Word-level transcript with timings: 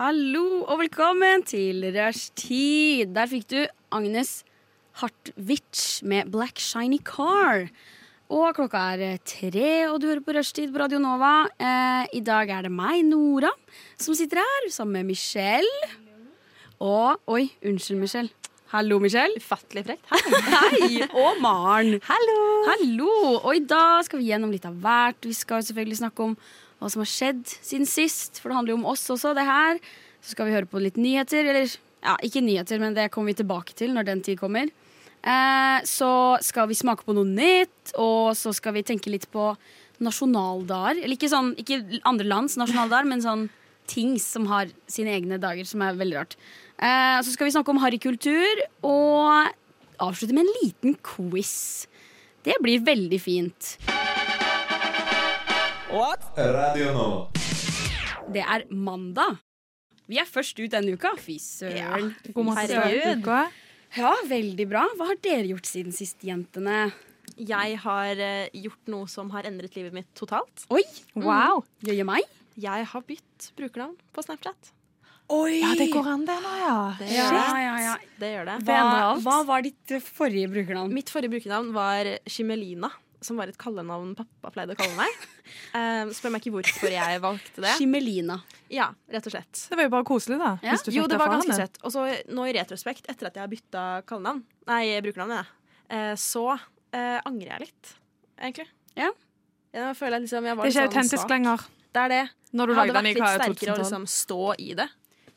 Hallo 0.00 0.62
og 0.64 0.78
velkommen 0.80 1.42
til 1.44 1.82
Rushtid. 1.92 3.10
Der 3.12 3.28
fikk 3.28 3.50
du 3.52 3.58
Agnes 3.92 4.46
Hartvich 4.96 6.00
med 6.08 6.30
Black 6.32 6.56
Shiny 6.56 6.96
Car. 7.04 7.66
Og 8.32 8.54
klokka 8.56 8.80
er 8.94 9.02
eh, 9.04 9.18
tre, 9.28 9.90
og 9.90 9.98
du 10.00 10.06
hører 10.08 10.22
på 10.24 10.32
Rushtid 10.32 10.72
på 10.72 10.80
Radio 10.80 11.02
Nova. 11.04 11.50
Eh, 11.52 12.16
I 12.16 12.22
dag 12.24 12.48
er 12.48 12.64
det 12.64 12.70
meg, 12.72 13.02
Nora, 13.10 13.50
som 14.00 14.16
sitter 14.16 14.40
her 14.40 14.70
sammen 14.72 15.02
med 15.02 15.10
Michelle. 15.10 15.90
Og 16.80 17.20
Oi, 17.28 17.50
unnskyld, 17.60 18.00
Michelle. 18.00 18.32
Hallo, 18.72 19.02
Michelle. 19.04 19.36
Ufattelig 19.36 19.84
frekt. 19.84 20.08
Hei! 20.54 21.04
Og 21.10 21.44
Maren. 21.44 22.00
Hallo! 22.08 22.40
Hallo! 22.72 23.12
Og 23.42 23.52
i 23.52 23.66
dag 23.68 24.08
skal 24.08 24.24
vi 24.24 24.32
gjennom 24.32 24.56
litt 24.56 24.64
av 24.64 24.80
hvert. 24.80 25.20
Vi 25.28 25.36
skal 25.36 25.60
selvfølgelig 25.68 26.00
snakke 26.00 26.30
om 26.30 26.38
hva 26.80 26.88
som 26.88 27.02
har 27.04 27.10
skjedd 27.10 27.44
siden 27.60 27.88
sist, 27.88 28.40
for 28.40 28.50
det 28.50 28.58
handler 28.58 28.74
jo 28.74 28.80
om 28.80 28.88
oss 28.92 29.04
også, 29.12 29.34
det 29.36 29.44
her. 29.46 29.80
Så 30.24 30.34
skal 30.34 30.48
vi 30.48 30.56
høre 30.56 30.68
på 30.68 30.80
litt 30.80 30.98
nyheter, 31.00 31.44
eller 31.52 31.68
ja, 31.68 32.16
ikke 32.24 32.42
nyheter, 32.44 32.80
men 32.80 32.96
det 32.96 33.10
kommer 33.12 33.32
vi 33.32 33.40
tilbake 33.42 33.76
til 33.76 33.92
når 33.96 34.08
den 34.08 34.24
tid 34.24 34.40
kommer. 34.40 34.72
Eh, 35.20 35.78
så 35.84 36.12
skal 36.44 36.70
vi 36.70 36.78
smake 36.78 37.04
på 37.04 37.14
noe 37.16 37.28
nytt, 37.28 37.92
og 38.00 38.32
så 38.38 38.54
skal 38.56 38.78
vi 38.78 38.86
tenke 38.88 39.12
litt 39.12 39.28
på 39.32 39.52
nasjonaldager. 40.00 41.02
Eller 41.04 41.18
ikke 41.18 41.32
sånn, 41.32 41.52
ikke 41.60 42.00
andre 42.08 42.28
lands 42.28 42.56
nasjonaldager, 42.60 43.08
men 43.12 43.24
sånn 43.24 43.48
ting 43.90 44.14
som 44.22 44.46
har 44.48 44.70
sine 44.88 45.12
egne 45.18 45.40
dager, 45.42 45.66
som 45.68 45.82
er 45.84 45.98
veldig 45.98 46.20
rart. 46.22 46.36
Eh, 46.80 47.18
så 47.20 47.34
skal 47.34 47.48
vi 47.48 47.56
snakke 47.56 47.74
om 47.74 47.82
harrykultur, 47.82 48.64
og 48.86 49.52
avslutte 50.00 50.36
med 50.36 50.46
en 50.46 50.54
liten 50.62 50.96
quiz. 51.04 51.86
Det 52.46 52.56
blir 52.64 52.80
veldig 52.86 53.20
fint. 53.20 53.74
Radio 55.90 56.90
nå. 56.94 57.06
Det 58.30 58.42
er 58.46 58.62
mandag. 58.70 59.40
Vi 60.06 60.20
er 60.22 60.28
først 60.28 60.60
ut 60.60 60.70
denne 60.70 60.94
uka. 60.94 61.10
Fy 61.18 61.34
søren. 61.42 62.12
God 62.30 62.46
morgen. 62.46 62.60
Herregud. 62.60 63.24
Herregud. 63.26 63.56
Ja, 63.98 64.12
veldig 64.30 64.66
bra. 64.70 64.84
Hva 64.94 65.08
har 65.08 65.18
dere 65.18 65.48
gjort 65.48 65.66
siden 65.66 65.90
sist, 65.90 66.22
jentene? 66.22 66.92
Jeg 67.34 67.80
har 67.82 68.22
uh, 68.22 68.46
gjort 68.54 68.92
noe 68.92 69.10
som 69.10 69.34
har 69.34 69.50
endret 69.50 69.74
livet 69.74 69.96
mitt 69.96 70.06
totalt. 70.14 70.62
Oi! 70.70 70.84
Wow. 71.18 71.64
Jøye 71.82 72.06
meg. 72.06 72.22
Jeg 72.60 72.86
har 72.92 73.06
bytt 73.10 73.50
brukernavn 73.58 73.98
på 74.14 74.26
Snapchat. 74.28 74.70
Oi! 75.34 75.58
Ja, 75.58 75.74
det 75.74 75.90
går 75.90 76.06
an, 76.14 76.22
det 76.28 76.38
nå, 76.38 76.56
ja. 76.62 76.80
Det 77.02 77.10
Ja, 77.16 77.28
ja, 77.34 77.76
ja. 77.88 77.98
Det 78.22 78.34
gjør 78.36 78.52
det. 78.52 78.58
Hva, 78.70 78.80
hva 79.26 79.42
var 79.50 79.66
ditt 79.66 79.98
forrige 80.06 80.54
brukernavn? 80.54 80.94
Mitt 80.94 81.10
forrige 81.10 81.34
brukernavn 81.34 81.74
var 81.74 82.14
Shimelina, 82.30 82.94
som 83.24 83.38
var 83.40 83.50
et 83.52 83.58
kallenavn 83.60 84.14
pappa 84.18 84.50
pleide 84.54 84.76
å 84.76 84.80
kalle 84.80 84.96
meg. 84.98 85.20
Um, 85.74 86.12
spør 86.14 86.30
meg 86.30 86.44
ikke 86.44 86.52
hvorfor 86.54 86.92
jeg 86.94 87.20
valgte 87.22 87.62
det. 87.64 87.72
Shimelina. 87.78 88.36
Ja, 88.70 88.84
rett 89.10 89.24
og 89.26 89.32
slett. 89.34 89.62
Det 89.70 89.74
var 89.78 89.88
jo 89.88 89.90
bare 89.96 90.06
koselig, 90.06 90.36
da. 90.38 90.52
Ja. 90.62 90.76
Hvis 90.76 90.84
du 90.86 90.90
Jo, 90.94 91.08
det 91.10 91.18
var 91.18 91.32
ganske 91.32 91.56
søtt. 91.58 91.80
Og 91.82 91.90
så 91.94 92.04
nå 92.30 92.44
i 92.46 92.52
retrospekt, 92.54 93.08
etter 93.10 93.26
at 93.26 93.38
jeg 93.38 93.42
har 93.42 93.50
bytta 93.50 93.82
kallenavn, 94.06 94.44
nei, 94.70 94.84
brukernavn, 95.02 95.34
ja, 95.40 95.72
eh, 95.90 96.12
så 96.18 96.44
uh, 96.54 97.18
angrer 97.26 97.56
jeg 97.56 97.64
litt, 97.66 97.92
egentlig. 98.38 98.68
Ja. 98.98 99.10
Jeg 99.74 99.98
føler 99.98 100.18
jeg 100.18 100.26
liksom 100.28 100.46
jeg 100.50 100.58
var 100.58 100.66
Det 100.66 100.70
er 100.70 100.74
ikke 100.74 100.86
litt 100.86 100.94
sånn 100.94 101.00
autentisk 101.00 101.22
svak. 101.24 101.34
lenger. 101.34 101.66
Det 101.90 102.04
er 102.04 102.14
det. 102.14 102.22
Når 102.50 102.66
du 102.70 102.74
lagde 102.78 102.94
den 102.94 102.98
vært 102.98 103.10
i 103.10 103.14
hadde 103.14 103.22
hva 103.22 103.30
er 103.30 103.42
sterkere 103.44 103.74
å 103.74 103.80
liksom 103.82 104.06
stå 104.10 104.42
i 104.58 104.70
det. 104.78 104.88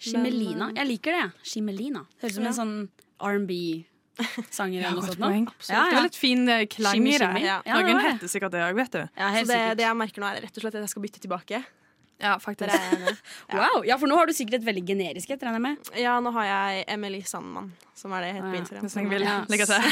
Shimelina. 0.04 0.70
Jeg 0.78 0.90
liker 0.90 1.18
det. 1.18 1.26
Shimelina. 1.48 2.06
Høres 2.22 2.34
ut 2.34 2.38
som 2.38 2.44
Ja. 2.44 2.50
en 2.50 2.60
sånn 2.60 2.76
R&B-sanger 3.22 3.93
Ja, 4.20 4.90
eller 4.92 5.00
noe 5.00 5.08
sånt. 5.08 5.20
nå. 5.20 5.28
poeng. 5.28 5.46
Ja, 5.68 5.84
Det 5.84 5.92
ja. 5.92 5.96
var 5.98 6.04
litt 6.06 6.20
fin 6.20 6.44
eh, 6.50 6.66
klang 6.70 7.08
i 7.08 7.18
det. 7.18 7.30
Ja. 7.42 7.62
Ja, 7.66 7.80
Noen 7.82 8.00
heter 8.06 8.30
sikkert 8.30 8.54
det 8.54 8.62
òg, 8.62 8.76
vet 8.78 8.92
du. 8.94 9.00
Ja, 9.18 9.32
Så 9.40 9.48
det, 9.50 9.62
det 9.80 9.88
jeg 9.88 9.98
merker 9.98 10.22
nå, 10.22 10.28
er 10.30 10.44
rett 10.46 10.60
og 10.60 10.62
slett 10.66 10.76
at 10.78 10.84
jeg 10.86 10.92
skal 10.94 11.06
bytte 11.08 11.24
tilbake. 11.24 11.64
Ja, 12.24 12.38
faktisk. 12.40 12.72
faktisk. 12.72 13.24
er? 13.52 13.58
Wow, 13.60 13.84
ja, 13.86 13.98
for 14.02 14.08
nå 14.10 14.16
har 14.18 14.30
du 14.30 14.34
sikkert 14.34 14.62
et 14.62 14.66
veldig 14.66 14.84
generisk 14.88 15.30
et, 15.36 15.42
regner 15.44 15.60
jeg 15.60 15.66
med. 15.68 15.90
Ja, 16.00 16.16
nå 16.24 16.32
har 16.34 16.46
jeg 16.48 16.86
Emily 16.96 17.20
Sandman, 17.28 17.68
som 18.00 18.14
er 18.16 18.24
det 18.24 18.30
jeg 18.32 18.38
heter 18.38 18.48
Ah, 18.48 18.54
på. 18.54 18.60
Instagram. 18.62 18.84
Hvis 18.88 18.96
jeg 18.98 19.10
vil 19.12 19.26
Ja. 19.28 19.36
legge 19.52 19.68
til. 19.70 19.90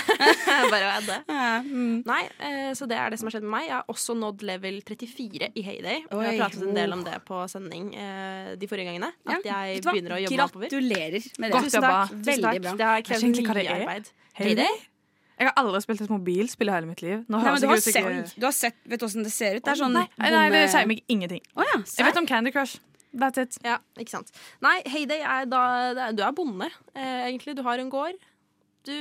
Bare 0.71 0.87
å 0.87 0.93
adde. 0.97 1.17
Ja, 1.27 1.49
mm. 1.61 2.03
Nei, 2.07 2.21
eh, 2.39 2.71
så 2.77 2.87
det 2.89 2.97
er 2.97 3.09
det 3.13 3.19
som 3.21 3.27
har 3.29 3.35
skjedd 3.35 3.43
med 3.47 3.53
meg. 3.57 3.65
Jeg 3.67 3.75
har 3.77 3.85
også 3.91 4.15
nådd 4.17 4.45
level 4.47 4.81
34 4.87 5.51
i 5.55 5.61
Heyday. 5.67 6.03
Jeg 6.09 6.39
har 6.39 6.39
pratet 6.47 6.63
en 6.67 6.73
del 6.79 6.93
om 6.95 7.03
det 7.03 7.17
på 7.27 7.43
sending 7.51 7.91
eh, 7.95 8.55
de 8.55 8.67
forrige 8.71 8.89
gangene. 8.91 9.11
At 9.27 9.43
jeg 9.45 9.83
begynner 9.85 10.17
å 10.17 10.21
jobbe 10.23 10.47
oppover. 10.47 10.69
Gratulerer 10.71 11.27
med 11.37 11.51
det. 11.51 11.57
Godt 11.57 11.69
Tusen 11.69 11.81
takk. 11.85 12.15
Veldig 12.31 12.61
bra. 12.61 12.77
Det 12.81 12.89
har 12.91 13.05
krevd 13.11 13.43
mye 13.43 13.75
arbeid. 13.81 14.11
Heyday? 14.41 14.90
Jeg 15.41 15.49
har 15.49 15.57
aldri 15.57 15.81
spilt 15.81 16.01
et 16.05 16.11
mobilspill 16.13 16.69
i 16.69 16.73
hele 16.75 16.85
mitt 16.85 17.01
liv. 17.01 17.23
Nå 17.25 17.39
Nei, 17.41 17.51
men 17.55 17.63
du 17.63 17.67
har 17.71 17.79
sett, 17.81 17.97
ikke... 17.97 18.39
du 18.39 18.45
har 18.45 18.53
sett 18.53 18.75
Vet 18.85 19.01
du 19.01 19.05
åssen 19.07 19.25
det 19.25 19.31
ser 19.33 19.57
ut? 19.57 19.63
Det 19.65 19.71
er 19.73 19.79
sånn 19.79 19.95
Nei, 19.97 20.05
nei, 20.21 20.43
det 20.53 20.59
sier 20.69 20.85
meg 20.89 21.01
ingenting. 21.09 21.41
Oh, 21.57 21.65
ja, 21.65 21.79
Jeg 21.97 22.05
vet 22.11 22.19
om 22.21 22.27
Candy 22.29 22.53
Crush. 22.53 22.77
That's 23.11 23.41
it. 23.41 23.57
Ja, 23.65 23.79
ikke 23.99 24.13
sant. 24.13 24.29
Nei, 24.63 24.77
Heyday 24.87 25.19
er 25.25 25.49
da 25.49 25.63
er- 25.91 26.13
Du 26.15 26.21
er 26.23 26.31
bonde, 26.37 26.69
eh, 26.95 27.25
egentlig. 27.27 27.55
Du 27.57 27.63
har 27.65 27.81
en 27.81 27.89
gård. 27.91 28.21
Du 28.85 28.93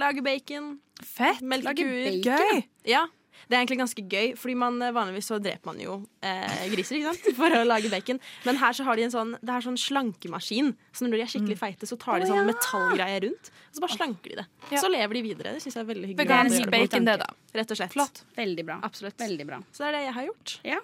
lager 0.00 0.22
bacon, 0.22 0.78
Fett. 1.04 1.42
melker 1.42 1.74
Lager 1.74 1.84
kuer. 1.84 2.22
Gøy. 2.24 2.62
Ja. 2.86 3.04
Det 3.46 3.56
er 3.56 3.62
egentlig 3.62 3.78
ganske 3.80 4.04
gøy, 4.10 4.32
Fordi 4.38 4.54
man 4.58 4.82
eh, 4.82 4.92
vanligvis 4.94 5.30
så 5.30 5.38
dreper 5.42 5.70
man 5.70 5.80
jo 5.82 5.94
eh, 6.26 6.64
griser 6.72 6.98
ikke 6.98 7.14
sant? 7.14 7.28
for 7.40 7.56
å 7.58 7.62
lage 7.68 7.90
bacon. 7.92 8.20
Men 8.46 8.60
her 8.60 8.76
så 8.76 8.86
har 8.88 8.98
de 8.98 9.06
en 9.06 9.14
sånn 9.14 9.34
Det 9.38 9.54
er 9.54 9.64
sånn 9.64 9.78
slankemaskin. 9.80 10.72
Så 10.92 11.06
når 11.06 11.18
de 11.18 11.24
er 11.26 11.32
skikkelig 11.34 11.58
feite, 11.60 11.88
så 11.88 11.98
tar 12.00 12.22
de 12.22 12.30
sånn 12.30 12.48
metallgreier 12.48 13.26
rundt. 13.28 13.52
Og 13.70 13.78
så 13.78 13.84
bare 13.84 13.96
slanker 13.96 14.34
de 14.34 14.40
det. 14.42 14.46
Så 14.80 14.90
lever 14.92 15.20
de 15.20 15.24
videre. 15.30 15.56
Det 15.56 15.64
syns 15.64 15.78
jeg 15.78 15.84
er 15.84 15.90
veldig 15.92 16.12
hyggelig. 16.12 16.24
Vegansk 16.24 16.72
bacon, 16.74 17.08
det, 17.08 17.18
da. 17.22 17.28
Rett 17.60 17.74
og 17.74 17.80
slett. 17.80 17.94
Flott. 17.94 18.24
Veldig 18.38 18.66
bra. 18.68 18.80
Absolutt. 18.88 19.18
Veldig 19.20 19.46
bra. 19.48 19.60
Så 19.72 19.84
det 19.84 19.90
er 19.92 19.98
det 19.98 20.06
jeg 20.08 20.16
har 20.18 20.28
gjort. 20.32 20.56
Ja. 20.66 20.80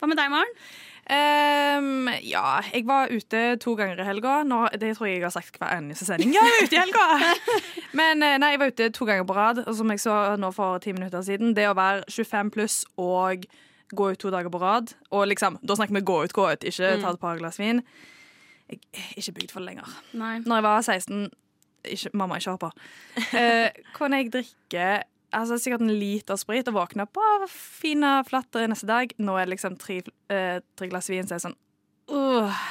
Hva 0.00 0.10
med 0.10 0.18
deg, 0.20 0.28
Maren? 0.32 0.58
Ehm, 1.12 2.08
ja, 2.24 2.62
jeg 2.72 2.86
var 2.88 3.10
ute 3.12 3.56
to 3.60 3.74
ganger 3.76 4.00
i 4.00 4.06
helga. 4.06 4.38
Det 4.80 4.94
tror 4.96 5.08
jeg 5.08 5.18
jeg 5.18 5.26
har 5.26 5.34
sagt 5.34 5.58
hver 5.60 5.74
eneste 5.76 6.06
sending. 6.08 6.32
Ja, 6.32 6.40
jeg 6.48 6.54
var 6.54 6.64
ute 6.64 6.76
i 6.76 6.80
helga! 6.80 7.34
Men 8.00 8.24
eh, 8.24 8.38
nei, 8.40 8.54
jeg 8.54 8.62
var 8.62 8.72
ute 8.72 8.88
to 8.96 9.08
ganger 9.08 9.28
på 9.28 9.36
rad. 9.36 9.62
Og 9.66 9.76
som 9.76 9.92
jeg 9.92 10.00
så 10.00 10.16
nå 10.40 10.50
for 10.56 10.80
ti 10.84 10.94
minutter 10.96 11.22
siden, 11.26 11.52
det 11.56 11.68
å 11.68 11.76
være 11.76 12.06
25 12.08 12.54
pluss 12.54 12.80
og 12.96 13.44
gå 13.94 14.10
ut 14.10 14.18
to 14.18 14.30
dager 14.32 14.50
på 14.50 14.58
rad 14.58 14.94
Og 15.12 15.26
liksom, 15.28 15.58
Da 15.62 15.76
snakker 15.76 15.94
vi 15.94 16.00
gå 16.08 16.16
ut, 16.24 16.32
gå 16.32 16.48
ut, 16.50 16.64
ikke 16.64 16.96
ta 17.02 17.12
et 17.12 17.20
par 17.20 17.38
glass 17.38 17.60
vin. 17.60 17.82
Jeg 18.70 18.80
er 18.96 19.18
ikke 19.20 19.38
bygd 19.40 19.52
for 19.52 19.60
det 19.60 19.74
lenger. 19.74 19.96
Nei. 20.16 20.38
Når 20.40 20.56
jeg 20.56 20.64
var 20.64 20.80
16 20.80 21.26
ikke, 21.84 22.10
Mamma, 22.16 22.38
ikke 22.40 22.54
hør 22.54 22.62
på. 22.62 22.70
Uh, 23.36 23.68
kunne 23.92 24.22
jeg 24.22 24.32
drikke 24.32 24.86
altså, 25.34 25.58
sikkert 25.60 25.84
en 25.84 25.92
liter 25.98 26.38
sprit 26.40 26.68
og 26.70 26.76
våkner 26.78 27.08
på 27.10 27.24
fine 27.50 28.16
flatter 28.28 28.68
neste 28.70 28.88
dag. 28.88 29.12
Nå 29.18 29.36
er 29.38 29.46
det 29.48 29.56
liksom 29.56 29.76
tre, 29.80 30.00
eh, 30.32 30.60
tre 30.78 30.88
glass 30.92 31.10
vin, 31.12 31.26
så 31.26 31.36
er 31.36 31.40
det 31.42 31.46
sånn 31.48 31.58
uh, 32.14 32.62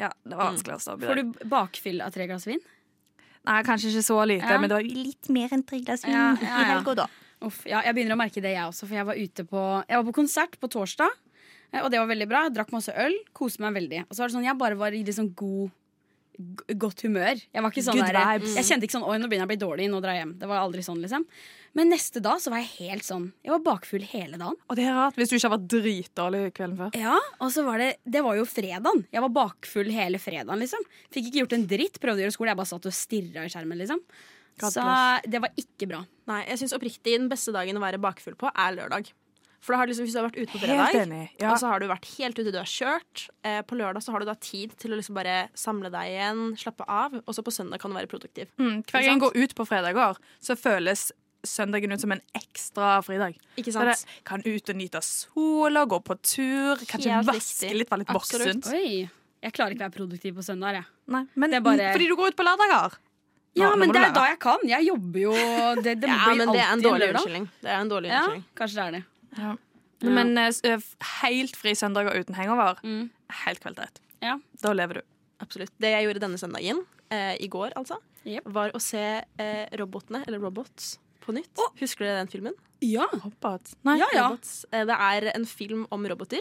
Ja, 0.00 0.10
det 0.24 0.36
var 0.36 0.52
vanskelig 0.52 0.76
å 0.76 0.82
stå 0.82 0.94
opp 0.96 1.04
i 1.04 1.08
Får 1.10 1.20
du 1.20 1.48
bakfyll 1.50 2.04
av 2.04 2.14
tre 2.14 2.26
glass 2.30 2.46
vin? 2.48 2.62
Nei, 3.48 3.62
kanskje 3.64 3.90
ikke 3.94 4.04
så 4.04 4.18
lite, 4.28 4.44
Ja. 4.48 4.60
men 4.60 4.68
det 4.68 4.76
var 4.76 4.84
litt 4.84 5.28
mer 5.32 5.52
enn 5.56 5.64
tre 5.64 5.80
glass 5.80 6.04
vin 6.04 6.12
Ja, 6.14 6.30
ja, 6.36 6.48
ja. 6.48 6.60
i 6.60 6.70
helga, 6.74 6.94
da. 7.04 7.08
Uff, 7.40 7.62
ja, 7.64 7.80
jeg 7.86 7.96
begynner 7.96 8.18
å 8.18 8.20
merke 8.20 8.42
det, 8.44 8.52
jeg 8.52 8.68
også. 8.68 8.84
For 8.84 8.98
jeg 8.98 9.06
var 9.08 9.16
ute 9.16 9.44
på 9.48 9.60
Jeg 9.88 9.96
var 9.96 10.04
på 10.10 10.16
konsert 10.18 10.58
på 10.60 10.68
torsdag, 10.68 11.14
eh, 11.72 11.80
og 11.80 11.90
det 11.90 12.00
var 12.02 12.10
veldig 12.10 12.28
bra. 12.28 12.42
Jeg 12.46 12.56
drakk 12.58 12.74
masse 12.74 12.92
øl, 12.92 13.16
koste 13.32 13.64
meg 13.64 13.78
veldig. 13.78 14.02
Og 14.08 14.12
så 14.12 14.20
var 14.20 14.28
det 14.28 14.36
sånn, 14.36 14.44
jeg 14.44 14.58
bare 14.60 14.76
var 14.76 14.92
i 14.92 15.00
liksom 15.06 15.30
god 15.34 15.70
Godt 16.80 17.02
humør. 17.04 17.36
Jeg 17.52 17.62
var 17.62 17.72
ikke 17.72 17.84
sånn 17.84 18.00
der. 18.00 18.40
Jeg 18.40 18.64
kjente 18.64 18.86
ikke 18.86 18.96
sånn 18.96 19.04
'oi, 19.04 19.18
nå 19.20 19.28
begynner 19.28 19.44
jeg 19.44 19.50
å 19.50 19.52
bli 19.52 19.60
dårlig, 19.60 19.88
nå 19.92 20.00
drar 20.00 20.14
jeg 20.16 20.24
hjem'. 20.24 20.38
Det 20.40 20.48
var 20.48 20.62
aldri 20.62 20.82
sånn, 20.84 21.02
liksom. 21.02 21.26
Men 21.74 21.90
neste 21.92 22.20
dag 22.22 22.40
så 22.42 22.50
var 22.50 22.58
jeg 22.58 22.70
helt 22.80 23.04
sånn 23.06 23.32
Jeg 23.44 23.52
var 23.52 23.60
bakfull 23.62 24.02
hele 24.02 24.38
dagen. 24.40 24.56
Og 24.68 24.76
det 24.76 24.86
er 24.88 24.96
rart, 24.96 25.14
hvis 25.14 25.28
du 25.30 25.36
ikke 25.36 25.50
har 25.50 25.58
vært 25.58 25.68
dritdårlig 25.70 26.42
kvelden 26.56 26.78
før. 26.80 26.96
Ja, 26.98 27.18
og 27.40 27.52
så 27.54 27.64
var 27.64 27.78
det 27.78 27.98
Det 28.08 28.22
var 28.24 28.34
jo 28.36 28.44
fredagen. 28.44 29.06
Jeg 29.12 29.20
var 29.22 29.28
bakfull 29.36 29.90
hele 29.90 30.18
fredagen, 30.18 30.58
liksom. 30.58 30.82
Fikk 31.12 31.30
ikke 31.30 31.44
gjort 31.44 31.52
en 31.58 31.66
dritt. 31.66 32.00
Prøvde 32.00 32.22
å 32.22 32.24
gjøre 32.26 32.32
skole. 32.34 32.50
Jeg 32.50 32.56
bare 32.56 32.72
satt 32.72 32.86
og 32.86 32.92
stirra 32.96 33.44
i 33.44 33.52
skjermen, 33.52 33.78
liksom. 33.78 34.00
God 34.60 34.72
Så 34.72 34.82
plass. 34.82 35.22
det 35.30 35.40
var 35.40 35.50
ikke 35.56 35.88
bra. 35.88 36.04
Nei, 36.26 36.44
jeg 36.48 36.58
synes 36.58 36.74
oppriktig 36.76 37.18
Den 37.18 37.28
beste 37.28 37.52
dagen 37.52 37.76
å 37.76 37.80
være 37.80 38.00
bakfull 38.00 38.34
på 38.34 38.50
er 38.50 38.74
lørdag. 38.76 39.12
For 39.60 39.74
da 39.74 39.78
har 39.82 39.86
liksom, 39.90 40.06
Hvis 40.06 40.14
du 40.16 40.18
har 40.22 40.28
vært 40.30 40.38
ute 40.40 40.52
på 40.54 40.58
fredag. 40.62 41.30
Ja. 41.38 41.52
og 41.52 41.58
så 41.60 41.68
har 41.68 41.80
du 41.80 41.86
vært 41.86 42.06
helt 42.16 42.38
ute, 42.38 42.50
du 42.50 42.56
har 42.58 42.64
kjørt. 42.64 43.28
Eh, 43.44 43.60
på 43.62 43.76
lørdag 43.76 44.02
så 44.02 44.12
har 44.12 44.20
du 44.20 44.26
da 44.26 44.34
tid 44.34 44.72
til 44.80 44.92
å 44.92 44.96
liksom 44.96 45.14
bare 45.14 45.50
samle 45.54 45.90
deg 45.92 46.14
igjen, 46.14 46.56
slappe 46.56 46.84
av. 46.88 47.12
Og 47.26 47.34
så 47.36 47.44
på 47.44 47.52
søndag 47.52 47.78
kan 47.82 47.90
du 47.92 47.96
være 47.98 48.08
produktiv. 48.08 48.48
Mm, 48.58 48.82
hver 48.88 49.04
gang 49.04 49.20
jeg 49.20 49.20
går 49.20 49.36
ut 49.36 49.54
på 49.54 49.66
fredager, 49.68 50.16
så 50.40 50.56
føles 50.56 51.10
søndagen 51.44 51.92
ut 51.92 52.00
som 52.00 52.12
en 52.12 52.20
ekstra 52.36 53.02
fridag. 53.04 53.36
Ikke 53.56 53.72
Så 53.72 53.84
det 53.84 54.24
kan 54.24 54.40
ut 54.44 54.68
og 54.68 54.76
nyte 54.76 55.00
sola, 55.04 55.84
gå 55.86 56.00
på 56.04 56.16
tur, 56.20 56.76
kanskje 56.84 57.12
Helt 57.12 57.26
vaske 57.28 57.68
riktig. 57.68 57.78
litt, 57.78 57.90
være 57.90 57.98
litt 57.98 58.08
voksen. 58.16 58.62
Jeg 59.40 59.52
klarer 59.56 59.72
ikke 59.72 59.84
å 59.84 59.88
være 59.88 59.96
produktiv 59.96 60.34
på 60.36 60.44
søndager. 60.44 60.84
Nei, 61.08 61.26
men 61.34 61.54
er 61.54 61.60
bare- 61.60 61.92
fordi 61.94 62.08
du 62.08 62.16
går 62.16 62.28
ut 62.28 62.36
på 62.36 62.44
lørdager. 62.44 62.96
Ja, 63.56 63.70
Nå- 63.70 63.74
nå 63.74 63.78
men 63.78 63.88
det 63.92 64.02
er 64.04 64.12
da 64.12 64.26
jeg 64.28 64.38
kan. 64.38 64.58
Jeg 64.62 64.86
jobber 64.86 65.18
jo 65.20 65.32
Det, 65.82 66.00
det 66.00 66.08
Ja, 66.08 66.24
blir 66.26 66.36
men 66.36 66.52
det 66.52 66.60
er 66.60 66.72
en 66.72 66.82
dårlig 66.82 67.08
unnskyldning. 67.14 67.48
Det 67.60 67.70
er 67.70 67.80
en 67.80 67.88
dårlig 67.88 68.08
Ja, 68.08 68.26
kanskje 68.54 68.74
det 68.74 68.84
er 68.86 68.90
det. 68.92 69.04
Ja. 69.38 69.56
Men 70.02 70.36
eh, 70.38 70.52
eh, 70.64 70.80
helt 71.22 71.56
fri 71.56 71.74
søndager 71.76 72.16
uten 72.16 72.34
hangover, 72.34 72.78
Mm. 72.82 73.10
helt 73.44 73.60
kvalitet. 73.60 74.00
Ja. 74.22 74.38
Da 74.62 74.72
lever 74.72 74.94
du. 74.94 75.02
Absolutt. 75.40 75.72
Det 75.80 75.90
jeg 75.92 76.04
gjorde 76.06 76.20
denne 76.20 76.38
søndagen, 76.40 76.84
eh, 77.10 77.36
i 77.40 77.48
går 77.48 77.72
altså, 77.76 77.96
yep. 78.26 78.42
var 78.46 78.70
å 78.72 78.80
se 78.80 79.22
eh, 79.38 79.66
Robotene, 79.78 80.24
eller 80.26 80.38
Robots, 80.40 80.98
på 81.20 81.32
nytt. 81.36 81.52
Husker 81.80 82.04
dere 82.06 82.18
den 82.24 82.28
filmen? 82.32 82.54
Ja. 82.80 83.06
Nei. 83.84 83.98
Ja, 84.00 84.06
ja. 84.14 84.28
Robots. 84.28 84.64
Eh, 84.72 84.84
det 84.88 84.96
er 84.96 85.30
en 85.34 85.44
film 85.46 85.86
om 85.92 86.06
roboter. 86.08 86.40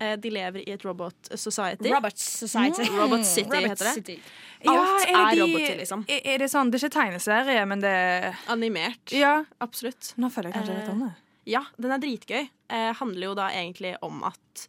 Eh, 0.00 0.14
de 0.16 0.30
lever 0.30 0.62
i 0.66 0.70
et 0.72 0.82
robot 0.86 1.28
society. 1.34 1.90
Robot 1.92 2.16
Society. 2.18 2.86
Robot 2.94 3.24
City 3.26 3.50
Robot 3.50 3.68
heter 3.74 3.84
det. 3.84 3.94
City. 3.94 4.20
Alt 4.66 5.02
det 5.06 5.14
er 5.16 5.34
de- 5.34 5.40
roboter, 5.42 5.76
liksom. 5.82 6.04
Er, 6.08 6.20
er 6.24 6.38
det 6.38 6.48
sånn, 6.50 6.70
det 6.70 6.78
er 6.82 6.88
ikke 6.88 6.94
tegneserie, 6.94 7.66
men 7.68 7.80
det 7.80 7.90
er 7.90 8.38
Animert. 8.48 9.12
Ja. 9.12 9.44
Absolutt. 9.60 10.14
Nå 10.16 10.30
føler 10.30 10.52
jeg 10.52 10.60
kanskje 10.62 10.78
litt 10.78 10.88
om 10.94 11.00
det. 11.08 11.10
Ja, 11.50 11.64
den 11.80 11.94
er 11.94 12.02
dritgøy. 12.02 12.46
Eh, 12.70 12.90
handler 13.00 13.30
jo 13.30 13.36
da 13.38 13.48
egentlig 13.50 13.96
om 14.06 14.22
at 14.28 14.68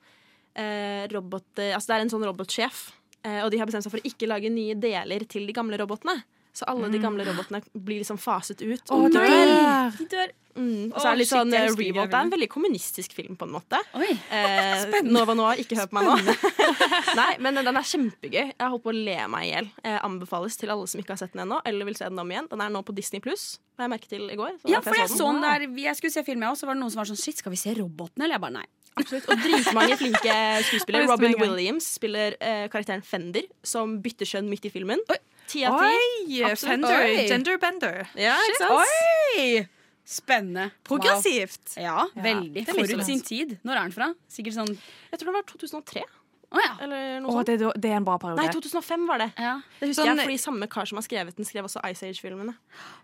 eh, 0.57 1.05
robot, 1.11 1.49
eh, 1.59 1.75
altså 1.75 1.91
det 1.91 1.97
er 1.97 2.05
en 2.05 2.13
sånn 2.13 2.25
robotsjef, 2.25 2.83
eh, 3.23 3.41
og 3.43 3.51
de 3.53 3.61
har 3.61 3.69
bestemt 3.69 3.85
seg 3.85 3.93
for 3.93 4.01
å 4.01 4.09
ikke 4.09 4.29
lage 4.29 4.51
nye 4.53 4.77
deler 4.79 5.27
til 5.29 5.45
de 5.49 5.55
gamle 5.55 5.79
robotene. 5.81 6.23
Så 6.53 6.67
alle 6.67 6.89
de 6.91 6.99
gamle 6.99 7.23
robotene 7.27 7.61
blir 7.71 8.01
liksom 8.01 8.19
faset 8.19 8.61
ut. 8.61 8.91
Og 8.91 9.07
det 9.13 9.23
dør. 9.23 9.97
De 9.97 10.07
dør. 10.11 10.33
Mm, 10.51 10.91
og 10.91 10.97
så 10.99 11.07
er 11.07 11.15
det 11.15 11.19
litt 11.21 11.29
sånn 11.29 11.53
eh, 11.55 11.67
revolt. 11.69 12.09
Det 12.11 12.17
er 12.17 12.25
en 12.25 12.31
veldig 12.33 12.47
kommunistisk 12.51 13.13
film, 13.15 13.37
på 13.39 13.47
en 13.47 13.53
måte. 13.53 13.79
Oi. 13.95 14.09
Eh, 14.35 14.83
Nova 15.15 15.35
Noa, 15.37 15.53
ikke 15.61 15.77
hør 15.79 15.87
på 15.87 15.95
meg 15.95 16.09
nå. 16.09 16.35
Nei, 17.21 17.29
men 17.43 17.61
den 17.61 17.71
er 17.71 17.87
kjempegøy. 17.87 18.51
Jeg 18.51 18.71
holdt 18.73 18.83
på 18.83 18.91
å 18.91 18.97
le 18.97 19.15
meg 19.31 19.47
i 19.47 19.53
hjel. 19.53 19.69
Eh, 19.87 19.95
anbefales 20.03 20.59
til 20.59 20.73
alle 20.75 20.89
som 20.91 20.99
ikke 20.99 21.15
har 21.15 21.21
sett 21.23 21.31
den 21.37 21.45
ennå, 21.45 21.61
eller 21.67 21.87
vil 21.87 21.95
se 21.95 22.09
den 22.09 22.19
om 22.19 22.35
igjen. 22.35 22.51
Den 22.51 22.65
er 22.65 22.73
nå 22.73 22.83
på 22.83 22.95
Disney 22.97 23.23
pluss, 23.23 23.53
har 23.79 23.87
jeg 23.87 23.95
merket 23.95 24.11
til 24.17 24.27
i 24.27 24.37
går. 24.39 24.59
så 24.59 24.73
Ja, 24.75 24.83
for 24.83 24.97
jeg 24.97 25.07
jeg 25.07 25.15
så 25.15 25.31
den 25.31 25.41
der 25.47 25.67
Jeg 25.87 25.99
skulle 26.01 26.15
se 26.17 26.27
film, 26.27 26.43
jeg. 26.43 26.59
Så 26.59 26.67
var 26.67 26.75
det 26.75 26.83
noen 26.83 26.93
som 26.93 27.03
var 27.05 27.11
sånn 27.13 27.21
Shit, 27.21 27.39
skal 27.39 27.55
vi 27.55 27.61
se 27.61 27.75
robotene? 27.79 28.27
Eller 28.27 28.35
jeg 28.35 28.43
bare 28.49 28.57
nei. 28.59 28.67
Absolutt. 28.99 29.29
Og 29.31 29.39
dritmange 29.39 29.97
flinke 30.01 30.35
skuespillere. 30.67 31.07
Robin. 31.07 31.37
Williams 31.39 31.87
spiller 31.95 32.35
eh, 32.43 32.65
karakteren 32.71 33.05
Fender, 33.07 33.47
som 33.63 34.01
bytter 34.03 34.27
kjønn 34.27 34.51
midt 34.51 34.67
i 34.67 34.73
filmen. 34.73 34.99
Oi. 35.11 35.19
Ti 35.51 35.65
av 35.67 35.77
ti. 35.81 36.41
Fender. 36.63 37.03
Oi. 37.03 37.27
Genderbender. 37.29 38.01
Ja, 38.19 38.37
ikke 38.47 38.63
sant? 38.63 38.79
Oi! 38.79 39.67
Spennende. 40.11 40.71
Progressivt. 40.87 41.75
Wow. 41.77 41.83
Ja, 41.83 42.07
veldig. 42.15 42.65
det 42.65 42.73
Forut 42.73 43.05
sin 43.05 43.21
tid. 43.23 43.53
Når 43.63 43.77
er 43.77 43.85
den 43.85 43.93
fra? 43.95 44.09
Sikkert 44.31 44.57
sånn 44.57 44.73
Jeg 44.73 45.21
tror 45.21 45.29
det 45.31 45.37
var 45.37 45.45
2003, 45.53 46.03
Oh, 46.51 46.59
ja. 46.59 46.73
eller 46.83 47.21
noe 47.23 47.29
oh, 47.31 47.37
sånt. 47.37 47.47
det, 47.47 47.53
er 47.63 47.77
det 47.79 47.91
er 47.93 47.95
en 48.01 48.03
bra 48.03 48.17
periode. 48.19 48.43
Nei, 48.43 48.51
2005 48.51 49.05
var 49.07 49.21
det. 49.23 49.29
ja. 49.39 49.53
Det 49.79 49.87
husker 49.87 50.03
Sånn- 50.03 50.17
jeg, 50.19 50.25
fordi 50.27 50.39
samme 50.43 50.67
kar 50.67 50.89
som 50.89 50.97
har 50.99 51.05
skrevet 51.05 51.37
den, 51.37 51.47
skrev 51.47 51.63
også 51.69 51.79
Ice 51.87 52.09
Age-filmene. 52.09 52.57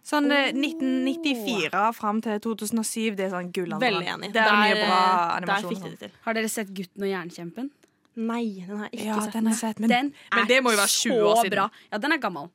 Sånn 0.04 0.28
oh. 0.28 0.50
1994 0.52 1.86
fram 1.96 2.20
til 2.26 2.42
2007, 2.44 3.16
det 3.16 3.30
er 3.30 3.32
sånn 3.32 3.48
gullalderen. 3.56 4.02
Veldig 4.02 4.10
enig. 4.18 4.34
Det 4.36 4.44
er 4.44 4.52
mye 4.60 4.76
bra 4.82 5.00
animasjon. 5.38 5.48
Der 5.48 5.70
fikk 5.72 5.86
de 5.86 5.94
det 5.94 6.00
til. 6.04 6.18
Har 6.28 6.36
dere 6.36 6.52
sett 6.52 6.74
Gutten 6.76 7.08
og 7.08 7.14
jernkjempen? 7.14 7.72
Nei, 8.18 8.44
den 8.66 8.78
har 8.80 8.88
jeg 8.90 8.98
ikke 8.98 9.06
Ja, 9.12 9.18
sett. 9.22 9.34
den 9.38 9.54
sett, 9.54 9.80
men, 9.84 9.90
Den 9.92 10.08
men 10.34 10.48
det 10.50 10.58
må 10.66 10.72
jo 10.74 10.80
være 10.80 10.90
20 10.90 11.20
år 11.30 11.42
siden. 11.44 11.54
Bra. 11.54 11.68
Ja, 11.92 12.00
den 12.02 12.16
er 12.16 12.18
gammel. 12.24 12.48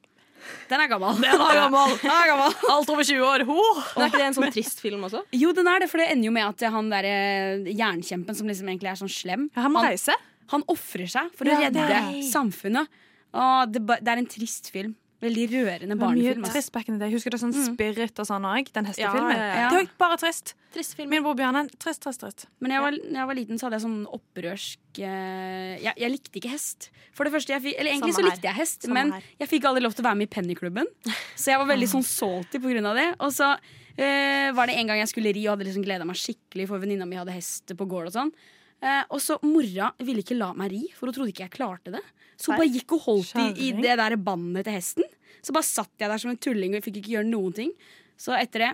Den 0.69 0.81
er 0.82 0.88
gammel. 0.91 1.20
Den 1.23 1.38
er 1.38 1.55
gammel. 1.55 1.93
Den 2.03 2.11
er 2.11 2.31
gammel. 2.32 2.56
Alt 2.75 2.88
over 2.91 3.05
20 3.06 3.23
år. 3.29 3.44
Ho! 3.47 3.59
Men 3.94 4.03
er 4.03 4.11
ikke 4.11 4.19
det 4.19 4.26
en 4.26 4.35
sånn 4.41 4.50
trist 4.56 4.81
film 4.82 5.05
også? 5.06 5.20
Jo, 5.38 5.53
den 5.55 5.70
er 5.70 5.85
det, 5.85 5.88
for 5.93 6.03
det 6.03 6.09
ender 6.11 6.26
jo 6.26 6.32
med 6.35 6.49
at 6.49 6.64
han 6.75 6.91
der 6.91 7.06
eh, 7.06 7.70
jernkjempen, 7.79 8.35
som 8.35 8.50
liksom 8.50 8.67
egentlig 8.73 8.91
er 8.91 8.99
sånn 8.99 9.12
slem, 9.12 9.47
Ja, 9.55 9.69
han 9.69 9.76
må 9.76 9.85
reise. 9.87 10.17
han 10.50 10.64
ofrer 10.67 11.06
seg 11.14 11.31
for 11.38 11.47
å 11.47 11.61
redde 11.62 11.87
samfunnet. 12.32 12.91
Og 13.32 13.70
det, 13.73 13.85
det 14.03 14.11
er 14.12 14.19
en 14.25 14.26
trist 14.29 14.73
film. 14.75 14.97
Veldig 15.22 15.44
rørende 15.52 15.94
mye 15.94 16.00
barnefilm. 16.00 16.44
ass. 16.48 16.52
trist 16.56 16.72
back 16.74 16.88
in 16.90 16.96
the 16.98 17.04
day. 17.04 17.12
Husker 17.14 17.30
du 17.30 17.38
sånn 17.38 17.52
Spirit 17.54 18.19
og 18.19 18.26
sånn 18.26 18.46
òg? 18.48 18.72
Den 18.74 18.88
hestefilmen. 18.88 19.36
Ja, 19.38 19.44
ja, 19.46 19.60
ja. 19.60 19.69
Det 19.70 19.82
er 19.84 19.90
bare 20.00 20.16
trist. 20.19 20.54
Trist 20.74 20.96
film. 20.98 21.12
Min 21.12 21.22
bror 21.22 21.36
Bjørne. 21.38 21.62
Trist, 21.78 22.02
trist, 22.02 22.24
trist. 22.24 22.46
Men 22.64 22.74
jeg 22.74 22.82
var, 22.82 22.96
når 22.96 23.20
jeg 23.20 23.28
var 23.30 23.38
liten, 23.38 23.60
så 23.60 23.69
hadde 23.69 23.78
jeg 23.78 23.84
sånn 23.84 24.00
opprørsk 24.19 25.00
eh, 25.06 25.76
jeg, 25.84 25.94
jeg 26.02 26.12
likte 26.16 26.40
ikke 26.40 26.50
hest. 26.56 26.88
For 27.14 27.28
det 27.28 27.34
første, 27.36 27.60
fikk, 27.62 27.76
eller 27.78 27.92
Egentlig 27.92 28.16
Samme 28.16 28.26
så 28.26 28.32
likte 28.32 28.48
jeg 28.48 28.58
hest, 28.58 28.80
Samme 28.88 28.98
men 28.98 29.12
her. 29.14 29.28
jeg 29.44 29.50
fikk 29.52 29.69
aldri 29.70 29.84
lov 29.84 29.94
til 29.94 30.02
å 30.02 30.08
være 30.08 30.20
med 30.22 30.26
i 30.26 30.32
pennyklubben. 30.32 30.90
Så 31.36 31.52
jeg 31.52 31.62
var 31.62 31.70
veldig 31.70 31.90
sånn 31.92 32.06
salty 32.08 32.58
på 32.58 32.72
grunn 32.72 32.90
av 32.90 32.98
det. 32.98 33.06
Og 33.22 33.30
så 33.36 33.52
uh, 33.54 34.48
var 34.56 34.70
det 34.72 34.78
en 34.80 34.90
gang 34.90 35.02
jeg 35.04 35.12
skulle 35.12 35.34
ri 35.36 35.46
og 35.46 35.54
hadde 35.54 35.69
liksom 35.69 35.86
gleda 35.86 36.08
meg 36.08 36.19
skikkelig, 36.19 36.66
for 36.72 36.82
venninna 36.82 37.06
mi 37.06 37.20
hadde 37.20 37.36
hest 37.36 37.76
på 37.78 37.88
gård 37.90 38.10
og 38.10 38.16
sånn. 38.16 38.34
Uh, 38.82 39.04
og 39.14 39.20
så 39.22 39.38
mora 39.46 39.92
ville 40.02 40.24
ikke 40.24 40.40
la 40.40 40.50
meg 40.58 40.72
ri, 40.74 40.82
for 40.96 41.06
hun 41.06 41.14
trodde 41.14 41.30
ikke 41.30 41.46
jeg 41.46 41.54
klarte 41.60 41.94
det. 41.94 42.02
Så 42.43 42.50
hun 42.53 42.59
bare 42.59 42.73
gikk 42.75 42.94
og 42.99 43.05
holdt 43.06 43.35
i, 43.39 43.49
i 43.69 43.73
det 43.79 43.97
der 44.00 44.17
bannet 44.19 44.67
til 44.67 44.75
hesten. 44.75 45.06
Så 45.43 45.55
bare 45.55 45.67
satt 45.67 45.93
jeg 46.03 46.11
der 46.11 46.19
som 46.23 46.31
en 46.33 46.41
tulling 46.43 46.75
og 46.79 46.83
fikk 46.85 46.99
ikke 47.00 47.15
gjøre 47.17 47.29
noen 47.31 47.55
ting. 47.56 47.71
Så 48.19 48.35
etter 48.39 48.67
det 48.67 48.73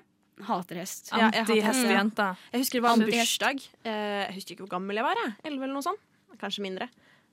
hater 0.49 0.79
hest. 0.81 1.09
Ja, 1.13 1.29
jeg 1.33 1.43
hater 1.45 1.53
Anti-hestejente. 1.59 2.27
Jeg 2.53 2.63
husker 2.63 2.79
det 2.79 2.85
var 2.87 2.97
en 2.97 3.07
bursdag. 3.09 3.63
Eh, 3.85 4.25
Jeg 4.29 4.35
husker 4.39 4.55
ikke 4.57 4.65
hvor 4.67 4.75
gammel 4.79 5.01
jeg 5.01 5.07
var. 5.07 5.21
Elleve 5.45 5.67
eller 5.69 5.77
noe 5.79 5.87
sånt. 5.87 6.03
Kanskje 6.39 6.63
mindre. 6.63 6.87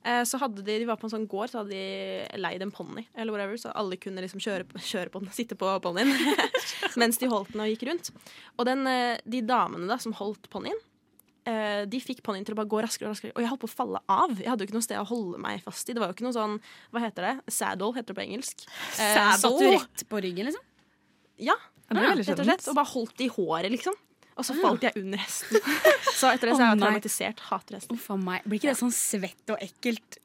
Eh, 0.06 0.22
Så 0.26 0.38
hadde 0.42 0.64
de, 0.66 0.78
de 0.82 0.86
var 0.88 0.98
på 0.98 1.06
en 1.08 1.12
sånn 1.14 1.28
gård, 1.30 1.50
så 1.52 1.60
hadde 1.62 1.70
de 1.76 2.40
leid 2.42 2.62
en 2.62 2.72
ponni, 2.74 3.06
eller 3.14 3.32
whatever, 3.34 3.56
så 3.58 3.72
alle 3.74 3.96
kunne 4.02 4.22
liksom 4.24 4.42
kjøre 4.42 4.66
på, 4.68 4.78
kjøre 4.82 5.10
på 5.14 5.22
den, 5.22 5.30
sitte 5.34 5.56
på 5.58 5.70
ponnien 5.82 6.10
mens 7.00 7.18
de 7.18 7.26
holdt 7.30 7.52
den 7.54 7.62
og 7.64 7.70
gikk 7.72 7.86
rundt. 7.88 8.10
Og 8.58 8.66
den, 8.68 8.84
eh, 8.90 9.16
de 9.26 9.40
damene 9.46 9.86
da 9.90 9.98
som 10.02 10.14
holdt 10.18 10.46
ponnien, 10.52 10.78
de 11.46 12.00
fikk 12.02 12.22
ponnien 12.26 12.44
til 12.46 12.56
å 12.56 12.58
bare 12.58 12.70
gå 12.70 12.80
raskere 12.82 13.08
og 13.08 13.14
raskere. 13.14 13.34
Og 13.36 13.42
jeg 13.44 13.50
holdt 13.52 13.62
på 13.62 13.68
å 13.70 13.74
falle 13.76 14.00
av. 14.10 14.32
Jeg 14.40 14.50
hadde 14.50 14.64
jo 14.64 14.70
ikke 14.70 14.78
noe 14.78 14.86
sted 14.86 14.98
å 14.98 15.06
holde 15.06 15.38
meg 15.42 15.62
fast 15.62 15.88
i. 15.88 15.94
Det 15.94 16.02
var 16.02 16.10
jo 16.10 16.16
ikke 16.16 16.26
noe 16.26 16.34
sånn, 16.34 16.56
hva 16.94 17.02
heter 17.04 17.28
det? 17.28 17.34
Saddle 17.54 17.92
heter 17.94 18.10
det 18.10 18.18
på 18.18 18.24
engelsk. 18.24 18.64
Eh, 18.98 19.20
Satt 19.38 19.60
du 19.60 19.68
rett 19.70 20.06
på 20.10 20.22
ryggen, 20.24 20.50
liksom? 20.50 20.64
Ja, 21.46 21.54
rett 21.92 22.24
og 22.34 22.42
slett. 22.42 22.66
Og 22.66 22.78
bare 22.80 22.90
holdt 22.96 23.22
i 23.22 23.30
håret, 23.30 23.70
liksom. 23.76 23.94
Og 24.36 24.44
så 24.44 24.52
falt 24.58 24.84
jeg 24.84 24.98
under 25.00 25.20
hesten. 25.22 25.62
Så 26.16 26.28
etter 26.28 26.50
det 26.50 26.54
så 26.58 26.64
er 26.64 26.70
jeg 26.74 26.80
traumatisert. 26.82 27.40
Hater 27.48 27.78
hesten. 27.78 27.96
Uff. 27.96 28.08
Blir 28.44 28.58
ikke 28.58 28.68
det 28.72 28.78
sånn 28.80 28.92
svett 28.92 29.52
og 29.52 29.62
ekkelt? 29.64 30.18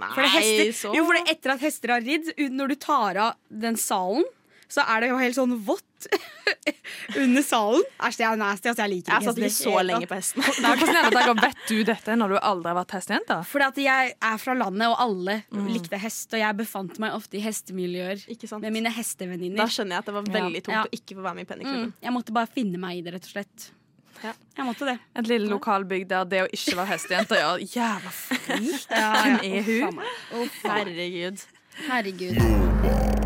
Nei, 0.00 0.08
For 0.14 0.22
det 0.22 0.30
hester, 0.32 0.68
så 0.78 0.92
Jo, 0.94 1.02
for 1.08 1.18
det 1.18 1.34
etter 1.34 1.52
at 1.56 1.62
hester 1.64 1.92
har 1.96 2.04
ridd, 2.04 2.30
når 2.54 2.72
du 2.72 2.76
tar 2.80 3.18
av 3.20 3.38
den 3.50 3.76
salen, 3.80 4.24
så 4.70 4.84
er 4.86 5.02
det 5.02 5.08
jo 5.10 5.18
helt 5.18 5.36
sånn 5.36 5.56
vått 5.66 6.06
under 7.22 7.42
salen. 7.46 7.82
Æsj, 8.00 8.16
det 8.20 8.26
er 8.26 8.36
nasty. 8.40 8.68
Altså, 8.70 8.82
jeg 8.84 8.92
liker 8.94 9.12
Jeg 9.12 9.20
ikke 9.22 9.30
satt 9.30 9.40
ikke 9.44 9.56
så 9.56 9.82
lenge 9.86 10.08
på 10.10 10.18
hesten. 10.18 10.44
Nei, 10.64 10.74
hvordan 10.80 10.98
er 11.00 11.08
det 11.08 11.10
at 11.10 11.18
dere 11.20 11.34
vet 11.46 11.64
du 11.68 11.76
dette 11.90 12.16
når 12.20 12.34
du 12.34 12.38
aldri 12.52 12.70
har 12.72 12.78
vært 12.80 12.94
hestejente? 12.98 13.40
Fordi 13.50 13.66
at 13.70 13.82
jeg 13.84 14.14
er 14.30 14.38
fra 14.44 14.54
landet, 14.60 14.86
og 14.90 14.96
alle 15.06 15.38
likte 15.70 16.00
hest. 16.00 16.32
Og 16.34 16.42
jeg 16.42 16.58
befant 16.60 16.98
meg 17.02 17.16
ofte 17.16 17.38
i 17.40 17.44
hestemiljøer 17.44 18.24
Ikke 18.32 18.48
sant? 18.50 18.62
med 18.62 18.72
mine 18.74 18.90
Da 19.58 19.66
skjønner 19.70 19.96
jeg 19.98 20.04
at 20.04 20.10
det 20.10 20.14
var 20.14 20.30
veldig 20.38 20.64
tungt 20.64 20.76
Ja. 20.76 20.86
å 20.86 20.94
ikke 21.00 21.18
få 21.18 21.26
være 21.26 21.34
med 21.34 21.50
i 21.50 21.68
Mm, 21.70 21.92
jeg 22.02 22.12
måtte 22.12 22.32
bare 22.32 22.46
finne 22.46 22.78
meg 22.78 22.98
i 22.98 23.02
det, 23.02 23.12
rett 23.14 23.24
og 23.24 23.30
slett. 23.30 23.70
Ja. 24.22 24.32
Jeg 24.56 24.66
måtte 24.66 24.84
det. 24.86 24.98
Et 25.16 25.28
lille 25.30 25.48
lokalbygd 25.48 26.08
der 26.08 26.24
det 26.24 26.42
å 26.44 26.48
ikke 26.52 26.76
være 26.76 26.90
hestejente 26.94 27.38
gjør 27.40 27.64
jævla 27.76 28.12
frik. 28.12 28.86
Ja, 28.90 29.12
Hvem 29.22 29.38
ja. 29.44 29.54
er 29.54 29.62
hun? 29.70 30.50
Herregud. 30.64 31.46
Herregud. 31.88 33.19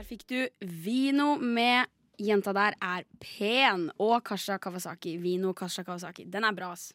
Der 0.00 0.06
fikk 0.08 0.22
du 0.32 0.36
Vino 0.80 1.34
med 1.36 1.90
Jenta 2.16 2.54
der 2.56 2.72
er 2.80 3.02
pen 3.20 3.82
og 4.00 4.22
Kasha 4.24 4.56
Kawasaki. 4.56 5.18
Vino 5.20 5.50
Kasha 5.52 5.84
Kawasaki. 5.84 6.24
Den 6.24 6.46
er 6.48 6.54
bra, 6.56 6.70
ass. 6.72 6.94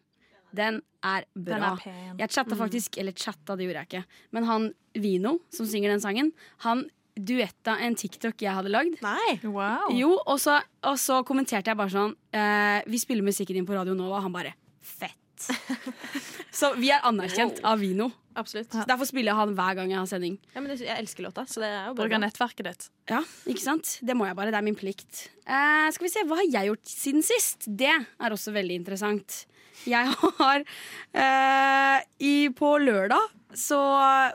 Den 0.49 0.79
er 1.05 1.27
bra. 1.35 1.51
Den 1.51 1.65
er 1.67 1.83
pen. 1.83 2.15
Jeg 2.17 2.33
chatta 2.33 2.57
faktisk, 2.57 2.97
eller 2.97 3.13
chatta, 3.13 3.53
det 3.53 3.67
gjorde 3.67 3.83
jeg 3.83 3.91
ikke. 3.91 4.17
Men 4.33 4.47
han 4.49 4.65
Vino, 4.97 5.35
som 5.53 5.69
synger 5.69 5.93
den 5.93 6.01
sangen, 6.01 6.31
han 6.65 6.81
duetta 7.13 7.77
en 7.85 7.93
TikTok 7.93 8.41
jeg 8.41 8.57
hadde 8.57 8.73
lagd. 8.73 8.97
Nei. 9.05 9.37
Wow. 9.43 9.93
Jo, 9.93 10.15
og 10.25 10.41
så, 10.41 10.57
og 10.89 10.97
så 10.97 11.19
kommenterte 11.29 11.69
jeg 11.69 11.77
bare 11.77 11.93
sånn 11.93 12.17
eh, 12.33 12.81
Vi 12.89 13.03
spiller 13.05 13.27
musikken 13.27 13.61
din 13.61 13.69
på 13.69 13.77
Radio 13.77 13.93
Nova, 13.93 14.17
og 14.17 14.25
han 14.25 14.33
bare 14.33 14.57
Fett. 14.81 15.45
så 16.55 16.71
vi 16.79 16.91
er 16.93 17.03
anerkjent 17.07 17.59
av 17.67 17.81
Vino. 17.83 18.09
Absolutt. 18.35 18.71
Så 18.73 18.83
Derfor 18.87 19.07
spiller 19.07 19.31
jeg 19.31 19.39
han 19.39 19.53
hver 19.55 19.77
gang 19.77 19.91
jeg 19.93 19.99
har 20.01 20.07
sending. 20.09 20.35
Ja, 20.51 20.61
men 20.63 20.75
jeg 20.75 20.91
elsker 20.91 21.23
låta, 21.23 21.45
så 21.47 21.63
det 21.63 21.69
er 21.69 21.85
jo 21.87 21.95
bare 21.95 22.09
Bruker 22.09 22.21
nettverket 22.23 22.67
ditt. 22.67 22.87
Ja, 23.11 23.21
ikke 23.47 23.63
sant? 23.63 23.93
Det 24.03 24.15
må 24.17 24.27
jeg 24.27 24.35
bare. 24.35 24.51
Det 24.51 24.59
er 24.59 24.65
min 24.65 24.77
plikt. 24.79 25.27
Eh, 25.45 25.87
skal 25.95 26.07
vi 26.07 26.11
se, 26.11 26.25
Hva 26.27 26.39
har 26.41 26.47
jeg 26.49 26.71
gjort 26.71 26.91
siden 26.91 27.23
sist? 27.25 27.67
Det 27.67 27.93
er 27.95 28.35
også 28.35 28.51
veldig 28.55 28.79
interessant. 28.81 29.45
Jeg 29.87 30.11
har 30.39 30.63
eh, 30.63 31.97
i, 32.23 32.35
På 32.55 32.75
lørdag 32.81 33.33
så 33.55 33.77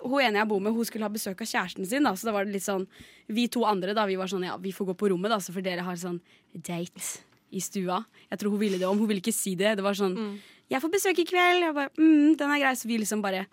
Hun 0.04 0.20
ene 0.22 0.40
jeg 0.40 0.48
bor 0.48 0.60
med, 0.64 0.72
hun 0.72 0.86
skulle 0.88 1.04
ha 1.04 1.12
besøk 1.12 1.42
av 1.44 1.48
kjæresten 1.48 1.88
sin. 1.88 2.06
Da, 2.06 2.14
så 2.16 2.28
da 2.30 2.34
var 2.36 2.46
det 2.48 2.54
litt 2.56 2.64
sånn 2.64 2.86
Vi 3.28 3.48
to 3.52 3.66
andre 3.68 3.92
da, 3.96 4.06
vi 4.08 4.16
var 4.20 4.30
sånn 4.32 4.46
ja, 4.48 4.56
vi 4.60 4.72
får 4.72 4.92
gå 4.92 4.96
på 5.00 5.10
rommet, 5.12 5.32
da, 5.32 5.40
så 5.44 5.52
for 5.52 5.64
dere 5.64 5.84
har 5.84 5.98
sånn 6.00 6.20
date 6.54 7.04
i 7.50 7.60
stua. 7.60 7.98
Jeg 8.30 8.40
tror 8.40 8.54
hun 8.54 8.62
ville 8.62 8.78
det 8.78 8.86
om. 8.86 8.98
Hun 9.00 9.10
ville 9.10 9.20
ikke 9.20 9.34
si 9.34 9.56
det. 9.58 9.74
Det 9.76 9.84
var 9.84 9.96
sånn 9.98 10.14
Jeg 10.70 10.82
får 10.84 10.92
besøk 10.92 11.18
i 11.18 11.26
kveld. 11.28 11.64
Jeg 11.66 11.74
bare, 11.76 11.90
mm, 11.98 12.36
den 12.38 12.50
er 12.54 12.62
grei. 12.62 12.74
Så 12.78 12.88
vi 12.90 12.98
liksom 13.02 13.22
bare 13.24 13.46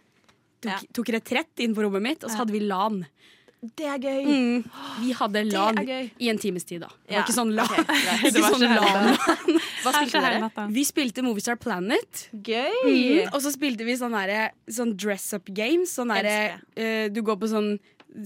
tok, 0.62 0.72
Ja. 0.72 0.80
tok 0.94 1.10
retrett 1.16 1.64
inn 1.66 1.76
på 1.76 1.84
rommet 1.86 2.02
mitt, 2.02 2.24
og 2.24 2.30
så 2.32 2.44
hadde 2.44 2.54
vi 2.54 2.60
LAN. 2.60 3.06
Det 3.76 3.88
er 3.90 3.98
gøy! 3.98 4.26
Mm. 4.26 4.66
Vi 5.02 5.14
hadde 5.18 5.42
LAN 5.50 5.80
i 5.90 6.30
en 6.30 6.38
times 6.38 6.64
tid, 6.64 6.82
da. 6.82 6.92
Det 7.08 7.16
Ja, 7.16 7.22
var 7.22 7.26
ikke 7.26 7.38
sånn 7.40 7.54
LAN. 7.58 7.72
Okay. 7.74 8.30
ikke 8.30 8.52
sånn 8.54 8.66
LAN. 8.70 9.18
Hva 9.84 9.94
spilte 9.96 10.22
dere? 10.22 10.68
Vi 10.76 10.84
spilte 10.86 11.24
Movistar 11.26 11.58
Planet. 11.58 12.28
Gøy! 12.32 12.78
Mm, 12.86 13.34
og 13.34 13.42
så 13.42 13.52
spilte 13.56 13.88
vi 13.88 13.98
sånn, 13.98 14.14
sånn 14.70 14.94
dress 14.96 15.34
up 15.34 15.50
games. 15.50 15.96
Sånn 15.98 16.14
derre, 16.14 16.62
uh, 16.78 17.08
du 17.10 17.24
går 17.26 17.40
på 17.42 17.50
sånn, 17.50 17.80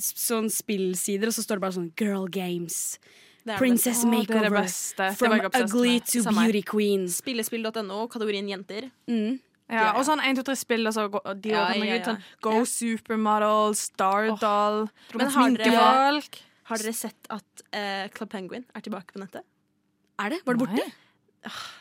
sånn 0.04 0.52
spillsider, 0.52 1.32
og 1.32 1.38
så 1.38 1.46
står 1.48 1.62
det 1.62 1.66
bare 1.66 1.78
sånn 1.80 1.92
Girl 1.96 2.28
Games. 2.28 2.98
Princess 3.58 4.04
Å, 4.06 4.10
det 4.10 4.20
er 4.22 4.28
det 4.28 4.52
Makeover. 4.52 4.68
Det 4.98 5.08
From 5.18 5.34
ugly 5.64 6.00
to 6.00 6.22
Samme 6.22 6.44
beauty 6.46 6.62
queen. 6.62 7.08
Spillespill.no, 7.10 8.04
kategorien 8.12 8.48
jenter. 8.50 8.92
Mm. 9.10 9.40
Ja, 9.72 9.94
og 9.96 10.04
sånn 10.04 10.20
1, 10.20 10.36
2, 10.42 10.44
3 10.52 10.56
spill, 10.60 10.88
og 10.90 10.94
så 10.94 11.08
går- 11.10 11.42
de 11.42 11.50
Ja, 11.50 11.72
ja, 11.74 11.84
ja, 11.96 12.04
Sånn, 12.04 12.24
Go 12.44 12.52
ja. 12.60 12.64
Supermodel, 12.68 13.76
Stardoll, 13.80 14.90
Men 15.16 15.28
har 15.28 15.50
sminkefolk. 15.50 16.42
Har 16.64 16.78
dere 16.78 16.94
sett 16.94 17.28
at 17.30 17.64
uh, 17.74 18.08
Club 18.10 18.30
Penguin 18.30 18.66
er 18.76 18.82
tilbake 18.82 19.12
på 19.16 19.20
nettet? 19.20 19.44
Er 20.20 20.30
det? 20.30 20.42
Var 20.46 20.54
det 20.54 20.60
borte? 20.60 20.86
Nei. 20.86 20.92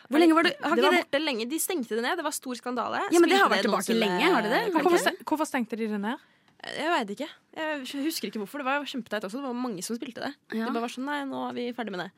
Hvor 0.08 0.18
lenge 0.18 0.34
var 0.34 0.42
det? 0.46 0.54
Har 0.62 0.76
det 0.76 0.84
var 0.84 0.94
det? 0.94 1.04
borte 1.04 1.20
lenge. 1.20 1.48
De 1.50 1.58
stengte 1.60 1.94
det 1.94 2.02
ned. 2.02 2.16
Det 2.16 2.24
var 2.24 2.32
stor 2.32 2.54
skandale. 2.54 3.02
Ja, 3.12 3.20
men 3.20 3.28
det 3.28 3.38
har 3.38 3.50
vært 3.50 3.66
tilbake 3.66 3.94
lenge, 3.94 4.32
har 4.32 4.42
det 4.42 4.50
det? 4.50 5.16
hvorfor 5.26 5.44
stengte 5.44 5.76
de 5.76 5.90
det 5.90 6.00
ned? 6.00 6.18
Jeg 6.60 6.90
veit 6.92 7.10
ikke. 7.14 7.28
Jeg 7.56 8.04
husker 8.04 8.28
ikke 8.28 8.42
hvorfor. 8.42 8.60
Det 8.60 8.66
var 8.68 8.84
kjempeteit 8.84 9.24
også. 9.24 9.40
Det 9.40 9.48
var 9.48 9.56
mange 9.56 9.82
som 9.82 9.96
spilte 9.96 10.20
det. 10.26 10.34
Ja. 10.52 10.66
Det 10.66 10.74
bare 10.74 10.84
var 10.84 10.92
sånn, 10.92 11.06
nei, 11.08 11.22
nå 11.28 11.48
er 11.48 11.56
vi 11.56 11.72
ferdig 11.76 11.94
med 11.94 12.04
det. 12.04 12.10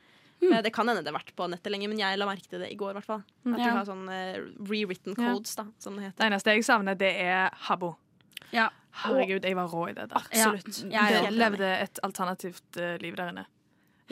Mm. 0.42 0.56
Det 0.66 0.72
kan 0.74 0.88
hende 0.90 1.04
det 1.04 1.12
har 1.12 1.20
vært 1.20 1.34
på 1.38 1.46
nettet 1.46 1.70
lenge, 1.70 1.86
men 1.88 2.00
jeg 2.00 2.18
la 2.18 2.26
merke 2.26 2.48
til 2.50 2.58
det 2.64 2.72
i 2.72 2.76
går. 2.78 2.90
i 2.90 2.96
hvert 2.98 3.06
fall 3.06 3.22
At 3.22 3.54
de 3.54 3.62
Ja. 3.62 3.76
har 3.76 3.84
sånn 3.86 4.08
eh, 4.10 4.40
rewritten 4.66 5.14
Ja. 5.16 5.32
codes, 5.34 5.54
da, 5.54 5.66
som 5.78 5.94
det 5.96 6.16
Det 6.16 6.26
eneste 6.26 6.50
jeg 6.50 6.64
savner, 6.64 6.98
det 6.98 7.14
er 7.20 7.50
Habbo. 7.68 7.96
Ja. 8.52 8.68
Herregud, 8.92 9.42
jeg 9.44 9.54
var 9.54 9.68
rå 9.68 9.88
i 9.88 9.92
det 9.92 10.08
der. 10.10 10.22
Ja. 10.34 10.50
Absolutt. 10.50 10.90
Jeg 10.90 11.22
Jeg 11.22 11.32
levde 11.32 11.64
et 11.80 11.98
alternativt 12.02 12.76
uh, 12.76 12.96
liv 12.98 13.14
der 13.16 13.28
inne. 13.30 13.46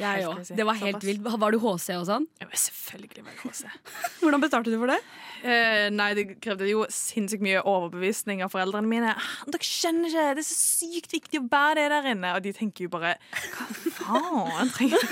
Jeg 0.01 0.27
òg. 0.29 0.41
Si. 0.49 0.57
Det 0.59 0.67
var 0.67 0.79
helt 0.81 1.05
vilt. 1.07 1.25
Var 1.45 1.55
du 1.55 1.59
HC 1.63 1.89
og 1.99 2.07
sånn? 2.09 2.27
Ja, 2.41 2.49
var 2.51 2.63
selvfølgelig 2.65 3.25
var 3.27 3.35
jeg 3.37 3.41
HC. 3.45 3.63
Hvordan 4.23 4.45
betalte 4.45 4.73
du 4.73 4.79
for 4.81 4.93
det? 4.93 4.99
Eh, 5.41 5.87
nei, 5.95 6.11
det 6.19 6.27
krevde 6.45 6.69
jo 6.69 6.85
sinnssykt 6.93 7.45
mye 7.45 7.63
overbevisning 7.63 8.43
av 8.45 8.53
foreldrene 8.53 8.91
mine. 8.91 9.15
Ah, 9.17 9.31
Dere 9.49 9.67
skjønner 9.67 10.11
ikke, 10.11 10.27
Det 10.41 10.45
er 10.45 10.49
så 10.51 10.59
sykt 10.61 11.17
viktig 11.17 11.43
å 11.43 11.49
bære 11.53 11.79
det 11.85 11.89
der 11.95 12.11
inne. 12.15 12.35
Og 12.37 12.45
de 12.45 12.55
tenker 12.57 12.89
jo 12.89 12.93
bare 12.93 13.17
Hva 13.31 13.69
faen? 14.01 14.73
Trenger 14.77 15.07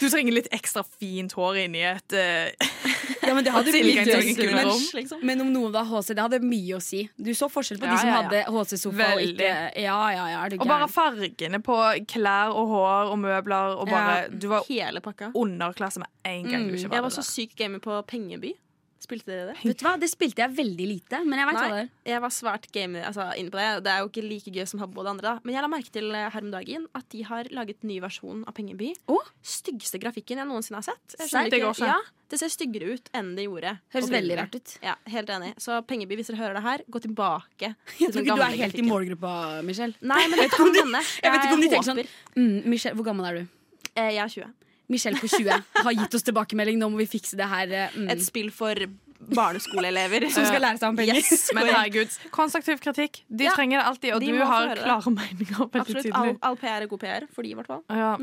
du 0.00 0.08
trenger 0.10 0.32
litt 0.36 0.48
ekstra 0.52 0.82
fint 0.98 1.32
hår 1.38 1.58
inni 1.64 1.82
et 1.86 2.14
uh, 2.16 2.50
Ja, 3.22 3.34
men 3.34 3.44
det 3.46 3.52
hadde 3.54 3.72
mye 3.86 4.04
Men, 4.52 4.70
liksom. 4.98 5.20
men 5.22 5.40
om 5.44 5.52
noen 5.54 5.72
var 5.74 5.84
HC, 5.86 6.14
det 6.16 6.22
hadde 6.24 6.40
mye 6.42 6.76
å 6.78 6.80
si. 6.82 7.04
Du 7.16 7.30
så 7.38 7.48
forskjell 7.52 7.78
på 7.82 7.86
Ja, 7.86 7.92
de 7.94 7.98
som 8.02 8.08
ja, 8.08 8.14
ja. 8.14 8.22
hadde 8.22 8.40
HC-sofa 8.56 9.08
og 9.14 9.22
ikke 9.22 9.50
Ja, 9.82 9.98
ja, 10.14 10.26
ja, 10.32 10.40
er 10.46 10.56
Og 10.58 10.66
bare 10.68 10.88
fargene 10.90 11.62
på 11.62 11.76
klær 12.10 12.52
og 12.56 12.68
hår 12.72 13.12
og 13.14 13.18
møbler. 13.22 13.76
Og 13.78 13.86
bare, 13.90 14.16
Ja. 14.24 14.28
Du 14.42 14.48
var 14.48 14.64
Hele 14.68 15.00
pakka. 15.00 15.30
underklasse 15.34 15.98
med 16.02 16.08
en 16.24 16.42
gang 16.50 16.66
du 16.66 16.72
Mm. 16.72 16.74
ikke 16.78 16.82
Jeg 16.82 16.90
var 16.90 17.08
var 17.08 17.10
så 17.10 17.22
syk 17.22 17.54
gamer 17.56 17.78
på 17.78 18.02
Pengeby. 18.06 18.54
Spilte 19.02 19.26
dere 19.32 19.48
det? 19.50 19.56
Vet 19.66 19.80
du 19.80 19.84
hva, 19.86 19.96
Det 19.98 20.08
spilte 20.12 20.44
jeg 20.44 20.54
veldig 20.54 20.86
lite, 20.86 21.18
men 21.26 21.40
jeg 21.40 21.48
vet 21.48 21.56
hva 21.58 21.64
det 21.66 21.74
Nei, 21.74 21.82
er. 21.82 21.90
jeg 22.12 22.22
var 22.22 22.32
svært 22.36 22.68
gamer 22.74 23.06
altså, 23.08 23.24
inne 23.40 23.50
på 23.50 23.58
det. 23.58 23.68
Det 23.82 23.90
er 23.92 23.98
jo 24.04 24.10
ikke 24.12 24.22
like 24.28 24.52
gøy 24.54 24.66
som 24.70 24.82
Habbo 24.82 25.02
og 25.02 25.08
det 25.08 25.12
andre. 25.16 25.32
Da. 25.32 25.34
Men 25.42 25.56
jeg 25.56 25.64
la 25.66 25.70
merke 25.72 25.94
til 25.94 26.10
eh, 26.14 26.28
her 26.30 26.46
om 26.46 26.52
dagen 26.54 26.86
at 26.98 27.08
de 27.10 27.22
har 27.26 27.50
laget 27.50 27.82
ny 27.88 27.98
versjon 28.04 28.44
av 28.46 28.54
Pengeby. 28.56 28.92
Oh? 29.10 29.26
Styggeste 29.42 29.98
grafikken 30.02 30.38
jeg 30.42 30.46
noensinne 30.50 30.78
har 30.78 30.86
sett. 30.92 31.16
Jeg? 31.18 31.50
Det 31.52 31.60
går. 31.64 31.82
Ja, 31.82 31.98
det 32.32 32.38
ser 32.40 32.52
styggere 32.54 32.94
ut 32.96 33.10
enn 33.18 33.34
det 33.36 33.48
gjorde. 33.48 33.74
Høres 33.92 34.12
veldig 34.14 34.38
rart 34.38 34.54
ut. 34.56 34.76
Ja, 34.86 34.94
Helt 35.12 35.34
enig. 35.34 35.50
Så 35.60 35.82
Pengeby, 35.90 36.16
hvis 36.20 36.30
dere 36.30 36.40
hører 36.44 36.56
det 36.60 36.64
her, 36.68 36.86
gå 36.88 37.02
tilbake. 37.04 37.74
Jeg 38.00 38.14
tror 38.14 38.22
ikke 38.22 38.38
du 38.38 38.46
er 38.46 38.58
helt 38.62 38.78
i 38.78 38.86
målgruppa, 38.86 39.34
Michelle. 39.66 39.98
Nei, 40.00 40.22
men 40.30 40.38
det 40.40 40.48
kan 40.54 40.70
hende. 40.78 41.02
Jeg 41.20 41.34
vet 41.34 41.44
ikke 41.48 41.58
om 41.58 41.62
de 41.66 41.72
tenker 41.74 41.90
sånn 41.90 42.02
mm, 42.38 42.56
Michelle, 42.70 42.96
Hvor 42.96 43.10
gammel 43.10 43.28
er 43.32 43.40
du? 43.42 43.58
Eh, 43.92 44.14
Jeg 44.14 44.22
er 44.24 44.32
20. 44.38 44.52
Michelle 44.92 45.18
på 45.20 45.30
20 45.32 45.56
har 45.82 45.96
gitt 45.98 46.14
oss 46.18 46.26
tilbakemelding. 46.28 46.78
Nå 46.80 46.90
må 46.92 47.00
vi 47.02 47.08
fikse 47.16 47.38
det 47.40 47.48
her. 47.48 47.72
eh, 47.72 47.96
Mm. 47.96 48.10
Et 48.14 48.22
spill 48.24 48.50
for 48.54 48.78
barneskoleelever. 49.32 50.26
Som 50.34 50.46
skal 50.48 50.62
lære 50.64 50.80
seg 50.80 50.88
om 50.92 50.96
penger. 50.98 51.18
Yes, 51.20 51.48
Men 51.54 51.68
herregud, 51.74 52.14
konstruktiv 52.34 52.80
kritikk. 52.82 53.22
De 53.28 53.46
Ja, 53.48 53.52
trenger 53.56 53.80
det 53.80 53.86
alltid, 53.90 54.14
og 54.16 54.20
de 54.24 54.32
du 54.32 54.40
har 54.44 54.74
klare 54.80 55.12
meninger. 55.14 55.68
Absolutt. 55.80 56.10
All, 56.18 56.34
all 56.42 56.58
PR 56.60 56.82
er 56.86 56.90
god 56.90 57.02
PR. 57.04 57.26
For 57.32 57.46
de, 57.46 57.52
i 57.54 57.58
hvert 57.58 57.70
fall. 57.70 57.82
Ja. 57.88 58.16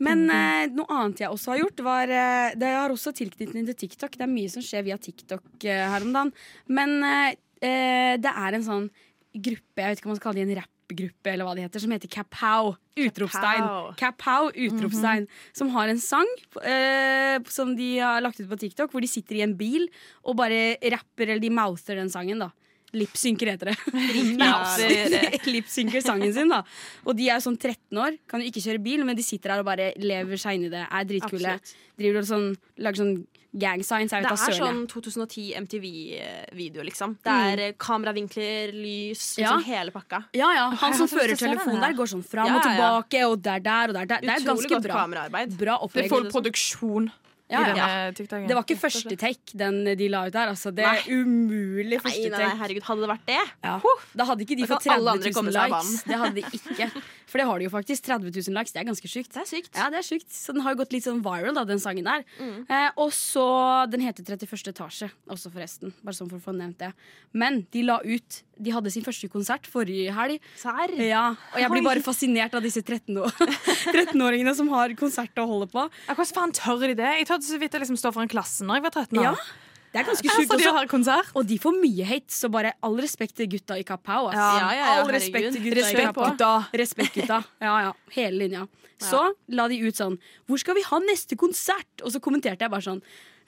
Men 0.00 0.22
eh, 0.32 0.66
noe 0.72 0.88
annet 0.96 1.20
jeg 1.20 1.28
også 1.32 1.52
har 1.52 1.58
gjort, 1.60 1.80
var 1.84 2.08
eh, 2.08 2.54
Det 2.56 2.68
har 2.72 2.92
også 2.92 3.12
tilknytning 3.18 3.66
til 3.68 3.76
TikTok. 3.82 4.14
Det 4.16 4.24
er 4.24 4.32
mye 4.32 4.48
som 4.52 4.64
skjer 4.64 4.86
via 4.86 4.96
TikTok 4.96 5.66
eh, 5.68 5.82
her 5.92 6.06
om 6.06 6.14
dagen. 6.16 6.30
Men 6.72 6.94
eh, 7.04 7.34
eh, 7.60 8.14
det 8.20 8.32
er 8.32 8.56
en 8.56 8.64
sånn 8.64 8.86
gruppe, 9.30 9.76
jeg 9.78 9.92
vet 9.92 10.00
ikke 10.00 10.08
om 10.08 10.14
man 10.14 10.18
skal 10.18 10.30
kalle 10.32 10.40
det 10.40 10.46
en 10.48 10.56
rappgruppe, 10.90 11.32
eller 11.32 11.46
hva 11.46 11.54
det 11.54 11.64
heter, 11.66 11.80
som 11.80 11.92
heter 11.94 12.10
Kapow! 12.10 12.74
Utropstegn. 13.00 13.94
Kapow. 13.96 14.50
Utropstegn. 14.54 15.24
Mm 15.24 15.26
-hmm. 15.26 15.56
Som 15.58 15.68
har 15.70 15.88
en 15.88 16.00
sang 16.00 16.26
eh, 16.64 17.42
som 17.48 17.76
de 17.76 17.98
har 17.98 18.20
lagt 18.20 18.40
ut 18.40 18.50
på 18.50 18.56
TikTok, 18.56 18.90
hvor 18.90 19.00
de 19.00 19.08
sitter 19.08 19.36
i 19.36 19.42
en 19.42 19.56
bil 19.56 19.88
og 20.24 20.36
bare 20.36 20.76
rapper, 20.82 21.28
eller 21.28 21.40
de 21.40 21.50
mouther 21.50 21.96
den 21.96 22.10
sangen, 22.10 22.38
da. 22.38 22.50
Lipsynker 22.96 23.52
heter 23.52 23.70
det. 23.70 23.76
Lipsynker 25.54 26.04
sangen 26.04 26.32
sin, 26.34 26.50
da. 26.52 26.62
Og 27.06 27.16
de 27.18 27.28
er 27.28 27.38
jo 27.38 27.46
sånn 27.48 27.58
13 27.58 28.00
år, 28.02 28.16
kan 28.30 28.42
jo 28.42 28.50
ikke 28.50 28.64
kjøre 28.64 28.82
bil, 28.82 29.04
men 29.06 29.18
de 29.18 29.26
sitter 29.26 29.54
her 29.54 29.64
og 29.64 29.68
bare 29.68 29.92
lever 30.00 30.40
seg 30.40 30.58
inn 30.58 30.70
i 30.70 30.72
det. 30.72 30.86
Er 30.86 31.06
dritkule. 31.08 31.58
Driver 32.00 32.24
og 32.24 32.30
sånn, 32.30 32.48
lager 32.80 33.02
sånn 33.02 33.14
gang 33.52 33.82
signs. 33.82 34.12
Er 34.14 34.22
Det 34.22 34.30
er 34.30 34.54
sånn 34.54 34.84
2010 34.86 35.54
MTV-video, 35.58 36.84
liksom. 36.86 37.16
Det 37.24 37.32
er 37.34 37.62
mm. 37.72 37.78
kameravinkler, 37.82 38.72
lys, 38.74 39.36
liksom 39.38 39.42
Ja. 39.42 39.58
hele 39.66 39.90
pakka. 39.90 40.24
Ja, 40.32 40.52
ja. 40.54 40.70
Han 40.70 40.94
som 40.94 41.08
fører 41.08 41.36
telefonen 41.36 41.80
der, 41.80 41.92
går 41.94 42.06
sånn 42.06 42.24
fram 42.24 42.46
Ja, 42.46 42.56
og 42.56 42.62
tilbake, 42.62 43.24
og 43.26 43.42
der, 43.42 43.58
der 43.60 43.88
og 43.88 43.94
der. 43.94 44.06
der. 44.06 44.20
Det 44.20 44.28
er 44.28 44.40
Utrolig 44.40 44.46
ganske 44.46 44.68
godt 44.68 44.82
bra. 44.82 44.94
kameraarbeid. 44.94 45.58
Bra 45.58 45.78
Det 45.78 45.82
opplegg. 45.82 46.04
Det 46.04 46.10
får 46.10 46.30
produksjon 46.30 47.10
Ja, 47.50 47.60
i 47.60 47.70
denne 47.70 47.86
TikToken. 48.14 48.48
Det 48.48 48.56
var 48.56 48.66
ikke 48.66 48.78
første 48.78 49.16
take 49.18 49.58
den 49.58 49.80
de 49.98 50.08
la 50.12 50.24
ut 50.28 50.34
der. 50.34 50.52
Altså. 50.54 50.70
Det 50.74 50.84
er 50.86 51.02
umulig 51.10 51.96
Nei, 51.96 52.02
første 52.04 52.30
nei, 52.30 52.42
nei, 52.44 52.58
herregud, 52.62 52.86
hadde 52.86 53.04
det 53.04 53.10
vært 53.10 53.26
det? 53.30 53.40
Ja. 53.66 53.76
Da 54.14 54.28
hadde 54.30 54.46
ikke 54.46 54.58
de 54.60 54.68
fått 54.70 54.86
30 54.86 55.24
000 55.26 55.34
komme 55.36 55.54
seg 55.54 55.64
av 55.64 55.74
likes. 55.80 56.04
Det 56.06 56.20
hadde 56.22 56.38
de 56.38 56.60
ikke. 56.60 56.90
For 57.30 57.38
det 57.40 57.46
har 57.46 57.60
de 57.60 57.68
jo 57.68 57.72
faktisk. 57.72 58.04
30 58.08 58.32
000 58.34 58.56
likes. 58.58 58.74
Det 58.74 58.82
er 58.82 58.88
ganske 58.88 59.10
sjukt. 59.10 59.30
Det 59.34 59.42
er 59.44 59.48
sykt. 59.48 59.70
Ja, 59.78 59.86
det 59.92 60.00
er 60.00 60.06
sykt. 60.06 60.28
Så 60.34 60.54
den 60.56 60.64
har 60.64 60.74
jo 60.74 60.80
gått 60.82 60.94
litt 60.94 61.06
sånn 61.06 61.22
viral, 61.24 61.54
da, 61.54 61.62
den 61.68 61.80
sangen 61.82 62.08
der. 62.08 62.24
Mm. 62.40 62.64
Eh, 62.66 62.88
og 63.00 63.12
så 63.14 63.46
Den 63.90 64.02
heter 64.04 64.26
31. 64.26 64.72
etasje 64.74 65.10
også, 65.30 65.52
forresten. 65.54 65.94
Bare 66.02 66.16
sånn 66.18 66.30
for 66.32 66.40
å 66.40 66.44
få 66.50 66.54
nevnt 66.56 66.80
det. 66.82 66.90
Men 67.32 67.62
de 67.72 67.84
la 67.86 68.00
ut 68.02 68.42
De 68.60 68.74
hadde 68.74 68.90
sin 68.92 69.04
første 69.06 69.30
konsert 69.32 69.64
forrige 69.70 70.12
helg. 70.12 70.42
Serr? 70.60 70.92
Ja, 71.00 71.30
og 71.54 71.60
jeg 71.62 71.70
blir 71.72 71.86
bare 71.86 72.02
fascinert 72.04 72.52
av 72.58 72.60
disse 72.66 72.82
13-åringene 72.82 73.56
13-åringene 73.94 74.54
som 74.58 74.68
har 74.74 74.92
konsert 74.98 75.38
å 75.40 75.46
holde 75.48 75.70
på. 75.72 75.86
Hvordan 76.10 76.34
faen 76.36 76.52
tør 76.58 76.84
de 76.90 76.96
det? 76.98 77.12
Jeg 77.22 77.30
tørte 77.30 77.48
så 77.48 77.60
vidt 77.62 77.72
jeg 77.72 77.84
liksom 77.86 77.98
står 78.00 78.12
foran 78.18 78.30
klassen 78.30 78.68
når 78.68 78.80
jeg 78.80 78.84
var 78.88 78.96
13 78.98 79.22
år. 79.22 79.30
Ja, 79.30 79.69
det 79.90 79.98
er 79.98 80.06
ganske 80.06 80.34
sjukt. 80.36 80.90
konsert. 80.90 81.30
Og 81.34 81.46
de 81.46 81.58
får 81.58 81.74
mye 81.80 82.04
hate, 82.06 82.30
så 82.30 82.50
bare 82.52 82.74
all 82.86 82.98
respekt 83.02 83.34
til 83.40 83.48
gutta 83.50 83.78
i 83.78 83.82
Kapow. 83.86 84.28
Altså. 84.30 84.50
Ja, 84.60 84.68
ja, 84.78 84.90
all 85.00 85.10
respekt 85.10 85.52
til 85.56 85.64
gutta 85.64 85.78
i 85.78 85.80
Respekt, 85.80 86.06
Kapow. 86.12 86.28
gutta. 86.30 86.50
Respekt, 86.78 87.14
gutta. 87.18 87.40
Ja, 87.62 87.74
ja. 87.88 87.92
Hele 88.14 88.44
linja. 88.44 88.66
Så 89.00 89.20
la 89.56 89.64
de 89.70 89.78
ut 89.80 89.96
sånn 89.96 90.18
Hvor 90.44 90.60
skal 90.60 90.76
vi 90.76 90.82
ha 90.84 90.98
neste 91.00 91.36
konsert? 91.40 92.02
Og 92.04 92.12
så 92.12 92.20
kommenterte 92.20 92.66
jeg 92.66 92.72
bare 92.72 92.84
sånn 92.84 92.98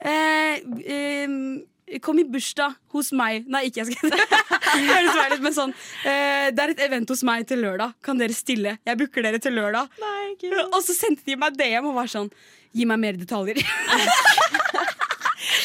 eh, 0.00 0.62
ehm, 0.64 1.60
Kom 2.00 2.16
i 2.16 2.24
bursdag 2.24 2.78
hos 2.94 3.10
meg. 3.12 3.44
Nei, 3.52 3.66
ikke 3.68 3.82
jeg 3.82 3.92
skal 3.92 4.14
feil 5.18 5.36
men 5.44 5.52
sånn 5.52 5.74
eh, 6.08 6.48
Det 6.56 6.64
er 6.64 6.72
et 6.72 6.82
event 6.88 7.12
hos 7.12 7.20
meg 7.28 7.44
til 7.50 7.60
lørdag. 7.66 7.92
Kan 8.00 8.22
dere 8.22 8.32
stille? 8.32 8.78
Jeg 8.80 9.00
booker 9.02 9.28
dere 9.28 9.42
til 9.42 9.52
lørdag. 9.60 9.92
Og 10.70 10.80
så 10.80 10.96
sendte 10.96 11.26
de 11.28 11.36
meg 11.36 11.60
DM 11.60 11.92
og 11.92 12.00
var 12.00 12.08
sånn 12.08 12.32
Gi 12.72 12.88
meg 12.88 13.02
mer 13.02 13.20
detaljer. 13.20 13.60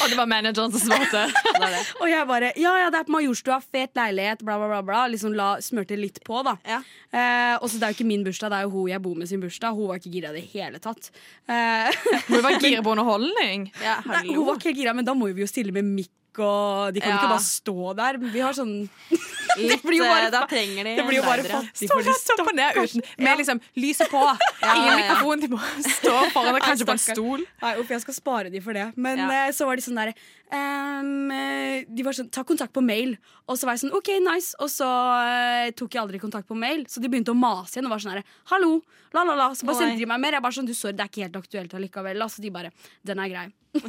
Og 0.03 0.11
det 0.11 0.17
var 0.19 0.27
manageren 0.29 0.71
som 0.73 0.81
svarte. 0.83 1.23
Og 2.01 2.07
jeg 2.11 2.27
bare 2.29 2.51
Ja, 2.59 2.73
ja, 2.83 2.89
det 2.93 2.99
er 3.01 3.07
på 3.07 3.15
Majorstua, 3.15 3.57
fet 3.63 3.95
leilighet, 3.97 4.43
bla, 4.45 4.57
bla, 4.61 4.67
bla. 4.71 4.81
bla. 4.85 5.03
Liksom 5.13 5.33
la, 5.37 5.49
smørte 5.63 5.97
litt 5.99 6.19
på, 6.27 6.41
da. 6.45 6.55
Ja. 6.67 6.81
Eh, 7.11 7.55
og 7.61 7.69
så 7.71 7.79
det 7.79 7.87
er 7.87 7.93
jo 7.95 7.97
ikke 7.99 8.09
min 8.09 8.25
bursdag, 8.27 8.51
det 8.53 8.59
er 8.61 8.67
jo 8.67 8.73
hun 8.75 8.91
jeg 8.91 9.01
bor 9.05 9.15
med 9.17 9.29
sin 9.31 9.41
bursdag. 9.43 9.73
Hun 9.77 9.89
var 9.91 10.01
ikke 10.01 10.13
gira 10.13 10.33
i 10.33 10.39
det 10.41 10.45
hele 10.53 10.81
tatt. 10.83 11.09
Eh, 11.49 11.89
Hun 12.27 12.43
var 12.45 12.59
gira 12.61 12.83
på 12.85 12.91
underholdning. 12.95 13.69
Ja, 13.83 13.99
nei, 14.05 14.23
hun 14.33 14.45
var 14.47 14.59
ikke 14.61 14.75
gira, 14.77 14.93
men 14.97 15.07
da 15.07 15.15
må 15.17 15.31
vi 15.33 15.45
jo 15.45 15.49
stille 15.49 15.73
med 15.75 15.87
mikk, 15.87 16.11
og 16.43 16.93
de 16.93 17.01
kan 17.01 17.09
Ja. 17.11 17.17
ikke 17.17 17.29
bare 17.33 17.45
stå 17.45 17.95
der. 17.97 18.17
Vi 18.17 18.39
har 18.39 18.53
sånn 18.53 18.89
Litt, 19.57 19.81
blir 19.81 19.97
jo 19.97 20.05
bare 20.05 20.27
eh, 20.27 20.31
da 20.31 20.43
trenger 20.45 20.83
de 20.85 20.95
Det 20.99 21.05
blir 21.07 21.17
jo 21.17 21.23
bare 21.25 21.43
fattig 21.47 21.87
for 21.89 22.03
de 22.03 22.11
rett 22.13 22.55
ned 22.55 22.75
uten 22.77 23.01
Med 23.25 23.37
liksom 23.39 23.61
lyset 23.75 24.09
på. 24.11 24.21
ja, 24.61 24.73
Ingen 24.75 24.91
ja. 24.91 24.97
mikrofon. 25.01 25.39
De 25.41 25.47
må 25.49 25.59
stå 25.81 26.15
foran 26.35 26.55
og 26.59 26.61
kanskje 26.61 26.85
på 26.85 26.93
en 26.93 27.01
stol. 27.01 27.45
Nei, 27.63 27.73
opp, 27.81 27.89
jeg 27.89 28.01
skal 28.05 28.13
spare 28.13 28.51
de 28.53 28.61
for 28.61 28.73
det. 28.77 28.91
Men 28.95 29.17
Ja. 29.17 29.47
eh, 29.47 29.51
så 29.51 29.65
var 29.65 29.75
de 29.75 29.81
sånn 29.81 29.95
der 29.97 30.13
ehm, 30.51 31.31
eh, 31.31 31.85
De 31.87 32.03
var 32.05 32.15
sånn 32.15 32.29
Ta 32.33 32.43
kontakt 32.47 32.73
på 32.73 32.83
mail. 32.83 33.15
Og 33.47 33.57
så 33.57 33.67
var 33.67 33.75
jeg 33.77 33.85
sånn 33.85 33.95
OK, 33.97 34.09
nice. 34.23 34.55
Og 34.63 34.69
så 34.71 34.87
uh, 34.87 35.67
tok 35.77 35.95
jeg 35.95 36.01
aldri 36.03 36.19
kontakt 36.21 36.47
på 36.49 36.57
mail. 36.57 36.85
Så 36.91 37.03
de 37.03 37.09
begynte 37.11 37.33
å 37.33 37.37
mase 37.37 37.77
igjen 37.77 37.89
og 37.89 37.95
var 37.95 38.03
sånn 38.03 38.15
her 38.17 38.23
Hallo, 38.51 38.81
la, 39.15 39.23
la, 39.23 39.35
la. 39.35 39.47
Så 39.55 39.67
bare 39.67 39.77
Oi. 39.77 39.83
sendte 39.83 40.01
de 40.01 40.09
meg 40.09 40.21
mer. 40.23 40.37
Jeg 40.37 40.45
bare 40.47 40.57
sånn 40.59 40.67
Du, 40.69 40.73
sorry, 40.77 40.97
det 40.97 41.05
er 41.05 41.11
ikke 41.11 41.25
helt 41.27 41.39
aktuelt 41.41 41.77
allikevel. 41.79 42.21
Altså, 42.27 42.43
de 42.43 42.53
bare 42.53 42.73
Den 43.05 43.23
er 43.23 43.33
grei. 43.33 43.47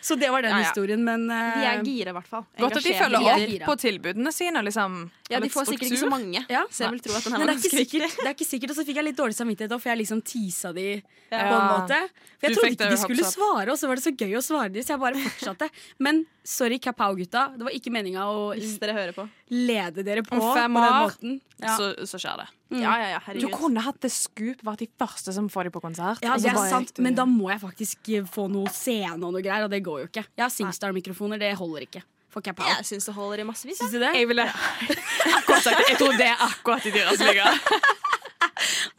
Så 0.00 0.16
det 0.16 0.30
var 0.32 0.42
den 0.42 0.54
Ja, 0.54 0.62
ja. 0.62 0.68
historien, 0.70 1.02
men 1.04 1.26
uh, 1.28 1.60
De 1.60 1.66
er 1.68 1.82
gira, 1.84 2.14
i 2.14 2.16
hvert 2.16 2.30
fall. 2.30 2.46
Godt 2.58 2.78
at 2.80 2.86
de 2.86 2.94
følger 2.96 3.32
er 3.34 3.46
opp 3.60 3.66
på 3.68 3.80
tilbudene 3.84 4.32
sine. 4.32 4.62
Liksom. 4.64 5.02
Ja, 5.30 5.38
de 5.40 5.48
får 5.48 5.66
sikkert 5.70 5.86
ikke 5.90 6.00
så 6.02 6.10
mange, 6.10 6.44
Ja. 6.50 6.64
så 6.70 6.84
jeg 6.84 6.90
vil 6.96 7.00
tro 7.06 7.14
at 7.14 7.22
den 7.24 7.32
her 7.32 7.38
Men 7.38 7.46
var 7.46 7.54
ganske 7.54 7.76
viktig. 7.78 8.00
det 8.00 8.26
er 8.26 8.34
ikke 8.34 8.48
sikkert, 8.50 8.70
og 8.70 8.76
så 8.76 8.84
fikk 8.88 8.96
jeg 9.00 9.04
litt 9.06 9.16
dårlig 9.16 9.36
samvittighet 9.38 9.74
for 9.80 9.88
jeg 9.90 9.98
liksom 10.02 10.22
teasa 10.26 10.72
de 10.74 10.86
på 11.30 11.38
en 11.38 11.68
måte. 11.70 11.98
For 12.40 12.48
jeg 12.48 12.50
Du 12.50 12.60
trodde 12.60 12.72
ikke 12.74 12.90
de 12.90 12.96
skulle 12.98 13.22
hoppsatt. 13.22 13.38
svare, 13.38 13.68
og 13.70 13.78
så 13.78 13.86
var 13.86 13.94
det 13.94 14.04
så 14.04 14.12
gøy 14.16 14.34
å 14.34 14.42
svare 14.42 14.72
de, 14.74 14.80
så 14.82 14.94
jeg 14.96 15.00
bare 15.00 15.14
fortsatte. 15.30 15.70
Men 16.00 16.26
sorry, 16.42 16.78
Kapow-gutta. 16.82 17.56
Det 17.56 17.62
var 17.62 17.70
ikke 17.70 17.92
meninga 17.94 18.24
å 18.26 18.54
Hvis 18.58 18.78
dere 18.80 18.92
hører 18.96 19.12
på. 19.14 19.28
lede 19.50 20.02
dere 20.04 20.22
på 20.26 20.34
Om 20.34 20.40
på 20.40 20.54
fem 20.56 20.74
den 20.74 20.82
år, 20.82 21.06
måten. 21.06 21.40
Ja. 21.62 21.76
Så, 21.76 21.94
så 22.10 22.18
skjer 22.18 22.36
det. 22.42 22.48
Ja, 22.80 22.94
ja, 22.98 23.18
ja, 23.18 23.34
Du 23.38 23.48
kunne 23.50 23.80
hatt 23.82 23.98
det 24.00 24.10
scoop, 24.10 24.62
vært 24.62 24.78
de 24.78 24.88
første 24.98 25.32
som 25.34 25.48
får 25.48 25.64
dem 25.64 25.72
på 25.72 25.80
konsert. 25.82 26.22
Ja, 26.22 26.36
det 26.38 26.50
er 26.50 26.68
sant, 26.70 26.98
men 26.98 27.14
da 27.14 27.24
må 27.26 27.50
jeg 27.50 27.60
faktisk 27.60 27.98
få 28.30 28.48
noe 28.50 28.70
scene 28.70 29.22
og 29.22 29.32
noe 29.34 29.42
greier, 29.42 29.64
og 29.64 29.70
det 29.70 29.82
går 29.82 30.04
jo 30.04 30.06
ikke. 30.10 30.24
Jeg 30.36 30.42
har 30.44 30.50
Singstar-mikrofoner, 30.50 31.38
det 31.38 31.54
holder 31.58 31.86
ikke 31.86 32.02
for 32.30 32.40
out. 32.40 32.62
Jeg 32.78 32.86
syns 32.86 33.08
det 33.08 33.14
holder 33.14 33.42
i 33.42 33.46
massevis. 33.48 33.78
Syns 33.80 33.92
du 33.94 33.98
det? 34.02 34.12
Jeg 34.14 34.28
ville 34.30 34.46
akkurat 35.38 35.62
sagt. 35.66 35.84
Jeg 35.90 35.98
tror 35.98 36.16
det 36.18 36.26
er 36.30 36.44
akkurat 36.46 36.86
i 36.86 36.94
deres 36.94 37.22
liga. 37.26 37.52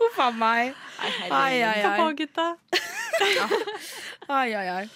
Huff 0.01 0.19
a 0.19 0.31
meg. 0.31 0.73
Ai, 1.01 1.11
Ai, 1.29 1.61
ai, 1.63 1.83
ai. 1.85 1.97
på, 1.99 2.07
gutta. 2.17 2.47
ai, 4.39 4.53
ai, 4.53 4.67
ai. 4.79 4.87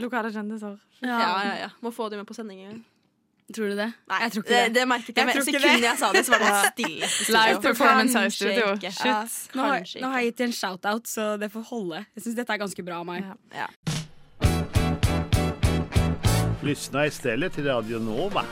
Lokale 0.00 0.32
kjendiser. 0.34 0.76
Ja, 1.04 1.20
ja, 1.20 1.54
ja. 1.64 1.70
Må 1.80 1.92
få 1.94 2.08
dem 2.08 2.22
med 2.22 2.26
på 2.26 2.34
sendingen. 2.34 2.84
Tror 3.54 3.68
du 3.68 3.76
det? 3.76 3.90
Nei, 4.08 4.18
jeg 4.22 4.32
tror 4.32 4.42
ikke 4.42 4.54
det, 4.54 4.60
det. 4.64 4.74
det 4.74 4.84
merket 4.88 5.18
jeg. 5.18 5.26
Jeg 5.26 5.34
tror 5.34 5.42
ikke 5.42 5.60
sekundet 5.60 5.82
det. 5.82 5.88
jeg 5.88 5.98
sa 6.00 6.08
det, 6.12 6.22
så 6.26 6.32
var 6.32 6.44
det 6.44 6.72
stille. 6.72 7.10
Live 7.36 7.60
performance 7.62 8.18
her 8.18 8.30
i 8.30 8.30
studio. 8.30 8.70
Shit. 8.80 9.04
Ja, 9.04 9.18
nå, 9.54 9.66
har, 9.68 9.90
nå 10.00 10.12
har 10.14 10.22
jeg 10.22 10.32
gitt 10.32 10.46
en 10.46 10.56
shout-out, 10.56 11.10
så 11.10 11.26
det 11.40 11.50
får 11.52 11.68
holde. 11.68 12.00
Jeg 12.16 12.24
syns 12.24 12.40
dette 12.40 12.56
er 12.56 12.64
ganske 12.64 12.86
bra 12.86 13.02
av 13.04 13.10
meg. 13.10 13.28
Ja. 13.52 13.66
Ja. 13.66 13.93
Lyssna 16.64 17.06
istället 17.06 17.52
till 17.52 17.64
Radio 17.64 17.98
Nova. 17.98 18.44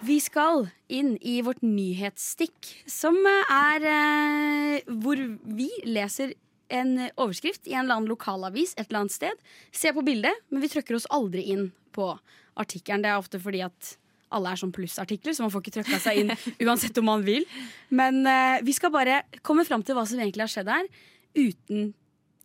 Vi 0.00 0.20
skal 0.20 0.68
inn 0.86 1.18
i 1.20 1.42
vårt 1.42 1.62
nyhetsstikk, 1.62 2.68
som 2.86 3.18
er 3.26 3.86
eh, 3.90 4.86
hvor 5.02 5.18
vi 5.56 5.66
leser 5.82 6.36
en 6.70 6.94
overskrift 7.16 7.66
i 7.66 7.74
en 7.74 7.84
eller 7.88 7.98
annen 7.98 8.12
lokalavis 8.12 8.76
et 8.76 8.86
eller 8.86 9.00
annet 9.02 9.16
sted. 9.16 9.42
Ser 9.74 9.98
på 9.98 10.06
bildet, 10.06 10.46
men 10.48 10.62
vi 10.62 10.70
trykker 10.70 10.94
oss 10.94 11.10
aldri 11.10 11.42
inn 11.56 11.72
på 11.90 12.12
artikkelen. 12.54 13.02
Det 13.02 13.10
er 13.10 13.18
ofte 13.18 13.42
fordi 13.42 13.64
at 13.66 13.94
alle 14.30 14.54
er 14.54 14.62
sånn 14.62 14.74
plussartikler, 14.74 15.34
så 15.34 15.42
man 15.42 15.50
får 15.50 15.64
ikke 15.64 15.78
trykka 15.80 16.02
seg 16.06 16.22
inn 16.22 16.36
uansett 16.68 17.02
om 17.02 17.10
man 17.10 17.26
vil. 17.26 17.50
Men 17.90 18.22
eh, 18.30 18.62
vi 18.62 18.78
skal 18.78 18.94
bare 18.94 19.24
komme 19.42 19.66
fram 19.66 19.82
til 19.82 19.98
hva 19.98 20.06
som 20.06 20.22
egentlig 20.22 20.46
har 20.46 20.54
skjedd 20.54 20.70
her, 20.70 20.86
uten 21.34 21.90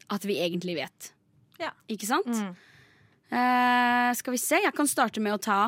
at 0.09 0.25
vi 0.25 0.41
egentlig 0.41 0.81
vet. 0.81 1.14
Ja. 1.61 1.71
Ikke 1.91 2.09
sant? 2.09 2.29
Mm. 2.29 2.53
Eh, 3.35 4.11
skal 4.19 4.35
vi 4.35 4.41
se, 4.41 4.61
jeg 4.63 4.75
kan 4.75 4.89
starte 4.89 5.23
med 5.23 5.35
å 5.35 5.41
ta 5.41 5.59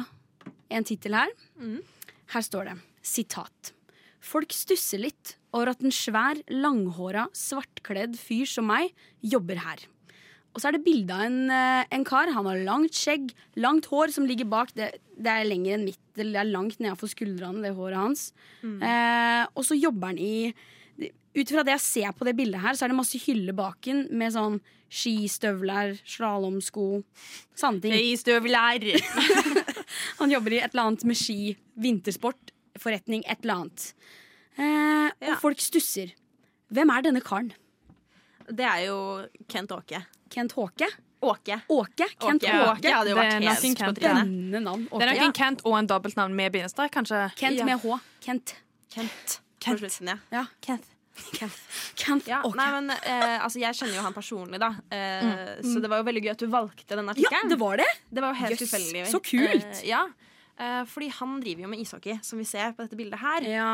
en 0.69 0.87
tittel 0.87 1.17
her. 1.17 1.33
Mm. 1.59 1.81
Her 2.33 2.45
står 2.45 2.71
det 2.71 2.77
sitat. 3.07 3.73
Folk 4.23 4.51
stusser 4.55 5.01
litt 5.01 5.35
over 5.55 5.71
at 5.71 5.83
en 5.85 5.93
svær, 5.93 6.39
langhåra, 6.51 7.27
svartkledd 7.35 8.17
fyr 8.19 8.49
som 8.49 8.67
meg 8.69 8.91
jobber 9.23 9.61
her. 9.63 9.85
Og 10.55 10.61
så 10.61 10.71
er 10.71 10.77
det 10.77 10.85
bilde 10.87 11.13
av 11.13 11.21
en, 11.21 11.51
eh, 11.53 11.85
en 11.93 12.03
kar. 12.03 12.31
Han 12.33 12.47
har 12.49 12.57
langt 12.65 12.97
skjegg, 12.97 13.29
langt 13.55 13.85
hår 13.85 14.09
som 14.09 14.25
ligger 14.25 14.49
bak. 14.49 14.73
Det, 14.73 14.89
det 15.13 15.29
er 15.29 15.45
lenger 15.45 15.75
enn 15.75 15.85
mitt, 15.85 16.01
det 16.17 16.33
er 16.33 16.49
langt 16.49 16.79
nedafor 16.81 17.11
skuldrene, 17.11 17.61
det 17.61 17.75
håret 17.77 17.99
hans. 17.99 18.33
Eh, 18.81 19.45
og 19.53 19.63
så 19.63 19.77
jobber 19.77 20.07
han 20.11 20.17
i 20.17 20.53
Ut 21.37 21.51
fra 21.53 21.61
det 21.63 21.75
jeg 21.75 21.83
ser 21.83 22.13
på 22.17 22.25
det 22.25 22.33
bildet 22.35 22.61
her, 22.63 22.73
så 22.73 22.85
er 22.85 22.89
det 22.89 22.97
masse 22.97 23.19
hyller 23.21 23.53
baken 23.53 24.07
med 24.17 24.33
sånn 24.33 24.55
skistøvler, 24.89 25.97
slalåmsko, 26.07 27.03
sånne 27.59 27.83
ting. 27.83 27.93
Skistøvler! 27.93 28.87
Han 30.19 30.33
jobber 30.33 30.55
i 30.55 30.61
et 30.63 30.71
eller 30.73 30.87
annet 30.89 31.05
med 31.05 31.19
ski, 31.19 31.51
vintersport, 31.77 32.53
forretning, 32.81 33.21
et 33.29 33.43
eller 33.45 33.61
annet. 33.63 33.91
Eh, 34.57 34.85
Ja. 35.21 35.31
Og 35.33 35.37
folk 35.41 35.61
stusser. 35.63 36.11
Hvem 36.73 36.89
er 36.93 37.05
denne 37.05 37.21
karen? 37.25 37.53
Det 38.49 38.65
er 38.65 38.81
jo 38.87 38.97
Kent 39.49 39.71
Åke. 39.71 40.01
Kent 40.33 40.51
Håke? 40.57 40.89
Åke. 41.23 41.61
Åke? 41.73 42.07
Kent 42.19 42.43
Åke, 42.43 42.51
Åke? 42.51 42.75
Åke 42.81 42.91
hadde 42.93 43.09
jo 43.09 43.15
Det 43.15 43.21
vært 43.21 43.37
er 43.37 43.47
helt 43.47 43.79
Kent. 43.79 43.97
Spennende 44.01 44.61
navn. 44.65 44.83
Det 44.91 45.07
er 45.07 45.13
nok 45.13 45.23
en 45.29 45.33
Kent 45.39 45.63
og 45.65 45.77
en 45.79 45.87
dobbeltnavn 45.89 46.35
med 46.37 46.51
bindestrek, 46.53 46.91
kanskje. 46.97 47.21
Kent 47.39 47.57
Ja. 47.61 47.65
med 47.65 47.79
H. 47.81 47.99
Kent. 48.21 48.55
Kent. 48.93 49.39
Kent. 49.59 49.79
Kent. 49.81 50.01
ja. 50.01 50.17
Ja. 50.31 50.45
Kent. 50.61 50.85
Kent 51.97 52.27
Ja, 52.29 52.39
okay. 52.45 52.57
nei, 52.59 52.67
men 52.75 52.91
eh, 52.95 53.35
altså, 53.41 53.59
Jeg 53.61 53.77
kjenner 53.77 53.97
jo 53.99 54.05
han 54.05 54.15
personlig, 54.15 54.59
da. 54.61 54.69
Eh, 54.93 55.57
Så 55.65 55.81
det 55.83 55.89
var 55.91 56.01
jo 56.01 56.07
veldig 56.07 56.23
gøy 56.27 56.31
at 56.33 56.43
du 56.43 56.47
valgte 56.51 56.97
den 56.99 57.11
ja, 57.17 57.41
det 57.49 57.57
var 57.59 57.81
det! 57.81 57.87
Det 58.09 58.23
var 58.23 58.33
jo 58.35 58.41
helt 58.43 58.55
yes, 58.55 58.63
tilfeldig. 58.65 59.03
så 59.11 59.21
kult. 59.23 59.67
Eh, 59.81 59.83
ja. 59.89 60.03
Eh, 60.57 60.83
fordi 60.89 61.09
han 61.19 61.39
driver 61.43 61.65
jo 61.65 61.71
med 61.73 61.81
ishockey, 61.83 62.17
som 62.25 62.39
vi 62.41 62.45
ser 62.49 62.73
på 62.77 62.85
dette 62.85 62.97
bildet 62.97 63.21
her. 63.21 63.45
Ja. 63.45 63.73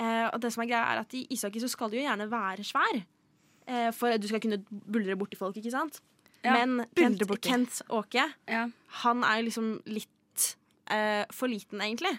Eh, 0.00 0.26
og 0.30 0.38
det 0.42 0.52
som 0.54 0.62
er 0.64 0.70
greia 0.70 0.92
er 0.94 1.02
at 1.02 1.16
I 1.18 1.24
ishockey 1.34 1.62
så 1.62 1.70
skal 1.70 1.90
du 1.90 1.98
jo 1.98 2.04
gjerne 2.04 2.28
være 2.30 2.66
svær. 2.66 3.00
Eh, 3.66 3.90
for 3.96 4.14
du 4.18 4.28
skal 4.30 4.42
kunne 4.42 4.62
buldre 4.70 5.18
borti 5.18 5.38
folk, 5.38 5.58
ikke 5.58 5.74
sant? 5.74 6.00
Ja, 6.44 6.54
Men 6.56 6.86
Kent. 6.96 7.22
Kent 7.44 7.82
Åke, 7.92 8.22
ja. 8.48 8.62
han 9.02 9.24
er 9.28 9.42
liksom 9.44 9.74
litt 9.90 10.46
eh, 10.88 11.26
for 11.34 11.52
liten, 11.52 11.82
egentlig, 11.84 12.14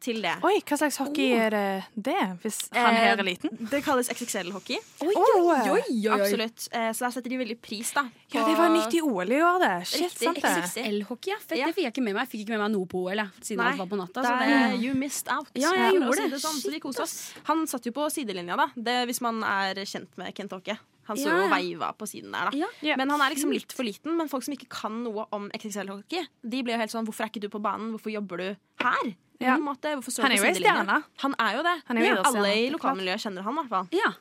til 0.00 0.20
det. 0.22 0.34
Oi, 0.44 0.60
hva 0.66 0.76
slags 0.78 0.96
hockey 1.00 1.32
er 1.36 1.50
det 1.50 1.62
det, 1.96 2.16
hvis 2.42 2.58
han 2.72 2.94
Eh, 2.94 2.98
her 3.00 3.16
er 3.18 3.26
liten? 3.26 3.50
Det 3.70 3.82
kalles 3.84 4.08
XXL-hockey. 4.12 4.76
Oi, 5.02 5.12
Oi, 5.14 5.40
oi, 5.40 5.70
oi, 5.76 5.80
oi. 5.80 6.14
Absolutt. 6.16 6.68
Eh, 6.72 6.90
så 6.92 7.06
der 7.06 7.14
setter 7.16 7.30
de 7.30 7.38
veldig 7.40 7.56
pris, 7.62 7.92
da. 7.96 8.04
Ja, 8.34 8.44
det 8.46 8.56
var 8.58 8.68
nytt 8.74 8.94
i 8.94 9.00
OL 9.02 9.32
i 9.32 9.40
år, 9.42 9.58
det. 9.62 9.86
Shit, 9.88 10.18
det. 10.20 10.34
XXL-hockey, 10.42 11.30
ja. 11.32 11.38
Fett, 11.40 11.58
Ja. 11.58 11.66
Det 11.66 11.74
fikk 11.78 11.84
jeg 11.88 11.92
ikke 11.94 12.02
med 12.04 12.14
meg. 12.14 12.26
Jeg 12.26 12.32
fikk 12.34 12.44
ikke 12.46 12.56
med 12.58 12.62
meg 12.66 12.74
noe 12.76 12.86
på 12.86 13.04
OL, 13.06 13.22
siden 13.40 13.62
Nei, 13.64 13.70
det 13.72 13.78
var 13.84 13.86
på 13.94 14.00
natta. 14.02 14.22
Så 14.26 14.34
det, 14.42 14.82
You 14.84 14.94
missed 14.94 15.28
out. 15.32 15.48
Ja, 15.54 15.72
jeg 15.72 15.94
gjorde 16.00 16.28
det. 16.30 16.40
sånn, 16.42 16.60
så 16.60 16.70
de 16.70 16.80
koste 16.80 17.02
oss. 17.02 17.16
Han 17.44 17.66
satt 17.66 17.86
jo 17.86 17.92
på 17.92 18.10
sidelinja, 18.12 18.56
da. 18.56 18.68
Det, 18.76 19.06
hvis 19.08 19.20
man 19.20 19.42
er 19.42 19.74
kjent 19.86 20.08
med 20.16 20.34
Kent 20.34 20.52
Åke. 20.52 20.78
Han 21.08 21.16
så 21.16 21.26
Ja, 21.28 21.36
jo 21.38 21.44
og 21.46 21.50
veiva 21.52 21.92
på 21.96 22.06
siden 22.10 22.32
der, 22.32 22.50
da. 22.50 22.68
Ja. 22.82 22.96
Men 22.96 23.10
han 23.10 23.20
er 23.20 23.30
liksom 23.34 23.52
litt 23.54 23.72
for 23.72 23.84
liten. 23.86 24.16
Men 24.16 24.28
folk 24.28 24.42
som 24.46 24.54
ikke 24.54 24.68
kan 24.68 25.02
noe 25.04 25.26
om 25.32 25.48
XXL-hockey, 25.54 26.26
de 26.42 26.62
blir 26.62 26.74
jo 26.74 26.80
helt 26.82 26.90
sånn 26.94 27.06
Hvorfor 27.06 27.24
er 27.26 27.30
ikke 27.30 27.40
du 27.46 27.48
på 27.52 27.60
banen? 27.62 27.92
Hvorfor 27.94 28.10
jobber 28.12 28.36
du 28.42 28.48
her? 28.82 29.14
Ja. 29.38 29.54
På 29.54 29.60
en 29.60 29.66
måte. 29.68 29.92
Står 30.02 30.22
Han 30.26 30.32
er 30.32 30.36
jo 30.40 30.44
ei 30.48 30.54
stjerne. 30.56 31.02
Han 31.22 31.34
er 31.38 31.56
jo 31.58 31.62
det. 31.62 31.76
Er 31.90 32.00
jo 32.00 32.14
Ja, 32.14 32.22
Alle 32.24 32.54
i 32.56 32.70
lokalmiljøet 32.72 33.20
kjenner 33.26 33.42
han, 33.46 33.52
i 33.54 33.62
hvert 33.62 33.68
fall. 33.68 33.88
ja. 33.92 34.12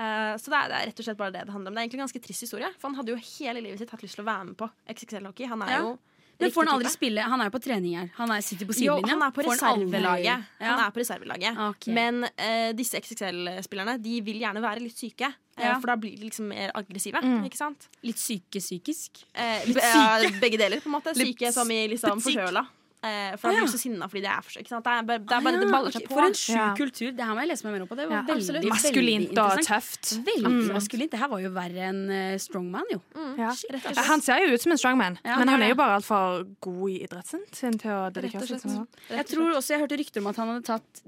Eh, 0.00 0.34
så 0.40 0.48
det 0.48 0.56
er, 0.56 0.68
det 0.70 0.76
er 0.78 0.86
rett 0.88 1.00
og 1.02 1.04
slett 1.04 1.18
bare 1.18 1.32
det 1.34 1.40
det 1.44 1.52
handler 1.52 1.68
om. 1.68 1.74
Det 1.74 1.80
er 1.82 1.84
egentlig 1.88 1.98
en 2.00 2.06
ganske 2.06 2.22
trist 2.24 2.40
historie. 2.46 2.68
For 2.78 2.88
han 2.88 2.94
hadde 2.96 3.10
jo 3.12 3.16
hele 3.20 3.60
livet 3.60 3.78
sitt 3.82 3.90
hatt 3.90 4.00
lyst 4.00 4.16
til 4.16 4.24
å 4.24 4.28
være 4.30 4.46
med 4.48 4.56
på 4.56 4.68
XXL-hockey. 4.88 5.46
Han 5.50 5.60
er 5.66 5.68
Ja. 5.74 5.80
jo 5.82 5.98
Men 6.40 6.52
får 6.54 6.64
han 6.66 6.72
aldri 6.74 6.90
spille? 6.92 7.20
Han 7.32 7.40
er 7.44 7.50
jo 7.50 7.54
på 7.54 7.60
trening 7.62 7.96
her. 7.98 8.08
Han 8.16 8.30
er, 8.34 8.40
sitter 8.46 8.66
på 8.68 8.72
Jo, 8.74 8.96
sidelinja. 8.96 9.12
han 9.14 9.22
er 9.26 9.30
på 9.36 9.44
reservelaget. 9.46 10.48
Han 10.64 10.82
er 10.86 10.90
på 10.96 11.02
reservelaget. 11.02 11.58
Okay. 11.68 11.94
Men 11.94 12.24
uh, 12.24 12.72
disse 12.78 12.96
XXL-spillerne 13.00 13.98
De 14.02 14.20
vil 14.24 14.40
gjerne 14.42 14.62
være 14.64 14.80
litt 14.84 14.96
syke, 14.98 15.28
eh, 15.56 15.64
Ja. 15.66 15.76
for 15.80 15.92
da 15.92 15.96
blir 16.00 16.16
de 16.16 16.24
liksom 16.30 16.48
mer 16.48 16.72
aggressive. 16.74 17.20
Mm. 17.22 17.44
Ikke 17.48 17.56
sant? 17.60 17.88
Litt 18.02 18.18
syke 18.18 18.58
psykisk. 18.62 19.24
Eh, 19.34 19.66
Litt 19.68 19.76
syke. 19.84 20.40
begge 20.40 20.58
deler, 20.58 20.80
på 20.80 20.88
en 20.88 20.96
måte. 20.98 21.14
Litt 21.16 21.36
Syke 21.36 21.52
som 21.52 21.70
i 21.70 21.86
liksom 21.88 22.16
litt 22.16 22.24
forkjøla. 22.30 22.66
Eh, 23.02 23.34
for 23.40 23.48
da 23.48 23.54
blir 23.56 23.64
de 23.64 23.72
så 23.72 23.78
sinna 23.80 24.04
fordi 24.12 24.20
det 24.20 24.28
er 24.28 24.42
for 24.44 24.52
syke. 24.52 24.68
Det 24.68 24.76
er 24.76 24.82
bare, 24.84 25.18
det, 25.24 25.32
er 25.32 25.40
bare, 25.40 25.60
det 25.62 25.68
baller 25.72 25.90
seg 25.94 26.02
på. 26.04 26.12
For 26.18 26.26
en 26.28 26.34
sjuk 26.36 26.56
Ja. 26.56 26.74
kultur. 26.76 27.12
Det 27.16 27.24
her 27.24 27.32
må 27.34 27.40
jeg 27.40 27.48
lese 27.48 27.64
meg 27.64 27.72
mer 27.72 27.82
opp 27.86 27.88
på. 27.88 27.96
Det 27.96 28.08
var 28.10 28.16
Ja, 28.18 28.22
veldig, 28.28 28.54
veldig 28.56 28.68
Maskulint 28.74 29.38
og 29.40 29.62
tøft. 29.64 30.10
Veldig 30.26 30.72
maskulint. 30.74 31.10
Det 31.10 31.18
her 31.22 31.28
var 31.32 31.40
jo 31.40 31.50
verre 31.54 31.86
enn 31.88 32.10
eh, 32.10 32.36
Strongman, 32.36 32.84
jo. 32.92 33.00
Ja. 33.38 33.54
Shit, 33.56 33.72
slett. 33.80 33.96
Han 34.10 34.20
ser 34.20 34.44
jo 34.44 34.52
ut 34.52 34.60
som 34.60 34.72
en 34.72 34.78
strongman, 34.78 35.16
Ja, 35.24 35.38
men 35.38 35.48
han 35.48 35.62
er 35.62 35.68
jo 35.72 35.74
bare 35.80 35.96
altfor 35.96 36.44
god 36.60 36.90
i 36.90 36.98
idretten 37.06 37.40
sin 37.56 37.78
til 37.78 37.90
å 37.90 38.12
dedikere 38.12 38.44
seg 38.46 38.60
til 38.60 38.70
slett. 38.76 39.00
Jeg 39.08 39.26
tror 39.32 39.56
også 39.56 39.68
jeg 39.74 39.80
hørte 39.80 39.98
rykter 39.98 40.20
om 40.20 40.26
at 40.28 40.36
han 40.36 40.48
hadde 40.52 40.64
tatt 40.68 41.02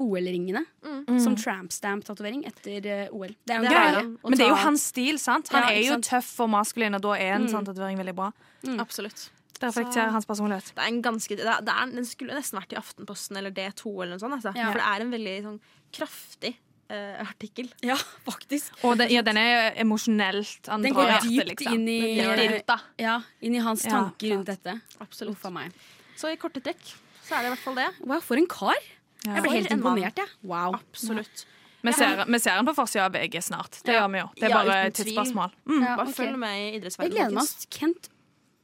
OL-ringene 0.00 0.64
Mm. 0.84 1.20
som 1.20 1.36
tramp 1.36 1.70
stamp-tatovering 1.72 2.44
etter 2.46 2.86
eh, 2.86 3.08
OL. 3.12 3.28
Det 3.44 3.54
er 3.54 3.60
jo 3.60 3.64
en 3.64 3.72
Ja, 3.72 4.02
Men 4.28 4.38
det 4.38 4.40
er 4.46 4.48
jo 4.48 4.54
hans 4.64 4.82
stil, 4.82 5.18
sant? 5.18 5.48
Han 5.52 5.62
Ja, 5.62 5.68
er 5.76 5.82
jo 5.82 5.92
sant? 5.98 6.08
tøff 6.08 6.40
og 6.40 6.48
maskulin, 6.50 6.94
og 6.94 7.02
da 7.02 7.12
er 7.12 7.34
en 7.36 7.46
Mm. 7.46 7.52
sånn 7.52 7.64
tatovering 7.66 7.98
veldig 7.98 8.14
bra. 8.14 8.32
Absolutt. 8.78 9.28
Det 9.64 9.70
reflekterer 9.72 10.12
hans 10.14 10.26
personlighet. 10.28 10.70
Det 10.74 10.82
er 10.84 10.90
en 10.92 11.00
ganske, 11.04 11.36
det 11.40 11.46
er, 11.46 11.64
det 11.64 11.74
er, 11.74 11.94
den 11.96 12.06
skulle 12.08 12.36
nesten 12.36 12.58
vært 12.60 12.74
i 12.74 12.78
Aftenposten 12.80 13.40
eller 13.40 13.54
D2 13.56 13.92
eller 13.94 14.14
noe 14.14 14.22
sånt. 14.22 14.36
Altså. 14.38 14.52
Ja. 14.58 14.70
For 14.70 14.80
det 14.80 14.86
er 14.92 15.04
en 15.06 15.14
veldig 15.14 15.34
sånn 15.46 15.58
kraftig 15.94 16.52
uh, 16.92 17.22
artikkel. 17.24 17.70
Ja, 17.90 17.96
faktisk. 18.26 18.76
Og 18.84 18.98
den, 19.00 19.12
ja, 19.14 19.22
den 19.26 19.40
er 19.40 19.72
emosjonelt. 19.84 20.68
Han 20.72 20.84
Den 20.84 20.96
går 20.96 21.10
hjertet, 21.14 21.30
dypt 21.30 21.52
liksom. 21.54 21.78
inn 21.78 21.88
i, 21.88 22.00
Den 22.20 22.58
det. 22.60 22.78
ja, 23.04 23.16
inn 23.40 23.56
i 23.56 23.62
hans 23.64 23.86
Ja, 23.88 23.96
tanker 23.98 24.34
rundt 24.36 24.52
dette. 24.52 24.76
Absolutt. 25.00 25.38
Uff 25.40 25.50
meg. 25.54 25.72
Så 26.20 26.30
i 26.30 26.36
korte 26.40 26.62
trekk 26.62 26.84
så 27.24 27.38
er 27.38 27.46
det 27.46 27.48
i 27.48 27.54
hvert 27.54 27.64
fall 27.64 27.80
det. 27.80 27.88
Wow, 28.04 28.20
for 28.22 28.36
en 28.36 28.46
kar! 28.50 28.78
Jeg 29.24 29.40
ble 29.40 29.52
helt 29.54 29.72
imponert, 29.72 30.18
jeg. 30.20 30.28
Wow. 30.44 30.74
Absolutt. 30.76 31.46
Vi 31.84 31.92
ser, 31.92 32.20
vi 32.28 32.38
ser 32.40 32.56
den 32.56 32.68
på 32.68 32.74
forsida 32.76 33.06
av 33.08 33.12
VG 33.16 33.40
snart. 33.44 33.78
Det 33.84 33.92
Ja. 33.92 34.02
gjør 34.02 34.12
vi 34.12 34.18
jo. 34.18 34.28
Det 34.36 34.44
er 34.44 34.48
Ja, 34.52 34.56
bare 34.56 34.76
et 34.86 34.94
tidsspørsmål. 34.94 35.50
Mm. 35.68 35.82
Ja, 35.82 35.96
Bare 35.96 36.12
følg 36.12 36.38
med 36.38 36.58
i 36.60 36.80
Jeg 36.80 37.10
gleder 37.10 37.32
meg. 37.32 37.48
Kent 37.70 38.08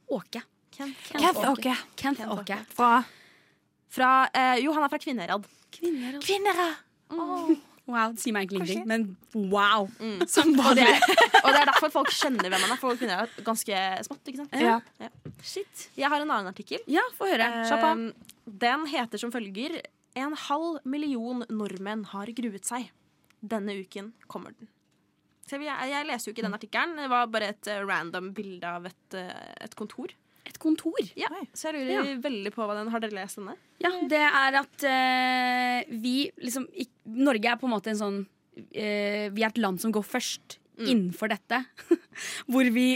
Åke. 0.09 0.41
Kent. 0.71 1.11
Åke. 1.51 1.75
Kent 1.99 2.23
Åke. 2.27 2.57
Fra 2.75 3.03
Fra, 3.91 4.11
eh, 4.33 4.61
jo, 4.63 4.71
han 4.71 4.85
er 4.85 4.91
fra 4.91 5.01
Kvinnherad. 5.03 5.47
Kvinnerad. 5.71 6.21
og 6.21 6.23
Kvinnere! 6.23 6.69
wow, 7.91 8.13
det 8.13 8.21
sier 8.23 8.35
meg 8.35 8.45
egentlig 8.47 8.77
ingenting, 8.77 8.87
men 8.87 9.49
wow. 9.51 9.87
Mm. 9.99 10.21
og, 10.63 10.75
det 10.77 10.85
er, 10.87 11.01
og 11.41 11.49
det 11.51 11.59
er 11.59 11.69
derfor 11.73 11.91
folk 11.91 12.11
skjønner 12.15 12.47
hvem 12.47 12.63
han 12.63 12.75
er, 12.75 12.79
for 12.79 12.99
kvinner 12.99 13.25
er 13.25 13.45
ganske 13.45 13.81
smått. 14.07 14.21
ikke 14.31 14.45
sant? 14.45 14.55
Ja. 14.61 14.77
Shit. 15.43 15.87
Jeg 15.99 16.11
har 16.11 16.23
en 16.23 16.31
annen 16.31 16.51
artikkel. 16.53 16.83
Ja, 16.91 17.03
få 17.17 17.27
høre. 17.31 17.49
Eh, 17.65 18.05
Den 18.63 18.87
heter 18.91 19.21
som 19.21 19.33
følger 19.33 19.81
En 20.15 20.35
halv 20.35 20.79
million 20.83 21.43
nordmenn 21.49 22.05
har 22.11 22.31
gruet 22.35 22.67
seg. 22.67 22.89
Denne 23.41 23.75
uken 23.79 24.11
kommer 24.27 24.55
den. 24.55 24.67
Jeg, 25.51 25.91
jeg 25.91 26.07
leser 26.07 26.29
jo 26.29 26.33
ikke 26.35 26.45
den 26.45 26.55
artikkelen. 26.55 26.97
Det 26.99 27.07
var 27.11 27.29
bare 27.31 27.51
et 27.53 27.67
eh, 27.71 27.83
random 27.83 28.31
bilde 28.35 28.67
av 28.67 28.87
et, 28.87 29.15
eh, 29.19 29.55
et 29.67 29.75
kontor. 29.79 30.11
Et 30.49 30.57
kontor. 30.61 30.97
Ja, 31.19 31.27
Så 31.53 31.69
jeg 31.69 31.85
lurer 31.85 32.15
veldig 32.23 32.51
på 32.55 32.65
hva 32.65 32.73
den 32.79 32.89
Har 32.89 32.99
dere 33.03 33.13
lest 33.19 33.37
denne? 33.37 33.53
Ja, 33.83 33.91
det 34.09 34.21
er 34.25 34.57
at 34.61 34.85
uh, 34.87 35.91
vi 36.01 36.15
liksom 36.41 36.65
ikk- 36.73 37.11
Norge 37.21 37.51
er 37.51 37.59
på 37.61 37.67
en 37.69 37.73
måte 37.75 37.91
en 37.93 37.99
sånn 37.99 38.17
uh, 38.25 39.27
Vi 39.33 39.43
er 39.43 39.49
et 39.51 39.61
land 39.61 39.81
som 39.83 39.93
går 39.93 40.05
først 40.07 40.57
innenfor 40.81 41.29
dette. 41.29 41.59
Hvor 42.49 42.65
vi 42.73 42.87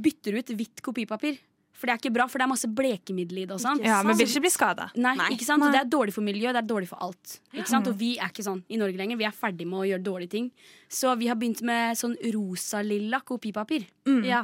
bytter 0.00 0.38
ut 0.38 0.52
hvitt 0.56 0.80
kopipapir. 0.86 1.36
For 1.78 1.86
det 1.86 1.94
er 1.94 2.00
ikke 2.02 2.10
bra, 2.16 2.24
for 2.26 2.42
det 2.42 2.46
er 2.48 2.50
masse 2.50 2.66
blekemiddel 2.74 3.38
i 3.38 3.44
det 3.46 3.54
og 3.54 3.60
sånn. 3.62 3.78
Ja, 3.86 4.00
Vi 4.02 4.16
vil 4.18 4.26
ikke 4.26 4.40
bli 4.42 4.50
skada. 4.50 4.88
Nei, 4.98 5.12
Nei. 5.20 5.28
ikke 5.36 5.46
sant? 5.46 5.62
Nei. 5.62 5.70
Det 5.76 5.80
er 5.84 5.90
dårlig 5.92 6.12
for 6.16 6.26
miljøet, 6.26 6.56
det 6.56 6.62
er 6.64 6.66
dårlig 6.74 6.88
for 6.90 6.98
alt. 7.06 7.36
Ikke 7.54 7.68
sant? 7.70 7.86
Og 7.86 7.94
vi 8.00 8.16
er 8.18 8.32
ikke 8.32 8.42
sånn 8.42 8.64
i 8.68 8.80
Norge 8.80 8.98
lenger. 8.98 9.16
Vi 9.20 9.28
er 9.28 9.36
ferdig 9.36 9.66
med 9.70 9.78
å 9.78 9.86
gjøre 9.86 10.02
dårlige 10.02 10.32
ting. 10.34 10.48
Så 10.90 11.14
vi 11.20 11.28
har 11.30 11.38
begynt 11.38 11.62
med 11.62 11.94
sånn 12.00 12.16
rosa-lilla 12.34 13.20
kopipapir. 13.22 13.86
Ja. 14.26 14.42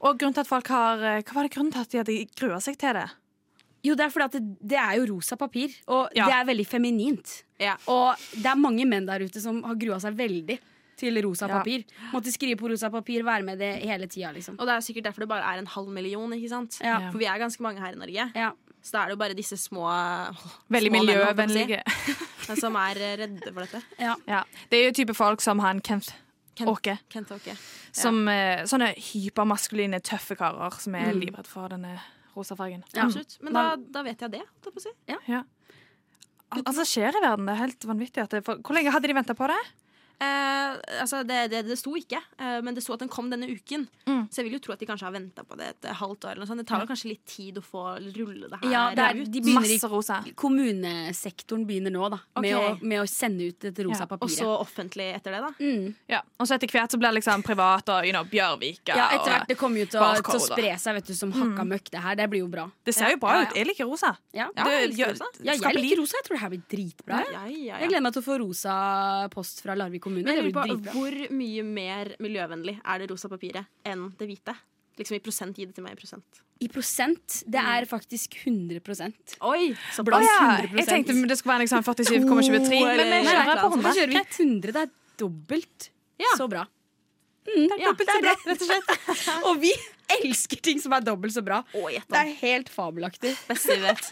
Og 0.00 0.18
grunnen 0.18 0.34
til 0.34 0.42
at 0.42 0.50
folk 0.50 0.66
har 0.72 1.02
eh, 1.02 1.22
Hva 1.22 1.38
var 1.38 1.46
det 1.46 1.54
grunnen 1.54 1.72
til 1.74 1.84
at 1.84 1.92
de 1.92 2.00
hadde 2.02 2.18
grua 2.38 2.58
seg 2.64 2.78
til 2.80 2.98
det? 2.98 3.06
Jo, 3.82 3.94
det 3.98 4.04
er 4.04 4.12
fordi 4.14 4.24
at 4.28 4.34
det, 4.36 4.42
det 4.74 4.78
er 4.78 4.92
jo 5.00 5.06
rosa 5.14 5.34
papir, 5.36 5.72
og 5.90 6.10
Ja. 6.14 6.26
det 6.30 6.34
er 6.36 6.44
veldig 6.52 6.66
feminint. 6.70 7.32
Ja. 7.58 7.72
Og 7.90 8.14
det 8.36 8.46
er 8.46 8.58
mange 8.58 8.84
menn 8.86 9.06
der 9.08 9.24
ute 9.26 9.40
som 9.42 9.62
har 9.66 9.74
grua 9.74 9.98
seg 10.02 10.14
veldig 10.18 10.58
til 11.02 11.18
rosa 11.26 11.48
Ja. 11.50 11.58
papir. 11.60 11.84
Måtte 12.14 12.32
skrive 12.32 12.56
på 12.62 12.70
rosa 12.70 12.88
papir, 12.94 13.24
være 13.26 13.42
med 13.46 13.58
det 13.60 13.72
hele 13.82 14.06
tida, 14.08 14.30
liksom. 14.32 14.56
Og 14.58 14.66
det 14.70 14.76
er 14.78 14.84
sikkert 14.86 15.04
derfor 15.10 15.26
det 15.26 15.28
bare 15.34 15.44
er 15.54 15.58
en 15.62 15.66
halv 15.74 15.88
million. 15.92 16.30
ikke 16.32 16.48
sant? 16.54 16.78
Ja. 16.80 17.10
For 17.10 17.18
vi 17.18 17.26
er 17.26 17.38
ganske 17.42 17.60
mange 17.66 17.80
her 17.82 17.92
i 17.92 17.98
Norge. 17.98 18.30
Ja. 18.38 18.52
Så 18.82 18.96
da 18.96 19.02
er 19.04 19.10
det 19.12 19.14
jo 19.14 19.20
bare 19.20 19.34
disse 19.38 19.54
små 19.60 19.84
Veldig 20.72 20.90
små 20.90 20.98
si, 20.98 21.06
miljøvennlige. 21.06 21.82
som 22.58 22.74
er 22.80 22.98
eh, 22.98 23.12
redde 23.20 23.52
for 23.52 23.62
dette. 23.62 23.82
Ja. 24.02 24.42
Det 24.70 24.78
er 24.80 24.88
jo 24.88 24.92
type 25.04 25.14
folk 25.14 25.40
som 25.44 25.60
han 25.62 25.80
Kent 25.80 26.14
Kent- 26.58 26.68
Åke. 26.68 26.98
Kent 27.08 27.30
Åke. 27.32 27.54
Som 27.96 28.26
eh, 28.28 28.64
Sånne 28.68 28.90
hypermaskuline, 28.98 30.00
tøffe 30.04 30.34
karer 30.36 30.74
som 30.82 30.94
er 30.98 31.14
livredd 31.16 31.46
for 31.48 31.68
denne 31.72 31.94
rosa 32.36 32.56
fargen. 32.58 32.82
Ja. 32.92 33.04
Absolutt. 33.06 33.38
Men 33.40 33.54
da, 33.56 33.76
da 33.76 34.02
vet 34.02 34.20
jeg 34.20 34.30
det. 34.34 34.42
holdt 34.42 34.66
jeg 34.68 34.74
på 34.74 34.82
å 34.82 34.86
si. 34.88 34.92
Ja. 35.30 35.42
Al- 36.52 36.64
Altså 36.68 36.84
skjer 36.84 37.16
i 37.16 37.22
verden. 37.24 37.46
Det 37.48 37.54
er 37.54 37.62
helt 37.62 37.86
vanvittig. 37.88 38.22
At 38.26 38.34
det, 38.36 38.42
for, 38.44 38.56
hvor 38.60 38.76
lenge 38.76 38.92
hadde 38.92 39.08
de 39.08 39.14
venta 39.16 39.34
på 39.38 39.48
det? 39.48 39.60
Eh, 40.22 41.00
altså 41.02 41.22
det, 41.26 41.38
det, 41.50 41.62
det 41.66 41.76
sto 41.80 41.94
ikke, 41.98 42.20
eh, 42.38 42.58
men 42.62 42.76
det 42.76 42.84
sto 42.84 42.94
at 42.94 43.02
den 43.02 43.10
kom 43.10 43.30
denne 43.32 43.48
uken. 43.50 43.86
Mm. 44.06 44.24
Så 44.30 44.40
jeg 44.40 44.48
vil 44.48 44.56
jo 44.58 44.62
tro 44.62 44.74
at 44.74 44.82
de 44.82 44.86
kanskje 44.88 45.08
har 45.08 45.14
venta 45.14 45.44
på 45.46 45.56
det 45.58 45.70
et 45.72 45.88
halvt 45.98 46.26
år. 46.28 46.34
Eller 46.34 46.44
noe 46.44 46.50
sånt. 46.50 46.62
Det 46.62 46.68
tar 46.70 46.86
kanskje 46.88 47.10
litt 47.10 47.24
tid 47.28 47.58
å 47.58 47.64
få 47.64 47.84
rulle 48.14 48.50
det 48.50 48.60
her 48.62 48.70
Ja, 48.70 48.82
det 48.94 49.06
er, 49.06 49.22
de 49.24 49.42
begynner 49.42 49.66
Masse 49.66 49.90
rosa. 49.90 50.20
i 50.28 50.34
Kommunesektoren 50.38 51.64
begynner 51.66 51.94
nå, 51.94 52.06
da. 52.12 52.20
Med, 52.38 52.54
okay. 52.54 52.76
å, 52.76 52.90
med 52.92 53.02
å 53.02 53.08
sende 53.10 53.48
ut 53.50 53.58
dette 53.66 53.86
rosa 53.86 54.06
Ja, 54.06 54.18
Og 54.18 54.30
så 54.32 54.50
offentlig 54.54 55.08
etter 55.16 55.36
det, 55.36 55.42
da. 55.44 55.52
Mm. 55.58 55.88
Ja. 56.12 56.22
Og 56.38 56.48
så 56.48 56.56
etter 56.56 56.70
hvert 56.70 56.94
så 56.94 57.00
blir 57.00 57.10
det 57.10 57.20
liksom 57.20 57.44
privat 57.46 57.90
og 57.92 58.06
you 58.06 58.14
know, 58.14 58.26
Bjørvika. 58.28 58.94
Ja, 58.94 59.08
etter 59.16 59.34
hvert. 59.34 59.46
og, 59.46 59.52
Det 59.52 59.58
kommer 59.60 59.82
jo 59.82 59.90
til 59.90 60.02
å, 60.02 60.12
til 60.20 60.38
å 60.38 60.44
spre 60.44 60.76
seg 60.82 60.98
vet 60.98 61.10
du, 61.10 61.14
som 61.18 61.34
hakka 61.34 61.66
møkk. 61.74 61.90
Det 61.92 62.04
her, 62.04 62.18
det 62.22 62.28
blir 62.32 62.44
jo 62.44 62.50
bra. 62.52 62.68
det 62.86 62.94
ser 62.96 63.16
jo 63.16 63.20
bra 63.22 63.34
Ja, 63.34 63.42
ja. 63.42 63.50
ut. 63.50 63.58
Jeg 63.58 63.70
liker 63.72 63.90
rosa. 63.90 64.14
Ja, 64.36 64.48
jeg 64.54 64.92
liker 64.92 65.14
rosa. 65.16 65.30
ja 65.42 65.56
jeg 65.56 65.78
liker 65.80 66.02
rosa. 66.04 66.20
Jeg 66.20 66.28
tror 66.28 66.38
det 66.38 66.42
her 66.44 66.54
blir 66.54 66.64
dritbra. 66.76 67.22
jeg. 67.22 67.34
Ja, 67.34 67.44
ja, 67.72 67.82
Jeg 67.82 67.92
gleder 67.92 68.06
meg 68.06 68.16
til 68.16 68.22
å 68.24 68.26
få 68.26 68.38
rosa 68.42 68.76
post 69.32 69.62
fra 69.64 69.76
Larvik 69.78 70.02
kommune. 70.02 70.11
Men 70.20 70.24
Det 70.28 70.34
jeg 70.36 70.44
lurer 70.44 70.56
på, 70.58 70.66
dritbra. 70.68 70.92
hvor 70.92 71.16
mye 71.38 71.64
mer 71.64 72.12
miljøvennlig 72.22 72.76
er 72.84 72.98
det 73.02 73.10
rosa 73.10 73.28
papiret 73.32 73.66
enn 73.88 74.10
det 74.18 74.28
hvite? 74.28 74.54
Liksom 74.98 75.16
i 75.16 75.20
prosent, 75.24 75.56
gi 75.56 75.64
det 75.64 75.74
til 75.74 75.84
meg 75.86 75.96
i 75.96 76.00
prosent. 76.00 76.42
I 76.62 76.68
prosent, 76.68 77.38
det 77.48 77.58
er 77.58 77.86
faktisk 77.88 78.36
100 78.44 78.78
Oi! 79.40 79.72
Så 79.90 80.04
Blant 80.04 80.22
ja. 80.28 80.58
100%. 80.68 80.76
Jeg 80.78 80.86
tenkte 80.86 81.16
det 81.26 81.38
skulle 81.38 81.54
være 81.56 81.64
liksom 81.64 81.82
47,23, 81.82 82.82
men 83.00 83.10
vi 83.10 83.30
kjører 83.30 83.62
på 83.62 83.70
hånda. 83.72 83.88
100. 83.88 83.96
Kjører 83.96 84.12
vi 84.12 84.20
100. 84.20 84.72
Det 84.76 84.82
er 84.84 84.92
dobbelt 85.18 85.88
Ja. 86.20 86.36
så 86.36 86.46
bra. 86.48 86.66
Ja, 87.48 87.90
det 87.96 88.04
er 88.06 88.12
så 88.12 88.20
bra, 88.22 88.34
rett 88.46 88.62
og 88.62 88.68
slett. 88.68 88.92
Og 89.48 89.56
vi 89.64 89.72
elsker 90.24 90.60
ting 90.64 90.80
som 90.82 90.92
er 90.96 91.04
dobbelt 91.06 91.34
så 91.34 91.42
bra. 91.44 91.60
Å, 91.74 91.82
Det 91.88 92.18
er 92.18 92.32
helt 92.42 92.70
fabelaktig. 92.72 93.34
Beste 93.50 93.76
vi 93.76 93.82
vet. 93.86 94.08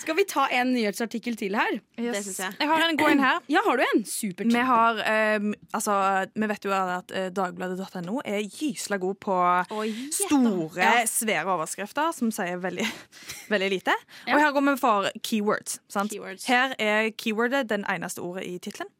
Skal 0.00 0.16
vi 0.18 0.24
ta 0.28 0.46
en 0.54 0.72
nyhetsartikkel 0.74 1.36
til 1.38 1.56
her? 1.58 1.78
Det 1.98 2.22
syns 2.24 2.40
jeg. 2.44 2.56
Jeg 2.60 2.70
har 2.70 2.84
en 2.88 2.98
god 3.00 3.14
en 3.14 3.22
her. 3.24 3.40
Ja, 3.52 3.62
har 3.66 3.80
du 3.80 3.84
en? 3.86 4.04
Supert. 4.08 4.50
Vi 4.52 4.64
har 4.70 5.00
um, 5.40 5.52
Altså, 5.76 5.94
vi 6.34 6.48
vet 6.50 6.66
jo 6.68 6.74
at 6.76 7.12
eh, 7.16 7.28
dagbladet.no 7.34 8.20
er 8.24 8.42
gysla 8.46 8.98
god 9.02 9.18
på 9.22 9.36
Oi, 9.76 9.88
store, 10.14 10.80
Ja. 10.82 11.04
svære 11.10 11.54
overskrifter 11.56 12.12
som 12.16 12.30
sier 12.34 12.60
veldig, 12.62 12.86
veldig 13.52 13.70
lite. 13.72 13.94
Ja. 14.26 14.36
Og 14.36 14.42
her 14.44 14.54
går 14.56 14.66
vi 14.70 14.76
for 14.80 15.10
keywords. 15.26 15.80
Sant? 15.92 16.12
Keywords. 16.14 16.46
Her 16.50 16.74
er 16.82 17.10
keywordet 17.16 17.66
den 17.72 17.84
eneste 17.90 18.22
ordet 18.24 18.46
i 18.48 18.58
tittelen. 18.62 18.90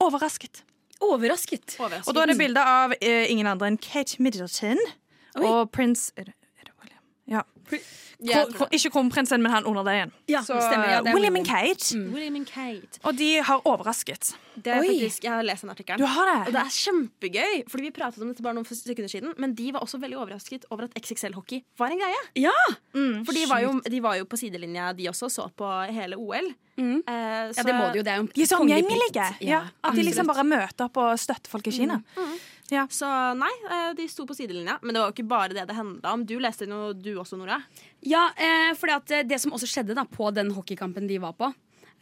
Overrasket. 0.00 0.62
Overrasket. 1.04 1.76
Og 1.80 2.14
da 2.14 2.22
er 2.24 2.32
det 2.32 2.38
bilde 2.40 2.62
av 2.62 2.94
eh, 3.00 3.28
ingen 3.30 3.46
andre 3.46 3.70
enn 3.70 3.78
Kate 3.78 4.18
Middleton 4.22 4.80
Oi. 5.38 5.44
og 5.46 5.70
prins 5.74 6.08
er 6.16 6.30
det, 6.30 6.34
er 6.58 6.68
det 6.70 6.74
William? 6.82 7.02
Ja. 7.28 7.42
Kro- 8.18 8.66
ikke 8.74 8.90
kronprinsen, 8.90 9.42
men 9.44 9.52
han 9.52 9.66
under 9.68 9.84
deg 9.86 9.94
igjen. 9.98 10.12
Ja, 10.32 10.40
Så, 10.42 10.56
stemmer, 10.58 10.88
ja, 10.90 11.02
det 11.06 11.12
William 11.14 11.36
and 11.38 11.46
Kate. 11.46 11.94
William 12.10 12.34
and 12.40 12.48
Kate. 12.48 12.98
Og 13.06 13.14
de 13.18 13.28
har 13.46 13.60
overrasket. 13.68 14.32
Det 14.58 14.72
er 14.74 14.80
Oi. 14.80 14.88
faktisk, 14.88 15.22
jeg 15.22 15.30
har 15.30 15.44
lest 15.46 15.62
den 15.62 15.70
artikkelen. 15.70 16.02
Og 16.02 16.30
det? 16.48 16.54
det 16.56 16.62
er 16.64 16.72
kjempegøy, 16.74 17.52
fordi 17.70 17.84
vi 17.86 17.90
pratet 17.94 18.24
om 18.24 18.32
dette 18.32 18.42
bare 18.42 18.56
noen 18.58 18.66
sekunder 18.66 19.12
siden. 19.12 19.34
Men 19.38 19.54
de 19.54 19.68
var 19.76 19.84
også 19.86 20.00
veldig 20.02 20.18
overrasket 20.18 20.64
over 20.72 20.88
at 20.88 20.96
XXL-hockey 20.98 21.62
var 21.78 21.94
en 21.94 22.02
greie. 22.02 22.24
Ja! 22.42 22.56
For 22.96 23.36
de 23.36 23.44
var, 23.52 23.60
jo, 23.62 23.76
de 23.86 24.00
var 24.02 24.18
jo 24.18 24.24
på 24.26 24.40
sidelinja, 24.40 24.90
de 24.98 25.06
også, 25.12 25.30
så 25.30 25.46
på 25.54 25.70
hele 25.94 26.16
OL. 26.18 26.50
Mm. 26.78 27.02
Eh, 27.06 27.52
Ja, 27.54 27.62
det 27.62 27.74
må 27.74 27.92
de 27.92 27.98
jo. 28.00 28.02
Det 28.06 28.12
er 28.12 28.16
jo 28.16 28.22
en 28.26 28.32
De 28.34 28.42
er 28.42 28.46
så 28.50 28.58
omgjengelige. 28.62 29.28
Ja, 29.46 29.62
at 29.84 29.94
de 29.94 30.02
liksom 30.02 30.26
bare 30.26 30.44
møter 30.46 30.86
opp 30.88 30.96
og 30.96 31.14
støtter 31.18 31.50
folk 31.50 31.66
i 31.70 31.70
Kina. 31.70 32.00
Så 32.68 33.08
nei, 33.38 33.52
eh, 33.70 33.92
de 33.96 34.08
sto 34.08 34.26
på 34.28 34.36
sidelinja. 34.36 34.78
Men 34.82 34.94
det 34.94 35.00
var 35.00 35.10
jo 35.10 35.16
ikke 35.16 35.28
bare 35.30 35.56
det 35.56 35.66
det 35.68 35.76
handla 35.76 36.12
om. 36.12 36.24
Du 36.28 36.36
leste 36.42 36.68
noe, 36.68 36.92
du 36.94 37.14
også, 37.16 37.38
Nora. 37.40 37.60
Ja, 38.04 38.28
eh, 38.36 38.74
for 38.78 38.92
eh, 38.92 39.24
det 39.24 39.40
som 39.40 39.52
også 39.56 39.68
skjedde 39.70 39.96
da 39.96 40.04
på 40.04 40.30
den 40.34 40.52
hockeykampen 40.52 41.08
de 41.08 41.18
var 41.22 41.32
på, 41.38 41.50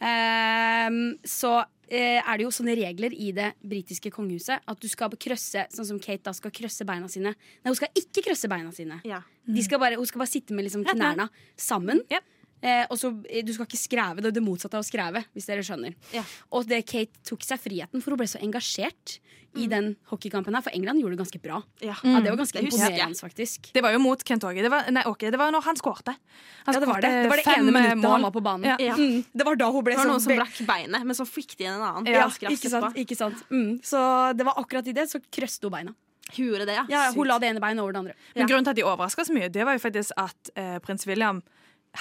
eh, 0.03 0.99
så 1.23 1.53
eh, 1.87 2.19
er 2.19 2.37
det 2.37 2.45
jo 2.45 2.53
sånne 2.53 2.75
regler 2.77 3.15
i 3.15 3.31
det 3.35 3.53
britiske 3.63 4.11
kongehuset 4.13 4.59
at 4.67 4.79
du 4.83 4.87
skal 4.91 5.09
krøsse, 5.15 5.67
sånn 5.73 5.87
som 5.93 5.99
Kate 6.03 6.27
da 6.27 6.35
skal 6.35 6.51
krøsse 6.51 6.87
beina 6.87 7.07
sine. 7.11 7.33
Nei, 7.33 7.71
hun 7.71 7.79
skal 7.79 7.93
ikke 7.95 8.27
krøsse 8.29 8.51
beina 8.51 8.73
sine. 8.75 8.99
Ja. 9.07 9.23
De 9.47 9.63
skal 9.63 9.79
bare, 9.79 9.95
hun 9.99 10.07
skal 10.09 10.19
bare 10.25 10.31
sitte 10.31 10.55
med 10.55 10.67
liksom 10.67 10.83
knærne 10.87 11.29
sammen. 11.55 12.03
Ja. 12.11 12.19
Eh, 12.61 12.85
og 12.89 12.97
så, 12.97 13.11
eh, 13.29 13.43
Du 13.45 13.53
skal 13.53 13.67
ikke 13.67 13.77
skreve. 13.77 14.21
Det 14.21 14.31
er 14.31 14.37
det 14.39 14.43
motsatte 14.43 14.73
av 14.73 14.83
å 14.83 14.87
skreve. 14.87 15.25
Hvis 15.35 15.45
dere 15.45 15.61
skjønner 15.61 15.95
Ja. 16.13 16.23
Og 16.51 16.67
det 16.67 16.85
Kate 16.85 17.13
tok 17.23 17.41
seg 17.45 17.59
friheten, 17.59 18.01
for 18.01 18.11
hun 18.11 18.17
ble 18.17 18.27
så 18.27 18.41
engasjert 18.41 19.19
i 19.57 19.67
den 19.67 19.95
hockeykampen 20.11 20.53
her. 20.53 20.61
For 20.61 20.73
England 20.75 21.01
gjorde 21.01 21.17
det 21.17 21.21
ganske 21.23 21.41
bra. 21.41 21.63
Ja. 21.81 21.95
Ja, 22.03 22.19
det 22.21 22.29
var 22.29 22.37
ganske 22.37 22.61
husker 22.61 22.77
jeg. 22.77 23.09
imponerende, 23.09 23.19
faktisk. 23.19 23.71
Det 23.73 23.81
var 23.81 23.91
jo 23.91 23.99
mot 23.99 24.23
Kent 24.23 24.43
Åge. 24.43 24.61
Det 24.61 24.69
var, 24.69 24.89
nei, 24.93 25.03
Åke, 25.03 25.31
det 25.31 25.39
var 25.39 25.51
når 25.51 25.63
han 25.63 25.75
skårte. 25.79 26.13
Han 26.67 26.73
Ja, 26.75 26.79
det 26.79 26.87
var 26.87 27.01
det. 27.01 27.11
Det 27.23 27.29
var 27.31 27.37
det 27.37 27.45
ene 27.47 27.67
eh, 27.67 27.73
minuttet 27.73 27.97
mål. 27.97 28.11
han 28.11 28.21
var 28.27 28.31
på 28.31 28.43
banen. 28.43 28.65
Ja. 28.69 28.77
Ja. 28.79 28.95
Mm, 28.95 29.25
det 29.33 29.45
var 29.45 29.55
da 29.55 29.71
hun 29.71 29.83
ble 29.83 29.93
Det 29.95 29.97
var 29.97 30.05
sånn 30.05 30.13
noen 30.13 30.25
som 30.25 30.35
brakk 30.35 30.59
beinet, 30.67 31.05
men 31.05 31.15
så 31.15 31.25
fikk 31.25 31.55
de 31.57 31.63
igjen 31.65 31.79
en 31.79 31.87
annen. 31.87 32.11
Ja, 32.13 32.27
Ikke 32.27 32.69
sant? 32.69 32.95
Ikke 32.95 33.17
sant? 33.17 33.41
Mm. 33.49 33.79
Så 33.81 34.37
det 34.37 34.45
var 34.45 34.53
akkurat 34.61 34.87
i 34.87 34.93
det, 34.93 35.09
så 35.09 35.21
krøste 35.31 35.69
hun 35.69 35.71
beina. 35.71 35.95
Hun 36.35 36.51
det, 36.59 36.67
ja. 36.75 36.85
Ja, 36.89 37.05
ja, 37.07 37.11
hun 37.15 37.25
la 37.27 37.39
det 37.39 37.47
ene 37.49 37.61
beinet 37.63 37.81
over 37.81 37.93
det 37.93 37.99
andre. 38.03 38.13
Men 38.35 38.47
grunnen 38.47 38.65
til 38.67 38.75
at 38.75 38.75
de 38.75 38.83
overraska 38.83 39.23
så 39.23 39.33
mye, 39.33 39.49
det 39.49 39.63
var 39.63 39.77
jo 39.77 39.79
faktisk 39.79 40.11
at 40.19 40.51
eh, 40.55 40.77
prins 40.83 41.07
William 41.07 41.41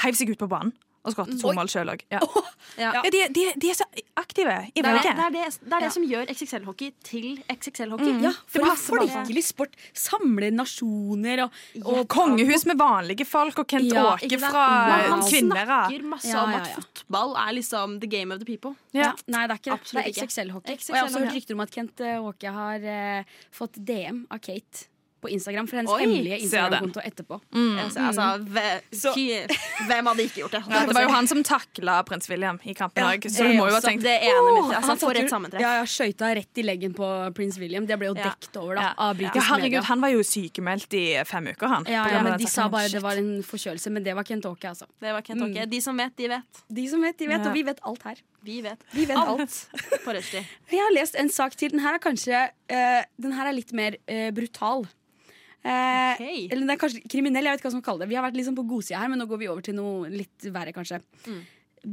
heiv 0.03 0.19
seg 0.19 0.31
ut 0.35 0.39
på 0.43 0.49
banen 0.51 0.75
og 1.07 1.15
skåret 1.15 1.37
to 1.39 1.53
mål 1.55 1.69
sjøl 1.71 1.93
òg. 1.95 2.01
Ja. 2.11 2.19
Ja. 2.77 2.91
Ja, 2.93 3.01
de, 3.09 3.21
de, 3.33 3.43
de 3.57 3.69
er 3.71 3.77
så 3.79 3.85
aktive 4.21 4.53
i 4.75 4.83
Det 4.83 4.89
er 4.91 4.97
det, 4.99 5.03
det, 5.07 5.11
er 5.25 5.31
det, 5.33 5.43
det, 5.63 5.69
er 5.71 5.79
det 5.81 5.87
Ja. 5.87 5.91
som 5.95 6.03
gjør 6.05 6.27
XXL-hockey 6.33 6.91
til 7.07 7.29
XXL-hockey. 7.49 8.11
Ja, 8.21 8.33
for 8.53 8.67
en 8.67 8.77
folkelig 8.77 9.45
sport. 9.47 9.79
Samler 9.97 10.51
nasjoner 10.53 11.45
og, 11.47 11.55
Og 11.87 12.03
kongehus 12.13 12.67
med 12.69 12.77
vanlige 12.77 13.25
folk, 13.25 13.63
og 13.63 13.69
Kent 13.71 13.95
Ja, 13.95 14.03
Åke 14.19 14.41
fra 14.43 14.65
Man, 14.91 15.07
han 15.15 15.23
kvinner. 15.25 15.63
snakker 15.65 16.05
masse 16.11 16.29
Ja, 16.35 16.43
om 16.43 16.53
ja, 16.53 16.59
at 16.67 16.75
fotball 16.75 17.33
er 17.47 17.55
liksom 17.63 17.97
the 18.03 18.11
game 18.13 18.35
of 18.35 18.43
the 18.43 18.49
people. 18.51 18.75
Ja. 18.93 19.15
Nei, 19.31 19.47
det 19.47 19.55
er 19.57 19.63
ikke 19.63 19.71
det. 19.71 19.79
Absolutt 19.79 20.05
det 20.11 20.19
er. 20.19 20.27
XXL-hockey. 20.27 20.77
Og 20.77 20.93
jeg 20.93 20.99
har 21.01 21.09
også 21.09 21.25
hørt 21.25 21.39
rykter 21.39 21.57
om 21.57 21.65
at 21.65 21.73
Kent 21.79 22.05
Åke 22.19 22.53
har 22.59 22.91
uh, 22.91 23.41
fått 23.57 23.81
DM 23.89 24.25
av 24.29 24.43
Kate 24.45 24.85
på 25.27 25.33
Instagram 25.37 25.67
for 25.71 25.81
hennes 25.83 25.93
Oi, 25.93 26.01
hemmelige. 26.05 26.39
Instagram-konto 26.47 27.03
etterpå. 27.05 27.41
Altså, 27.83 28.07
altså, 28.07 28.27
ve- 28.57 29.47
hvem 29.89 30.07
hadde 30.11 30.25
ikke 30.29 30.41
gjort 30.45 30.55
det? 30.57 30.63
Ja, 30.77 30.83
det 30.87 30.95
var 30.97 31.03
jo 31.07 31.13
han 31.15 31.27
som 31.31 31.43
takla 31.47 31.99
prins 32.07 32.29
William 32.31 32.59
i 32.65 32.75
kampen 32.77 33.03
Ja, 33.03 33.13
så 33.29 33.45
du 33.47 33.53
må 33.59 33.67
jo 33.71 33.75
ha 33.77 33.81
tenkt 33.85 34.05
Det 34.07 34.15
ene 34.29 34.55
mitt, 34.57 34.71
Altså, 34.77 34.87
Han 34.91 35.01
for 35.03 35.19
et 35.19 35.31
sammentreff. 35.33 35.63
Ja, 35.63 35.73
ja, 35.81 35.85
skøyta 35.89 36.31
rett 36.37 36.61
i 36.61 36.65
leggen 36.67 36.95
på 36.97 37.07
prins 37.37 37.59
William. 37.61 37.87
Det 37.89 37.99
ble 38.01 38.11
jo 38.13 38.17
Ja. 38.17 38.31
dekt 38.31 38.57
over 38.61 38.77
da, 38.79 38.83
Ja. 38.89 38.93
av 38.99 39.17
Ja, 39.17 39.31
britisk 39.31 39.47
herregud, 39.51 39.71
media. 39.81 39.83
han 39.91 40.01
var 40.07 40.09
jo 40.15 40.21
sykemeldt 40.27 40.95
i 40.99 41.05
fem 41.27 41.47
uker, 41.53 41.67
han. 41.73 41.85
Ja, 41.89 42.07
ja, 42.13 42.23
men 42.23 42.39
De 42.39 42.47
sa 42.47 42.69
bare 42.69 42.89
Shit. 42.89 42.93
det 42.99 43.03
var 43.03 43.17
en 43.21 43.43
forkjølelse, 43.43 43.91
men 43.93 44.03
det 44.07 44.15
var 44.15 44.25
Kent 44.25 44.45
Åke. 44.47 44.69
Altså. 44.69 44.87
Det 45.01 45.13
var 45.13 45.21
Kentucky. 45.23 45.61
Mm. 45.65 45.71
De 45.71 45.81
som 45.81 45.97
vet, 45.97 46.17
de 46.17 46.29
vet. 46.29 46.63
De 46.73 46.89
som 46.89 47.03
vet, 47.03 47.17
de 47.19 47.27
vet, 47.27 47.41
Ja. 47.41 47.49
og 47.49 47.55
vi 47.55 47.63
vet 47.63 47.79
alt 47.85 48.03
her. 48.03 48.17
Vi 48.45 48.61
vet 48.63 48.79
Vi 48.93 49.05
vet 49.07 49.17
alt. 49.17 49.69
på 50.05 50.13
rushtid. 50.15 50.45
Jeg 50.71 50.79
har 50.81 50.93
lest 50.95 51.17
en 51.19 51.29
sak 51.29 51.57
til. 51.57 51.71
Den 51.71 51.81
her 51.81 51.95
er 51.95 51.99
kanskje 51.99 52.45
uh, 52.71 53.03
Den 53.21 53.33
her 53.33 53.49
er 53.49 53.53
litt 53.57 53.73
mer 53.73 53.97
uh, 54.09 54.31
brutal. 54.31 54.87
Eh, 55.67 56.21
Eller 56.53 56.63
det 56.69 56.75
er 56.77 56.79
kanskje 56.79 57.01
kriminell. 57.11 57.47
jeg 57.49 57.57
vet 57.57 57.63
ikke 57.63 57.71
hva 57.71 57.75
som 57.75 57.83
kaller 57.83 58.05
det 58.07 58.13
Vi 58.13 58.19
har 58.19 58.23
vært 58.27 58.37
liksom 58.39 58.55
på 58.59 58.67
godsida 58.71 59.01
her, 59.03 59.11
men 59.11 59.19
nå 59.19 59.27
går 59.27 59.41
vi 59.41 59.49
over 59.51 59.65
til 59.67 59.75
noe 59.75 60.11
litt 60.13 60.47
verre, 60.55 60.75
kanskje. 60.77 61.01
Mm. 61.27 61.41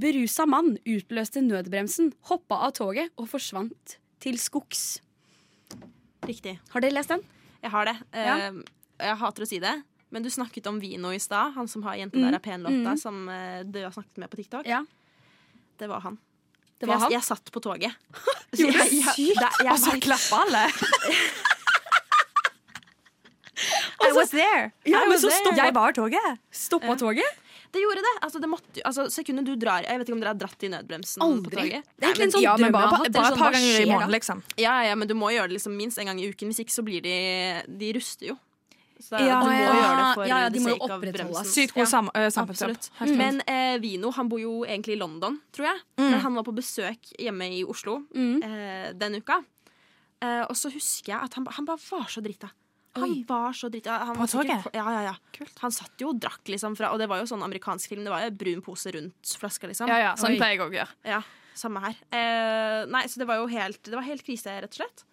Berusa 0.04 0.46
mann 0.50 0.76
utløste 0.90 1.42
nødbremsen, 1.42 2.12
hoppa 2.30 2.60
av 2.68 2.76
toget 2.78 3.10
og 3.18 3.30
forsvant 3.32 3.98
til 4.24 4.38
skogs. 4.42 5.00
Riktig. 6.28 6.60
Har 6.74 6.84
dere 6.86 6.96
lest 7.00 7.12
den? 7.14 7.24
Jeg 7.64 7.74
har 7.74 7.90
det. 7.90 7.96
Ja. 8.14 8.38
Eh, 8.50 8.62
Jeg 9.04 9.18
hater 9.20 9.44
å 9.44 9.48
si 9.50 9.58
det, 9.60 9.74
men 10.14 10.24
du 10.24 10.30
snakket 10.30 10.68
om 10.70 10.78
Vino 10.80 11.10
i 11.12 11.20
stad. 11.20 11.56
Han 11.56 11.68
som 11.68 11.82
har 11.84 11.98
'Jente 11.98 12.22
der 12.22 12.36
er 12.38 12.40
pen'-låta, 12.40 12.98
som 13.00 13.28
eh, 13.28 13.64
du 13.64 13.82
har 13.84 13.92
snakket 13.92 14.18
med 14.18 14.30
på 14.30 14.38
TikTok. 14.38 14.66
Mm. 14.66 14.70
Ja. 14.70 14.86
Det 15.78 15.90
var 15.90 16.00
han. 16.02 16.18
Det 16.80 16.88
var 16.88 16.96
jeg, 16.96 17.02
han? 17.02 17.12
jeg 17.12 17.24
satt 17.24 17.52
på 17.52 17.60
toget. 17.60 17.92
Gjorde 18.54 18.78
jeg, 18.78 18.90
du? 18.92 19.12
Sykt. 19.18 19.42
jeg 19.64 19.72
Og 19.72 19.80
så 19.80 19.98
klappa 20.00 20.00
klapper 20.06 20.38
alle. 20.46 20.64
I 24.10 24.12
was 24.18 24.30
there. 24.32 24.72
Ja, 24.86 25.04
I 25.06 25.08
was 25.10 25.22
så 25.22 25.30
there. 25.30 25.40
stoppa- 25.46 25.64
Jeg 25.66 25.74
var 25.74 25.92
toget. 25.94 26.40
Stoppa 26.52 26.96
toget? 27.00 27.40
Det 27.74 27.82
gjorde 27.82 28.02
det. 28.06 28.14
Altså, 28.22 28.40
det 28.40 28.50
måtte, 28.52 28.82
altså, 28.86 29.08
sekundet 29.10 29.46
du 29.48 29.56
drar 29.58 29.82
Jeg 29.82 29.98
vet 29.98 30.08
ikke 30.08 30.14
om 30.14 30.20
dere 30.22 30.30
har 30.36 30.38
dratt 30.38 30.62
i 30.64 30.68
nødbremsen 30.70 31.24
Aldri. 31.26 31.64
Det 31.72 32.06
er 32.06 32.12
egentlig 32.12 32.28
en 32.28 32.32
sånn 32.36 32.44
Ja, 32.44 32.52
men 32.58 32.70
drøm 32.70 32.76
bare, 32.78 32.90
bare 32.92 33.06
et 33.08 33.14
sånn, 33.18 33.38
par 33.40 33.52
ganger 33.56 33.80
i 33.82 33.86
måneden, 33.90 34.12
liksom. 34.14 34.44
Ja, 34.62 34.76
ja, 34.86 34.96
men 34.96 35.08
du 35.08 35.16
må 35.18 35.32
gjøre 35.34 35.48
det 35.50 35.58
liksom 35.58 35.74
minst 35.76 35.98
en 35.98 36.06
gang 36.06 36.20
i 36.22 36.28
uken. 36.30 36.52
Hvis 36.54 36.60
ikke 36.62 36.76
så 36.76 36.84
blir 36.86 37.02
de 37.02 37.64
De 37.80 37.94
ruster 37.98 38.28
jo. 38.28 38.38
Så 39.02 39.18
Ja, 39.20 39.42
du 39.42 39.48
må 39.50 39.52
ja. 39.58 39.74
gjøre 39.74 39.98
det 39.98 40.14
for 40.16 40.26
Ja, 40.30 40.38
ja, 40.44 40.50
de 40.54 40.60
må 40.60 40.70
jo 40.70 41.00
bremsen. 41.02 41.46
Sykt 41.50 41.74
god 41.74 41.88
sam 41.90 42.12
uh, 42.16 42.30
samfunnsjobb. 42.30 42.78
Absolutt. 42.78 43.18
Men 43.18 43.42
eh, 43.48 43.78
Vino 43.82 44.12
han 44.12 44.30
bor 44.30 44.40
jo 44.40 44.64
egentlig 44.64 44.94
i 44.96 45.00
London, 45.02 45.42
tror 45.52 45.66
jeg. 45.74 45.82
Mm. 45.98 46.12
Men 46.12 46.20
han 46.22 46.36
var 46.36 46.44
på 46.44 46.54
besøk 46.56 47.10
hjemme 47.20 47.50
i 47.58 47.64
Oslo 47.66 48.04
Mm. 48.14 48.44
eh, 48.44 48.94
den 48.94 49.16
uka. 49.16 49.42
Eh, 50.22 50.46
og 50.48 50.56
så 50.56 50.70
husker 50.72 51.12
jeg 51.12 51.20
at 51.26 51.34
han, 51.34 51.46
han 51.50 51.66
bare 51.66 51.82
var 51.90 52.06
så 52.08 52.22
drita. 52.24 52.52
Han 52.96 53.10
Oi. 53.10 53.24
var 53.26 53.56
så 53.58 53.70
dritt. 53.74 53.88
Han 53.90 54.18
På 54.18 54.28
toget? 54.30 54.68
Ja, 54.76 54.84
ja, 54.94 55.02
ja. 55.08 55.46
Han 55.64 55.74
satt 55.74 55.98
jo 56.02 56.12
og 56.12 56.20
drakk, 56.22 56.44
liksom. 56.46 56.76
Fra, 56.78 56.92
og 56.94 57.00
det 57.02 57.08
var 57.10 57.24
jo 57.24 57.30
sånn 57.30 57.42
amerikansk 57.42 57.90
film. 57.90 58.04
Det 58.06 58.14
var 58.14 58.22
jo 58.28 58.34
brun 58.38 58.62
pose 58.66 58.94
rundt 58.94 59.34
flaska, 59.40 59.70
liksom. 59.72 59.90
Ja, 59.90 59.98
ja, 59.98 60.12
sånn 60.20 60.36
Oi. 60.36 60.38
pleier 60.38 60.60
jeg 60.60 60.62
òg 60.62 60.76
å 60.76 60.78
gjøre. 60.78 60.94
Ja, 61.10 61.22
samme 61.58 61.82
her. 61.82 61.98
Eh, 62.14 62.84
nei, 62.94 63.04
så 63.10 63.24
det 63.24 63.30
var 63.30 63.42
jo 63.42 63.50
helt, 63.50 63.82
det 63.88 63.98
var 63.98 64.06
helt 64.06 64.26
krise, 64.26 64.54
rett 64.62 64.78
og 64.78 64.84
slett. 64.84 65.06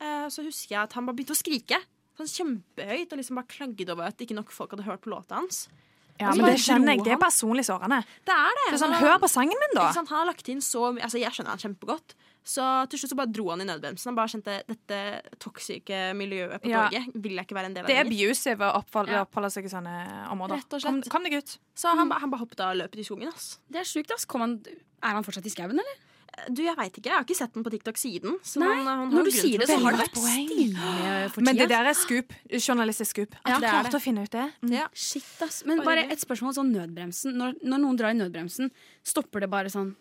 Eh, 0.00 0.26
så 0.34 0.42
husker 0.46 0.74
jeg 0.74 0.82
at 0.82 0.98
han 0.98 1.06
bare 1.06 1.18
begynte 1.20 1.36
å 1.36 1.38
skrike. 1.38 1.78
Sånn 2.18 2.30
kjempehøyt 2.32 3.12
og 3.14 3.20
liksom 3.20 3.38
bare 3.38 3.50
klagde 3.54 3.94
over 3.94 4.10
at 4.10 4.18
ikke 4.18 4.34
nok 4.34 4.50
folk 4.50 4.74
hadde 4.74 4.88
hørt 4.88 5.04
på 5.06 5.14
låta 5.14 5.38
hans. 5.38 5.68
Ja, 6.18 6.32
men 6.34 6.48
det 6.50 6.58
kjenner 6.58 6.96
jeg. 6.96 7.04
Det 7.06 7.12
er 7.14 7.20
personlig 7.22 7.62
sårende. 7.68 8.00
Det 8.26 8.34
er 8.34 8.56
det. 8.58 8.64
Er 8.72 8.80
sånn, 8.82 8.96
Hør 8.98 9.20
på 9.22 9.30
sangen 9.30 9.54
min, 9.62 9.76
da. 9.78 9.92
Sant? 9.94 10.10
Han 10.10 10.24
har 10.24 10.26
lagt 10.32 10.48
inn 10.50 10.58
så 10.64 10.88
mye 10.90 11.04
Altså, 11.06 11.20
jeg 11.22 11.30
skjønner 11.30 11.54
han 11.54 11.62
kjempegodt. 11.62 12.16
Så 12.48 12.64
til 12.88 12.96
slutt 13.02 13.12
så 13.12 13.16
bare 13.18 13.28
dro 13.28 13.50
han 13.52 13.60
i 13.60 13.66
nødbremsen. 13.68 14.08
Han 14.08 14.16
bare 14.16 14.32
kjente 14.32 14.54
dette 14.70 14.98
toksike 15.44 15.98
miljøet 16.16 16.62
på 16.62 16.70
Ja. 16.72 16.86
toget 16.88 17.12
vil 17.20 17.34
jeg 17.36 17.44
ikke 17.46 17.56
være 17.58 17.66
en 17.68 17.74
del 17.76 17.84
av 17.84 17.88
Det 17.92 17.96
er 17.98 18.04
abusive 18.06 18.64
å 18.64 18.74
oppholde, 18.80 19.12
Ja. 19.12 19.24
oppholde 19.26 19.50
seg 19.52 19.64
i 19.66 19.68
sånne 19.68 19.96
områder. 20.32 20.56
Rett 20.62 20.72
og 20.72 20.80
slett. 20.80 21.08
kom 21.12 21.22
deg 21.28 21.34
ut. 21.42 21.58
Så 21.76 21.92
han, 21.94 22.08
ba- 22.08 22.18
han 22.18 22.30
bare 22.30 22.40
hoppet 22.40 22.60
av 22.64 22.70
og 22.72 22.76
løp 22.80 22.96
i 22.96 23.04
skogen. 23.04 23.28
Ass. 23.28 23.58
Det 23.70 23.80
er 23.82 23.84
sjukt, 23.84 24.10
ass. 24.16 24.24
Kom 24.24 24.40
han, 24.40 24.62
er 25.02 25.12
han 25.12 25.22
fortsatt 25.24 25.44
i 25.44 25.50
skauen, 25.52 25.72
eller? 25.76 25.98
Du, 26.54 26.62
jeg 26.62 26.76
veit 26.76 26.92
ikke. 26.94 27.04
Jeg 27.10 27.12
har 27.18 27.24
ikke 27.24 27.34
sett 27.36 27.52
den 27.52 27.64
på 27.64 27.70
TikTok 27.70 27.96
siden. 27.98 28.38
Så 28.46 28.60
Nei, 28.62 28.68
han, 28.76 28.86
han 28.86 29.10
Når 29.10 29.24
du 29.24 29.30
sier 29.32 29.58
det, 29.58 29.66
så 29.66 29.76
har 29.82 29.90
det 29.92 30.00
vært 30.06 30.16
stille 30.16 31.30
for 31.34 31.40
Men 31.42 31.56
det 31.56 31.68
der 31.68 31.84
er 31.90 31.96
skup. 31.98 32.32
Journalistisk 32.48 33.10
skup. 33.10 33.34
At 33.44 33.48
Ja, 33.48 33.58
du 33.58 33.66
klarte 33.66 33.90
det. 33.90 33.98
å 33.98 34.04
finne 34.04 34.22
ut 34.22 34.30
det. 34.30 34.52
Mm. 34.62 34.72
Ja. 34.72 34.86
Shit, 34.94 35.24
ass. 35.42 35.64
Men 35.66 35.78
Bare 35.82 35.84
bare 36.06 36.12
et 36.12 36.20
spørsmål 36.20 36.54
sånn 36.54 36.70
nødbremsen. 36.72 37.34
Når, 37.34 37.56
når 37.64 37.78
noen 37.82 37.96
drar 37.98 38.10
i 38.10 38.18
nødbremsen, 38.18 38.70
stopper 39.04 39.40
det 39.40 39.50
bare 39.50 39.66
sånn 39.68 39.96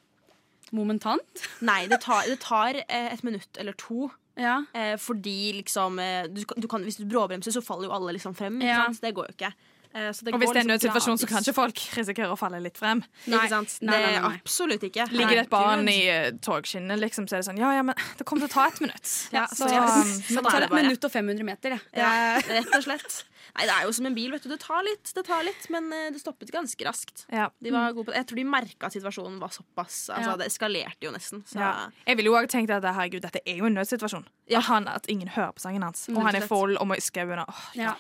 momentant? 0.76 1.44
Nei, 1.66 1.86
det 1.92 2.02
tar, 2.04 2.28
det 2.30 2.40
tar 2.44 2.82
eh, 2.88 3.12
et 3.14 3.24
minutt 3.28 3.60
eller 3.60 3.78
to. 3.80 4.10
Ja. 4.38 4.60
Eh, 4.74 4.96
fordi 5.02 5.54
liksom 5.62 6.00
eh, 6.00 6.28
du, 6.30 6.44
du 6.62 6.68
kan, 6.70 6.84
Hvis 6.86 7.00
du 7.00 7.08
bråbremser, 7.10 7.52
så 7.52 7.64
faller 7.66 7.90
jo 7.90 7.96
alle 7.96 8.14
liksom 8.18 8.36
frem. 8.38 8.62
Ja. 8.62 8.86
Det 9.02 9.16
går 9.18 9.32
jo 9.32 9.38
ikke. 9.38 9.54
Eh, 9.98 10.10
så 10.14 10.28
det 10.28 10.34
Og 10.36 10.40
hvis 10.42 10.52
går 10.52 10.58
det 10.58 10.62
er 10.62 10.66
en 10.66 10.72
liksom 10.72 10.92
nødsituasjon, 10.92 11.18
så 11.24 11.28
kan 11.32 11.46
ikke 11.46 11.56
folk 11.58 11.82
risikere 11.98 12.30
å 12.34 12.38
falle 12.40 12.60
litt 12.62 12.78
frem. 12.78 13.02
Ikke 13.26 13.50
sant? 13.50 13.78
Nei, 13.82 13.96
nei, 13.98 14.12
nei, 14.14 14.22
nei. 14.28 14.40
Absolutt 14.44 14.84
ikke. 14.90 15.08
Ligger 15.12 15.40
det 15.40 15.46
et 15.48 15.54
barn 15.54 15.88
i 15.90 15.98
eh, 16.12 16.30
togskinnet, 16.46 17.00
liksom, 17.02 17.26
så 17.30 17.38
er 17.40 17.44
det 17.44 17.48
sånn 17.50 17.62
Ja, 17.62 17.72
ja, 17.78 17.86
men 17.88 17.98
det 18.20 18.28
kommer 18.30 18.46
til 18.46 18.52
å 18.52 18.56
ta 18.60 18.68
et 18.70 18.82
minutt. 18.86 19.08
Ja, 19.38 19.48
så, 19.50 19.66
så- 19.66 19.82
um, 19.82 20.14
Sånn 20.28 20.46
er 20.46 20.52
tar 20.52 20.62
det 20.62 20.70
et 20.70 20.78
minutt 20.84 21.04
og 21.10 21.12
500 21.12 21.44
meter, 21.48 21.76
det. 21.76 21.82
det 21.96 22.06
Ja, 22.06 22.38
rett 22.60 22.78
og 22.78 22.86
slett. 22.86 23.24
Nei, 23.58 23.66
Det 23.66 23.74
er 23.74 23.84
jo 23.88 23.92
som 23.96 24.06
en 24.06 24.14
bil. 24.14 24.32
vet 24.32 24.44
du 24.44 24.50
Det 24.50 24.60
tar 24.62 24.84
litt, 24.86 25.14
det 25.16 25.24
tar 25.26 25.44
litt 25.48 25.70
men 25.74 25.92
eh, 25.94 26.10
det 26.14 26.22
stoppet 26.22 26.52
ganske 26.54 26.86
raskt. 26.86 27.26
ja. 27.34 27.50
De 27.64 27.72
var 27.74 27.92
gode 27.94 28.06
på 28.10 28.14
det. 28.14 28.22
Jeg 28.22 28.28
tror 28.30 28.42
de 28.44 28.44
merka 28.46 28.90
at 28.92 28.94
situasjonen 28.94 29.40
var 29.42 29.50
såpass 29.56 30.10
Altså, 30.14 30.30
Ja. 30.30 30.36
Det 30.38 30.48
eskalerte 30.52 31.02
jo 31.08 31.12
nesten. 31.12 31.42
Så. 31.48 31.58
Ja. 31.60 31.90
Jeg 32.06 32.18
ville 32.18 32.30
jo 32.30 32.36
også 32.38 32.54
tenkt 32.54 32.70
at 32.76 32.84
herregud, 32.84 33.22
dette 33.26 33.42
er 33.46 33.58
jo 33.58 33.66
en 33.66 33.74
nødsituasjon. 33.80 34.26
Ja. 34.48 34.62
Han, 34.68 34.88
at 34.88 35.08
ingen 35.12 35.28
hører 35.28 35.52
på 35.56 35.60
sangen 35.60 35.84
hans. 35.84 36.06
Og 36.14 36.22
han 36.24 36.38
er 36.40 36.46
full 36.48 36.78
og 36.80 36.88
må 36.88 36.98
i 36.98 37.04
skauen. 37.04 37.44
ja. 37.76 37.94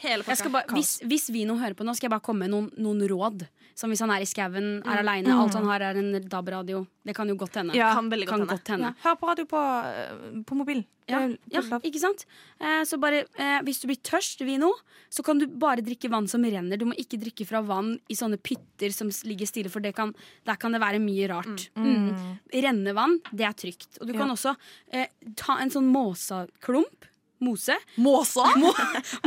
Bare, 0.53 0.63
hvis, 1.03 1.27
vi 1.33 1.43
nå 1.47 1.57
hører 1.59 1.75
på 1.75 1.87
nå, 1.87 1.95
skal 1.97 2.07
jeg 2.07 2.15
bare 2.15 2.23
komme 2.23 2.45
med 2.47 2.53
noen, 2.55 2.69
noen 2.79 3.03
råd. 3.11 3.47
Som 3.77 3.91
hvis 3.93 4.01
han 4.01 4.09
er 4.09 4.23
i 4.23 4.25
skauen, 4.25 4.79
er 4.81 5.03
aleine, 5.03 5.35
alt 5.37 5.53
han 5.53 5.67
har 5.69 5.83
er 5.85 5.99
en 6.01 6.15
DAB-radio. 6.25 6.79
Det 7.05 7.13
kan 7.13 7.29
jo 7.29 7.35
godt 7.37 7.59
hende. 7.59 7.75
Ja. 7.77 7.91
Kan 7.93 8.07
veldig 8.09 8.25
Kan 8.27 8.41
godt 8.41 8.49
hende. 8.49 8.57
godt 8.57 8.71
hende. 8.73 8.89
Ja, 8.89 9.03
hør 9.05 9.17
på 9.21 9.27
radio 9.29 9.45
på, 9.45 9.61
eh, 9.85 10.39
på 10.49 10.57
mobil. 10.57 10.79
Ja, 11.07 11.19
ja, 11.53 11.61
ikke 11.85 12.01
sant? 12.01 12.25
Eh, 12.59 12.81
så 12.89 12.97
bare, 12.99 13.21
eh, 13.37 13.59
hvis 13.63 13.79
du 13.79 13.85
blir 13.87 13.99
tørst, 14.01 14.41
Vino, 14.43 14.71
så 15.13 15.23
kan 15.23 15.37
du 15.37 15.45
bare 15.47 15.85
drikke 15.85 16.09
vann 16.09 16.27
som 16.27 16.41
renner. 16.43 16.75
Du 16.75 16.85
må 16.89 16.97
ikke 16.97 17.21
drikke 17.21 17.45
fra 17.47 17.61
vann 17.61 17.99
i 18.09 18.17
sånne 18.17 18.41
pytter 18.41 18.91
som 18.91 19.07
ligger 19.29 19.45
stille, 19.47 19.69
for 19.69 19.79
det 19.79 19.93
kan, 19.95 20.13
der 20.43 20.57
kan 20.57 20.73
det 20.73 20.81
være 20.81 20.99
mye 20.99 21.29
rart. 21.29 21.69
Mm. 21.77 22.39
Rennevann, 22.51 23.19
det 23.31 23.45
er 23.45 23.53
trygt. 23.53 24.01
Og 24.01 24.07
du 24.07 24.13
kan 24.17 24.33
også 24.33 24.55
eh, 24.91 25.07
ta 25.37 25.59
en 25.61 25.69
sånn 25.69 25.87
måsaklump. 25.93 27.05
Mose. 27.39 27.77
Måsa! 28.01 28.49
Må, 28.57 28.73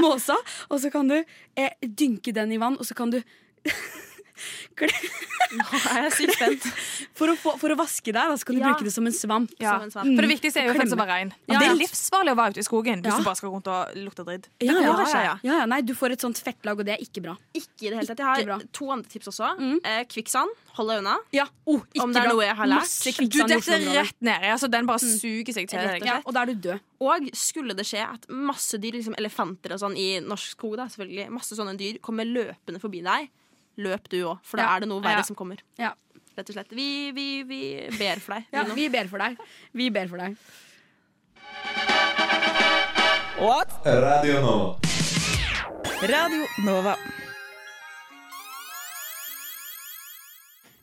måsa. 0.03 0.35
Og 0.69 0.81
så 0.83 0.91
kan 0.91 1.07
du 1.07 1.21
eh, 1.57 1.71
dynke 1.81 2.35
den 2.35 2.51
i 2.51 2.59
vann, 2.59 2.77
og 2.77 2.85
så 2.85 2.99
kan 2.99 3.15
du 3.15 3.21
Nå 5.51 5.65
er 5.91 6.05
jeg 6.07 6.13
sykt 6.15 6.37
spent. 6.37 6.67
For 7.21 7.29
å, 7.33 7.35
få, 7.37 7.53
for 7.61 7.75
å 7.75 7.77
vaske 7.77 8.13
deg, 8.15 8.17
da, 8.31 8.37
så 8.39 8.47
kan 8.49 8.57
du 8.57 8.61
Ja. 8.63 8.71
bruke 8.71 8.87
det 8.87 8.93
som 8.95 9.05
en 9.09 9.13
svamp. 9.13 9.51
Ja. 9.61 9.75
Som 9.77 9.89
en 9.89 9.93
svamp. 9.93 10.13
For 10.17 10.25
det 10.25 10.31
viktigste 10.31 10.63
er 10.63 10.69
jo 10.71 10.77
faktisk 10.79 10.97
å 10.97 11.01
være 11.03 11.17
rein. 11.19 11.33
Ja, 11.51 11.59
Det 11.59 11.67
er 11.69 11.75
livsfarlig 11.81 12.33
å 12.33 12.39
være 12.39 12.55
ute 12.55 12.63
i 12.63 12.67
skogen 12.69 13.03
hvis 13.05 13.19
du 13.19 13.27
bare 13.27 13.39
skal 13.41 13.53
rundt 13.53 13.69
og 13.69 13.99
lukte 13.99 14.25
dritt. 14.29 14.47
Ja, 14.63 14.77
går 14.79 14.87
ja, 14.87 14.95
ja, 15.11 15.23
ja, 15.27 15.35
ja. 15.51 15.67
Nei, 15.69 15.81
du 15.85 15.93
får 15.99 16.15
et 16.17 16.25
sånt 16.25 16.39
fettlag, 16.41 16.81
og 16.81 16.87
det 16.89 16.95
er 16.97 17.03
ikke 17.05 17.25
bra. 17.27 17.35
Ikke 17.53 17.89
i 17.89 17.91
det 17.91 17.99
hele 17.99 18.09
tatt. 18.09 18.23
Jeg 18.23 18.31
har 18.31 18.47
bra. 18.47 18.59
to 18.73 18.89
andre 18.95 19.11
tips 19.13 19.33
også. 19.35 19.51
Eh, 19.85 20.05
kvikksand. 20.09 20.55
Hold 20.79 20.93
deg 20.95 21.03
unna. 21.03 21.17
Ja, 21.35 21.45
oh, 21.69 21.83
Om 22.01 22.15
det 22.15 22.23
er 22.23 22.31
noe 22.31 22.47
jeg 22.47 22.57
har 22.57 22.71
lært. 22.71 22.95
Du 23.35 23.41
detter 23.51 23.85
rett 23.99 24.17
nedi. 24.23 24.53
Altså, 24.55 24.71
den 24.71 24.87
bare 24.89 25.03
suger 25.03 25.53
seg 25.57 25.69
til 25.69 25.83
deg. 25.83 26.07
Og 26.25 26.33
da 26.37 26.47
er 26.47 26.55
du 26.55 26.63
død. 26.71 26.87
Og 27.01 27.29
skulle 27.37 27.75
det 27.77 27.85
skje 27.89 28.05
at 28.07 28.27
masse 28.31 28.79
dyr, 28.81 28.93
liksom 29.01 29.17
elefanter 29.19 29.75
og 29.75 29.81
sånn 29.83 29.97
i 29.99 30.09
norsk 30.23 30.55
skog, 30.55 30.77
da, 30.79 30.87
selvfølgelig, 30.93 31.31
masse 31.33 31.57
sånne 31.59 31.75
dyr 31.81 31.99
kommer 32.05 32.29
løpende 32.29 32.81
forbi 32.83 33.01
deg, 33.05 33.31
løp 33.83 34.09
du 34.13 34.19
òg, 34.25 34.39
for 34.47 34.57
da 34.61 34.63
Ja. 34.69 34.77
er 34.77 34.81
det 34.85 34.89
noe 34.93 35.01
verre 35.05 35.23
Ja. 35.25 35.27
som 35.29 35.37
kommer. 35.37 35.59
Ja. 35.79 35.93
Rett 36.37 36.49
og 36.49 36.55
slett. 36.55 36.71
Vi, 36.73 37.11
vi, 37.13 37.29
vi 37.45 37.61
ber 37.99 38.21
for 38.21 38.35
deg. 38.39 38.47
Ja, 38.55 38.65
vi 38.75 38.89
ber 38.89 39.09
for 39.09 39.19
deg. 39.19 39.37
Vi 39.75 39.91
ber 39.91 40.09
for 40.09 40.19
deg. 40.23 40.37
What? 43.41 43.73
Radio 43.87 44.41
Nova. 44.45 44.79
Radio 46.09 46.47
Nova. 46.65 46.95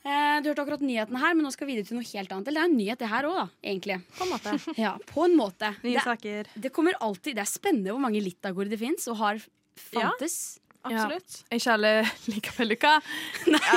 Eh, 0.07 0.37
du 0.41 0.47
hørte 0.49 0.61
akkurat 0.63 0.83
nyheten 0.85 1.17
her, 1.19 1.33
men 1.35 1.43
nå 1.43 1.51
skal 1.51 1.67
vi 1.67 1.73
videre 1.75 1.89
til 1.89 1.97
noe 1.99 2.07
helt 2.07 2.31
annet. 2.31 2.47
Eller 2.47 2.61
det 2.63 2.67
er 2.67 2.71
en 2.71 2.77
nyhet, 2.79 3.01
det 3.01 3.09
her 3.11 3.27
òg. 3.27 3.49
Egentlig. 3.65 3.97
På 4.15 4.23
en 4.27 4.31
måte. 4.31 4.53
Ja, 4.85 4.93
på 5.09 5.25
en 5.25 5.35
måte. 5.35 5.73
Nye 5.83 5.97
Det, 5.97 6.03
saker. 6.05 6.51
det 6.55 6.71
kommer 6.75 6.95
alltid 7.03 7.35
Det 7.35 7.43
er 7.43 7.49
spennende 7.51 7.91
hvor 7.91 8.03
mange 8.05 8.21
Litagoer 8.23 8.69
det 8.71 8.79
fins, 8.79 9.07
og 9.11 9.17
har 9.19 9.41
fantes. 9.77 10.37
Absolutt. 10.91 11.43
Ja. 11.51 11.57
ikke 11.57 11.73
alle 11.73 11.91
liker 12.33 12.51
vellykka? 12.57 12.93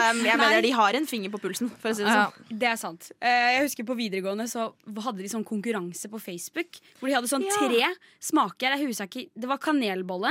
Um, 0.01 0.21
jeg 0.25 0.39
mener 0.39 0.63
de 0.63 0.71
har 0.71 0.95
en 0.95 1.07
finger 1.07 1.31
på 1.31 1.39
pulsen, 1.43 1.69
for 1.81 1.91
å 1.91 1.95
si 1.97 2.03
det 2.05 2.11
Ja. 2.13 2.27
sånn. 2.31 2.59
Det 2.61 2.69
er 2.71 2.77
sant. 2.77 3.11
Eh, 3.21 3.49
jeg 3.57 3.65
husker 3.67 3.85
På 3.89 3.97
videregående 3.99 4.47
så 4.51 4.69
hadde 5.03 5.19
de 5.25 5.29
sånn 5.33 5.45
konkurranse 5.45 6.09
på 6.11 6.21
Facebook. 6.21 6.79
Hvor 7.01 7.09
de 7.11 7.15
hadde 7.19 7.29
sånn 7.31 7.45
Ja. 7.47 7.57
tre 7.59 7.95
smaker. 8.21 8.77
Jeg 8.77 8.87
husker 8.87 9.07
ikke, 9.11 9.31
det 9.37 9.49
var 9.49 9.59
kanelbolle. 9.59 10.31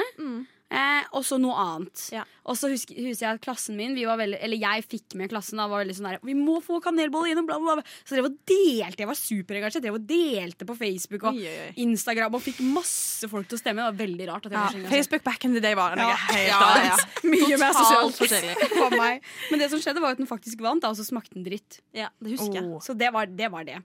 Eh, 0.70 1.06
og 1.18 1.24
så 1.26 1.40
noe 1.42 1.56
annet. 1.58 2.02
Ja. 2.14 2.22
Og 2.46 2.54
så 2.58 2.70
husker, 2.70 2.94
husker 3.02 3.24
jeg 3.26 3.38
at 3.40 3.42
klassen 3.42 3.74
min 3.78 3.96
vi 3.98 4.04
var 4.06 4.20
veldig, 4.20 4.38
Eller 4.46 4.60
jeg 4.62 4.84
fikk 4.86 5.16
med 5.18 5.32
klassen. 5.32 5.58
Da, 5.58 5.66
var 5.70 5.82
veldig 5.82 5.96
sånn 5.98 6.06
der, 6.12 6.20
Vi 6.22 6.36
må 6.38 6.60
få 6.62 6.78
kanelbolle 6.84 7.32
gjennom 7.32 7.48
bla, 7.50 7.58
bla, 7.62 7.76
bla. 7.80 7.86
Så 8.06 8.14
jeg 8.14 8.20
drev 8.20 8.28
og 8.30 8.36
delte. 8.52 9.02
Jeg 9.02 9.10
var 9.10 9.18
superengasjert. 9.18 9.80
Jeg 9.80 9.88
drev 9.88 9.98
og 9.98 10.06
delte 10.12 10.68
på 10.70 10.76
Facebook 10.78 11.26
og 11.26 11.40
Oi, 11.40 11.48
oi. 11.50 11.72
Instagram 11.86 12.38
og 12.38 12.44
fikk 12.46 12.62
masse 12.76 13.30
folk 13.32 13.50
til 13.50 13.58
å 13.58 13.62
stemme. 13.64 13.82
Det 13.82 13.90
var 13.90 14.00
veldig 14.06 14.30
rart. 14.30 14.46
At 14.46 14.52
jeg 14.54 14.84
Ja. 14.84 14.90
Facebook 14.94 15.26
back 15.26 15.46
in 15.50 15.58
the 15.58 15.64
day 15.66 15.74
var 15.74 15.96
noe 15.98 16.06
Ja. 16.06 16.16
helt 16.30 16.48
Ja, 16.48 16.62
annet. 16.76 17.24
Mye 17.24 17.58
mer 17.58 17.74
sosialt. 17.74 18.22
For 18.80 18.90
meg. 18.94 19.26
Men 19.50 19.60
det 19.66 19.72
som 19.74 19.82
skjedde, 19.82 20.02
var 20.06 20.12
at 20.14 20.22
den 20.22 20.30
faktisk 20.30 20.62
vant, 20.62 20.86
og 20.86 20.96
så 20.96 21.06
smakte 21.08 21.34
den 21.34 21.46
dritt. 21.50 21.82
Ja, 21.98 22.10
det 22.22 22.38
husker 22.38 22.62
jeg. 22.62 22.70
Oh. 22.70 22.80
Så 22.80 22.94
det 22.98 23.10
var, 23.12 23.26
det 23.26 23.50
var 23.52 23.66
det. 23.66 23.82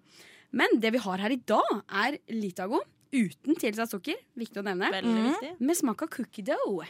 Men 0.52 0.76
det 0.78 0.92
vi 0.94 0.98
har 1.02 1.18
her 1.18 1.32
i 1.34 1.40
dag, 1.48 1.80
er 1.90 2.18
Litago 2.30 2.82
uten 3.14 3.56
tilsatt 3.60 3.94
sukker. 3.94 4.18
Viktig 4.38 4.60
å 4.60 4.66
nevne. 4.66 4.90
Veldig 4.94 5.14
viktig. 5.30 5.54
Med 5.64 5.78
smak 5.78 6.04
av 6.06 6.12
cookie 6.14 6.44
dough. 6.46 6.84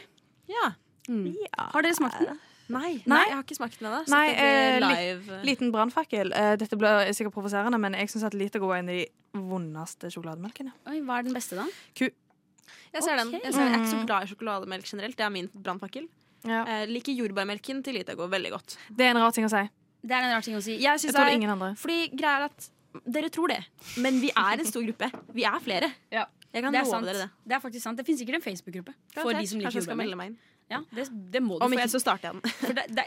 Ja. 0.49 0.73
Har 1.07 1.85
dere 1.85 1.95
smakt 1.97 2.19
den? 2.23 2.39
Nei, 2.65 2.95
Nei. 3.05 3.19
jeg 3.27 3.35
har 3.35 3.43
ikke 3.43 3.57
smakt 3.59 3.77
den 3.77 3.91
ennå. 3.91 3.99
Nei, 4.09 4.27
eh, 4.41 4.79
live. 4.81 5.39
Liten 5.45 5.71
brannfakkel. 5.73 6.31
Eh, 6.33 6.55
Dette 6.57 6.77
blir 6.81 7.11
sikkert 7.13 7.35
provoserende, 7.35 7.77
men 7.77 7.93
jeg 7.93 8.09
syns 8.09 8.25
at 8.25 8.33
Litago 8.33 8.71
er 8.73 8.81
en 8.81 8.89
av 8.89 8.95
de 8.95 9.05
vondeste 9.37 10.09
sjokolademelkene. 10.09 10.73
Oi, 10.89 10.99
hva 11.05 11.19
er 11.19 11.27
den 11.27 11.37
beste, 11.37 11.59
da? 11.59 11.67
Jeg 12.01 13.03
ser 13.03 13.19
den. 13.21 13.35
Jeg, 13.37 13.53
ser, 13.53 13.67
jeg 13.67 13.73
er 13.75 13.81
ikke 13.83 13.91
så 13.93 14.05
glad 14.07 14.25
i 14.25 14.31
sjokolademelk 14.31 14.89
generelt. 14.89 15.17
Det 15.19 15.25
er 15.27 15.33
min 15.35 15.49
brannfakkel. 15.53 16.07
Ja. 16.45 16.63
Jeg 16.65 16.89
liker 16.89 17.13
jordbærmelken 17.19 17.83
til 17.85 17.99
Litago 17.99 18.25
veldig 18.31 18.51
godt. 18.55 18.77
Det 18.89 19.05
er 19.05 19.13
en 19.13 19.21
rar 19.21 19.33
ting 19.35 19.45
å 19.45 19.51
si. 19.51 19.61
Det 20.05 20.13
er 20.17 20.25
en 20.25 20.33
rar 20.33 20.45
ting 20.45 20.57
å 20.57 20.61
si. 20.63 20.77
Jeg 20.77 21.01
Jeg 21.05 21.13
tror 21.13 21.25
det 21.25 21.33
er 21.33 21.37
ingen 21.37 21.53
andre. 21.53 21.75
Fordi 21.77 21.99
greia 22.17 22.39
er 22.39 22.49
at 22.49 22.69
Dere 23.03 23.29
tror 23.33 23.51
det, 23.51 23.59
men 24.01 24.17
vi 24.23 24.31
er 24.31 24.61
en 24.61 24.67
stor 24.67 24.83
gruppe. 24.87 25.11
Vi 25.35 25.45
er 25.47 25.61
flere. 25.63 25.91
Ja. 26.15 26.25
Jeg 26.55 26.63
kan 26.63 26.71
det 26.71 26.79
er 26.79 26.85
love 26.87 26.95
sant. 26.95 27.07
dere 27.09 27.23
det. 27.25 27.29
Det 27.43 27.55
er 27.57 27.59
faktisk 27.59 27.83
sant. 27.83 27.97
Det 27.99 28.05
finnes 28.07 28.21
sikkert 28.23 28.37
en 28.37 28.43
Facebook-gruppe 28.45 28.93
for 29.17 29.35
de 29.35 29.47
som 29.49 29.59
liker 29.59 29.75
jeg 29.75 29.83
skal 29.83 29.97
melde 29.99 30.15
meg 30.15 30.29
inn. 30.31 30.37
Ja, 30.71 30.79
det, 30.95 31.09
det 31.33 31.41
må 31.43 31.57
du. 31.59 31.65
Om 31.65 31.73
ikke, 31.75 31.89
så 31.91 31.99
starter 31.99 32.29
jeg 32.31 32.37
den. 32.37 32.53
For 32.61 32.77
det, 32.77 32.85
det, 32.95 33.03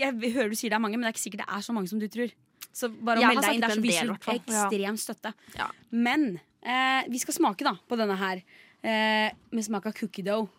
jeg 0.00 0.32
hører 0.34 0.50
du 0.50 0.56
sier 0.58 0.72
det 0.72 0.76
er 0.76 0.82
mange, 0.82 0.98
men 0.98 1.06
det 1.06 1.12
er 1.12 1.14
ikke 1.14 1.22
sikkert 1.22 1.44
det 1.44 1.48
er 1.54 1.62
så 1.64 1.76
mange 1.76 1.92
som 1.92 2.00
du 2.02 2.08
tror. 2.12 2.32
Så 2.74 2.90
bare 2.90 3.22
å 3.22 3.30
melde 3.30 3.44
deg 3.46 3.56
inn 3.56 3.62
der, 3.62 3.72
er 3.72 3.78
så 3.78 3.84
viser 3.84 4.10
du 4.10 4.32
ekstrem 4.34 4.98
støtte. 5.00 5.32
Ja. 5.54 5.68
Men 5.94 6.26
eh, 6.60 7.06
vi 7.14 7.22
skal 7.22 7.38
smake 7.38 7.66
da 7.66 7.76
på 7.88 7.98
denne 8.00 8.18
her 8.20 8.42
eh, 8.42 9.30
med 9.54 9.66
smak 9.66 9.86
av 9.90 9.96
cookie 9.96 10.26
dough. 10.26 10.50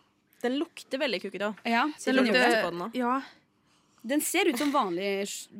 Den 0.42 0.56
lukter 0.58 0.98
veldig 1.04 1.22
cookie 1.22 1.42
dough. 1.44 1.60
Ja, 1.68 1.84
Den 1.92 2.16
den, 2.16 2.18
lukter 2.18 2.40
lukter, 2.42 2.64
på 2.64 2.72
den. 2.74 2.96
Ja. 2.98 3.12
den 4.14 4.24
ser 4.24 4.50
ut 4.50 4.58
som 4.58 4.72
vanlig, 4.74 5.12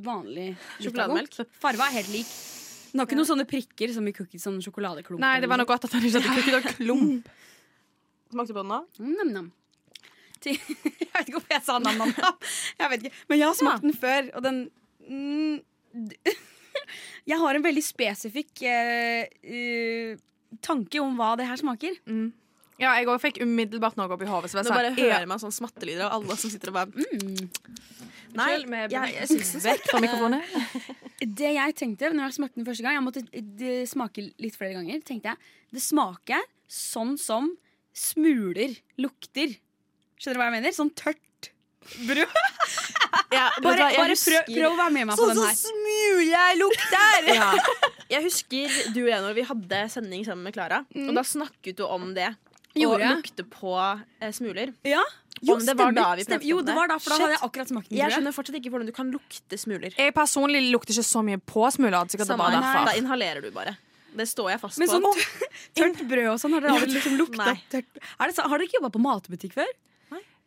vanlig 0.08 0.48
Sjokolademelk. 0.80 1.38
Farva 1.62 1.92
er 1.92 2.00
helt 2.00 2.12
lik. 2.16 2.34
Den 2.92 3.00
har 3.00 3.08
ikke 3.08 3.16
noen 3.16 3.28
sånne 3.30 3.46
prikker 3.48 3.92
som 3.94 4.06
i 4.08 4.12
cookies, 4.12 4.44
sånn 4.44 4.60
sjokoladeklump. 4.64 5.20
Nei, 5.22 5.38
det 5.40 5.48
var 5.48 5.60
noe 5.60 5.68
godt 5.68 5.86
at 5.88 5.94
han 5.96 6.04
ikke 6.04 6.20
hadde 6.20 6.36
cookies 6.36 6.58
og 6.58 6.66
klump. 6.76 7.28
Smakte 8.32 8.56
på 8.56 8.62
den 8.62 8.72
nå? 8.72 8.80
Nam-nam. 9.18 9.50
Jeg 10.42 10.58
vet 10.58 11.28
ikke 11.28 11.36
hvorfor 11.36 11.52
jeg 11.54 11.62
sa 11.62 11.76
nam-nam. 11.78 12.12
Jeg 12.80 12.90
vet 12.90 13.04
ikke. 13.06 13.18
Men 13.30 13.38
jeg 13.38 13.46
har 13.46 13.54
smakt 13.54 13.84
den 13.84 13.94
før, 13.94 14.28
og 14.34 14.42
den 14.42 14.56
mm, 15.06 15.60
Jeg 17.30 17.38
har 17.38 17.58
en 17.58 17.64
veldig 17.64 17.84
spesifikk 17.86 18.64
uh, 18.66 20.16
tanke 20.66 21.02
om 21.04 21.14
hva 21.20 21.34
det 21.38 21.46
her 21.46 21.60
smaker. 21.60 21.94
Ja, 22.82 22.96
jeg 22.98 23.06
òg 23.06 23.20
fikk 23.22 23.38
umiddelbart 23.44 23.94
noe 24.00 24.10
opp 24.10 24.24
i 24.24 24.28
hodet. 24.28 24.50
Så 24.50 24.64
Nå 24.64 24.72
bare 24.74 24.90
hører 24.96 25.28
man 25.30 25.38
sånn 25.38 25.54
smattelyder 25.54 26.08
av 26.08 26.16
alle 26.18 26.34
som 26.40 26.50
sitter 26.50 26.72
og 26.72 26.80
bare 26.80 26.90
Mm. 26.92 27.46
Nei, 28.38 28.50
med 28.70 28.92
jeg, 28.94 29.14
jeg 29.16 29.28
synes 29.30 29.50
den 29.56 29.64
Vekk 29.66 29.88
fra 29.90 30.00
mikrofonen. 30.02 30.44
Det 31.38 31.50
jeg 31.54 31.74
tenkte 31.78 32.10
når 32.10 32.24
jeg 32.26 32.36
smakte 32.40 32.58
den 32.58 32.66
første 32.66 32.82
gang 32.82 32.96
Jeg 32.96 33.04
måtte 33.04 33.20
det 33.60 33.74
smake 33.90 34.24
litt 34.42 34.56
flere 34.58 34.74
ganger. 34.74 35.02
Tenkte 35.06 35.30
jeg 35.30 35.76
Det 35.76 35.82
smaker 35.84 36.46
sånn 36.72 37.14
som 37.20 37.52
smuler 37.94 38.74
lukter. 39.00 39.52
Skjønner 40.16 40.38
du 40.38 40.40
hva 40.40 40.48
jeg 40.48 40.56
mener? 40.56 40.74
Sånn 40.74 40.90
tørt 40.96 41.50
brød. 42.06 42.38
ja, 43.36 43.48
Bare, 43.62 43.88
bare 43.96 44.16
prøv, 44.16 44.46
prøv 44.48 44.68
å 44.70 44.76
være 44.78 44.94
med 44.94 45.10
meg 45.10 45.18
på 45.18 45.28
den 45.28 45.42
her. 45.42 45.52
Sånn 45.52 45.58
som 45.58 45.82
smuler 45.82 46.56
lukter! 46.60 47.28
ja. 47.40 47.50
Jeg 48.12 48.26
husker 48.26 48.78
du 48.94 49.02
og 49.04 49.10
jeg 49.12 49.26
når 49.26 49.36
vi 49.36 49.44
hadde 49.50 49.82
sending 49.92 50.24
sammen 50.26 50.48
med 50.48 50.56
Klara. 50.56 50.82
Og 50.96 51.12
da 51.16 51.24
snakket 51.26 51.78
du 51.80 51.84
om 51.86 52.12
det. 52.16 52.32
Mm. 52.72 52.82
Gjorde 52.82 53.08
og 53.08 53.18
lukte 53.18 53.44
på 53.52 53.72
eh, 53.76 54.30
smuler. 54.32 54.72
Ja. 54.88 55.02
Jo, 55.42 55.56
Om 55.58 55.64
det 55.66 55.74
var 55.74 55.94
da 55.96 56.08
vi 56.14 56.24
stemmer. 56.26 56.44
Jo, 56.46 56.60
det 56.62 56.74
var 56.76 56.90
da, 56.90 56.96
for 57.02 57.10
da 57.10 57.16
Shit. 57.16 57.24
hadde 57.24 57.34
jeg 57.34 57.42
akkurat 57.48 57.70
smakt 57.72 57.88
den. 57.88 57.98
Jeg 57.98 58.14
skjønner 58.14 58.34
fortsatt 58.36 58.58
ikke 58.60 58.70
hvordan 58.70 58.90
du 58.90 58.94
kan 58.94 59.08
lukte 59.10 59.58
smuler. 59.58 59.96
Jeg 59.98 60.14
personlig 60.14 60.60
lukter 60.70 60.94
ikke 60.94 61.08
så 61.08 61.22
mye 61.26 61.40
på 61.42 61.64
smuler. 61.74 61.96
Sikkert 62.12 62.30
det 62.30 62.38
var 62.38 62.54
derfor. 62.54 62.84
Da 62.86 62.94
inhalerer 63.00 63.42
du 63.42 63.50
bare. 63.54 63.74
Det 64.12 64.26
står 64.28 64.52
jeg 64.52 64.60
fast 64.60 64.78
Men 64.78 64.90
på. 64.92 64.98
sånn 65.00 65.22
tørt 65.78 66.02
brød 66.08 66.28
og 66.34 66.38
sånn, 66.38 66.52
har 66.54 66.62
dere 66.62 66.76
aldri 66.76 66.98
liksom 66.98 67.14
lukta 67.16 67.54
tørt 67.72 68.02
Har 68.20 68.28
dere 68.28 68.66
ikke 68.66 68.76
jobba 68.76 68.90
på 68.92 69.00
matbutikk 69.00 69.56
før? 69.56 69.70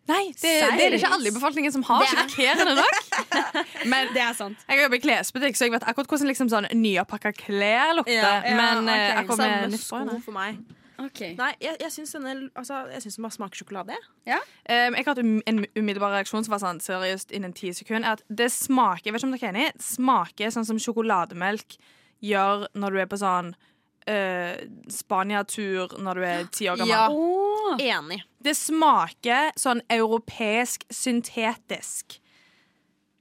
Nei, 0.06 0.28
det, 0.38 0.50
det 0.78 0.84
er 0.86 0.94
det 0.94 1.00
ikke 1.00 1.10
alle 1.16 1.32
i 1.32 1.34
befolkningen 1.34 1.74
som 1.74 1.84
har. 1.88 2.04
Sjokkerende 2.12 2.76
nok. 2.78 3.08
Men 3.92 4.12
Det 4.14 4.22
er 4.22 4.36
sant. 4.38 4.60
jeg 4.70 4.84
jobber 4.84 5.00
i 5.00 5.02
klesbutikk, 5.02 5.58
så 5.58 5.66
jeg 5.66 5.74
vet 5.74 5.88
akkurat 5.90 6.12
hvordan 6.12 6.30
liksom 6.30 6.52
sånn 6.54 6.68
nyoppakka 6.78 7.32
klær 7.40 7.96
lukter. 7.98 8.14
Ja, 8.14 8.36
ja, 8.46 8.54
men 8.54 8.86
okay. 8.86 9.16
akkurat 9.24 9.42
med 9.42 9.74
nytt 9.74 9.88
for 10.28 10.36
meg. 10.36 10.60
Ok. 11.02 11.22
Nei, 11.38 11.52
jeg, 11.60 11.76
jeg 11.82 11.92
syns 11.92 12.16
den 12.16 12.50
altså, 12.56 12.86
synes 13.04 13.18
den 13.18 13.28
bare 13.28 13.36
smaker 13.36 13.62
sjokolade. 13.62 13.98
Um, 14.26 14.96
jeg 14.96 15.04
har 15.04 15.12
hatt 15.12 15.22
en 15.24 15.62
umiddelbar 15.76 16.16
reaksjon 16.16 16.46
som 16.46 16.56
var 16.56 16.64
sånn 16.64 16.82
seriøst 16.84 17.36
innen 17.36 17.56
ti 17.58 17.74
sekunder. 17.76 18.08
Er 18.08 18.20
at 18.20 18.26
det 18.42 18.50
smaker 18.54 19.10
jeg 19.10 19.16
vet 19.16 19.24
ikke 19.24 19.30
om 19.30 19.36
dere 19.36 19.52
er 19.52 19.54
enig, 19.54 19.86
smaker 19.86 20.54
sånn 20.56 20.68
som 20.68 20.82
sjokolademelk 20.82 21.78
gjør 22.26 22.68
når 22.80 22.96
du 22.96 23.02
er 23.04 23.10
på 23.12 23.20
sånn 23.22 23.54
uh, 23.56 24.56
Spania-tur 24.92 25.98
når 26.00 26.22
du 26.22 26.28
er 26.30 26.52
ti 26.56 26.70
år 26.72 26.80
gammel. 26.82 26.94
Ja. 26.96 27.08
Oh. 27.12 27.76
Enig. 27.82 28.22
Det 28.46 28.56
smaker 28.58 29.52
sånn 29.60 29.84
europeisk 29.92 30.88
syntetisk. 30.94 32.22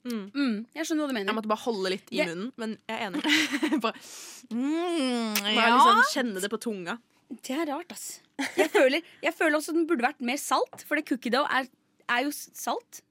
Mm, 0.04 0.66
jeg 0.76 0.84
skjønner 0.84 1.06
hva 1.06 1.08
du 1.08 1.16
mener. 1.16 1.30
Jeg 1.30 1.36
måtte 1.38 1.48
bare 1.48 1.64
holde 1.64 1.92
litt 1.94 2.10
i 2.12 2.18
yeah. 2.18 2.28
munnen, 2.28 2.50
men 2.60 2.76
jeg 2.84 2.98
er 2.98 3.06
enig. 3.08 3.22
Bare, 3.84 4.02
mm, 4.52 5.38
Bare 5.40 5.54
ja. 5.54 5.70
liksom 5.72 6.02
kjenne 6.12 6.42
det 6.44 6.50
på 6.52 6.60
tunga. 6.60 6.98
Det 7.42 7.56
er 7.56 7.66
rart, 7.70 7.92
ass. 7.94 8.20
Jeg 8.58 8.70
føler, 8.72 9.04
jeg 9.22 9.34
føler 9.34 9.58
også 9.58 9.74
den 9.76 9.86
burde 9.88 10.04
vært 10.06 10.22
mer 10.26 10.38
salt, 10.40 10.82
for 10.86 10.98
det 10.98 11.06
cookie 11.08 11.32
dough 11.32 11.48
er, 11.54 11.68
er 12.10 12.26
jo 12.26 12.32
salt. 12.34 13.02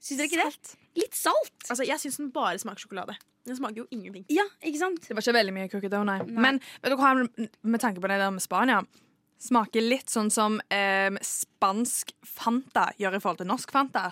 Syns 0.00 0.18
dere 0.20 0.28
ikke 0.30 0.42
det? 0.44 0.76
Litt 0.96 1.16
salt. 1.16 1.56
Altså, 1.68 1.86
Jeg 1.86 2.00
syns 2.02 2.20
den 2.20 2.30
bare 2.34 2.58
smaker 2.62 2.86
sjokolade. 2.86 3.16
Den 3.46 3.58
smaker 3.58 3.84
jo 3.84 3.86
ingenting. 3.94 4.24
Ja, 4.32 4.44
ikke 4.62 4.80
sant? 4.80 5.02
Det 5.06 5.14
var 5.14 5.22
ikke 5.22 5.36
veldig 5.38 5.54
mye 5.54 5.70
cookie 5.70 5.90
dough, 5.92 6.06
nei. 6.06 6.18
Nei. 6.26 6.42
Men 6.48 6.60
vet 6.82 6.94
du 6.94 6.98
hva, 6.98 7.12
med 7.16 7.82
tanke 7.82 8.02
på 8.02 8.10
det 8.10 8.18
der 8.22 8.32
med 8.34 8.42
Spania 8.44 8.80
Smaker 9.36 9.84
litt 9.84 10.08
sånn 10.08 10.30
som 10.32 10.54
eh, 10.72 11.12
spansk 11.20 12.14
Fanta 12.24 12.86
gjør 12.96 13.18
i 13.18 13.20
forhold 13.20 13.42
til 13.42 13.50
norsk 13.50 13.74
Fanta. 13.74 14.06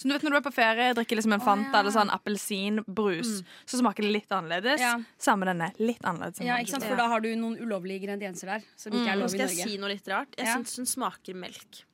Så 0.00 0.08
du 0.08 0.14
vet 0.14 0.22
Når 0.24 0.32
du 0.32 0.36
er 0.38 0.44
på 0.46 0.52
ferie, 0.56 0.94
drikker 0.96 1.18
liksom 1.18 1.34
en 1.36 1.42
Fanta 1.44 1.74
ja. 1.76 1.80
eller 1.82 1.92
sånn 1.92 2.08
appelsinbrus, 2.14 3.42
så 3.68 3.80
smaker 3.82 4.06
det 4.06 4.14
litt 4.14 4.32
annerledes. 4.32 4.80
Ja. 4.80 4.94
Samme 5.20 5.44
denne. 5.50 5.68
Litt 5.76 6.00
annerledes. 6.08 6.40
Ja, 6.40 6.56
ikke 6.62 6.72
sant? 6.78 6.86
For 6.88 6.96
da 6.96 7.10
har 7.12 7.20
du 7.20 7.28
noen 7.36 7.58
ulovlige 7.60 8.00
ingredienser 8.00 8.54
der 8.54 8.64
som 8.80 8.96
ikke 8.96 9.12
er 9.12 9.20
Nå 9.20 9.26
lov 9.26 9.34
i 9.34 9.36
skal 9.36 9.52
jeg 9.52 9.68
si 9.68 9.76
noe 9.82 9.92
litt 9.92 10.08
rart. 10.08 10.32
Jeg 10.40 10.48
Ja. 10.48 10.56
syns 10.56 10.76
den 10.80 10.88
smaker 10.88 11.36
melk. 11.36 11.84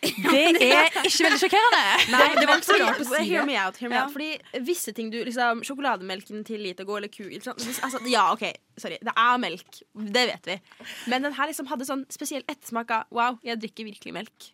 Det 0.00 0.62
er 0.64 0.88
ikke 1.04 1.26
veldig 1.26 1.38
sjokkerende. 1.42 1.80
Nei, 2.10 2.28
det 2.40 2.46
var 2.48 2.56
ikke 2.56 2.68
så 2.70 2.78
rart 2.80 3.02
å 3.02 3.04
si 3.04 3.22
Hear 3.28 3.42
det. 3.42 3.46
me 3.50 3.56
out. 3.60 3.76
Hear 3.76 3.90
me 3.92 3.96
Ja. 3.96 4.04
out. 4.06 4.12
Fordi 4.14 4.62
visse 4.64 4.94
ting 4.96 5.10
du 5.12 5.18
liksom, 5.22 5.60
Sjokolademelken 5.62 6.44
til 6.44 6.58
Litago 6.64 6.96
eller 6.96 7.08
ku 7.12 7.24
ikke 7.28 7.52
altså, 7.54 8.00
Ja, 8.08 8.32
OK, 8.32 8.50
sorry. 8.78 8.96
Det 9.02 9.12
er 9.14 9.38
melk. 9.38 9.82
Det 9.94 10.26
vet 10.32 10.46
vi. 10.46 10.60
Men 11.06 11.22
den 11.22 11.32
her 11.34 11.46
liksom 11.46 11.68
hadde 11.68 11.84
sånn 11.84 12.06
spesiell 12.08 12.42
ettersmak 12.48 12.90
av 12.90 13.04
wow, 13.10 13.38
jeg 13.44 13.60
drikker 13.60 13.84
virkelig 13.84 14.12
melk. 14.12 14.52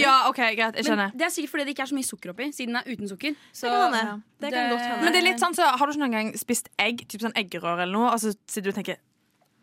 Ja, 0.00 0.28
OK, 0.28 0.36
greit. 0.56 0.76
Jeg 0.78 0.84
skjønner. 0.86 1.10
Men 1.12 1.18
det 1.18 1.26
er 1.26 1.32
sikkert 1.34 1.50
fordi 1.54 1.64
det 1.68 1.74
ikke 1.76 1.84
er 1.84 1.90
så 1.92 1.98
mye 1.98 2.08
sukker 2.08 2.32
oppi, 2.32 2.48
siden 2.56 2.72
den 2.74 2.80
er 2.80 2.88
uten 2.88 3.08
sukker. 3.10 3.34
Så 3.52 3.68
Det 3.68 4.00
kan. 4.00 4.22
Det 4.40 4.52
kan 4.52 4.58
det- 4.58 4.70
godt 4.72 4.80
hende. 4.86 5.02
Men 5.04 5.12
det 5.12 5.20
er 5.22 5.26
litt 5.28 5.40
sånn, 5.42 5.54
så 5.54 5.68
Har 5.78 5.86
du 5.86 5.92
ikke 5.92 6.02
noen 6.04 6.12
gang 6.16 6.32
spist 6.38 6.68
egg, 6.78 7.06
typ 7.08 7.20
sånn 7.20 7.34
eggerøre 7.34 7.82
eller 7.82 7.92
noe, 7.92 8.10
og 8.12 8.18
så 8.20 8.34
sitter 8.46 8.62
du 8.62 8.68
og 8.70 8.74
tenker 8.84 8.96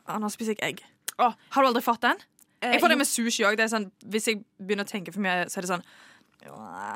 «Å, 0.07 0.19
nå 0.21 0.29
spiser 0.29 0.55
jeg 0.55 0.61
egg. 0.61 0.83
Å, 1.17 1.33
har 1.49 1.63
du 1.63 1.67
aldri 1.67 1.81
fått 1.81 2.01
den? 2.01 2.17
Jeg 2.61 2.81
får 2.81 2.89
det 2.89 2.97
med 2.97 3.07
sushi 3.07 3.43
òg. 3.45 3.57
Sånn, 3.69 3.91
hvis 4.05 4.25
jeg 4.27 4.43
begynner 4.61 4.85
å 4.85 4.89
tenke 4.89 5.11
for 5.13 5.21
mye, 5.21 5.45
så 5.49 5.57
er 5.57 5.61
det 5.61 5.69
sånn 5.69 5.83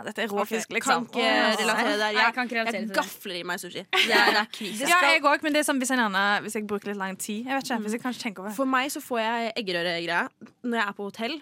Dette 0.06 0.22
er 0.22 0.28
rå 0.30 0.42
Ok, 0.44 0.48
fisk, 0.52 0.70
liksom. 0.70 1.08
Kan 1.10 1.22
ikke 1.24 1.58
relatere 1.64 1.98
der. 1.98 2.12
Jeg, 2.14 2.22
jeg 2.22 2.34
kan 2.36 2.46
ikke 2.48 2.58
relatere 2.60 2.82
jeg 2.84 2.90
gafler 2.94 3.36
i 3.40 3.44
meg 3.44 3.60
sushi. 3.60 3.82
Det 4.10 4.14
er, 4.14 4.32
det 4.36 4.42
er 4.44 4.50
krise. 4.54 4.90
Ja, 4.92 5.00
jeg 5.10 5.24
òg, 5.26 5.42
men 5.42 5.56
det 5.56 5.64
er 5.64 5.66
sånn 5.66 5.80
hvis 5.82 5.90
jeg, 5.90 5.98
gjerne, 5.98 6.26
hvis 6.46 6.54
jeg 6.60 6.68
bruker 6.70 6.92
litt 6.92 7.00
lang 7.00 7.18
tid. 7.18 7.48
Jeg 7.48 7.56
vet 7.58 7.66
ikke, 7.66 7.80
hvis 7.88 7.96
jeg 7.98 8.04
kanskje 8.04 8.22
tenker 8.28 8.44
over 8.44 8.52
det. 8.52 8.58
For 8.60 8.70
meg 8.70 8.92
så 8.94 9.02
får 9.02 9.20
jeg 9.24 9.54
eggerøregreia 9.64 10.22
når 10.64 10.78
jeg 10.78 10.86
er 10.86 10.94
på 11.00 11.08
hotell. 11.10 11.36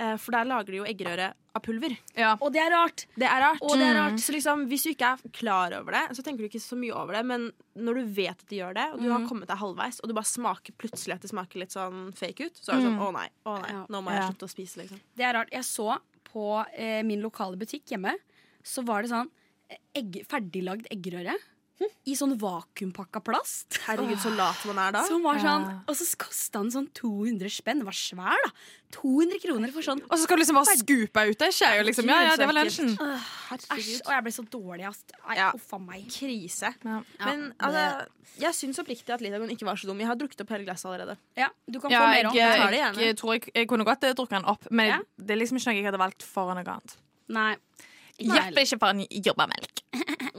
Eh, 0.00 0.16
For 0.20 0.34
der 0.34 0.48
lager 0.48 0.72
de 0.72 0.80
jo 0.80 0.88
eggerøre 0.88 1.30
av 1.50 1.62
pulver. 1.64 1.96
Ja. 2.14 2.34
Og 2.38 2.52
det 2.54 2.60
er 2.62 2.70
rart. 2.72 3.04
Det 3.18 3.26
er 3.26 3.42
rart. 3.42 3.62
Og 3.66 3.74
det 3.78 3.86
er 3.88 3.96
rart. 3.98 4.20
Så 4.22 4.34
liksom, 4.34 4.66
Hvis 4.70 4.84
du 4.86 4.92
ikke 4.92 5.12
er 5.16 5.32
klar 5.34 5.74
over 5.80 5.96
det, 5.96 6.04
så 6.16 6.24
tenker 6.26 6.44
du 6.44 6.50
ikke 6.50 6.62
så 6.62 6.78
mye 6.78 6.94
over 6.94 7.18
det. 7.18 7.24
Men 7.26 7.48
når 7.74 8.00
du 8.00 8.12
vet 8.20 8.44
at 8.44 8.46
de 8.50 8.60
gjør 8.60 8.76
det, 8.78 8.86
og 8.94 9.02
du 9.02 9.08
har 9.10 9.26
kommet 9.28 9.50
deg 9.50 9.60
halvveis, 9.60 9.98
og 10.00 10.10
du 10.10 10.16
bare 10.16 10.30
smaker 10.30 10.76
plutselig 10.78 11.16
at 11.16 11.26
det 11.26 11.32
smaker 11.32 11.62
litt 11.64 11.74
sånn 11.74 12.10
fake 12.18 12.50
ut, 12.50 12.62
så 12.62 12.74
er 12.74 12.80
det 12.80 12.88
sånn 12.88 13.02
å 13.02 13.10
nei, 13.16 13.26
å 13.50 13.56
nei, 13.64 13.74
nå 13.90 14.02
må 14.04 14.14
jeg 14.14 14.30
slutte 14.30 14.46
å 14.46 14.54
spise, 14.54 14.82
liksom. 14.84 15.02
Det 15.18 15.26
er 15.26 15.36
rart. 15.40 15.52
Jeg 15.54 15.66
så 15.66 15.98
på 16.30 16.46
eh, 16.78 17.00
min 17.06 17.22
lokale 17.24 17.58
butikk 17.58 17.90
hjemme, 17.96 18.14
så 18.62 18.84
var 18.86 19.02
det 19.02 19.10
sånn 19.10 19.30
eh, 19.70 19.80
egg, 19.98 20.20
ferdiglagd 20.30 20.86
eggerøre. 20.94 21.34
I 22.06 22.14
sånn 22.18 22.34
vakuumpakka 22.40 23.20
plast. 23.24 23.78
Herregud, 23.86 24.18
så 24.20 24.30
lat 24.36 24.60
man 24.68 24.78
er 24.82 24.92
da. 24.92 25.02
Som 25.08 25.22
var 25.24 25.38
sånn, 25.40 25.62
Ja. 25.68 25.76
Og 25.88 25.96
så 25.96 26.04
kosta 26.20 26.60
den 26.60 26.70
sånn 26.74 26.88
200 26.92 27.48
spenn. 27.48 27.78
Den 27.80 27.86
var 27.88 27.96
svær, 27.96 28.36
da. 28.44 28.50
200 28.92 29.38
kroner 29.40 29.70
for 29.72 29.80
sånn 29.86 30.00
Og 30.02 30.18
så 30.18 30.24
skal 30.24 30.36
du 30.36 30.42
liksom 30.42 30.56
bare 30.58 30.76
skupe 30.76 31.22
ut 31.30 31.42
ei 31.46 31.50
skje. 31.54 31.70
Liksom, 31.86 32.04
ja, 32.10 32.18
ja, 32.26 32.36
det 32.36 32.46
var 32.50 32.56
lunsjen. 32.58 32.90
Æsj. 32.98 34.00
Og 34.04 34.12
jeg 34.12 34.24
ble 34.26 34.32
så 34.34 34.44
dårlig, 34.50 34.86
ass. 34.88 35.04
Nei, 35.28 35.36
Ja. 35.36 35.50
uff 35.54 35.72
a 35.72 35.78
meg. 35.78 36.04
Krise. 36.10 36.74
Ja. 36.84 37.02
Men 37.24 37.54
altså, 37.58 38.06
jeg 38.38 38.52
syns 38.54 38.78
oppriktig 38.82 39.10
at 39.14 39.20
Litauen 39.20 39.48
ikke 39.50 39.64
var 39.64 39.76
så 39.76 39.86
dum. 39.86 39.98
Jeg 39.98 40.08
har 40.08 40.16
drukket 40.16 40.40
opp 40.42 40.48
hele 40.50 40.64
glasset 40.64 40.84
allerede. 40.90 41.16
Ja, 41.36 41.48
du 41.70 41.80
kan 41.80 41.90
Ja, 41.90 42.00
få 42.00 42.06
mer 42.10 42.14
jeg, 42.16 42.26
om. 42.26 42.34
jeg, 42.34 42.70
det 42.70 42.80
gjerne. 42.80 42.96
jeg 43.06 43.16
tror 43.16 43.32
jeg, 43.38 43.52
jeg 43.54 43.68
kunne 43.68 43.84
godt 43.84 44.04
eh, 44.04 44.12
drukket 44.12 44.36
den 44.40 44.44
opp, 44.44 44.66
men 44.70 44.86
Ja. 44.88 44.98
det 45.18 45.30
er 45.30 45.36
liksom 45.40 45.56
ikke 45.56 45.66
noe 45.72 45.76
jeg 45.76 45.84
hadde 45.86 45.98
valgt 45.98 46.22
foran 46.22 46.56
noe 46.56 46.64
annet. 46.74 46.96
Nei. 47.28 47.56
Jeppe 48.20 48.64
ikke 48.66 48.78
faen 48.80 49.02
en 49.02 49.22
jordbærmelk. 49.24 49.82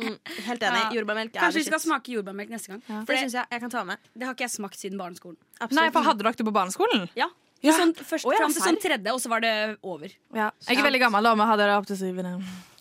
Mm, 0.01 0.17
helt 0.47 0.63
enig. 0.63 0.81
Ja. 0.81 0.89
Jordbærmelk 0.95 1.35
er 1.35 1.43
Kanskje 1.45 1.61
vi 1.61 1.67
skal 1.67 1.79
shit. 1.79 1.87
smake 1.89 2.13
jordbærmelk 2.15 2.49
neste 2.53 2.71
gang. 2.71 2.81
For 2.87 3.11
Det 3.11 3.19
det 3.21 3.33
jeg 3.33 3.45
jeg 3.51 3.61
kan 3.61 3.73
ta 3.73 3.83
med. 3.83 3.97
Det 4.13 4.27
har 4.27 4.33
ikke 4.35 4.47
jeg 4.47 4.53
smakt 4.55 4.79
siden 4.79 4.97
barneskolen. 4.97 5.37
Absolutt. 5.59 5.77
Nei, 5.77 5.87
for 5.91 6.07
hadde 6.07 6.23
dere 6.23 6.33
det 6.39 6.45
på 6.47 6.53
barneskolen? 6.55 7.09
Ja, 7.15 7.29
Ja. 7.61 7.75
Sånn, 7.77 7.91
først 7.93 8.25
oh, 8.25 8.33
ja, 8.33 8.39
fram 8.41 8.53
til 8.55 8.63
sånn 8.65 8.77
tredje, 8.81 9.11
og 9.13 9.19
så 9.21 9.29
var 9.29 9.43
det 9.43 9.77
over. 9.85 10.09
Ja. 10.33 10.47
Jeg 10.65 10.79
er 10.81 10.87
veldig 10.87 11.01
gammel, 11.03 11.27
da. 11.27 11.35
men 11.37 11.45
hadde 11.45 11.67
det 11.69 11.75
opp 11.77 11.85
til 11.85 11.99
syvende. 11.99 12.31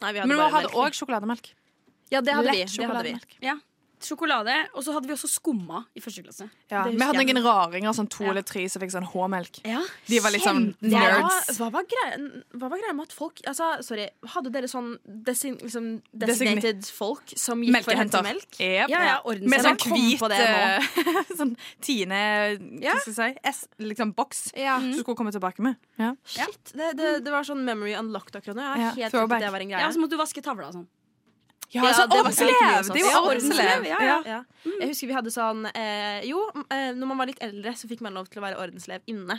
Men 0.01 0.15
vi 0.33 0.39
hadde 0.55 0.71
òg 0.73 0.97
sjokolademelk. 0.97 1.51
Ja, 2.11 2.23
det 2.25 2.33
hadde 2.33 2.55
vi. 2.55 2.65
Det 2.65 2.89
hadde 2.89 3.03
vi. 3.05 3.19
Ja. 3.45 3.59
Sjokolade. 4.01 4.55
Og 4.75 4.83
så 4.87 4.93
hadde 4.95 5.07
vi 5.11 5.15
også 5.15 5.29
skumma 5.29 5.85
i 5.97 6.01
første 6.01 6.23
klasse. 6.25 6.47
Ja. 6.71 6.85
Vi 6.89 6.99
hadde 6.99 7.21
noen 7.25 7.43
raringer, 7.45 7.93
sånn 7.97 8.09
to 8.11 8.25
Ja. 8.25 8.31
eller 8.31 8.43
tre, 8.43 8.67
som 8.69 8.81
fikk 8.83 8.93
sånn 8.95 9.07
H-melk. 9.13 9.61
Ja. 9.65 9.83
De 10.07 10.19
var 10.21 10.31
liksom 10.33 10.75
nerds. 10.81 11.51
Hva, 11.59 11.69
hva, 11.69 11.71
var 11.79 11.85
greia, 11.85 12.19
hva 12.57 12.71
var 12.71 12.79
greia 12.79 12.95
med 12.97 13.07
at 13.09 13.13
folk 13.13 13.41
altså, 13.47 13.83
Sorry, 13.85 14.09
Hadde 14.35 14.51
dere 14.53 14.69
sånn 14.69 14.99
desin, 15.05 15.57
liksom, 15.61 16.03
designated 16.17 16.85
folk 16.87 17.33
som 17.37 17.61
gikk 17.63 17.85
for 17.85 17.93
å 17.95 18.01
hente 18.01 18.23
melk? 18.23 18.49
Yep. 18.59 18.89
Ja, 18.93 19.03
ja, 19.05 19.17
Med 19.47 19.61
sånn 19.65 19.77
hvit 19.85 20.19
på 20.21 20.29
det 20.33 20.41
eh, 20.41 20.81
Sånn 21.39 21.57
Tine 21.81 22.23
Ja. 22.81 22.95
Hva 22.95 23.01
skal 23.05 23.15
jeg 23.15 23.37
si? 23.37 23.41
S, 23.53 23.67
liksom 23.79 24.15
boks 24.17 24.53
Ja. 24.57 24.79
som 24.81 24.91
du 24.93 24.99
skulle 25.03 25.17
komme 25.17 25.33
tilbake 25.35 25.61
med. 25.65 25.77
Ja. 25.99 26.15
Shit, 26.25 26.73
det, 26.75 26.95
det, 26.97 27.25
det 27.25 27.31
var 27.33 27.45
sånn 27.45 27.65
memory 27.65 27.95
unlocked 27.99 28.37
akkurat 28.41 28.57
nå. 28.57 28.63
Jeg 28.63 28.71
har 28.71 28.79
Ja, 28.81 28.91
helt 29.05 29.13
glemt 29.15 29.33
at 29.37 29.41
det 29.45 29.53
var 29.53 29.61
en 29.61 29.71
Ja, 29.71 29.79
greie. 29.85 29.93
så 29.95 30.01
måtte 30.03 30.17
du 30.17 30.21
vaske 30.21 30.43
tavla 30.43 30.69
og 30.69 30.75
sånn. 30.75 30.87
Ja, 31.71 31.85
Ja, 31.87 31.91
Åndslev! 32.25 32.47
det 32.51 32.67
var. 32.67 32.83
Det 32.83 33.01
jo 33.01 33.11
Ja, 33.61 33.79
ja, 33.87 34.01
ja, 34.03 34.21
ja. 34.27 34.43
Jeg 34.81 34.91
husker 34.91 35.07
vi 35.07 35.15
hadde 35.15 35.31
sånn 35.31 35.67
eh, 35.71 36.21
Jo, 36.27 36.43
eh, 36.67 36.91
når 36.99 37.13
man 37.13 37.21
var 37.23 37.31
litt 37.31 37.43
eldre, 37.45 37.77
så 37.79 37.91
fikk 37.91 38.03
man 38.03 38.17
lov 38.19 38.27
til 38.31 38.43
å 38.43 38.47
være 38.49 38.59
ordenslev 38.59 39.07
inne. 39.11 39.39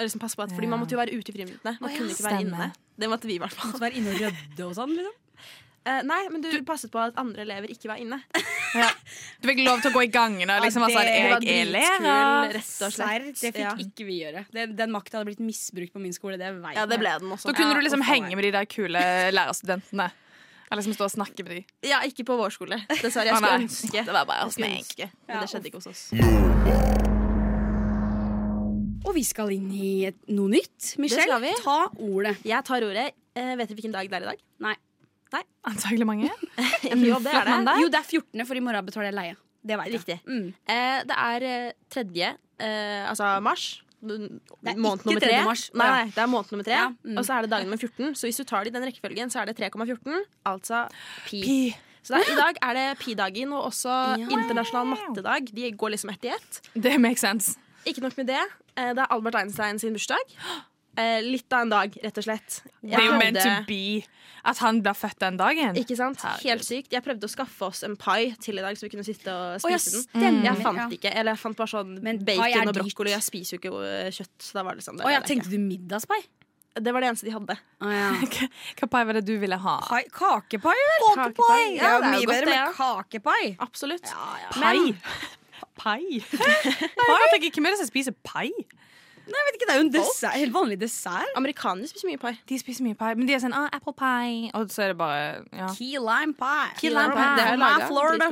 Liksom 0.00 0.22
passe 0.22 0.38
på 0.38 0.42
at, 0.42 0.54
fordi 0.56 0.70
Man 0.72 0.80
måtte 0.82 0.96
jo 0.96 1.02
være 1.02 1.14
ute 1.14 1.30
i 1.30 1.36
friminuttene. 1.36 1.76
Man 1.80 1.94
kunne 1.94 2.14
ikke 2.14 2.26
være 2.26 2.46
inne. 2.46 2.70
Det 2.98 3.10
måtte 3.12 3.28
vi, 3.30 3.36
i 3.38 3.42
hvert 3.42 3.54
fall. 3.54 3.70
Måtte 3.70 3.84
være 3.86 4.00
inne 4.00 4.14
og 4.14 4.22
rydde 4.24 4.68
og 4.68 4.78
sånn. 4.78 4.96
liksom 4.98 5.18
Uh, 5.82 5.98
nei, 6.06 6.20
men 6.30 6.38
du, 6.38 6.46
passet 6.62 6.92
på 6.94 7.00
at 7.02 7.16
andre 7.18 7.42
elever 7.42 7.72
ikke 7.74 7.88
var 7.90 7.98
inne. 7.98 8.20
Du 9.42 9.48
fikk 9.50 9.64
lov 9.66 9.80
til 9.82 9.90
å 9.90 9.96
gå 9.96 10.04
i 10.06 10.10
gangene 10.14 10.54
liksom 10.62 10.84
Ja, 10.86 10.92
sånn 10.94 11.08
det 11.10 11.24
var 11.26 11.42
Jeg 11.42 11.58
er 11.58 11.72
lærer. 11.74 12.62
Serr, 12.62 13.24
det 13.26 13.50
fikk 13.50 13.58
Ja. 13.58 13.72
ikke 13.82 14.06
vi 14.06 14.20
gjøre. 14.20 14.44
Den, 14.54 14.76
den 14.78 14.94
makta 14.94 15.18
hadde 15.18 15.32
blitt 15.32 15.42
misbrukt 15.42 15.90
på 15.92 15.98
min 16.00 16.14
skole. 16.14 16.38
Det 16.38 16.52
vet 16.54 16.78
Ja, 16.78 16.86
det 16.86 17.00
ble 17.02 17.16
den 17.18 17.34
også. 17.34 17.50
Da 17.50 17.56
kunne 17.58 17.74
Ja, 17.74 17.80
du 17.82 17.86
liksom 17.88 18.04
henge 18.06 18.30
med 18.38 18.46
de 18.46 18.52
der 18.54 18.68
kule 18.70 19.02
lærerstudentene. 19.34 20.06
Eller 20.72 20.84
som 20.86 20.94
står 20.96 21.10
og 21.10 21.14
snakker 21.18 21.44
med 21.44 21.58
de. 21.58 21.62
Ja, 21.84 21.98
ikke 22.08 22.24
på 22.24 22.36
vår 22.38 22.54
skole. 22.54 22.78
Dessverre. 22.88 23.28
Jeg 23.28 23.36
skulle 23.36 23.50
nei. 23.52 23.64
ønske. 23.66 24.04
Det 24.08 24.14
var 24.16 24.28
bare 24.28 24.46
å 24.48 24.52
skulle 24.54 24.70
ønske, 24.78 25.08
men 25.28 25.42
det 25.42 25.50
skjedde 25.52 25.68
ikke 25.68 25.82
hos 25.82 25.90
oss. 25.90 26.04
Og 29.02 29.12
vi 29.18 29.24
skal 29.26 29.52
inn 29.52 29.68
i 29.74 29.90
noe 30.32 30.48
nytt. 30.54 30.78
skal 30.80 31.04
Michelle, 31.04 31.38
vi. 31.42 31.52
ta 31.60 31.76
ordet. 31.92 32.38
Jeg 32.48 32.64
tar 32.64 32.86
ordet. 32.86 33.10
Eh, 33.36 33.52
vet 33.58 33.68
dere 33.68 33.76
hvilken 33.76 33.92
dag 33.92 34.08
det 34.08 34.16
er 34.16 34.24
i 34.24 34.30
dag? 34.32 34.42
Nei. 34.64 34.76
Antagelig 35.62 36.06
mange. 36.08 36.28
jo, 36.82 37.18
det 37.22 37.32
er 37.32 37.48
det. 37.48 37.76
Jo, 37.80 37.88
det 37.92 38.00
er 38.00 38.08
14., 38.08 38.44
for 38.48 38.58
i 38.58 38.62
morgen 38.64 38.88
betaler 38.88 39.10
jeg 39.10 39.16
leie. 39.16 39.36
Det 39.62 39.76
jeg. 39.78 39.92
Riktig. 39.94 40.16
Mm. 40.26 40.48
Eh, 40.74 40.98
det 41.06 41.18
er 41.22 41.46
eh, 41.46 41.72
tredje, 41.92 42.32
eh, 42.58 43.04
altså 43.08 43.28
mars. 43.44 43.66
Måned 44.02 45.04
nummer 45.06 45.20
tre. 45.22 45.44
mars. 45.44 45.70
Nei, 45.74 45.86
nei, 45.90 46.04
det 46.14 46.18
er 46.18 46.26
måned 46.26 46.52
nummer 46.52 46.64
tre. 46.66 46.72
Ja, 46.74 46.88
mm. 46.90 47.16
Og 47.18 47.24
så 47.24 47.36
er 47.38 47.42
det 47.46 47.50
dag 47.54 47.64
nummer 47.66 47.76
14. 47.80 48.14
Så 48.18 48.26
hvis 48.28 48.36
du 48.36 48.44
tar 48.44 48.64
det 48.64 48.72
i 48.74 48.76
den 48.78 48.86
rekkefølgen, 48.88 49.30
så 49.32 49.40
er 49.42 49.50
det 49.52 49.56
3,14. 49.60 50.24
Altså 50.46 50.84
pi. 51.26 51.42
Pi. 51.42 51.58
Så 52.02 52.16
det 52.16 52.24
er, 52.26 52.32
i 52.32 52.36
dag 52.40 52.56
er 52.66 52.74
det 52.74 52.98
pi-dagen 52.98 53.52
og 53.54 53.68
også 53.70 53.92
Ja. 54.18 54.26
internasjonal 54.26 54.86
mattedag. 54.90 55.52
De 55.54 55.70
går 55.72 55.90
liksom 55.94 56.10
ett 56.10 56.24
i 56.24 56.28
ett. 56.34 56.60
Det 56.74 56.98
makes 57.00 57.20
sense. 57.20 57.56
Ikke 57.86 58.00
nok 58.02 58.16
med 58.18 58.26
det. 58.26 58.42
eh, 58.76 58.90
Det 58.94 58.98
er 58.98 59.06
Albert 59.12 59.34
Einstein 59.36 59.78
sin 59.78 59.92
bursdag. 59.94 60.34
Eh, 60.98 61.22
Litt 61.24 61.52
av 61.56 61.62
en 61.64 61.70
dag, 61.72 61.94
rett 62.04 62.18
og 62.20 62.24
slett. 62.26 62.58
Det 62.82 62.92
er 62.98 63.06
jo 63.06 63.14
meant 63.16 63.38
to 63.40 63.52
be 63.68 64.02
at 64.44 64.58
han 64.58 64.80
blir 64.82 64.96
født 64.98 65.20
den 65.22 65.38
dagen. 65.38 65.76
Ikke 65.78 65.96
sant? 65.96 66.18
Herregud. 66.20 66.44
Helt 66.50 66.66
sykt. 66.66 66.92
Jeg 66.92 67.04
prøvde 67.06 67.28
å 67.28 67.30
skaffe 67.32 67.64
oss 67.68 67.82
en 67.86 67.94
pai 67.96 68.34
til 68.42 68.58
i 68.58 68.64
dag, 68.64 68.76
så 68.76 68.84
vi 68.88 68.90
kunne 68.92 69.06
sitte 69.06 69.32
og 69.32 69.70
ja, 69.70 69.78
spise 69.78 70.02
Mm. 70.12 70.20
den. 70.20 70.42
Jeg 70.44 70.56
fant 70.66 70.92
ikke, 70.98 71.14
eller 71.14 71.32
jeg 71.32 71.38
fant 71.38 71.56
bare 71.56 71.70
sånn 71.72 71.96
Men 72.02 72.18
bacon 72.24 72.68
og 72.68 72.74
brokkoli. 72.74 73.10
Jeg 73.14 73.22
spiser 73.22 73.56
jo 73.56 73.60
ikke 73.62 73.72
øh, 73.78 74.10
kjøtt. 74.10 74.36
Så 74.42 74.52
da 74.58 74.64
var 74.66 74.74
det 74.74 74.84
sånn, 74.84 74.98
det, 74.98 75.06
oh, 75.06 75.12
ja, 75.14 75.20
tenkte 75.20 75.48
du 75.50 75.58
middagspai? 75.58 76.20
det 76.72 76.92
var 76.94 77.04
det 77.04 77.08
eneste 77.10 77.26
de 77.28 77.32
hadde. 77.34 77.54
Oh, 77.84 77.90
ja. 77.92 78.12
Hva 78.80 78.86
pai 78.88 79.02
var 79.04 79.12
det 79.18 79.26
du 79.28 79.34
ville 79.38 79.56
ha? 79.60 79.74
Pai, 79.88 80.04
kakepai, 80.08 80.72
vel? 80.72 81.02
Kakepai. 81.18 81.76
Ja, 81.76 81.82
Ja, 81.82 81.98
det 82.00 82.06
er 82.06 82.12
mye 82.14 82.22
jo 82.22 82.30
bedre 82.30 82.46
bedre 82.46 82.54
med 82.66 82.76
kakepai. 82.78 83.42
Absolutt. 83.60 84.08
Pai. 84.56 84.94
Pai? 85.82 86.00
pai? 86.32 87.40
Jeg 87.42 87.52
Hvem 87.52 87.66
er 87.66 87.70
det 87.74 87.78
som 87.82 87.88
spiser 87.88 88.16
pai? 88.24 88.48
Nei, 89.32 89.40
jeg 89.40 89.48
vet 89.48 89.58
ikke, 89.58 89.68
Det 89.68 89.74
er 89.74 89.80
jo 89.80 89.86
en 89.86 89.92
dessert, 89.94 90.36
helt 90.36 90.54
vanlig 90.54 90.78
dessert. 90.82 91.32
Amerikanere 91.40 91.88
spiser 91.88 92.10
mye 92.10 92.20
pai. 92.20 92.34
De 92.50 92.58
spiser 92.60 92.86
mye 92.86 92.98
pai, 92.98 93.12
men 93.16 93.30
de 93.30 93.36
er 93.36 93.42
sånn 93.42 93.56
ah, 93.56 93.70
apple 93.72 93.94
pie. 93.96 94.52
Og 94.58 94.68
så 94.74 94.86
er 94.86 94.92
det 94.92 94.98
bare 95.00 95.24
ja. 95.48 95.70
Key 95.78 95.96
lime 95.96 96.36
pie. 96.36 96.68
Key 96.82 96.92
lime 96.92 97.16
pie. 97.16 97.32
Det 97.38 97.48
er 97.48 97.60
laget 97.62 97.88
Florida. 97.88 98.30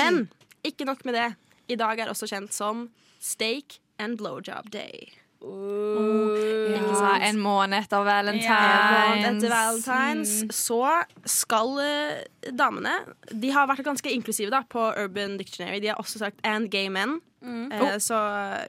Men 0.00 0.24
ikke 0.66 0.88
nok 0.88 1.06
med 1.08 1.18
det. 1.20 1.30
I 1.70 1.78
dag 1.78 2.02
er 2.02 2.10
også 2.12 2.28
kjent 2.30 2.54
som 2.56 2.88
steak 3.22 3.78
and 4.02 4.18
blowjob 4.18 4.72
day. 4.74 5.12
Ikke 5.42 6.92
ja. 7.02 7.14
En 7.26 7.38
måned 7.42 7.74
etter 7.80 8.06
En 8.06 8.28
måned 8.30 9.24
etter 9.26 9.50
Valentines 9.50 10.34
så 10.54 10.82
skal 11.26 11.80
eh, 11.82 12.52
damene 12.54 12.92
De 13.26 13.50
har 13.50 13.66
vært 13.70 13.82
ganske 13.86 14.12
inklusive 14.12 14.52
da 14.54 14.62
på 14.62 14.84
Urban 14.94 15.36
Dictionary. 15.40 15.80
De 15.82 15.90
har 15.90 15.98
også 15.98 16.22
sagt 16.22 16.38
'and 16.46 16.70
gay 16.70 16.88
men'. 16.88 17.20
Eh, 17.42 17.98
så 17.98 18.18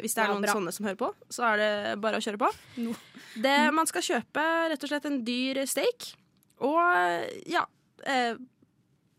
hvis 0.01 0.15
det 0.15 0.23
er 0.23 0.27
Ja, 0.29 0.33
noen 0.33 0.45
bra. 0.45 0.53
sånne 0.57 0.73
som 0.73 0.85
hører 0.87 0.97
på, 0.97 1.09
så 1.29 1.45
er 1.51 1.61
det 1.61 1.71
bare 2.01 2.17
å 2.17 2.23
kjøre 2.23 2.39
på. 2.41 2.49
No. 2.81 2.95
Det, 3.35 3.57
man 3.73 3.89
skal 3.89 4.01
kjøpe 4.05 4.43
rett 4.71 4.83
og 4.83 4.89
slett 4.89 5.05
en 5.09 5.19
dyr 5.25 5.65
steak 5.69 6.13
og 6.63 6.79
ja 7.49 7.63
eh, 8.05 8.35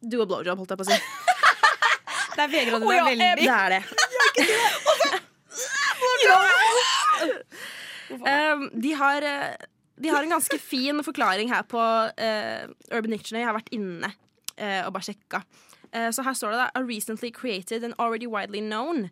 Do 0.05 0.21
a 0.23 0.27
blowjob, 0.29 0.59
holdt 0.61 0.75
jeg 0.75 0.79
på 0.81 0.85
å 0.85 0.91
si. 0.91 0.99
Der 2.35 2.51
vegrer 2.51 2.75
du 2.75 2.85
Å, 2.85 2.91
deg 2.91 2.99
ja, 2.99 3.05
veldig. 3.09 3.31
Det 3.41 3.55
er 3.55 3.69
det. 3.75 3.83
Um, 8.15 8.69
de, 8.79 8.93
har, 8.95 9.23
eh, 9.23 9.55
de 9.97 10.11
har 10.13 10.23
en 10.23 10.35
ganske 10.37 10.59
fin 10.61 11.01
forklaring 11.03 11.49
her 11.51 11.65
på 11.67 11.81
uh, 11.81 12.63
Urban 12.93 13.15
Dictionary. 13.17 13.43
Jeg 13.43 13.49
har 13.49 13.57
vært 13.57 13.73
inne 13.75 14.11
uh, 14.13 14.83
og 14.87 14.93
bare 14.95 15.07
sjekka. 15.09 15.41
Uh, 15.89 16.11
så 16.15 16.23
her 16.27 16.37
står 16.39 16.55
det 16.55 16.61
da 16.61 16.69
A 16.79 16.85
recently 16.85 17.33
created 17.35 17.85
and 17.85 17.97
already 17.99 18.29
widely 18.31 18.61
known 18.63 19.09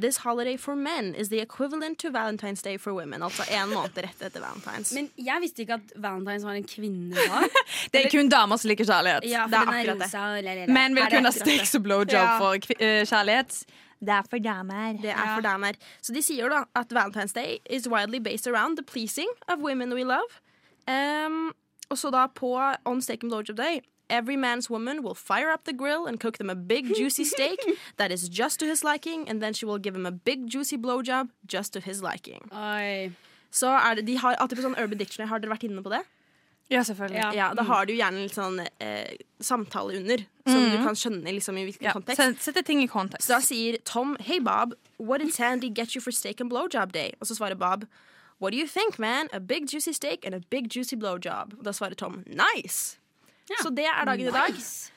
This 0.00 0.18
holiday 0.18 0.56
for 0.58 0.74
men 0.76 1.14
is 1.14 1.28
the 1.30 1.38
equivalent 1.40 1.98
to 2.00 2.10
Valentine's 2.10 2.60
Day 2.62 2.76
for 2.78 2.92
women. 2.92 3.22
Altså 3.22 3.46
en 3.48 3.70
måned 3.72 3.96
rett 3.96 4.20
etter 4.26 4.40
Valentine's. 4.44 4.92
Men 4.94 5.08
jeg 5.16 5.40
visste 5.40 5.62
ikke 5.64 5.78
at 5.78 5.94
Valentines 5.96 6.44
var 6.44 6.52
en 6.58 6.64
kvinnedag. 6.68 7.48
Det 7.92 8.02
er 8.04 8.10
kun 8.12 8.28
damer 8.28 8.56
som 8.60 8.68
liker 8.68 8.84
kjærlighet. 8.84 9.24
Ja, 9.30 9.46
Det 9.48 9.56
for 9.56 9.62
er 9.62 9.64
den 9.64 9.74
er 9.74 9.80
akkurat 9.80 10.04
det. 10.04 10.44
lalala. 10.44 10.72
Men 10.76 10.94
vil 10.98 11.08
kunne 11.14 11.30
ha 11.30 11.32
stakes 11.32 11.74
og 11.74 11.82
blowjob 11.82 12.12
Ja. 12.12 12.38
for 12.38 12.54
eh, 12.76 13.06
kjærlighet. 13.08 13.64
Det 14.00 14.12
er 14.12 14.22
for 14.30 14.38
damer. 14.44 14.98
Det 15.00 15.10
er 15.10 15.34
for 15.34 15.40
damer. 15.48 15.72
Så 16.04 16.12
de 16.12 16.20
sier 16.22 16.48
da 16.52 16.64
at 16.76 16.92
Valentine's 16.92 17.32
Day 17.32 17.56
is 17.70 17.88
widely 17.88 18.18
based 18.20 18.46
around 18.46 18.76
the 18.76 18.84
pleasing 18.84 19.28
of 19.48 19.58
women 19.64 19.94
we 19.96 20.04
love. 20.04 20.28
Um, 20.86 21.52
og 21.90 21.96
så 21.98 22.10
da 22.12 22.26
på 22.26 22.52
On 22.84 23.00
Stake 23.02 23.24
and 23.24 23.30
Blowjob 23.32 23.56
Day 23.56 23.80
Every 24.08 24.36
man's 24.36 24.70
woman 24.70 25.02
will 25.02 25.14
fire 25.14 25.50
up 25.50 25.64
the 25.64 25.72
grill 25.72 26.06
and 26.06 26.20
cook 26.20 26.38
them 26.38 26.50
a 26.50 26.54
big 26.54 26.94
juicy 26.94 27.24
steak 27.24 27.58
that 27.96 28.12
is 28.12 28.28
just 28.28 28.60
to 28.60 28.66
his 28.66 28.84
liking, 28.84 29.28
and 29.28 29.40
then 29.42 29.52
she 29.52 29.66
will 29.66 29.78
give 29.78 29.96
him 29.96 30.06
a 30.06 30.12
big 30.12 30.46
juicy 30.48 30.76
blowjob 30.78 31.28
just 31.46 31.72
to 31.72 31.80
his 31.80 32.02
liking. 32.02 32.48
Oi. 32.52 33.10
Så 33.50 33.66
er 33.66 33.94
det, 33.94 34.06
De 34.06 34.16
har 34.18 34.34
alltid 34.38 34.58
på 34.58 34.62
sånn 34.66 34.78
Urban 34.78 34.98
Dictionary. 34.98 35.28
Har 35.30 35.38
dere 35.40 35.50
vært 35.54 35.64
inne 35.64 35.82
på 35.82 35.90
det? 35.90 36.02
Ja, 36.70 36.80
selvfølgelig. 36.82 37.18
Ja. 37.22 37.32
Ja, 37.32 37.54
Da 37.54 37.62
har 37.62 37.86
du 37.86 37.92
gjerne 37.94 38.24
litt 38.24 38.34
sånn 38.34 38.58
eh, 38.80 39.16
samtale 39.40 39.96
under, 40.00 40.24
som 40.46 40.64
du 40.70 40.76
kan 40.82 40.98
skjønne 40.98 41.32
liksom 41.36 41.58
i 41.58 41.64
hvilken 41.68 41.86
Ja, 41.86 41.92
kontekst. 41.94 42.42
Sette 42.42 42.62
ting 42.66 42.82
i 42.82 42.88
kontekst. 42.90 43.26
Så 43.28 43.36
da 43.36 43.40
sier 43.40 43.78
Tom 43.84 44.16
Hey 44.20 44.40
Bob, 44.40 44.74
what 44.98 45.22
did 45.22 45.32
Sandy 45.32 45.70
get 45.70 45.94
you 45.94 46.00
for 46.02 46.10
steak 46.10 46.40
and 46.40 46.50
blowjob 46.50 46.92
day? 46.92 47.12
Og 47.20 47.26
så 47.30 47.38
svarer 47.38 47.54
Bob 47.54 47.86
What 48.38 48.52
do 48.52 48.58
you 48.58 48.66
think, 48.66 48.98
man? 48.98 49.28
A 49.32 49.38
big 49.40 49.66
juicy 49.72 49.92
steak 49.92 50.26
and 50.26 50.34
a 50.34 50.40
big 50.50 50.68
juicy 50.68 50.94
blowjob. 50.96 51.54
Og 51.58 51.64
da 51.64 51.72
svarer 51.72 51.94
Tom 51.94 52.22
Nice. 52.26 52.98
Så 53.62 53.70
det 53.74 53.84
er 53.86 54.04
dagen 54.08 54.26
i 54.28 54.32
dag. 54.34 54.54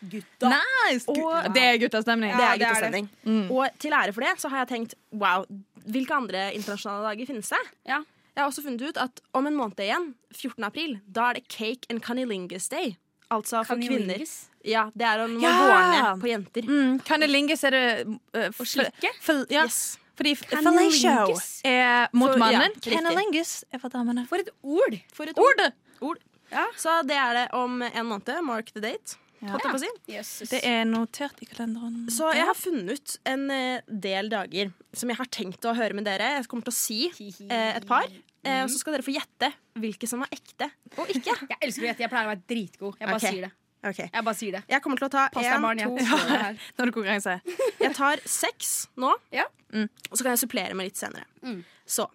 Gutta. 0.09 0.49
Nice! 0.53 1.05
Og- 1.11 1.49
det 1.53 1.63
er 1.63 1.77
guttastemning. 1.83 2.31
Det 2.35 2.45
er 2.45 2.57
det 2.57 2.65
er 2.67 2.73
guttestemning. 2.73 3.09
Og 3.51 3.67
til 3.79 3.91
ære 3.93 4.13
for 4.15 4.21
det 4.25 4.35
så 4.41 4.49
har 4.49 4.65
jeg 4.65 4.71
tenkt 4.73 4.95
wow, 5.11 5.45
hvilke 5.85 6.15
andre 6.15 6.47
internasjonale 6.57 7.11
dager 7.11 7.29
finnes 7.29 7.49
det? 7.49 7.61
Ja. 7.85 7.99
Jeg 8.35 8.43
har 8.43 8.49
også 8.49 8.63
funnet 8.63 8.81
ut 8.89 8.97
at 8.97 9.21
om 9.35 9.47
en 9.47 9.55
måned 9.57 9.79
igjen, 9.83 10.13
14. 10.33 10.63
april, 10.63 10.99
da 11.11 11.29
er 11.29 11.33
det 11.39 11.47
Cake 11.49 11.85
and 11.89 12.01
Cunnilingus 12.01 12.69
Day. 12.69 12.95
Altså 13.29 13.61
for 13.67 13.75
kvinner. 13.77 14.23
Ja, 14.65 14.87
det 14.97 15.05
er 15.05 15.21
om 15.23 15.35
Ja! 15.39 15.51
vårne 15.61 16.21
på 16.21 16.27
jenter. 16.31 16.63
Mm, 16.65 16.99
Cunnilingus 17.05 17.63
er 17.63 17.69
det 17.75 18.07
uh, 18.07 18.47
Å 18.49 18.65
slikke? 18.65 19.11
ja. 19.51 19.65
Yes. 19.65 19.97
Fordi 20.19 20.33
fellatio 20.35 21.37
er 21.63 22.09
mot 22.11 22.31
For- 22.33 22.39
ja, 22.39 22.59
mannen. 22.59 22.73
Cunnilingus 22.83 23.63
er 23.71 23.79
for 23.79 23.89
damene. 23.93 24.25
For 24.27 24.41
et 24.41 24.49
ord! 24.63 24.97
For 25.13 25.29
et 25.31 25.37
Ord! 25.37 25.61
ord. 26.01 26.17
Ja. 26.51 26.67
Så 26.77 27.01
det 27.07 27.17
er 27.17 27.35
det 27.37 27.47
om 27.57 27.81
en 27.85 28.07
måned. 28.09 28.39
Mark 28.45 28.71
the 28.75 28.83
date. 28.83 29.19
Holdt 29.39 29.63
jeg 29.63 29.71
på 29.71 29.77
å 29.77 29.81
si. 29.81 29.89
Yes. 30.11 30.29
Det 30.51 30.59
er 30.67 30.81
notert 30.87 31.39
i 31.43 31.47
kalenderen. 31.47 32.01
Så 32.11 32.27
jeg 32.35 32.47
har 32.49 32.57
funnet 32.59 32.97
ut 32.97 33.13
en 33.29 33.45
eh, 33.55 33.85
del 33.87 34.27
dager 34.31 34.73
som 34.91 35.11
jeg 35.11 35.19
har 35.19 35.29
tenkt 35.31 35.63
å 35.69 35.75
høre 35.77 35.95
med 35.95 36.07
dere. 36.09 36.33
Jeg 36.35 36.49
kommer 36.51 36.67
til 36.67 36.75
å 36.75 36.79
si 36.79 36.99
eh, 37.47 37.77
et 37.77 37.87
par. 37.87 38.09
Eh, 38.43 38.65
og 38.65 38.71
så 38.71 38.81
skal 38.81 38.97
dere 38.97 39.05
få 39.05 39.15
gjette 39.15 39.51
hvilke 39.79 40.09
som 40.11 40.25
er 40.25 40.35
ekte 40.35 40.67
og 40.97 41.11
ikke. 41.13 41.37
Jeg 41.53 41.57
elsker 41.61 41.85
å 41.85 41.89
gjette. 41.89 42.03
Jeg 42.03 42.11
pleier 42.11 42.27
å 42.27 42.33
være 42.33 42.45
dritgod. 42.51 42.99
Jeg 42.99 43.07
bare 43.07 43.19
okay. 43.21 43.35
sier 43.35 43.47
det. 43.47 43.53
Okay. 43.79 44.07
Jeg 44.11 44.27
bare 44.27 44.35
sier 44.35 44.55
det. 44.57 44.63
Jeg 44.67 44.83
kommer 44.83 44.99
til 44.99 45.07
å 45.07 45.11
ta 45.13 45.25
Pass 45.31 45.47
én, 45.47 45.67
to 45.79 45.91
ja. 46.03 46.19
deg 46.19 46.31
her. 46.43 46.61
Nå 46.75 46.87
det 46.89 46.95
konkurranse. 46.99 47.35
Jeg 47.79 47.95
tar 47.95 48.23
seks 48.27 48.73
nå, 48.99 49.15
Ja. 49.35 49.47
og 49.71 50.15
så 50.17 50.23
kan 50.25 50.33
jeg 50.33 50.43
supplere 50.43 50.75
med 50.75 50.89
litt 50.89 50.99
senere. 50.99 51.23
Mm. 51.45 51.61
Så 51.87 52.09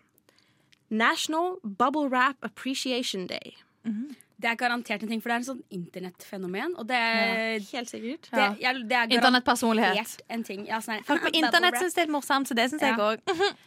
National 0.93 1.57
Bubble 1.65 2.11
Wrap 2.13 2.45
Appreciation 2.45 3.25
Day. 3.31 3.57
Det 3.85 4.51
er 4.51 4.57
garantert 4.59 5.03
en 5.03 5.09
ting, 5.09 5.21
for 5.23 5.29
det 5.31 5.35
er 5.35 5.41
en 5.43 5.47
sånn 5.47 5.63
internettfenomen. 5.71 6.73
Og 6.77 6.87
det 6.89 6.97
er, 6.97 7.61
Helt 7.73 7.89
sikkert. 7.89 8.29
det, 8.33 8.47
ja, 8.61 8.73
det 8.73 8.93
er 8.93 9.07
Internettpersonlighet. 9.15 10.21
en 10.29 10.43
ting. 10.45 10.67
Ja, 10.67 10.81
sånn 10.81 11.05
Folk 11.07 11.23
på 11.23 11.31
internett 11.41 11.79
syns 11.79 11.95
det 11.95 12.03
er 12.09 12.11
morsomt, 12.13 12.49
så 12.51 12.55
det 12.59 12.71
syns 12.73 12.83
jeg 12.83 12.97
Ja. 12.99 13.13
òg. 13.15 13.21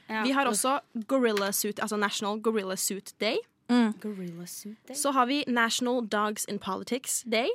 Ja. 0.10 0.24
Vi 0.24 0.32
har 0.32 0.46
også 0.46 0.80
Gorilla 1.08 1.52
Suit, 1.52 1.80
altså 1.80 1.98
National 1.98 2.40
Gorilla 2.40 2.76
Suit 2.76 3.14
Day. 3.20 3.38
Gorilla 3.70 4.46
suit 4.46 4.78
day. 4.88 4.96
Så 4.96 5.12
har 5.12 5.26
vi 5.26 5.44
National 5.48 6.02
Dogs 6.08 6.46
in 6.46 6.60
Politics 6.60 7.24
Day. 7.30 7.48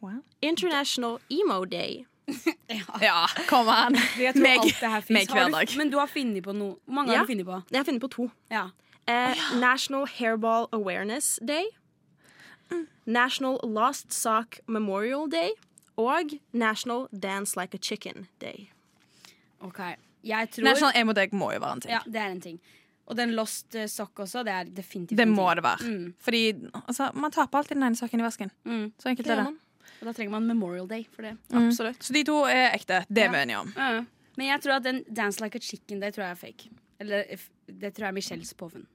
Wow. 0.00 0.22
International 0.42 1.18
Emo 1.30 1.64
Day. 1.64 2.06
Ja, 3.00 3.26
kom 3.48 3.68
an. 3.68 3.94
Meg- 4.36 4.72
hver 4.78 5.50
dag. 5.50 5.76
Men 5.76 5.90
du 5.90 5.98
har 5.98 6.06
funnet 6.06 6.42
på 6.44 6.52
noe. 6.54 6.76
Hvor 6.86 6.94
mange 6.94 7.12
Ja. 7.12 7.18
har 7.18 7.26
du 7.26 7.32
funnet 7.32 7.46
på? 7.46 7.62
Jeg 7.70 7.78
har 7.78 7.84
funnet 7.84 8.00
på 8.00 8.08
to. 8.10 8.30
Ja. 8.50 8.68
Eh, 9.08 9.34
National 9.60 10.06
Hairball 10.06 10.68
Awareness 10.72 11.38
Day. 11.46 11.64
National 13.06 13.60
Lost 13.62 14.12
Sock 14.12 14.60
Memorial 14.66 15.30
Day. 15.30 15.50
Og 15.96 16.30
National 16.52 17.08
Dance 17.22 17.60
Like 17.60 17.74
a 17.74 17.78
Chicken 17.78 18.26
Day. 18.40 18.70
OK. 19.60 19.78
Jeg 20.24 20.48
tror 20.50 20.64
National 20.64 20.92
Emo 20.96 21.12
Day 21.12 21.28
må 21.32 21.50
jo 21.52 21.60
være 21.60 21.72
en 21.72 21.80
ting. 21.80 21.92
Ja, 21.92 21.98
det 22.06 22.20
er 22.20 22.30
en 22.30 22.40
ting. 22.40 22.60
Og 23.06 23.16
den 23.18 23.34
lost 23.34 23.74
eh, 23.74 23.88
sock 23.90 24.22
også. 24.24 24.44
Det 24.46 24.52
er 24.52 24.70
definitivt 24.76 25.18
Det 25.18 25.28
må 25.28 25.48
det 25.54 25.64
være. 25.66 25.90
Mm. 25.90 26.14
Fordi 26.20 26.54
altså, 26.86 27.10
man 27.14 27.32
taper 27.34 27.58
alltid 27.58 27.76
den 27.76 27.82
ene 27.82 27.98
sokken 27.98 28.20
i 28.20 28.22
vasken. 28.22 28.50
Mm. 28.64 28.92
Så 28.98 29.08
enkelt 29.08 29.26
Det 29.26 29.32
er 29.32 29.42
det. 29.42 29.44
man. 29.44 29.58
Og 30.00 30.06
da 30.06 30.12
trenger 30.12 30.30
man 30.30 30.46
Memorial 30.46 30.88
Day 30.88 31.04
for 31.14 31.22
det. 31.22 31.36
Absolutt. 31.54 32.04
Så 32.04 32.12
de 32.12 32.24
to 32.24 32.42
er 32.50 32.72
ekte. 32.74 33.04
Det 33.08 33.26
ja. 33.26 33.30
mener 33.30 33.54
jeg 33.54 33.58
om. 33.58 33.74
Ja. 33.76 34.04
Men 34.36 34.46
jeg 34.46 34.62
tror 34.62 34.78
at 34.80 34.84
den 34.84 35.02
Dance 35.16 35.42
Like 35.42 35.58
a 35.58 35.60
Chicken, 35.60 36.00
Day 36.00 36.10
tror 36.10 36.24
jeg 36.24 36.30
er 36.30 36.40
fake. 36.40 36.70
Eller 37.02 37.28
det 37.66 37.92
tror 37.92 38.08
jeg 38.08 38.12
er 38.14 38.18
Michelles 38.18 38.54
påfunn. 38.58 38.86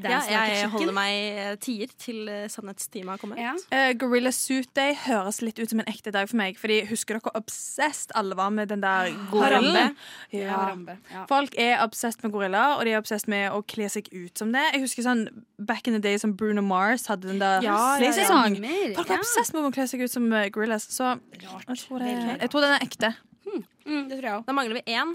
Ja, 0.00 0.22
jeg 0.24 0.68
holder 0.72 0.94
meg 0.96 1.14
eh, 1.36 1.50
tier 1.60 1.90
til 2.00 2.24
sannhetstimen 2.24 2.52
sannhetstime 2.52 3.12
har 3.12 3.20
kommet. 3.20 3.40
Ja. 3.42 3.52
Uh, 3.68 3.90
Gorilla 4.00 4.30
Suit 4.32 4.70
Day 4.76 4.94
høres 4.96 5.42
litt 5.44 5.58
ut 5.60 5.68
som 5.68 5.82
en 5.82 5.88
ekte 5.90 6.12
dag 6.14 6.30
for 6.30 6.38
meg. 6.40 6.56
Fordi 6.60 6.78
Husker 6.88 7.18
dere 7.18 7.32
obsessed 7.36 8.14
alle 8.16 8.36
var 8.38 8.52
med 8.54 8.70
den 8.72 8.80
der 8.80 9.12
gorillen? 9.30 9.96
Harambe. 10.32 10.96
Ja, 11.04 11.12
Ja. 11.12 11.24
Folk 11.28 11.56
er 11.60 11.82
obsessed 11.84 12.24
med 12.24 12.32
gorillaer, 12.32 12.78
og 12.78 12.86
de 12.88 12.94
er 12.94 13.02
obsessed 13.02 13.28
med 13.28 13.50
å 13.52 13.60
kle 13.68 13.88
seg 13.92 14.08
ut 14.12 14.38
som 14.38 14.52
det. 14.54 14.62
Jeg 14.72 14.86
husker 14.86 15.04
sånn 15.04 15.26
Back 15.60 15.86
in 15.88 15.98
the 15.98 16.00
day 16.00 16.16
som 16.18 16.32
Bruno 16.36 16.62
Mars 16.64 17.06
hadde 17.10 17.28
den 17.28 17.42
der 17.42 17.60
Ja, 17.62 17.76
ja, 17.76 17.76
ja. 17.76 17.98
Slay-sesong. 18.00 18.56
Folk 18.96 19.10
er 19.12 19.20
obsessed 19.20 19.58
med 19.58 19.68
å 19.68 19.74
kle 19.74 19.86
seg 19.90 20.06
ut 20.06 20.14
som 20.14 20.30
eh, 20.32 20.48
gorillas. 20.54 20.88
Så 20.88 21.18
jeg 21.36 21.84
tror, 21.84 22.00
det, 22.00 22.16
jeg 22.40 22.50
tror 22.50 22.64
den 22.64 22.78
er 22.78 22.86
ekte. 22.88 23.12
Mm, 23.44 24.08
det 24.08 24.16
tror 24.16 24.26
jeg 24.28 24.38
òg. 24.38 24.48
Da 24.48 24.56
mangler 24.56 24.80
vi 24.80 24.96
én. 24.96 25.14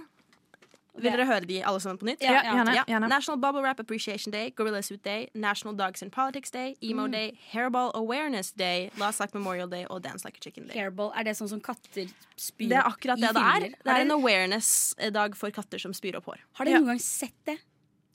Vil 0.98 1.12
dere 1.12 1.26
høre 1.30 1.46
de 1.48 1.60
alle 1.64 1.80
sammen 1.84 1.98
på 2.02 2.06
nytt? 2.10 2.22
Ja, 2.26 2.42
gjerne. 2.44 2.74
Ja. 2.76 2.84
gjerne. 2.90 3.08
National 3.12 3.38
Bubble 3.40 3.62
Wrap 3.62 3.80
Appreciation 3.80 4.32
Day, 4.32 4.50
Gorilla 4.58 4.82
Suit 4.82 5.04
Day, 5.04 5.28
National 5.36 5.76
Dogs 5.78 6.02
in 6.02 6.10
Politics 6.10 6.52
Day, 6.52 6.76
Emo 6.82 7.08
Day, 7.08 7.38
Hairball 7.54 7.92
Awareness 7.96 8.52
Day, 8.52 8.90
Last 8.98 9.20
Like 9.20 9.34
Memorial 9.38 9.70
Day 9.70 9.86
og 9.90 10.02
Dance 10.04 10.26
Like 10.26 10.38
a 10.38 10.44
Chicken 10.44 10.68
Day. 10.68 10.76
Hairball, 10.78 11.12
er 11.16 11.24
det 11.30 11.38
sånn 11.38 11.50
som 11.50 11.62
katter 11.62 12.10
spyr 12.38 12.66
i 12.66 12.70
Det 12.74 12.78
er 12.82 12.90
akkurat 12.90 13.22
det 13.22 13.34
det 13.38 13.44
er. 13.54 13.70
Det 13.86 13.94
er 13.96 14.06
en 14.06 14.12
awareness-dag 14.18 15.36
for 15.38 15.50
katter 15.52 15.80
som 15.82 15.94
spyr 15.94 16.18
opp 16.20 16.26
hår. 16.32 16.40
Har 16.60 16.66
dere 16.66 16.74
Ja. 16.74 16.80
noen 16.80 16.96
gang 16.96 17.00
sett 17.04 17.36
det? 17.46 17.58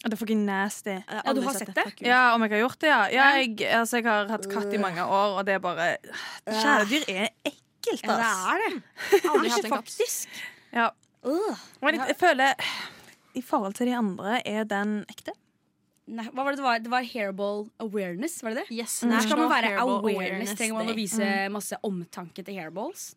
Det 0.02 0.12
er 0.12 0.16
fucking 0.18 0.44
nasty. 0.44 0.96
Ja, 1.06 1.32
du 1.32 1.40
har 1.42 1.54
sett 1.54 1.74
det? 1.76 1.84
Ja, 2.02 2.34
om 2.34 2.42
jeg 2.42 2.50
har 2.50 2.58
gjort 2.68 2.78
det, 2.80 2.88
ja. 2.90 3.02
ja 3.06 3.26
jeg, 3.38 3.54
altså, 3.70 4.00
jeg 4.00 4.04
har 4.10 4.26
hatt 4.28 4.48
katt 4.50 4.72
i 4.74 4.78
mange 4.82 4.98
år, 5.04 5.38
og 5.38 5.46
det 5.46 5.54
er 5.54 5.62
bare 5.62 5.96
Kjæledyr 6.48 7.04
er 7.08 7.28
ekkelt, 7.46 8.02
Ja, 8.02 8.16
det 8.18 8.26
er 8.26 8.58
det. 8.64 8.82
Aldri 9.30 9.48
hatt 9.54 9.64
en 9.64 9.70
katt. 9.70 9.84
faktisk. 9.84 10.28
Ja. 10.72 10.88
Øh. 11.24 11.56
Men 11.82 11.94
jeg, 11.94 12.08
jeg 12.08 12.16
føler 12.18 12.52
I 13.34 13.42
forhold 13.42 13.74
til 13.78 13.86
de 13.86 13.94
andre, 13.96 14.40
er 14.48 14.64
den 14.68 15.04
ekte? 15.10 15.32
Nei, 16.12 16.24
hva 16.34 16.42
var 16.44 16.50
det 16.52 16.58
det 16.58 16.64
var? 16.66 16.78
Det 16.82 16.90
var 16.90 17.04
hairball 17.06 17.68
awareness, 17.80 18.40
var 18.42 18.50
det 18.56 18.64
det? 18.64 18.74
Yes, 18.80 18.90
Skal 18.98 19.08
National 19.12 19.38
man 19.46 19.50
være 19.54 19.70
Hairball 19.76 20.00
awareness, 20.02 20.54
trenger 20.58 20.74
man 20.80 20.90
å 20.90 20.96
vise 20.98 21.28
masse 21.54 21.78
omtanke 21.86 22.42
til 22.44 22.58
hairballs? 22.58 23.12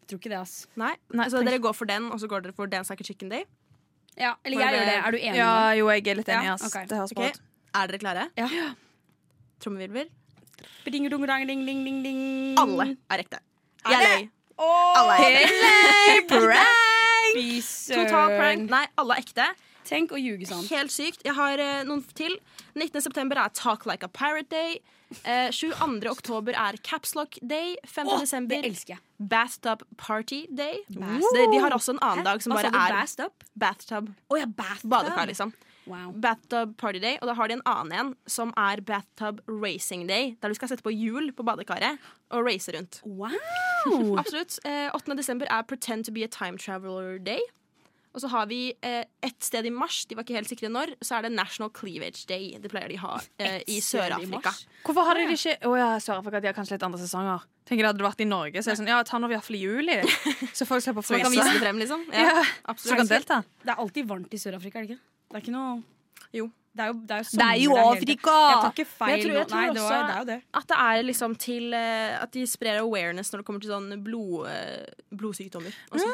Jeg 0.00 0.08
tror 0.08 0.18
ikke 0.22 0.32
det, 0.32 0.38
ass. 0.40 0.54
Nei, 0.80 0.94
Nei, 1.12 1.26
så 1.28 1.42
dere 1.44 1.58
går 1.60 1.74
for 1.76 1.84
den, 1.90 2.08
og 2.14 2.18
så 2.22 2.26
går 2.30 2.46
dere 2.46 2.56
for 2.56 2.66
Dance 2.72 2.90
Like 2.94 3.04
a 3.04 3.08
Chicken 3.10 3.28
Day. 3.28 3.44
Ja, 4.16 4.32
eller 4.44 4.56
For 4.56 4.64
jeg 4.64 4.72
det- 4.72 4.80
gjør 4.80 4.86
det. 4.86 4.96
Er 4.96 5.10
du 5.10 5.18
enig? 5.18 5.36
Ja, 5.36 5.70
jo, 5.76 5.88
jeg 5.92 6.06
er 6.08 6.14
litt 6.22 6.28
enig. 6.32 6.44
Ja, 6.48 6.54
okay. 6.54 6.86
Det 6.88 6.96
høres 6.96 7.12
bra 7.14 7.28
ut. 7.28 7.40
Er 7.74 7.86
dere 7.92 7.98
klare? 7.98 8.26
Ja. 8.38 8.48
Trommevirvel. 9.60 10.08
Ding, 10.86 11.08
dong, 11.10 11.26
dang, 11.26 11.46
ding, 11.46 11.66
ding, 11.66 11.84
ding, 11.84 12.02
ding. 12.02 12.20
Alle 12.58 12.96
er 13.10 13.18
ekte. 13.26 13.42
Er 13.84 13.90
Jeg 13.92 14.00
det? 14.00 14.16
løy. 14.16 14.30
Alle 14.58 15.12
er 15.20 16.20
ekte. 16.22 16.85
Total 17.92 18.34
prank. 18.36 18.68
Nei, 18.72 18.84
alle 19.00 19.16
er 19.16 19.24
ekte. 19.24 19.48
Tenk 19.86 20.10
å 20.10 20.18
ljuge 20.18 20.48
sånn. 20.50 20.64
Helt 20.72 20.90
sykt. 20.90 21.22
Jeg 21.26 21.36
har 21.36 21.62
eh, 21.62 21.82
noen 21.86 22.02
til. 22.18 22.34
19. 22.74 22.98
september 23.04 23.38
er 23.38 23.52
Talk 23.54 23.86
Like 23.86 24.06
a 24.06 24.10
Pirate 24.10 24.50
Day. 24.50 24.80
Eh, 25.22 25.52
22. 25.54 26.08
oktober 26.10 26.56
er 26.58 26.78
Capslock 26.82 27.38
Day. 27.42 27.76
5. 27.86 28.10
oh. 28.10 28.98
Bathtub 29.18 29.84
Party 29.96 30.46
Day. 30.50 30.82
Bathtub? 30.90 31.30
De, 31.38 31.46
de 31.52 31.62
har 31.62 31.76
også 31.76 31.94
en 31.94 32.02
annen 32.02 32.26
dag 32.26 32.42
som 32.42 32.56
Hva 32.56 32.64
bare 32.64 32.72
er 32.74 32.98
Bathtub? 32.98 33.46
bathtub. 33.54 34.10
Oh, 34.28 34.38
ja, 34.40 34.46
bathtub. 34.50 34.90
Badekar, 34.90 35.30
liksom. 35.30 35.54
Wow. 35.86 36.12
Bathtub 36.22 36.76
Party 36.80 37.00
Day. 37.02 37.18
Og 37.22 37.30
da 37.30 37.34
har 37.38 37.48
de 37.50 37.58
en 37.58 37.64
annen 37.70 37.94
en 38.00 38.14
som 38.30 38.52
er 38.58 38.82
Bathtub 38.86 39.40
Racing 39.48 40.06
Day. 40.10 40.34
Der 40.42 40.52
du 40.52 40.58
skal 40.58 40.72
sette 40.72 40.84
på 40.86 40.94
hjul 40.94 41.32
på 41.36 41.46
badekaret 41.46 42.00
og 42.34 42.46
race 42.46 42.72
rundt. 42.74 43.00
Wow. 43.06 43.36
Absolutt. 44.20 44.58
Eh, 44.66 44.90
8. 44.94 45.14
desember 45.18 45.46
er 45.50 45.62
Pretend 45.62 46.04
to 46.06 46.12
be 46.14 46.24
a 46.26 46.30
time 46.30 46.58
traveler 46.58 47.18
day. 47.18 47.40
Og 48.16 48.22
så 48.22 48.30
har 48.32 48.46
vi 48.48 48.72
eh, 48.80 49.02
et 49.26 49.44
sted 49.44 49.66
i 49.68 49.70
mars, 49.70 50.06
de 50.08 50.16
var 50.16 50.24
ikke 50.24 50.38
helt 50.38 50.48
sikre 50.48 50.70
når, 50.72 50.94
så 51.04 51.18
er 51.18 51.26
det 51.26 51.34
National 51.36 51.68
Cleavage 51.76 52.24
Day. 52.30 52.54
Det 52.56 52.70
pleier 52.72 52.88
de 52.88 52.96
ha 53.02 53.18
eh, 53.44 53.58
i 53.68 53.76
Sør-Afrika. 53.84 54.54
Hvorfor 54.86 55.04
har 55.04 55.20
de 55.20 55.26
ikke 55.34 55.58
Å 55.68 55.74
ja, 55.76 55.88
Sør-Afrika 56.00 56.40
de 56.40 56.48
har 56.48 56.56
kanskje 56.56 56.78
litt 56.78 56.86
andre 56.88 57.00
sesonger. 57.02 57.44
Tenker 57.68 57.84
det 57.84 57.90
hadde 57.92 58.06
vært 58.06 58.22
i 58.24 58.28
Norge, 58.30 58.62
så 58.62 58.70
er 58.70 58.72
det 58.72 58.80
sånn 58.80 58.88
Ja, 58.88 59.02
ta 59.04 59.20
nå 59.20 59.28
i 59.28 59.34
hvert 59.34 59.44
fall 59.44 59.58
i 59.58 59.60
juli, 59.60 59.98
så 60.56 60.64
folk 60.64 60.84
slipper 60.86 61.04
å 61.04 61.04
Så 61.04 61.12
man 61.18 61.26
kan 61.26 61.34
vise 61.34 61.52
det 61.58 61.60
frem, 61.60 61.82
liksom. 61.82 62.06
Ja, 62.14 62.24
Ja, 62.30 62.46
så 62.46 62.72
absolutt. 62.72 63.02
kan 63.02 63.10
delta. 63.10 63.38
Det 63.66 63.74
er 63.74 63.84
alltid 63.84 64.08
varmt 64.08 64.32
i 64.32 64.40
Sør-Afrika, 64.40 64.80
er 64.80 64.86
det 64.88 64.96
ikke? 64.96 65.02
Det 65.30 65.36
er 65.38 65.44
ikke 65.44 65.52
noe 65.56 65.82
Jo. 66.32 66.50
Det 66.76 66.84
er 66.84 66.90
jo, 66.92 66.96
det 67.08 67.14
er 67.16 67.22
jo 67.24 67.38
Det 67.40 67.44
er 67.46 67.58
jo 67.62 67.76
Afrika! 67.80 68.32
Jeg 68.36 68.56
tar 68.60 68.72
ikke 68.74 68.86
feil 68.86 69.12
jeg 69.16 69.22
tror- 69.24 69.36
jeg 69.36 69.46
tror 69.48 69.56
Nei, 69.56 69.68
det, 69.72 69.82
var, 69.82 70.02
det 70.06 70.14
er 70.14 70.18
jo 70.18 70.24
det. 70.28 70.42
At 70.60 70.66
det 70.68 70.76
er 70.84 71.02
liksom 71.08 71.36
til 71.40 71.72
eh, 71.74 72.22
At 72.22 72.32
de 72.32 72.42
sprer 72.46 72.80
awareness 72.82 73.30
når 73.32 73.38
det 73.40 73.46
kommer 73.46 73.60
til 73.64 73.70
sånn 73.70 74.02
blod, 74.04 74.46
eh, 74.50 74.84
blodsykdommer. 75.16 75.72
Og 75.90 75.98
sånn. 76.02 76.12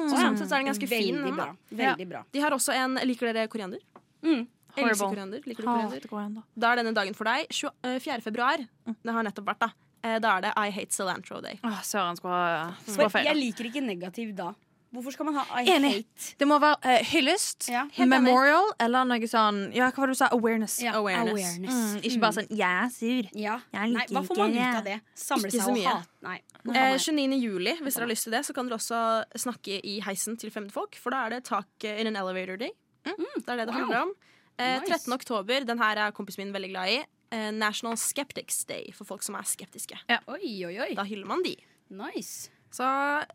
Så 0.00 0.16
sånn 0.16 0.38
sett 0.38 0.48
så 0.48 0.56
er 0.56 0.64
den 0.64 0.70
ganske 0.72 0.88
fin. 0.88 1.14
Veldig 1.14 1.28
fin. 1.28 1.36
bra. 1.36 1.46
Veldig 1.82 2.08
bra. 2.08 2.24
De 2.32 2.40
har 2.40 2.50
også 2.56 2.74
en 2.74 2.94
Liker 3.06 3.32
dere 3.32 3.46
koriander? 3.52 3.78
Mm. 4.24 4.48
Elsker 4.76 5.08
koriander. 5.14 5.40
Liker 5.46 5.62
du 5.62 6.08
koriander? 6.08 6.42
Da 6.58 6.72
er 6.72 6.76
denne 6.82 6.94
dagen 6.94 7.14
for 7.14 7.24
deg. 7.30 7.46
20, 7.50 7.70
eh, 7.84 7.98
4. 8.00 8.20
februar. 8.22 8.58
Det 8.86 9.12
har 9.14 9.22
nettopp 9.22 9.46
vært, 9.46 9.58
da. 9.60 9.70
Eh, 10.02 10.18
Da 10.18 10.38
er 10.38 10.40
det 10.48 10.52
I 10.56 10.70
Hate 10.70 10.90
Cilantro 10.90 11.40
Day. 11.42 11.60
Åh, 11.62 11.80
Søren 11.86 12.16
skulle 12.16 12.34
ha 12.34 12.72
skulle 12.86 13.06
ha 13.06 13.08
feira. 13.14 13.30
jeg 13.30 13.36
liker 13.36 13.64
ikke 13.70 13.82
negativ 13.86 14.34
da. 14.34 14.54
Hvorfor 14.92 15.12
skal 15.14 15.24
man 15.28 15.34
ha 15.38 15.60
I 15.62 15.68
Enig. 15.70 15.90
hate? 15.94 16.34
Det 16.40 16.46
må 16.50 16.56
være 16.58 16.76
uh, 16.82 17.04
hyllest, 17.12 17.68
Ja, 17.70 17.84
enig. 17.94 18.08
memorial 18.10 18.72
eller 18.80 19.04
noe 19.06 19.28
sånn 19.30 19.60
Ja, 19.74 19.86
hva 19.90 20.02
var 20.02 20.06
det 20.10 20.16
du 20.16 20.18
sa? 20.18 20.28
Awareness. 20.34 20.80
Ja, 20.82 20.92
Awareness. 20.98 21.58
Mm, 21.62 22.00
ikke 22.02 22.20
bare 22.20 22.32
sånn 22.40 22.48
'jeg 22.50 22.60
er 22.84 22.88
sur'. 22.90 23.30
Ja. 23.34 23.60
Jeg 23.72 23.92
Nei, 23.92 24.06
hva 24.10 24.22
får 24.26 24.36
man 24.36 24.50
ut 24.50 24.76
av 24.76 24.84
det? 24.84 25.00
Samle 25.14 25.50
seg 25.50 25.60
og 25.68 26.04
Nei. 26.22 26.40
Eh, 26.74 26.98
29. 26.98 27.38
juli, 27.40 27.76
hvis 27.80 27.94
dere 27.94 28.02
har 28.04 28.10
lyst 28.10 28.24
til 28.24 28.32
det, 28.32 28.42
så 28.44 28.52
kan 28.54 28.66
dere 28.68 28.78
også 28.78 29.24
snakke 29.36 29.80
i 29.84 30.00
heisen 30.00 30.36
til 30.36 30.50
fremmedfolk. 30.50 30.96
For 30.96 31.10
da 31.10 31.26
er 31.26 31.30
det 31.30 31.44
tak 31.44 31.66
eh, 31.84 32.00
in 32.00 32.06
an 32.08 32.16
elevator 32.16 32.56
day. 32.58 32.70
Det 33.04 33.14
er 33.48 33.56
det 33.56 33.66
det 33.66 33.74
Wow. 33.74 33.80
handler 33.80 34.02
om. 34.02 34.12
Eh, 34.58 34.80
Nice. 34.80 34.90
13. 35.06 35.12
oktober, 35.14 35.64
den 35.64 35.78
her 35.78 35.96
er 35.96 36.10
kompisen 36.10 36.38
min 36.44 36.52
veldig 36.52 36.70
glad 36.70 36.88
i. 36.88 37.04
Eh, 37.32 37.50
National 37.52 37.96
Skeptics 37.96 38.64
Day 38.66 38.92
for 38.92 39.04
folk 39.04 39.22
som 39.22 39.36
er 39.36 39.42
skeptiske. 39.44 39.96
Oi, 40.28 40.64
oi, 40.66 40.78
oi. 40.80 40.94
Da 40.94 41.04
hyller 41.04 41.26
man 41.26 41.42
de. 41.44 41.54
Nice. 41.90 42.50
Så 42.70 42.86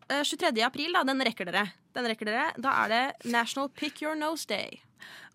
eh, 0.10 0.22
23. 0.24 0.62
april, 0.64 0.94
da, 0.96 1.04
den 1.08 1.20
rekker 1.28 1.46
dere. 1.50 1.66
Den 1.96 2.08
rekker 2.08 2.30
dere. 2.30 2.46
Da 2.62 2.72
er 2.86 2.92
det 2.94 3.32
National 3.32 3.70
Pick 3.76 4.02
Your 4.04 4.16
Nose 4.16 4.48
Day. 4.48 4.80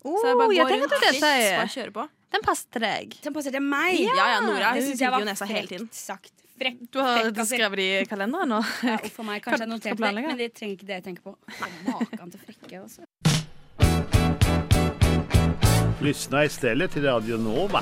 Oh, 0.01 0.17
Så 0.17 0.31
jeg 0.31 0.37
bare 0.39 0.55
jeg 0.55 0.65
går 0.65 0.79
rundt 0.81 0.95
fritt, 0.97 1.21
bare 1.21 1.67
kjører 1.69 1.93
på. 1.93 2.07
Den 2.31 2.41
passer 2.45 2.69
til 2.73 2.81
deg. 2.85 3.17
Den 3.21 3.33
passer 3.35 3.53
til 3.53 3.61
meg. 3.61 3.99
Ja, 4.01 4.13
ja, 4.35 4.39
Nora 4.41 4.71
Det 4.73 4.81
hun 4.81 4.87
synes 4.89 5.01
jeg 5.03 5.11
var 5.13 5.25
nesa 5.27 5.45
hele 5.49 5.67
tiden. 5.69 5.87
frekt 5.91 5.99
sagt. 5.99 6.33
Frekk, 6.61 6.79
Du 6.93 6.99
har 7.01 7.23
altså. 7.25 7.45
skrevet 7.49 7.77
det 7.81 7.85
i 8.01 8.05
kalenderen 8.09 8.49
nå. 8.53 8.59
Ja, 8.85 8.97
for 9.13 9.25
meg, 9.27 9.41
kanskje 9.45 9.65
jeg 9.65 9.71
noterte 9.71 10.01
det, 10.01 10.25
men 10.27 10.37
det 10.39 10.49
trenger 10.57 10.75
ikke 10.77 10.87
det 10.89 10.97
jeg 10.99 11.05
tenker 11.09 11.23
på. 11.25 11.35
Maken 11.89 12.31
til 12.33 12.41
frekke, 12.45 12.81
altså. 12.81 13.01
Lyssna 16.01 16.45
stedet 16.49 16.89
til 16.93 17.05
Radio 17.05 17.37
Nova. 17.37 17.81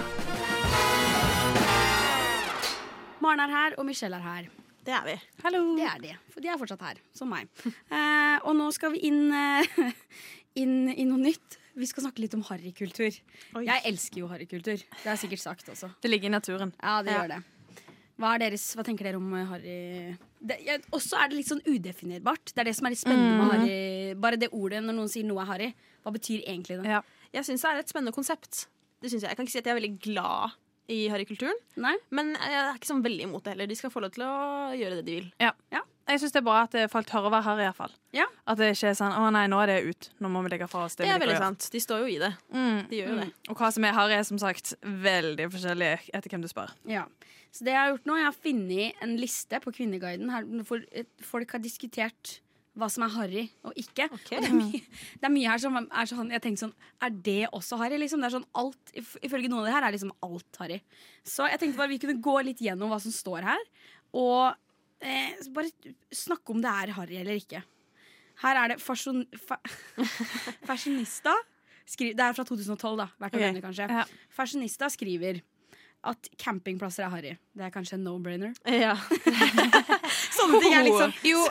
Maren 3.23 3.43
er 3.43 3.51
her, 3.53 3.75
og 3.79 3.85
Michelle 3.87 4.15
er 4.19 4.25
her. 4.25 4.49
Det 4.85 4.93
er 4.95 5.03
vi. 5.05 5.15
Det 5.43 5.85
er 5.85 5.99
de. 6.01 6.13
For 6.33 6.41
de 6.41 6.47
er 6.49 6.57
fortsatt 6.61 6.81
her, 6.81 6.99
som 7.13 7.29
meg. 7.29 7.49
Eh, 7.65 8.37
og 8.47 8.55
nå 8.57 8.69
skal 8.73 8.93
vi 8.95 9.01
inn, 9.09 9.31
eh, 9.35 9.79
inn 10.61 10.89
i 10.95 11.05
noe 11.05 11.19
nytt. 11.21 11.57
Vi 11.79 11.85
skal 11.87 12.03
snakke 12.07 12.19
litt 12.23 12.33
om 12.35 12.41
harrykultur. 12.47 13.13
Jeg 13.63 13.83
elsker 13.87 14.19
jo 14.23 14.27
harrykultur. 14.31 14.79
Det 14.81 15.03
har 15.05 15.13
jeg 15.15 15.23
sikkert 15.27 15.43
sagt 15.43 15.69
også. 15.71 15.91
Det 16.03 16.09
ligger 16.11 16.27
i 16.31 16.33
naturen. 16.33 16.73
Ja, 16.81 17.01
det 17.03 17.11
Ja. 17.13 17.21
gjør 17.21 17.33
det. 17.35 17.41
Hva, 18.19 18.33
er 18.35 18.39
deres, 18.49 18.63
hva 18.75 18.83
tenker 18.83 19.07
dere 19.07 19.15
om 19.21 19.29
eh, 19.33 19.45
harry, 19.47 20.17
det, 20.43 20.57
jeg, 20.65 20.81
også 20.91 21.15
er 21.21 21.29
det 21.31 21.37
litt 21.37 21.47
sånn 21.51 21.61
udefinerbart. 21.67 22.51
Det 22.51 22.59
er 22.59 22.67
det 22.67 22.75
som 22.75 22.87
er 22.89 22.91
litt 22.95 22.99
spennende 22.99 23.37
med 23.37 23.45
Mm. 23.45 23.51
harry. 23.53 24.13
Bare 24.19 24.37
det 24.41 24.49
ordet 24.51 24.81
når 24.83 24.93
noen 24.97 25.07
sier 25.11 25.23
noe 25.27 25.39
er 25.43 25.45
harry. 25.53 25.69
Hva 26.03 26.11
betyr 26.15 26.43
egentlig 26.47 26.81
det? 26.81 26.89
Ja. 26.91 27.01
Jeg 27.31 27.43
syns 27.47 27.61
det 27.63 27.69
er 27.71 27.79
et 27.79 27.87
spennende 27.91 28.11
konsept. 28.15 28.65
Det 29.01 29.11
synes 29.11 29.21
Jeg 29.23 29.29
Jeg 29.29 29.37
kan 29.37 29.45
ikke 29.45 29.51
si 29.51 29.59
at 29.59 29.65
jeg 29.69 29.71
er 29.75 29.79
veldig 29.79 29.99
glad 30.01 30.51
i 30.89 31.03
harrykulturen, 31.11 31.57
men 31.77 32.33
jeg 32.33 32.57
er 32.57 32.75
ikke 32.75 32.89
sånn 32.89 33.05
veldig 33.05 33.27
imot 33.27 33.45
det 33.45 33.53
heller. 33.53 33.69
De 33.69 33.77
skal 33.77 33.93
få 33.93 34.01
lov 34.01 34.13
til 34.15 34.25
å 34.25 34.33
gjøre 34.73 34.99
det 34.99 35.05
de 35.05 35.17
vil. 35.19 35.31
Ja. 35.41 35.53
Ja. 35.73 35.83
Jeg 36.09 36.23
syns 36.23 36.33
det 36.33 36.39
er 36.41 36.45
bra 36.47 36.63
at 36.65 36.75
folk 36.89 37.05
tør 37.05 37.27
å 37.27 37.29
være 37.29 37.45
harry, 37.45 37.65
iallfall. 37.67 37.91
Ja. 38.17 38.25
At 38.49 38.57
det 38.57 38.71
ikke 38.73 38.89
er 38.89 38.95
sånn 38.97 39.13
'Å 39.13 39.27
nei, 39.31 39.45
nå 39.45 39.59
er 39.61 39.67
det 39.69 39.77
ut. 39.85 40.09
Nå 40.19 40.31
må 40.33 40.41
vi 40.41 40.49
legge 40.49 40.67
fra 40.67 40.85
oss 40.87 40.95
det 40.95 41.05
Det 41.05 41.13
er 41.13 41.21
veldig 41.21 41.37
sant. 41.37 41.69
De 41.69 41.79
står 41.79 41.99
jo 42.01 42.07
i 42.09 42.17
det. 42.17 42.31
Mm. 42.51 42.89
De 42.89 42.95
gjør 42.97 43.09
jo 43.13 43.17
det. 43.19 43.29
Og 43.49 43.57
hva 43.57 43.71
som 43.71 43.85
er 43.85 43.93
harry, 43.93 44.13
er 44.17 44.23
som 44.25 44.39
sagt 44.41 44.73
veldig 44.81 45.51
forskjellig 45.53 46.09
etter 46.11 46.29
hvem 46.29 46.41
du 46.41 46.49
spør. 46.49 46.73
Ja. 46.89 47.05
Så 47.51 47.63
det 47.65 47.73
jeg 47.73 47.81
har 47.81 47.91
gjort 47.93 48.05
nå, 48.09 48.17
jeg 48.17 48.25
har 48.25 48.37
funnet 48.43 49.03
en 49.03 49.17
liste 49.17 49.61
på 49.61 49.73
Kvinneguiden 49.73 50.29
her 50.33 50.43
hvor 50.65 50.81
folk 51.21 51.51
har 51.51 51.59
diskutert 51.59 52.39
hva 52.77 52.87
som 52.91 53.03
er 53.03 53.11
harry 53.15 53.41
og 53.65 53.73
ikke. 53.75 54.05
Okay. 54.13 54.37
Og 54.37 54.43
det, 54.45 54.49
er 54.49 54.55
mye, 54.55 54.81
det 55.19 55.27
er 55.27 55.33
mye 55.33 55.49
her 55.49 55.61
som 55.63 55.77
er 55.81 56.09
sånn 56.11 56.29
Jeg 56.31 56.43
tenkte 56.45 56.61
sånn 56.67 56.75
Er 57.03 57.09
det 57.25 57.39
også 57.57 57.79
harry? 57.81 57.97
Liksom? 57.99 58.21
Det 58.21 58.29
er 58.29 58.35
sånn 58.37 58.45
alt, 58.61 58.93
if- 58.93 59.17
Ifølge 59.25 59.49
noen 59.51 59.63
av 59.63 59.67
det 59.67 59.73
her 59.75 59.87
er 59.89 59.95
liksom 59.97 60.13
alt 60.23 60.59
harry. 60.61 60.77
Så 61.25 61.49
jeg 61.49 61.59
tenkte 61.59 61.81
bare 61.81 61.91
vi 61.91 61.99
kunne 61.99 62.21
gå 62.23 62.35
litt 62.45 62.61
gjennom 62.63 62.93
hva 62.93 62.99
som 63.03 63.11
står 63.11 63.43
her, 63.49 63.65
og 64.13 64.55
eh, 65.01 65.35
bare 65.55 65.95
snakke 66.15 66.53
om 66.55 66.61
det 66.63 66.71
er 66.71 66.93
harry 66.95 67.19
eller 67.19 67.41
ikke. 67.41 67.63
Her 68.39 68.55
er 68.61 68.71
det 68.73 68.79
fasjon, 68.79 69.25
fa, 69.35 69.57
Fashionista 70.69 71.33
skriver, 71.89 72.15
Det 72.15 72.25
er 72.25 72.35
fra 72.37 72.45
2012, 72.47 72.97
da. 73.01 73.07
Hvert 73.19 73.35
år, 73.35 73.45
okay. 73.49 73.61
kanskje. 73.65 73.87
Ja. 73.91 74.05
Fashionista 74.33 74.89
skriver 74.93 75.41
at 76.07 76.29
campingplasser 76.39 77.03
er 77.03 77.11
harry. 77.11 77.31
Det 77.57 77.65
er 77.67 77.71
kanskje 77.73 77.97
en 77.97 78.05
no-brainer. 78.07 78.53
Ja. 78.83 78.93
Sånne 80.37 80.61
ting 80.63 80.75
er 80.77 80.85
liksom 80.87 81.11
Jo, 81.27 81.41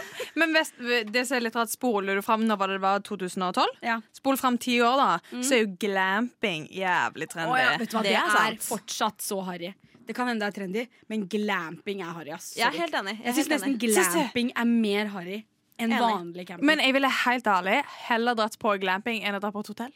men 0.40 0.54
hvis, 0.56 0.70
det 1.12 1.24
som 1.28 1.36
er 1.38 1.44
litt 1.44 1.58
rart, 1.58 1.72
spoler 1.72 2.16
du 2.18 2.22
fram 2.24 2.46
når 2.48 2.60
var 2.60 2.72
det 2.72 2.78
var 2.82 3.02
2012? 3.04 3.66
Ja. 3.84 3.98
Spol 4.16 4.38
fram 4.40 4.56
ti 4.62 4.78
år, 4.84 4.96
da, 5.00 5.42
så 5.44 5.58
er 5.58 5.62
jo 5.66 5.74
glamping 5.84 6.64
jævlig 6.72 7.28
trendy. 7.32 7.52
Oh, 7.52 7.60
ja, 7.60 7.74
vet 7.80 7.92
du 7.92 7.98
hva, 7.98 8.04
Det 8.06 8.14
det, 8.14 8.22
er 8.22 8.40
er, 8.54 8.58
fortsatt 8.64 9.24
så 9.24 9.42
harry. 9.50 9.74
Det 10.08 10.16
kan 10.16 10.30
hende 10.30 10.40
det 10.46 10.48
er 10.48 10.56
trendy, 10.56 10.86
men 11.12 11.26
glamping 11.28 12.00
er 12.00 12.14
harry. 12.16 12.32
ass. 12.32 12.54
Jeg 12.56 12.70
er 12.70 12.78
helt 12.86 12.96
enig. 13.02 13.18
Jeg 13.26 13.36
syns 13.36 13.52
nesten 13.52 13.74
enig. 13.76 13.92
Syns 13.92 14.08
du? 14.14 14.18
glamping 14.22 14.52
er 14.56 14.70
mer 14.70 15.12
harry 15.12 15.42
enn 15.78 15.92
Enig. 15.92 16.00
vanlig 16.02 16.46
camping. 16.48 16.66
Men 16.72 16.80
jeg 16.82 16.96
ville 16.96 17.10
helt 17.22 17.50
ærlig 17.52 17.76
heller 18.08 18.38
dratt 18.38 18.56
på 18.58 18.72
glamping 18.80 19.20
enn 19.22 19.36
å 19.36 19.42
dra 19.44 19.52
på 19.54 19.60
et 19.62 19.70
hotell. 19.74 19.92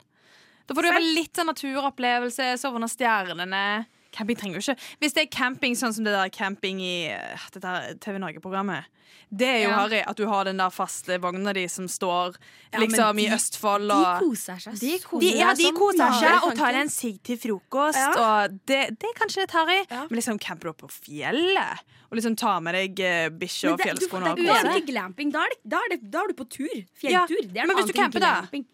Da 0.68 0.76
får 0.76 0.84
du 0.84 0.88
iallfall 0.92 1.08
litt 1.16 1.40
sånn 1.40 1.48
naturopplevelse, 1.50 2.52
sove 2.60 2.78
under 2.78 2.92
stjernene. 2.92 3.64
Camping 4.12 4.36
trenger 4.36 4.60
jo 4.60 4.72
ikke 4.72 4.78
Hvis 5.00 5.14
det 5.16 5.22
er 5.26 5.30
camping 5.32 5.74
sånn 5.78 5.94
som 5.96 6.04
det 6.04 6.12
der 6.12 6.28
camping 6.34 6.80
i 6.84 7.08
eh, 7.12 7.46
dette 7.54 7.98
TV 8.04 8.18
Norge-programmet, 8.20 8.84
det 9.32 9.48
er 9.48 9.58
jo 9.64 9.70
Ja. 9.70 9.76
harry 9.80 10.00
at 10.06 10.16
du 10.16 10.26
har 10.28 10.44
den 10.44 10.58
der 10.60 10.68
faste 10.72 11.16
vogna 11.20 11.52
di 11.56 11.66
som 11.68 11.86
står 11.88 12.36
Ja, 12.72 12.78
liksom 12.80 13.16
de- 13.16 13.24
i 13.24 13.30
Østfold 13.32 13.88
de 13.88 14.02
koser 14.20 14.60
seg 14.60 14.78
De 14.80 14.92
koser 15.00 15.20
de, 15.24 15.32
ja, 15.38 15.54
de 15.54 15.72
koser 15.72 16.12
seg 16.20 16.44
og 16.44 16.56
tar 16.56 16.74
en 16.80 16.88
sigg 16.92 17.22
til 17.24 17.36
frokost. 17.40 17.96
Ja. 17.96 18.12
Og 18.44 18.58
det, 18.68 18.98
det 19.00 19.08
er 19.08 19.16
kanskje 19.18 19.44
litt 19.46 19.56
harry, 19.56 19.80
Ja. 19.90 20.06
men 20.10 20.16
liksom 20.20 20.38
camper 20.38 20.68
du 20.68 20.70
opp 20.74 20.82
på 20.84 20.90
fjellet 20.92 21.80
og 22.10 22.18
liksom 22.18 22.36
tar 22.36 22.60
med 22.60 22.74
deg 22.76 23.00
uh, 23.00 23.28
bikkje 23.40 23.72
og 23.72 23.80
fjellskoene. 23.80 24.34
det 24.36 24.44
og 24.44 24.56
er 24.56 24.62
koser 24.62 24.76
ikke 24.82 24.92
glamping. 24.92 25.32
Da 25.32 25.44
er, 25.46 25.48
det, 25.54 25.60
da, 25.64 25.78
er 25.80 25.88
det, 25.96 26.10
da 26.12 26.20
er 26.22 26.28
du 26.28 26.34
på 26.34 26.48
tur. 26.52 26.74
Ja, 27.00 27.24
Fjelltur. 27.24 27.48
Det 27.48 27.56
er 27.62 27.66
men 27.66 27.76
noe 27.76 27.82
annet 27.86 27.96
enn 27.96 28.16
glamping. 28.20 28.66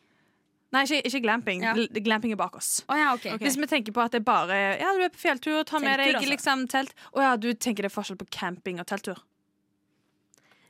Nei, 0.75 0.83
ikke, 0.85 0.99
ikke 1.09 1.21
glamping. 1.25 1.63
Ja. 1.65 1.73
Glamping 2.05 2.33
er 2.35 2.37
bak 2.41 2.57
oss. 2.59 2.83
Oh, 2.93 2.97
ja, 2.99 3.15
ok. 3.17 3.25
Hvis 3.41 3.57
vi 3.57 3.67
tenker 3.71 3.95
på 3.97 4.03
at 4.05 4.13
det 4.13 4.21
er 4.21 4.27
bare 4.27 4.59
Ja, 4.77 4.91
du 4.99 5.01
er 5.07 5.13
på 5.15 5.21
fjelltur, 5.23 5.63
ta 5.65 5.81
med 5.81 5.97
deg 6.01 6.15
altså. 6.19 6.29
liksom 6.29 6.67
telt. 6.69 6.93
Å 7.17 7.25
ja, 7.25 7.31
du 7.41 7.49
tenker 7.55 7.87
det 7.87 7.89
er 7.89 7.95
forskjell 7.95 8.19
på 8.21 8.27
camping 8.37 8.81
og 8.83 8.87
telttur? 8.91 9.23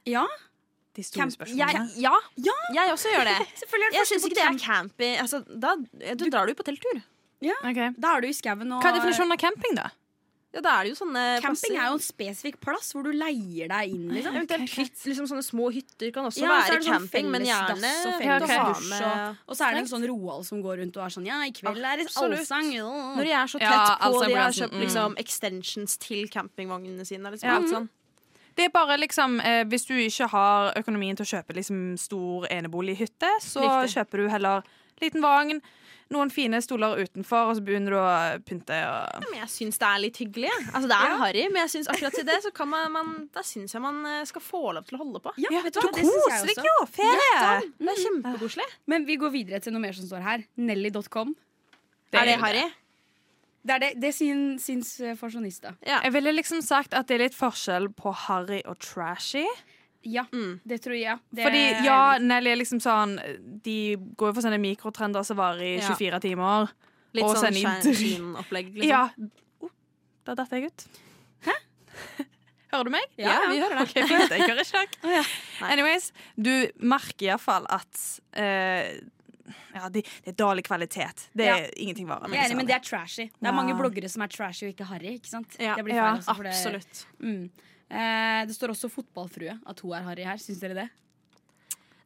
Ja, 0.07 0.23
De 0.95 1.03
store 1.07 1.29
spørsmålene. 1.31 1.83
Jeg, 1.95 2.03
ja, 2.07 2.15
Ja. 2.43 2.55
jeg 2.75 2.93
også 2.95 3.11
gjør 3.13 3.27
det. 3.29 3.37
selvfølgelig 3.61 3.87
er 3.89 3.93
det 3.93 3.99
Jeg 3.99 4.07
syns 4.13 4.23
på 4.23 4.31
ikke 4.31 4.39
det 4.39 4.47
er 4.47 4.59
camping. 4.63 5.17
Altså, 5.23 5.43
da, 5.67 5.75
da 6.15 6.31
drar 6.31 6.47
du 6.51 6.55
på 6.59 6.67
telttur. 6.67 7.03
Ja. 7.45 7.55
Da 7.63 8.15
er 8.17 8.23
du 8.23 8.27
i 8.31 8.35
skauen 8.35 8.71
og 8.73 8.83
Hva 8.83 8.91
er 8.91 8.99
definisjonen 8.99 9.35
av 9.35 9.39
camping, 9.43 9.77
da? 9.79 9.91
Ja, 10.49 10.63
da 10.65 10.71
er 10.81 10.87
det 10.87 10.95
jo 10.95 11.05
sånne 11.05 11.23
Camping 11.45 11.59
plasser- 11.61 11.77
er 11.77 11.89
jo 11.91 11.97
en 11.99 12.01
spesifikk 12.01 12.55
plass 12.65 12.87
hvor 12.97 13.05
du 13.05 13.11
leier 13.13 13.69
deg 13.69 13.91
inn. 13.93 14.07
Liksom. 14.17 14.39
Okay, 14.47 14.65
hytt, 14.79 15.03
liksom 15.05 15.27
sånne 15.29 15.45
små 15.45 15.67
hytter 15.75 16.09
kan 16.15 16.25
også 16.25 16.41
Ja, 16.41 16.55
så 16.65 16.73
være 16.73 16.83
sånn 16.87 16.95
camping, 16.95 17.29
men 17.31 17.45
felles 17.45 17.53
gjerne 17.53 17.91
og 18.09 18.23
felles 18.23 18.55
å 18.57 18.63
dusj 18.71 18.89
med 18.89 19.37
Og 19.47 19.59
så 19.59 19.67
er 19.67 19.75
det 19.77 19.83
en 19.83 19.91
sånn 19.93 20.07
Roald 20.09 20.47
som 20.49 20.63
går 20.65 20.81
rundt 20.81 20.97
og 20.97 21.05
er 21.05 21.13
sånn 21.19 21.27
Ja, 21.29 21.43
i 21.45 21.53
kveld 21.53 21.85
er 21.85 22.01
det 22.01 22.09
allsang. 22.17 22.73
Når 22.73 23.29
de 23.29 23.33
er 23.37 23.47
så 23.47 23.59
tett 23.61 23.69
Ja, 23.69 23.99
på, 24.01 24.09
altså, 24.09 24.25
de 24.25 24.35
har 24.41 24.57
kjøpt 24.57 24.73
mm. 24.73 24.81
liksom, 24.87 25.17
extensions 25.21 25.99
til 25.99 26.29
campingvognene 26.33 27.05
sine. 27.05 27.29
Liksom, 27.29 27.45
Ja. 27.49 27.57
alt 27.61 27.69
sånn. 27.69 27.89
Det 28.57 28.65
er 28.65 28.71
bare 28.71 28.97
liksom 28.99 29.41
eh, 29.45 29.65
Hvis 29.65 29.87
du 29.87 29.95
ikke 29.95 30.29
har 30.33 30.73
økonomien 30.81 31.15
til 31.15 31.27
å 31.29 31.31
kjøpe 31.37 31.55
liksom 31.55 31.97
stor 32.01 32.47
enebolighytte, 32.51 33.29
så 33.45 33.61
Riktig. 33.63 33.95
kjøper 34.01 34.17
du 34.25 34.29
heller 34.33 34.63
liten 35.01 35.21
vogn, 35.23 35.61
noen 36.15 36.31
fine 36.33 36.61
stoler 36.65 37.03
utenfor, 37.05 37.51
og 37.51 37.59
så 37.59 37.65
begynner 37.65 37.93
du 37.93 37.99
å 38.01 38.13
pynte 38.49 38.77
og 38.89 39.27
Men 39.27 39.43
jeg 39.43 39.51
syns 39.53 39.81
det 39.81 39.89
er 39.89 40.01
litt 40.01 40.21
hyggelig. 40.23 40.53
Altså, 40.73 40.87
det 40.89 40.97
er 40.97 41.17
harry, 41.21 41.45
men 41.53 41.61
jeg 41.67 41.73
synes 41.75 41.91
akkurat 41.93 42.17
til 42.17 42.27
det 42.29 42.39
så 42.47 42.53
kan 42.55 42.71
man, 42.73 42.89
man 42.95 43.13
Da 43.35 43.45
syns 43.45 43.77
jeg 43.77 43.85
man 43.85 44.01
eh, 44.09 44.23
skal 44.29 44.45
få 44.45 44.63
lov 44.79 44.89
til 44.89 44.97
å 44.97 45.03
holde 45.03 45.23
på. 45.25 45.35
Ja, 45.45 45.53
vet 45.67 45.77
du 45.77 45.81
Du 45.83 45.87
hva, 45.87 45.93
det 45.99 46.07
jeg 46.07 46.49
også. 46.49 46.67
jo! 46.69 46.77
Ferie! 46.97 47.39
Det 47.77 47.93
er 47.95 48.03
kjempekoselig. 48.07 48.69
Men 48.89 49.07
vi 49.09 49.19
går 49.21 49.35
videre 49.37 49.61
til 49.65 49.77
noe 49.77 49.85
mer 49.85 49.97
som 49.97 50.09
står 50.09 50.25
her. 50.25 50.45
Nelly.com. 50.57 51.37
Er 52.17 52.31
det 52.31 52.39
harry? 52.41 52.67
Det 53.69 53.75
er 53.75 53.83
det, 53.83 53.89
det 54.01 54.15
syns, 54.17 54.65
syns 54.65 54.95
uh, 55.05 55.13
fasjonista. 55.19 55.75
Ja. 55.85 55.99
Jeg 56.07 56.15
ville 56.15 56.33
liksom 56.33 56.63
sagt 56.65 56.95
at 56.97 57.11
det 57.11 57.19
er 57.19 57.27
litt 57.27 57.37
forskjell 57.37 57.91
på 57.99 58.15
harry 58.25 58.63
og 58.65 58.79
trashy. 58.81 59.45
Ja, 60.05 60.25
Mm. 60.33 60.61
det 60.67 60.81
tror 60.83 60.95
jeg. 60.97 61.19
Det 61.35 61.43
Fordi 61.45 61.85
ja, 61.85 62.19
Nelly 62.19 62.51
er 62.53 62.57
liksom 62.57 62.79
sånn 62.81 63.17
De 63.63 63.97
går 64.17 64.29
jo 64.31 64.33
for 64.35 64.43
sånne 64.43 64.61
mikrotrender 64.63 65.25
som 65.27 65.37
varer 65.37 65.63
i 65.63 65.77
Ja. 65.81 65.89
24 65.95 66.21
timer. 66.21 66.69
Litt 67.15 67.25
Og 67.25 67.35
sånn 67.37 67.53
sende 67.53 67.59
Shine- 67.59 67.83
dr- 67.85 67.95
Sheen-opplegg. 67.97 68.75
Liksom. 68.75 68.89
Ja. 68.89 69.09
Oh, 69.61 69.71
da 70.25 70.35
datt 70.35 70.51
jeg 70.51 70.65
ut. 70.71 70.87
Hæ? 71.45 71.53
Hører 72.73 72.85
du 72.85 72.91
meg? 72.91 73.05
Ja, 73.17 73.39
vi 73.49 73.59
hører 73.63 73.79
det. 73.79 73.85
Okay, 73.89 74.03
fint. 74.07 74.31
Jeg 74.31 74.41
hører 74.45 74.61
ikke. 74.61 75.23
Nei. 75.63 75.71
Anyways, 75.73 76.13
du 76.37 76.53
merker 76.85 77.31
iallfall 77.31 77.65
at 77.73 78.03
uh, 78.37 79.01
ja, 79.75 79.89
de, 79.89 80.03
det 80.03 80.35
er 80.35 80.37
dårlig 80.37 80.65
kvalitet. 80.69 81.29
Det 81.35 81.47
er 81.49 81.71
ingenting 81.81 82.07
varer. 82.11 82.29
Er 82.29 82.45
enig, 82.45 82.57
men 82.61 82.67
det 82.69 82.75
er 82.77 82.85
trashy. 82.85 83.31
Det 83.33 83.41
er 83.49 83.49
Ja. 83.49 83.57
mange 83.57 83.73
bloggere 83.79 84.09
som 84.13 84.21
er 84.23 84.29
trashy 84.29 84.67
og 84.69 84.75
ikke 84.77 84.85
harry. 84.91 85.15
Ikke 85.17 85.31
sant? 85.33 85.57
Ja. 85.59 85.75
det 85.81 85.95
Ja, 85.97 86.17
det- 86.17 86.29
Absolutt. 86.29 87.07
Mm. 87.23 87.49
Eh, 87.89 88.41
det 88.49 88.55
står 88.57 88.75
også 88.75 88.91
fotballfrue, 88.93 89.59
at 89.67 89.81
hun 89.81 89.93
er 89.97 90.03
harry 90.09 90.25
her. 90.29 90.41
Syns 90.43 90.61
dere 90.61 90.75
det? 90.83 90.89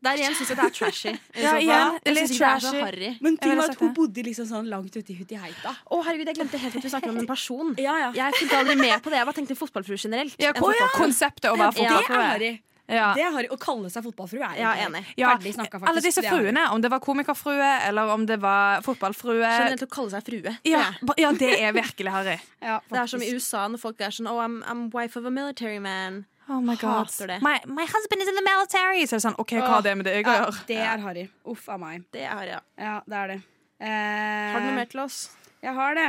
Der 0.03 0.19
igjen 0.19 0.35
syns 0.35 0.49
jeg 0.51 0.59
det 0.59 0.65
er 0.67 0.73
trashy. 0.75 1.11
Ja, 1.45 1.53
igjen, 1.63 1.99
Jeg 2.03 2.17
synes 2.17 2.33
ikke 2.35 2.39
det 2.39 2.49
er 2.49 2.63
så 2.63 2.71
trashy. 2.73 2.81
harry. 2.83 3.11
Men 3.23 3.37
ting 3.39 3.55
var 3.59 3.71
at 3.71 3.79
hun 3.79 3.93
bodde 3.95 4.25
liksom 4.27 4.49
sånn 4.51 4.67
langt 4.71 4.97
ute 4.97 5.15
i 5.15 5.17
Hutiheita. 5.21 5.75
Å, 5.87 6.01
herregud, 6.03 6.27
jeg 6.27 6.39
glemte 6.41 6.59
helt 6.59 6.79
at 6.81 6.87
vi 6.89 6.91
snakker 6.91 7.13
om 7.13 7.21
en 7.23 7.29
person. 7.31 7.71
Ja, 7.79 7.95
ja. 8.01 8.11
Jeg 8.19 8.35
fulgte 8.41 8.59
aldri 8.65 8.77
med 8.81 8.97
på 9.05 9.13
det. 9.13 9.21
Jeg 9.21 9.29
bare 9.31 9.39
tenkte 9.39 9.59
fotballfrue 9.61 10.01
generelt. 10.03 10.35
Ja, 10.43 10.51
En 10.57 10.75
ja. 10.75 10.91
Konseptet 10.97 11.51
å 11.53 11.55
være 11.55 11.73
Det 11.79 11.87
er 11.87 12.03
fotballfrue. 12.03 12.72
Harry. 12.89 12.97
Ja. 12.99 13.15
Det 13.15 13.23
er 13.23 13.31
harry. 13.33 13.49
Å 13.49 13.59
kalle 13.59 13.91
seg 13.91 14.03
fotballfrue 14.05 14.43
er 14.43 14.59
Ja, 14.61 14.73
enig. 14.87 15.05
Ja, 15.17 15.31
Ferdig 15.37 15.55
snakka, 15.55 15.79
faktisk. 15.79 15.89
alle 15.89 16.01
disse 16.03 16.19
er 16.25 16.29
harry. 16.29 16.43
fruene, 16.51 16.65
om 16.73 16.81
det 16.83 16.91
var 16.91 17.01
komikerfrue 17.01 17.71
eller 17.89 18.09
om 18.13 18.27
det 18.27 18.41
var 18.41 18.83
fotballfrue 18.83 19.41
Generelt 19.47 19.83
å 19.83 19.89
kalle 19.91 20.11
seg 20.11 20.25
frue. 20.27 20.57
ja, 20.65 20.81
er- 20.91 21.15
ja, 21.23 21.33
det 21.33 21.53
er 21.61 21.73
virkelig 21.73 22.11
harry. 22.11 22.39
Ja, 22.63 22.81
Det 22.91 22.99
er 22.99 23.07
som 23.07 23.23
i. 23.23 23.31
USA 23.33 23.69
når 23.69 23.79
folk 23.81 24.01
er 24.01 24.11
sånn 24.11 24.29
Oh, 24.29 24.39
I'm, 24.41 24.63
I'm 24.65 24.91
wife 24.93 25.17
of 25.17 25.25
a 25.25 25.31
military 25.31 25.79
man. 25.79 26.27
Oh 26.49 26.61
my 26.61 26.75
god. 26.77 27.07
Hater 27.07 27.27
det. 27.29 27.41
My, 27.43 27.61
my 27.67 27.85
husband 27.87 28.21
is 28.21 28.29
in 28.29 28.35
the 28.35 28.43
military. 28.43 29.07
Så 29.07 29.15
er 29.15 29.19
det 29.21 29.25
sånn, 29.31 29.39
OK, 29.39 29.53
hva 29.63 29.69
har 29.79 29.83
det 29.83 29.97
med 29.97 30.05
det 30.07 30.15
jeg 30.17 30.25
å 30.27 30.33
Ja, 30.33 30.45
gjøre? 30.45 30.67
det 30.67 30.77
er 30.77 30.99
harry. 30.99 31.29
Uff 31.47 31.69
a 31.69 31.77
meg. 31.79 32.05
Det 32.13 32.23
er 32.27 32.45
ja. 32.51 32.61
Ja, 32.77 33.01
det 33.07 33.17
er 33.17 33.27
det. 33.29 33.43
Eh, 33.81 34.53
Har 34.53 34.61
du 34.61 34.67
noe 34.67 34.75
mer 34.77 34.87
til 34.87 35.01
oss? 35.01 35.31
Jeg 35.63 35.75
har 35.75 35.95
det. 35.95 36.09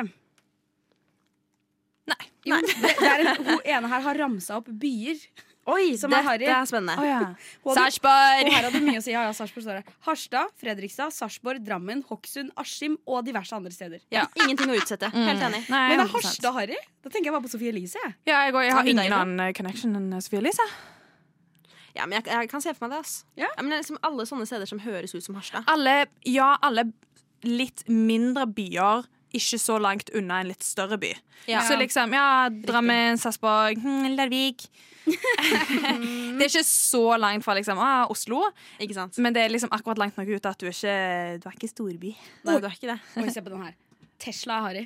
Nei. 2.09 2.17
Jo, 2.49 2.57
det, 2.59 2.75
det 2.99 3.07
er 3.07 3.21
en, 3.23 3.45
hun 3.45 3.61
ene 3.63 3.87
her 3.93 4.01
har 4.09 4.17
ramsa 4.19 4.57
opp 4.59 4.67
byer. 4.67 5.21
Oi, 5.65 5.93
Som 5.95 6.11
det, 6.11 6.17
er 6.19 6.25
harry. 6.27 6.43
det 6.43 6.51
er 6.51 6.65
spennende. 6.67 6.95
Oh, 6.99 7.07
ja. 7.07 7.19
Sarpsborg! 7.77 8.49
her 8.51 8.65
hadde 8.67 8.81
mye 8.83 8.99
å 8.99 9.03
si. 9.05 9.13
Ja, 9.13 9.21
ja, 9.29 9.35
Sarsborg 9.37 9.63
står 9.63 9.77
det. 9.79 9.93
Harstad, 10.07 10.51
Fredrikstad, 10.59 11.13
Sarpsborg, 11.15 11.61
Drammen, 11.63 12.01
Hokksund, 12.09 12.51
Askim 12.59 12.97
og 13.07 13.21
diverse 13.27 13.55
andre 13.55 13.71
steder. 13.71 14.01
Ja, 14.11 14.25
Ingenting 14.43 14.73
å 14.73 14.75
utsette. 14.75 15.07
Helt 15.15 15.45
enig. 15.47 15.61
Nei, 15.71 15.83
Men 15.93 16.03
er 16.03 16.09
100%. 16.09 16.17
Harstad 16.17 16.57
harry? 16.57 16.79
Da 16.99 17.11
tenker 17.13 17.31
jeg 17.31 17.35
bare 17.37 17.45
på 17.47 17.53
Sophie 17.53 17.71
Elise. 17.71 18.01
Ja, 18.27 18.41
jeg, 18.43 18.51
går, 18.57 18.67
jeg 18.67 18.75
har 18.75 18.83
Ja, 18.83 18.91
er 18.91 18.91
ingen 18.97 19.15
annen 19.21 19.45
eh, 19.47 19.53
connection 19.55 19.95
enn 20.01 20.11
Sofie 20.23 20.41
Elise. 20.43 20.67
Ja, 21.95 22.07
men 22.09 22.17
jeg, 22.19 22.27
jeg 22.33 22.49
kan 22.51 22.61
se 22.65 22.73
for 22.73 22.87
meg 22.87 22.95
det. 22.97 23.03
ass. 23.05 23.15
Ja. 23.39 23.47
men 23.61 23.69
det 23.71 23.77
er 23.77 23.83
liksom 23.85 23.99
Alle 24.03 24.25
sånne 24.25 24.47
steder 24.49 24.67
som 24.69 24.79
høres 24.83 25.13
ut 25.15 25.23
som 25.23 25.35
Harstad. 25.37 25.63
Alle, 25.71 26.07
ja, 26.27 26.55
alle 26.65 26.87
litt 27.45 27.83
mindre 27.91 28.47
byer, 28.49 29.07
ikke 29.33 29.59
så 29.61 29.77
langt 29.81 30.11
unna 30.15 30.41
en 30.41 30.49
litt 30.51 30.63
større 30.65 30.97
by. 31.01 31.11
Ja. 31.49 31.63
Så 31.67 31.77
liksom, 31.79 32.13
ja, 32.15 32.49
Drammen, 32.49 33.19
Sarpsborg, 33.19 33.81
hm, 33.83 34.13
Larvik 34.15 34.67
Det 35.03 36.45
er 36.45 36.47
ikke 36.47 36.63
så 36.63 37.17
langt 37.19 37.43
fra 37.43 37.57
liksom, 37.57 37.79
ah, 37.83 38.05
Oslo, 38.11 38.45
men 39.19 39.35
det 39.35 39.43
er 39.43 39.51
liksom 39.51 39.73
akkurat 39.75 39.99
langt 39.99 40.15
nok 40.19 40.31
ut 40.31 40.47
at 40.47 40.61
du 40.61 40.69
er 40.69 40.75
ikke, 40.75 40.97
du 41.43 41.49
er 41.49 41.57
ikke 41.57 41.71
storby. 41.71 42.13
Nei, 42.47 42.59
du 42.63 42.69
er 42.69 42.77
ikke 42.77 42.93
det. 42.93 42.99
Vi 43.17 43.33
se 43.35 43.43
på 43.43 43.51
den 43.51 43.65
her. 43.65 43.75
Tesla 44.23 44.61
er 44.61 44.67
harry. 44.69 44.85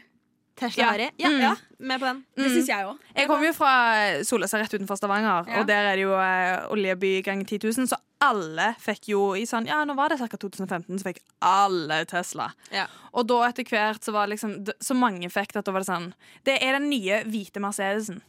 Tesla 0.58 0.84
Ja. 0.84 0.89
Harry. 0.91 1.10
Ja, 1.22 1.30
Mm. 1.30 1.39
ja, 1.41 1.55
med 1.80 1.99
på 2.01 2.05
den. 2.10 2.24
Det 2.36 2.49
syns 2.51 2.68
jeg 2.68 2.86
òg. 2.86 2.97
Jeg 3.16 3.28
kommer 3.30 3.45
jo 3.45 3.53
fra 3.53 4.24
Solasa 4.26 4.58
rett 4.60 4.74
utenfor 4.74 4.97
Stavanger, 4.97 5.45
Ja. 5.47 5.60
og 5.62 5.68
der 5.68 5.91
er 5.91 5.95
det 5.95 6.01
jo 6.03 6.14
eh, 6.18 6.68
oljeby 6.74 7.24
ganger 7.24 7.45
10 7.45 7.60
000, 7.78 7.88
så 7.88 7.97
alle 8.20 8.76
fikk 8.82 9.10
jo 9.14 9.34
i 9.38 9.43
sånn 9.45 9.68
Ja, 9.68 9.84
nå 9.86 9.93
var 9.95 10.10
det 10.10 10.18
ca. 10.18 10.26
2015, 10.38 10.97
så 10.97 11.03
fikk 11.14 11.20
alle 11.41 12.03
Tesla. 12.05 12.51
Ja. 12.72 12.88
Og 13.14 13.28
da 13.28 13.43
etter 13.49 13.64
hvert 13.64 14.01
så 14.03 14.12
var 14.12 14.26
det 14.28 14.38
liksom 14.39 14.66
Så 14.82 14.95
mange 14.97 15.30
fikk 15.30 15.53
det 15.53 15.58
at 15.62 15.66
da 15.66 15.72
var 15.72 15.82
det 15.82 15.88
sånn 15.88 16.14
Det 16.43 16.58
er 16.64 16.80
den 16.80 16.89
nye 16.89 17.24
hvite 17.26 17.62
Mercedesen. 17.62 18.22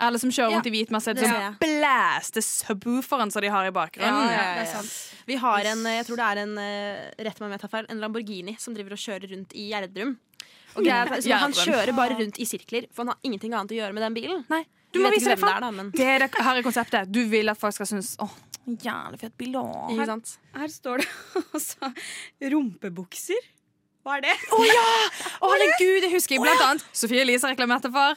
Alle 0.00 0.18
som 0.18 0.30
kjører 0.30 0.50
Ja, 0.52 0.56
rundt 0.60 0.66
i 0.66 0.70
hvit 0.70 0.90
Mercedes, 0.94 1.22
det 1.22 1.28
som 1.28 1.40
ser 1.40 1.56
blæster 1.58 2.40
subwooferen 2.44 3.32
som 3.32 3.42
de 3.42 3.48
har 3.50 3.66
i 3.66 3.70
bakgrunnen. 3.74 4.14
Ja, 4.14 4.30
ja, 4.30 4.42
ja, 4.42 4.54
Det 4.54 4.68
er 4.68 4.72
sant. 4.76 4.92
Vi 5.26 5.34
har 5.36 5.58
en, 5.66 5.82
jeg 5.82 6.06
tror 6.06 6.16
det 6.16 6.26
er 6.28 6.38
en 6.44 6.58
eh, 6.62 7.10
rett 7.18 7.40
meg 7.40 7.46
om 7.48 7.50
jeg 7.56 7.60
tar 7.64 7.68
feil, 7.72 7.86
en 7.90 7.98
Lamborghini 8.00 8.54
som 8.62 8.74
driver 8.74 8.92
og 8.94 8.98
kjører 9.02 9.26
rundt 9.34 9.52
i 9.58 9.68
Gjerdrum. 9.72 10.16
Og 10.76 10.84
greia 10.84 11.04
er 11.04 11.22
så 11.24 11.40
Han 11.42 11.54
kjører 11.56 11.94
bare 11.96 12.18
rundt 12.18 12.38
i 12.38 12.46
sirkler, 12.48 12.88
for 12.92 13.04
han 13.04 13.14
har 13.14 13.18
ingenting 13.28 13.54
annet 13.54 13.72
å 13.74 13.78
gjøre 13.80 13.96
med 13.96 14.04
den 14.06 14.18
bilen. 14.18 14.44
Nei, 14.52 14.64
du 14.92 14.98
Vi 14.98 15.04
må 15.04 15.10
vet 15.10 15.18
vise 15.20 15.34
hvem 15.34 15.44
fram. 15.44 15.62
det 15.64 15.72
men 15.76 15.90
Det 15.92 16.08
det 16.24 16.30
her 16.48 16.56
er 16.56 16.66
konseptet. 16.66 17.12
Du 17.12 17.22
vil 17.28 17.48
at 17.48 17.60
folk 17.60 17.76
skal 17.76 17.86
synes 17.90 18.16
Åh, 18.24 18.34
jævlig 18.84 19.20
fet 19.20 19.36
bil. 19.40 19.54
Her. 19.58 20.16
Her 20.58 20.68
står 20.72 21.04
det 21.04 21.08
altså 21.56 21.92
rumpebukser. 22.54 23.54
Hva 24.06 24.16
er 24.16 24.22
det? 24.24 24.34
Å 24.56 24.58
ja! 24.64 24.82
herregud, 25.42 25.98
det 26.00 26.08
husker 26.14 26.38
jeg 26.38 26.40
blant 26.40 26.62
annet 26.64 26.84
Sofie 26.96 27.20
Elise 27.26 27.50
reklamerte 27.50 27.90
for. 27.92 28.16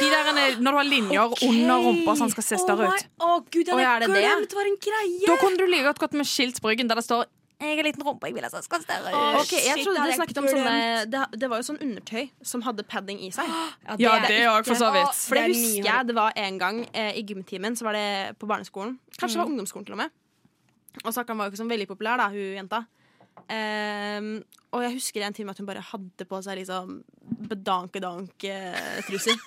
De 0.00 0.08
der, 0.10 0.56
når 0.58 0.72
du 0.72 0.78
har 0.80 0.88
linjer 0.88 1.34
under 1.46 1.84
rumpa 1.84 2.16
så 2.16 2.26
han 2.26 2.32
skal 2.32 2.46
se 2.46 2.58
større 2.58 2.88
ut. 2.90 3.04
Å 3.22 3.36
gud, 3.46 3.68
jeg 3.68 3.78
ja, 3.84 3.92
hadde 3.92 4.08
det 4.10 4.24
det? 4.24 4.56
Var 4.58 4.70
en 4.72 4.78
greie! 4.82 5.28
Da 5.28 5.36
kunne 5.38 5.60
du 5.60 5.68
like 5.68 5.86
godt 5.86 6.02
gått 6.02 6.16
med 6.18 6.26
skilt 6.26 6.58
på 6.64 6.72
ryggen 6.72 6.90
der 6.90 6.98
det 6.98 7.06
står 7.06 7.28
'Jeg 7.58 7.76
har 7.76 7.82
liten 7.82 8.02
rumpe, 8.06 8.26
jeg 8.26 8.34
vil 8.34 8.44
at 8.44 8.52
den 8.52 8.62
skal 8.62 8.82
større 8.82 9.10
ut'. 9.10 9.40
Ok, 9.40 9.52
jeg 9.52 9.84
trodde 9.84 10.04
det 10.06 10.14
snakket 10.14 10.38
om 10.38 10.46
sånne 10.46 11.10
det, 11.10 11.40
det 11.40 11.50
var 11.50 11.58
jo 11.58 11.66
sånn 11.66 11.80
undertøy 11.82 12.30
som 12.42 12.62
hadde 12.62 12.84
padding 12.86 13.18
i 13.18 13.30
seg. 13.34 13.50
Ja, 13.98 14.20
det 14.22 14.36
er 14.36 14.52
òg, 14.52 14.64
for 14.68 14.78
så 14.78 14.92
vidt. 14.94 15.14
For 15.14 15.34
det 15.34 15.42
Det 15.42 15.50
er 15.50 15.54
husker 15.54 15.90
jeg 15.90 16.06
det 16.06 16.14
var 16.14 16.32
en 16.36 16.58
gang 16.58 16.86
eh, 16.94 17.18
i 17.18 17.24
gymtimen, 17.26 17.74
så 17.76 17.88
var 17.88 17.98
det 17.98 18.38
på 18.38 18.46
barneskolen. 18.46 18.98
Kanskje 19.18 19.34
det 19.34 19.42
var 19.42 19.50
ungdomsskolen 19.50 19.86
til 19.86 19.98
og 19.98 20.02
med. 20.04 20.10
Og 21.04 21.14
Sakkan 21.14 21.38
var 21.38 21.46
jo 21.46 21.50
ikke 21.50 21.62
sånn 21.62 21.70
veldig 21.70 21.88
populær, 21.88 22.16
da, 22.18 22.28
hun 22.30 22.54
jenta. 22.58 22.84
Ehm, 23.52 24.30
og 24.74 24.82
jeg 24.84 24.96
husker 24.98 25.24
en 25.24 25.36
time 25.36 25.50
at 25.54 25.58
hun 25.60 25.68
bare 25.68 25.84
hadde 25.84 26.26
på 26.28 26.40
seg 26.44 26.58
liksom 26.60 26.98
bedankedank-truser. 27.48 29.38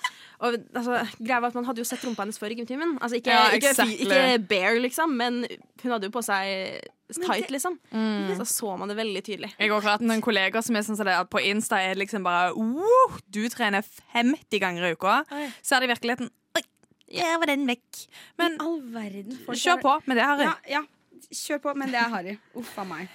Og 0.42 0.56
altså, 0.74 0.96
greia 1.22 1.38
var 1.38 1.52
at 1.52 1.54
Man 1.54 1.68
hadde 1.68 1.82
jo 1.82 1.86
sett 1.86 2.02
rumpa 2.02 2.24
hennes 2.24 2.40
før 2.40 2.50
i 2.54 2.56
gymtimen. 2.58 2.96
Altså, 2.98 3.20
ikke, 3.20 3.30
Ja, 3.30 3.44
ikke, 3.54 3.70
exactly. 3.70 3.94
ikke 4.02 4.48
bare, 4.50 4.80
liksom, 4.82 5.14
men 5.18 5.44
hun 5.82 5.94
hadde 5.94 6.08
jo 6.08 6.14
på 6.14 6.22
seg 6.26 6.80
tight, 7.12 7.50
liksom. 7.52 7.78
Mm. 7.92 8.32
Så 8.40 8.46
så 8.50 8.76
man 8.78 8.88
det 8.90 8.96
veldig 8.96 9.22
tydelig. 9.22 9.52
Jeg 9.58 9.70
har 9.70 9.86
hatt 9.86 10.02
en 10.02 10.24
kollega 10.24 10.62
som 10.64 10.76
er 10.76 10.86
sånn 10.86 11.00
at 11.12 11.30
på 11.30 11.42
Insta 11.44 11.78
er 11.82 11.94
det 11.94 12.06
liksom 12.06 12.24
bare 12.24 12.54
wow, 12.56 13.18
Du 13.30 13.44
trener 13.52 13.84
50 14.14 14.58
ganger 14.62 14.88
i 14.88 14.94
uka. 14.96 15.20
Så 15.62 15.76
er 15.76 15.84
det 15.84 15.90
i 15.90 15.94
virkeligheten 15.94 16.32
Oi, 16.56 16.64
der 17.12 17.38
var 17.38 17.46
den 17.52 17.66
vekk. 17.68 18.06
Men 18.40 18.56
I 18.56 18.64
all 18.64 18.80
verden. 18.94 19.38
kjør 19.52 19.82
på 19.84 19.94
med 20.08 20.16
det, 20.16 20.24
Harry. 20.24 20.48
Ja, 20.48 20.54
ja, 20.78 20.82
kjør 21.30 21.60
på, 21.64 21.74
men 21.78 21.92
det 21.92 22.00
er 22.00 22.08
harry. 22.12 22.36
Uff 22.58 22.74
a 22.78 22.84
meg. 22.88 23.08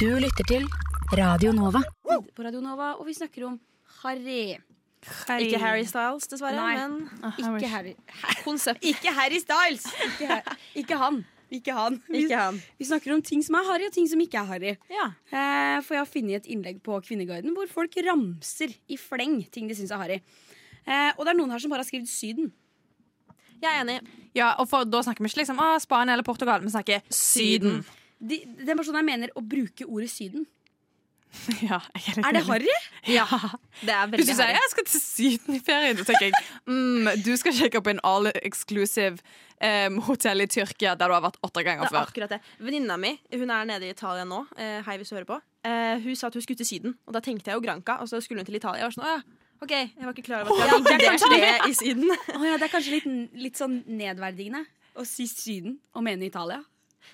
Du 0.00 0.06
lytter 0.20 0.46
til 0.48 0.66
Radio 1.16 1.52
Nova. 1.56 1.82
På 2.04 2.44
Radio 2.44 2.60
Nova, 2.60 2.92
og 3.00 3.06
vi 3.08 3.14
snakker 3.16 3.46
om 3.48 3.58
harry. 4.02 4.56
Ikke 5.40 5.56
Harry 5.62 5.86
Styles, 5.88 6.26
dessverre, 6.28 6.60
Nei. 6.60 6.76
men 6.76 7.54
Ikke 7.56 7.68
Harry. 7.72 7.94
konsept. 8.44 8.82
Ikke 8.84 9.12
Harry 9.16 9.38
Styles! 9.40 9.86
Ikke, 10.04 10.26
her- 10.28 10.56
ikke 10.76 10.98
han. 11.00 11.22
Ikke 11.50 11.72
han. 11.74 11.96
Vi, 12.06 12.26
Ikke 12.26 12.36
han. 12.38 12.58
vi 12.78 12.84
snakker 12.86 13.14
om 13.14 13.22
ting 13.26 13.40
som 13.42 13.56
er 13.58 13.64
harry, 13.66 13.86
og 13.88 13.92
ting 13.96 14.06
som 14.06 14.20
ikke 14.22 14.38
er 14.38 14.44
harry. 14.52 14.74
Ja. 14.92 15.08
Eh, 15.32 15.80
for 15.82 15.96
jeg 15.96 16.04
har 16.04 16.10
funnet 16.12 16.36
et 16.42 16.50
innlegg 16.52 16.82
på 16.86 17.00
Kvinneguiden 17.02 17.56
hvor 17.56 17.66
folk 17.72 17.96
ramser 18.06 18.70
i 18.92 18.96
fleng 19.00 19.40
ting 19.50 19.66
de 19.66 19.74
syns 19.74 19.90
er 19.90 19.98
harry. 20.04 20.20
Eh, 20.86 21.10
og 21.16 21.24
det 21.24 21.32
er 21.32 21.38
noen 21.40 21.50
her 21.50 21.58
som 21.64 21.72
bare 21.72 21.82
har 21.82 21.88
skrevet 21.88 22.06
Syden. 22.12 22.52
Jeg 23.60 23.70
er 23.70 23.80
enig. 23.84 23.98
Ja, 24.36 24.52
og 24.62 24.68
for, 24.70 24.84
Da 24.88 25.02
snakker 25.04 25.24
vi 25.24 25.30
ikke 25.32 25.42
liksom 25.42 25.58
ah, 25.60 25.76
Spania 25.82 26.14
eller 26.14 26.24
Portugal, 26.26 26.62
vi 26.64 26.70
snakker 26.72 27.02
Syden. 27.12 27.82
De, 28.20 28.40
den 28.60 28.76
personen 28.78 29.00
her 29.00 29.06
mener 29.06 29.30
å 29.36 29.42
bruke 29.44 29.86
ordet 29.88 30.10
Syden. 30.12 30.46
Ja, 31.62 31.76
jeg 31.94 32.16
litt 32.16 32.26
Er 32.26 32.34
det 32.34 32.40
harry? 32.48 32.72
Ja, 33.06 33.26
det 33.86 33.94
er 33.94 34.08
Hvis 34.10 34.26
du 34.26 34.32
sier 34.34 34.50
jeg 34.50 34.70
skal 34.72 34.86
til 34.88 35.02
Syden 35.02 35.54
i 35.54 35.60
ferien, 35.62 36.00
så 36.00 36.06
tenker 36.08 36.26
jeg 36.26 36.34
mm, 36.66 37.10
du 37.22 37.30
skal 37.38 37.54
sjekke 37.54 37.78
opp 37.78 37.86
en 37.92 38.00
all 38.06 38.26
exclusive 38.32 39.22
um, 39.62 40.00
hotell 40.08 40.42
i 40.42 40.48
Tyrkia 40.50 40.96
der 40.98 41.06
du 41.12 41.14
har 41.14 41.22
vært 41.28 41.38
åtte 41.46 41.62
ganger 41.66 41.86
Det 41.86 41.92
er 41.92 41.94
før. 42.00 42.10
akkurat 42.10 42.34
det. 42.34 42.40
Venninna 42.58 42.96
mi 42.98 43.12
hun 43.30 43.46
er 43.54 43.68
nede 43.70 43.86
i 43.86 43.92
Italia 43.94 44.26
nå. 44.26 44.40
uh, 44.58 44.80
hei, 44.88 44.96
hvis 44.98 45.12
du 45.12 45.16
hører 45.20 45.28
på. 45.30 45.38
uh, 45.70 46.02
hun 46.02 46.18
sa 46.18 46.32
at 46.32 46.34
hun 46.40 46.42
skulle 46.42 46.58
til 46.64 46.66
Syden, 46.72 46.98
og 47.06 47.14
da 47.14 47.22
tenkte 47.22 47.52
jeg 47.52 47.60
jo 47.60 47.62
Granca. 47.68 48.00
Og 48.02 48.10
så 48.10 48.18
skulle 48.24 48.42
hun 48.42 48.50
til 48.50 48.58
Italia. 48.58 48.90
Og 48.90 48.96
sånn, 48.98 49.06
å 49.06 49.14
ja, 49.14 49.22
OK, 49.60 49.72
jeg 49.76 50.06
var 50.06 50.12
ikke 50.14 50.24
klar 50.24 50.44
over 50.46 50.56
at 50.56 50.60
det, 50.60 50.90
hadde 50.90 51.12
inkludert 51.12 51.64
det 51.64 51.70
i 51.70 51.74
Syden. 51.76 52.12
Oh, 52.38 52.44
ja, 52.46 52.56
det 52.56 52.66
er 52.68 52.72
kanskje 52.72 52.96
litt, 52.96 53.08
litt 53.36 53.60
sånn 53.60 53.80
nedverdigende 53.86 54.64
å 54.96 55.04
si 55.08 55.26
Syden 55.28 55.78
og 55.94 56.04
mene 56.06 56.28
Italia. 56.30 56.62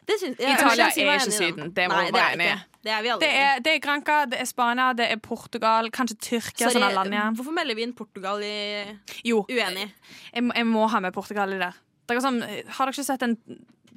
Det 0.06 0.16
syns, 0.20 0.38
jeg, 0.38 0.54
Italia 0.54 0.86
er 0.86 1.20
ikke. 1.22 1.34
Syden. 1.34 1.70
Det 1.74 1.86
må 1.90 1.98
vi 1.98 2.12
være 2.14 2.22
er 2.22 2.36
enig 2.36 2.48
i. 2.52 2.56
Det 2.86 2.92
er 2.94 3.02
vi 3.02 3.14
Det 3.22 3.30
er, 3.30 3.62
det 3.64 3.72
er 3.74 3.80
Granca, 3.82 4.18
det 4.30 4.38
er 4.42 4.46
Spania, 4.46 4.92
det 4.94 5.08
er 5.10 5.18
Portugal, 5.22 5.88
kanskje 5.90 6.18
Tyrkia. 6.22 6.68
Sorry, 6.68 6.76
Sånn 6.76 6.86
Alanya. 6.86 7.24
Hvorfor 7.34 7.56
melder 7.56 7.78
vi 7.78 7.86
inn 7.86 7.94
Portugal 7.98 8.44
i 8.46 8.54
Jo, 9.26 9.42
uenig? 9.50 9.88
jeg, 10.30 10.44
jeg 10.46 10.68
må 10.68 10.86
ha 10.92 11.02
med 11.02 11.16
Portugal 11.16 11.56
i 11.56 11.58
det. 11.62 11.72
det 12.06 12.14
er 12.14 12.22
sånn, 12.22 12.42
har 12.44 12.86
dere 12.86 12.94
ikke 12.94 13.08
sett 13.08 13.24
den 13.24 13.34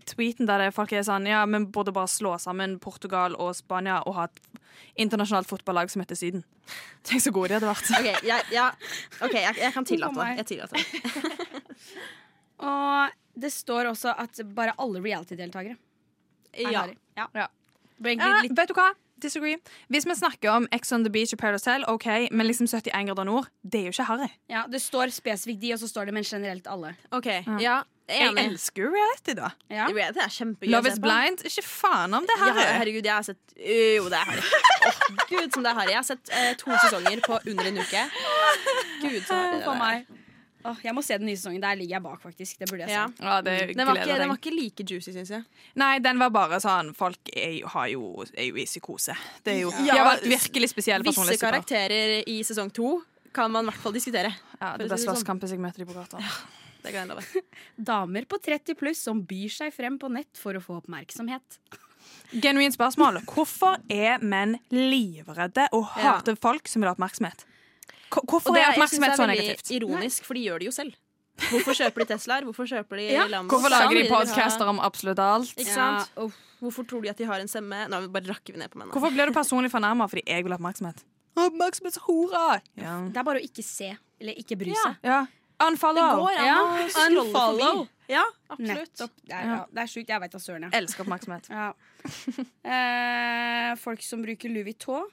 tweeten 0.10 0.50
der 0.50 0.66
det 0.66 0.72
folk 0.74 0.94
er 0.96 1.06
sånn 1.06 1.28
Ja, 1.30 1.44
vi 1.46 1.62
burde 1.70 1.94
bare 1.94 2.10
slå 2.10 2.34
sammen 2.42 2.80
Portugal 2.82 3.38
og 3.38 3.54
Spania 3.58 4.02
og 4.10 4.18
ha 4.18 4.26
et 4.30 4.42
internasjonalt 5.00 5.50
fotballag 5.50 5.92
som 5.92 6.04
heter 6.04 6.18
Syden. 6.20 6.44
Tenk 7.08 7.24
så 7.24 7.34
gode 7.36 7.52
de 7.52 7.60
hadde 7.60 7.70
vært. 7.70 7.92
OK, 8.00 8.10
jeg, 8.28 8.48
ja, 8.54 8.70
okay, 9.22 9.42
jeg, 9.44 9.58
jeg 9.64 9.76
kan 9.76 9.88
tillate 9.88 10.20
det. 10.20 10.38
Jeg 10.42 10.50
tillater 10.54 10.78
det. 10.78 11.64
Og 12.70 13.20
det 13.40 13.52
står 13.56 13.92
også 13.94 14.14
at 14.20 14.42
bare 14.56 14.76
alle 14.82 15.02
reality-deltakere 15.04 15.78
er 16.54 16.72
Ja. 16.72 16.88
Ja. 17.16 17.28
Ja. 17.36 17.48
Litt 18.44 18.56
vet 18.56 18.72
du 18.72 18.76
hva? 18.78 18.92
Disagree. 19.20 19.58
Hvis 19.92 20.06
vi 20.08 20.16
snakker 20.16 20.50
om 20.54 20.68
Ex 20.72 20.94
on 20.96 21.04
the 21.04 21.12
Beach 21.12 21.34
og 21.36 21.40
Paradise 21.42 21.68
Hell, 21.68 21.84
OK, 21.92 22.06
men 22.32 22.48
liksom 22.48 22.68
71 22.72 23.10
grader 23.10 23.28
nord, 23.28 23.50
det 23.62 23.82
er 23.82 23.90
jo 23.90 23.96
ikke 23.96 24.08
harry. 24.08 24.30
Ja, 24.48 24.64
Det 24.72 24.80
står 24.82 25.12
spesifikt 25.12 25.60
de, 25.62 25.74
og 25.76 25.80
så 25.80 25.90
står 25.92 26.06
det 26.08 26.14
men 26.14 26.24
generelt 26.24 26.68
alle. 26.68 26.94
OK, 27.12 27.28
ja, 27.60 27.82
Jeg 28.10 28.46
elsker 28.50 28.84
jo 28.86 28.92
reality, 28.94 29.36
da. 29.38 29.50
Ja. 29.70 29.88
Reality 29.94 30.20
er 30.26 30.34
kjempegøy. 30.36 30.72
Love 30.74 30.92
is 30.92 31.00
blind. 31.04 31.44
Ikke 31.46 31.64
faen 31.66 32.14
om 32.18 32.26
det 32.30 32.38
her. 32.42 32.54
Ja, 32.58 32.70
herregud, 32.82 33.06
jeg 33.06 33.14
har 33.14 33.28
sett 33.28 33.58
Jo, 33.60 34.08
det 34.10 34.18
er 34.20 34.30
harry. 34.32 34.46
Åh, 34.90 35.02
Gud, 35.30 35.50
som 35.54 35.64
det 35.66 35.72
er 35.74 35.78
harry. 35.82 35.94
Jeg 35.94 36.02
har 36.02 36.08
sett 36.08 36.32
eh, 36.34 36.54
to 36.60 36.72
sesonger 36.86 37.22
på 37.26 37.40
under 37.52 37.70
en 37.70 37.78
uke. 37.84 38.06
Gud, 39.04 39.22
så 39.28 39.36
harry 39.36 39.60
det 39.60 39.68
For 39.68 39.78
meg. 39.80 40.08
Oh, 40.68 40.76
jeg 40.84 40.92
må 40.92 41.00
se 41.06 41.16
den 41.16 41.30
nye 41.30 41.38
sesongen. 41.40 41.62
Der 41.64 41.78
ligger 41.80 41.96
jeg 41.96 42.04
bak, 42.04 42.18
faktisk. 42.22 42.58
Det 42.60 42.68
burde 42.68 42.84
jeg 42.84 42.90
se. 42.92 42.96
Ja. 42.98 43.06
Ja, 43.24 43.36
det 43.46 43.54
Den 43.78 43.88
var, 43.88 43.96
ikke, 43.96 44.18
den 44.20 44.32
var 44.34 44.40
ikke 44.42 44.52
like 44.52 44.84
juicy, 44.90 45.14
syns 45.16 45.30
jeg. 45.32 45.46
Nei, 45.80 45.94
den 46.04 46.20
var 46.20 46.34
bare 46.36 46.60
sånn 46.60 46.92
Folk 46.98 47.32
er 47.32 47.54
jo, 47.62 47.70
har 47.72 47.88
jo, 47.94 48.10
er 48.36 48.50
jo 48.50 48.60
i 48.60 48.66
psykose. 48.68 49.16
Det 49.46 49.54
er 49.56 49.62
jo 49.62 49.72
Ja, 49.72 49.94
De 49.94 50.00
har 50.02 50.10
vært 50.12 50.28
virkelig 50.28 50.70
spesielle 50.74 51.08
Visse 51.08 51.16
personligheter. 51.22 51.48
karakterer 51.48 52.28
i 52.28 52.42
sesong 52.44 52.74
to 52.76 52.98
kan 53.32 53.52
man 53.54 53.68
i 53.68 53.70
hvert 53.70 53.84
fall 53.86 53.94
diskutere. 53.96 54.34
Ja, 54.60 54.74
det 54.76 54.90
blir 54.90 55.00
slåsskamp 55.00 55.44
hvis 55.46 55.52
jeg 55.56 55.62
møter 55.64 55.84
de 55.84 55.88
på 55.88 55.96
gata. 55.96 56.20
Det 56.90 56.96
kan 56.96 57.06
jeg 57.06 57.12
love. 57.14 57.44
Damer 57.92 58.26
på 58.30 58.40
30 58.50 58.78
pluss 58.80 59.04
som 59.06 59.22
byr 59.30 59.54
seg 59.54 59.74
frem 59.76 60.00
på 60.02 60.10
nett 60.12 60.40
for 60.42 60.58
å 60.58 60.62
få 60.64 60.80
oppmerksomhet. 60.82 61.60
Genuint 62.42 62.74
spørsmål. 62.76 63.22
Hvorfor 63.30 63.78
er 63.94 64.22
menn 64.26 64.58
livredde 64.74 65.68
og 65.78 65.86
hater 65.96 66.38
folk 66.40 66.70
som 66.70 66.82
vil 66.84 66.90
ha 66.92 66.96
oppmerksomhet? 66.98 67.46
Hvorfor 68.10 68.56
er 68.58 68.64
er, 68.64 68.74
oppmerksomhet 68.74 69.14
så 69.14 69.22
oppmerksomhet 69.22 69.22
det 69.22 69.22
er 69.22 69.28
veldig 69.28 69.46
negativt? 69.46 69.72
ironisk, 69.78 70.26
for 70.26 70.38
de 70.38 70.44
gjør 70.48 70.64
det 70.64 70.70
jo 70.70 70.74
selv. 70.80 70.98
Hvorfor 71.40 71.78
kjøper 71.78 72.04
de 72.04 72.08
Teslaer? 72.10 72.46
Hvorfor 72.50 72.68
kjøper 72.68 73.00
de 73.00 73.04
Ja, 73.16 73.26
Lambos? 73.32 73.54
Hvorfor 73.54 73.72
lager 73.72 73.96
de 73.96 74.10
podcaster 74.12 74.72
om 74.74 74.82
absolutt 74.84 75.22
alt? 75.24 75.54
Ikke 75.56 75.72
sant? 75.76 76.10
Hvorfor 76.60 76.84
tror 76.90 77.06
de 77.06 77.12
at 77.14 77.22
de 77.22 77.28
har 77.30 77.40
en 77.40 77.48
stemme? 77.52 77.86
Nå 77.92 78.02
bare 78.12 78.28
rakker 78.34 78.58
vi 78.58 78.60
ned 78.60 78.74
på 78.74 78.82
mennene. 78.82 78.92
Hvorfor 78.98 79.14
blir 79.16 79.30
du 79.30 79.36
personlig 79.38 79.72
fornærma 79.72 80.10
fordi 80.12 80.26
jeg 80.28 80.44
vil 80.44 80.52
ha 80.56 80.60
oppmerksomhet? 80.60 81.06
Oppmerksomhetshora! 81.40 82.46
Ja. 82.82 82.96
Det 83.08 83.22
er 83.22 83.28
bare 83.30 83.40
å 83.40 83.46
ikke 83.46 83.64
se, 83.64 83.94
eller 84.20 84.42
ikke 84.42 84.58
bry 84.60 84.74
Ja. 84.74 84.82
seg. 84.90 84.98
ja. 85.08 85.20
Det 85.60 85.80
går 85.82 86.38
an 86.40 86.46
Ja, 86.46 86.58
å 86.64 86.90
scrolle 86.90 87.22
unfollow. 87.26 87.78
forbi. 87.84 87.90
Ja, 88.10 88.24
absolutt. 88.50 88.96
Det 89.28 89.36
er, 89.36 89.44
ja, 89.46 89.58
det 89.70 89.82
er 89.84 89.90
sjukt. 89.92 90.10
Jeg 90.10 90.22
veit 90.24 90.32
da 90.32 90.40
søren, 90.42 90.64
jeg. 90.66 90.74
Elsker 90.82 91.04
oppmerksomhet. 91.06 91.50
Ja. 91.60 91.74
Eh, 92.64 93.76
folk 93.78 94.02
som 94.06 94.22
bruker 94.24 94.50
Louis 94.50 94.66
Vuitton. 94.72 95.10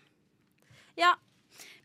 Ja. 0.96 1.14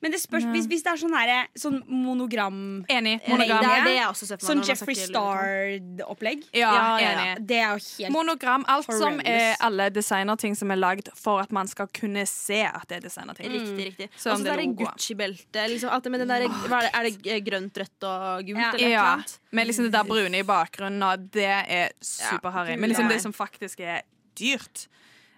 Men 0.02 0.14
det 0.16 0.20
spørs 0.22 0.48
hvis, 0.50 0.66
hvis 0.66 0.82
det 0.82 0.92
er 0.92 0.98
sånn, 0.98 1.14
her, 1.14 1.48
sånn 1.58 1.78
monogram 1.86 2.58
Enig. 2.90 3.20
Det 3.22 3.36
er 3.38 3.84
det 3.86 3.96
er 4.00 4.08
også 4.08 4.26
ser 4.26 4.40
meg. 4.40 4.46
Sånn 4.48 4.64
Jeffrey 4.66 4.98
Star-opplegg. 4.98 6.46
Ja, 6.58 6.72
Ja, 7.02 7.12
ja. 7.12 7.36
Det 7.38 7.60
er 7.60 7.76
jo 7.76 7.82
helt 7.86 8.14
Monogram. 8.16 8.66
Alt 8.72 8.90
som 8.90 9.20
er 9.20 9.26
Horrendous. 9.26 9.62
alle 9.68 9.90
designerting 9.94 10.58
som 10.58 10.74
er 10.74 10.80
lagd 10.82 11.12
for 11.18 11.42
at 11.44 11.52
man 11.54 11.70
skal 11.70 11.90
kunne 11.94 12.26
se 12.30 12.62
at 12.66 12.88
det 12.90 12.98
er 13.02 13.06
designerting. 13.08 13.52
Riktig, 13.52 13.86
riktig. 13.92 14.10
Og 14.14 14.24
så 14.24 14.38
det 14.44 14.54
er 14.54 14.64
det. 14.64 14.70
Gucci-beltet. 14.82 15.62
Liksom, 15.76 15.90
det 16.02 16.22
er, 16.22 16.48
det, 16.48 16.92
er 16.94 17.10
det 17.10 17.44
grønt, 17.46 17.78
rødt 17.78 18.08
og 18.10 18.46
gult? 18.48 18.58
Ja. 18.58 18.72
Eller 18.74 18.90
Ja, 18.90 19.18
med 19.52 19.68
liksom 19.68 19.86
det 19.86 19.94
der 19.94 20.08
brune 20.08 20.42
i 20.42 20.48
bakgrunnen, 20.48 21.04
og 21.04 21.30
det 21.34 21.46
er 21.46 21.92
superharry. 22.02 22.76
Ja, 22.76 22.78
Men 22.82 22.90
liksom 22.90 23.10
det 23.12 23.22
som 23.22 23.34
faktisk 23.34 23.80
er 23.80 24.02
dyrt, 24.40 24.88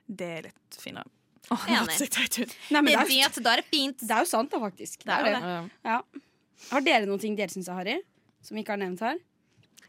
det 0.07 0.29
er 0.37 0.41
litt 0.49 0.79
finere. 0.79 1.09
Enig. 1.51 2.47
Nei, 2.71 2.79
men 2.79 2.87
det, 2.87 2.95
er, 2.95 3.09
vet, 3.09 3.37
da 3.43 3.53
er 3.53 3.61
det 3.61 3.67
fint. 3.67 3.99
det 3.99 4.15
er 4.15 4.23
jo 4.23 4.29
sant, 4.29 4.51
da, 4.53 4.61
faktisk. 4.63 5.03
Det 5.03 5.17
er 5.17 5.27
det. 5.27 5.53
Ja. 5.85 5.99
Har 6.69 6.85
dere 6.85 7.07
noen 7.09 7.21
ting 7.21 7.35
dere 7.37 7.51
syns 7.51 7.67
er 7.67 7.79
harry? 7.81 7.97
Som 8.43 8.59
ikke 8.59 8.75
har 8.75 8.81
nevnt 8.81 9.03
her? 9.03 9.19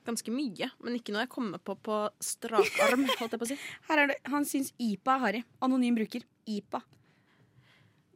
Ganske 0.04 0.34
mye, 0.34 0.68
men 0.84 0.98
ikke 0.98 1.14
noe 1.14 1.22
jeg 1.24 1.30
kommer 1.32 1.62
på 1.62 1.76
på 1.80 2.00
strak 2.22 2.82
arm. 2.84 3.06
Holdt 3.20 3.36
jeg 3.36 3.40
på 3.40 3.46
å 3.46 3.52
si. 3.52 3.60
Her 3.88 4.02
er 4.02 4.12
det, 4.12 4.18
Han 4.32 4.44
syns 4.48 4.74
IPA 4.76 5.14
er 5.14 5.22
harry. 5.22 5.44
Anonym 5.64 5.96
bruker. 5.96 6.26
IPA. 6.44 6.82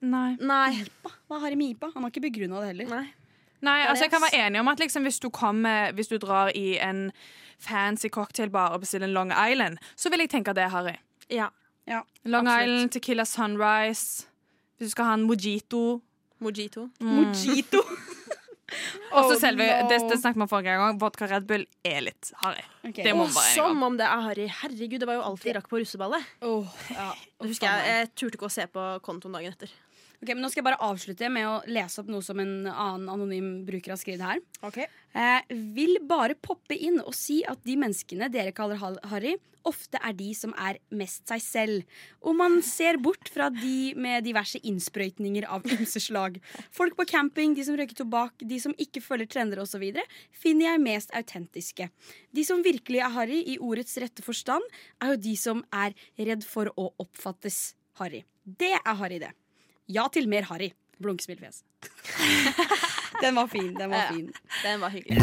Nei. 0.05 0.34
Nei. 0.36 0.82
IPA? 0.82 1.14
Hva 1.26 1.39
er 1.39 1.47
harry 1.47 1.59
med 1.59 1.76
IPA? 1.76 1.93
Han 1.95 2.05
har 2.05 2.12
ikke 2.12 2.26
begrunna 2.28 2.61
det 2.62 2.74
heller. 2.74 2.93
Nei. 2.93 3.07
Nei, 3.64 3.80
altså 3.91 4.07
jeg 4.07 4.12
kan 4.12 4.22
være 4.22 4.39
enig 4.47 4.61
om 4.61 4.68
at 4.70 4.78
liksom, 4.78 5.03
hvis, 5.09 5.18
du 5.18 5.32
kommer, 5.34 5.91
hvis 5.99 6.07
du 6.12 6.14
drar 6.22 6.53
i 6.55 6.76
en 6.78 7.09
fancy 7.59 8.07
cocktailbar 8.14 8.76
og 8.76 8.84
bestiller 8.84 9.09
en 9.09 9.16
Long 9.16 9.32
Island, 9.34 9.80
så 9.99 10.12
vil 10.12 10.22
jeg 10.22 10.30
tenke 10.30 10.53
at 10.53 10.61
det 10.61 10.68
er 10.68 10.74
harry. 10.76 10.95
Ja. 11.26 11.49
Ja, 11.89 12.03
Long 12.28 12.47
absolutt. 12.47 12.68
Island, 12.68 12.93
Tequila 12.97 13.24
Sunrise. 13.28 14.26
Hvis 14.78 14.91
du 14.91 14.95
skal 14.95 15.09
ha 15.09 15.16
en 15.18 15.24
mojito. 15.26 16.01
Mojito. 16.45 16.89
Mojito. 17.01 17.82
Og 19.16 19.24
så 19.24 19.32
Oh, 19.32 19.39
selve 19.41 19.64
no. 19.64 19.89
det, 19.89 19.97
det 20.11 20.18
snakket 20.20 20.41
man 20.43 20.49
forrige 20.51 20.74
gang. 20.76 20.99
Vodka 21.01 21.26
Red 21.30 21.47
Bull 21.49 21.64
er 21.89 22.03
litt 22.05 22.32
harry. 22.43 22.61
Okay. 22.84 23.01
Det 23.07 23.14
må 23.16 23.24
oh, 23.24 23.32
bare 23.32 23.55
som 23.55 23.80
om. 23.86 23.97
det 23.97 24.05
er 24.05 24.24
harry. 24.26 24.49
Herregud, 24.61 24.99
det 25.01 25.09
var 25.09 25.16
jo 25.16 25.22
alt 25.30 25.47
vi 25.47 25.55
rakk 25.57 25.70
på 25.70 25.80
russeballet. 25.80 26.26
Oh, 26.45 26.68
ja. 26.93 27.09
Jeg, 27.41 27.57
jeg 27.62 28.11
turte 28.12 28.36
ikke 28.36 28.51
å 28.51 28.53
se 28.53 28.66
på 28.68 28.84
kontoen 29.07 29.39
dagen 29.39 29.57
etter. 29.57 29.72
Ok, 30.19 30.33
men 30.33 30.43
Nå 30.43 30.49
skal 30.51 30.64
jeg 30.64 30.66
bare 30.66 30.83
avslutte 30.83 31.29
med 31.31 31.47
å 31.47 31.59
lese 31.71 32.01
opp 32.03 32.09
noe 32.11 32.25
som 32.27 32.41
en 32.43 32.66
annen 32.66 33.07
anonym 33.12 33.51
bruker 33.69 33.95
har 33.95 34.01
skrevet 34.01 34.25
her. 34.27 34.41
Eh, 35.14 35.53
vil 35.77 36.01
bare 36.03 36.35
poppe 36.35 36.75
inn 36.75 36.99
og 37.05 37.14
si 37.14 37.45
at 37.47 37.62
de 37.66 37.77
menneskene 37.79 38.27
dere 38.35 38.51
kaller 38.57 38.81
harry, 38.83 39.37
ofte 39.69 40.01
er 40.03 40.16
de 40.19 40.33
som 40.35 40.51
er 40.59 40.81
mest 40.91 41.23
seg 41.31 41.43
selv. 41.45 42.03
Og 42.27 42.35
man 42.39 42.59
ser 42.66 42.99
bort 43.03 43.31
fra 43.31 43.47
de 43.55 43.95
med 43.95 44.27
diverse 44.27 44.59
innsprøytninger 44.66 45.47
av 45.47 45.66
ymse 45.77 46.03
slag. 46.03 46.41
Folk 46.75 46.99
på 46.99 47.07
camping, 47.14 47.55
de 47.55 47.66
som 47.66 47.79
røyker 47.79 48.03
tobakk, 48.03 48.43
de 48.43 48.59
som 48.62 48.75
ikke 48.75 49.05
følger 49.05 49.31
trender 49.31 49.62
osv., 49.62 49.87
finner 50.35 50.73
jeg 50.73 50.85
mest 50.87 51.14
autentiske. 51.14 51.91
De 52.35 52.47
som 52.47 52.64
virkelig 52.66 53.05
er 53.05 53.14
harry 53.14 53.43
i 53.55 53.59
ordets 53.62 53.95
rette 54.03 54.25
forstand, 54.27 54.64
er 55.03 55.14
jo 55.14 55.27
de 55.29 55.37
som 55.39 55.62
er 55.71 55.95
redd 56.19 56.47
for 56.47 56.73
å 56.75 56.91
oppfattes 57.05 57.77
harry. 58.01 58.25
Det 58.43 58.75
er 58.79 58.99
harry, 58.99 59.21
det. 59.23 59.35
Ja 59.89 60.07
til 60.12 60.28
mer 60.28 60.43
harry. 60.51 60.72
Blunkesmilfjes. 61.01 61.62
den 63.22 63.36
var 63.39 63.47
fin. 63.53 63.74
Den 63.78 63.91
var 63.91 64.05
Ja. 64.05 64.12
fin. 64.12 64.32
Den 64.64 64.80
var 64.82 64.91
hyggelig. 64.91 65.22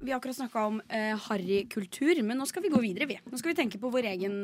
Vi 0.00 0.10
har 0.10 0.16
akkurat 0.18 0.36
snakka 0.36 0.62
om 0.66 0.80
eh, 0.88 1.12
harrykultur, 1.28 2.22
men 2.24 2.38
nå 2.40 2.46
skal 2.48 2.64
vi 2.64 2.70
gå 2.72 2.80
videre. 2.82 3.06
Vi. 3.06 3.18
Nå 3.30 3.38
skal 3.38 3.52
vi 3.52 3.58
tenke 3.58 3.78
på 3.78 3.90
vår 3.92 4.08
egen 4.14 4.34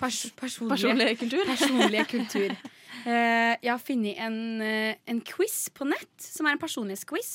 pers 0.00 0.22
personlige, 0.34 0.72
personlige, 0.72 1.18
kultur. 1.24 1.44
personlige 1.54 2.06
kultur. 2.16 2.56
Eh, 3.02 3.56
jeg 3.64 3.70
har 3.72 3.80
funnet 3.82 4.18
en, 4.20 4.34
eh, 4.62 4.94
en 5.10 5.18
quiz 5.26 5.64
på 5.74 5.82
nett, 5.88 6.10
som 6.22 6.46
er 6.46 6.52
en 6.54 6.60
personlighetsquiz, 6.60 7.30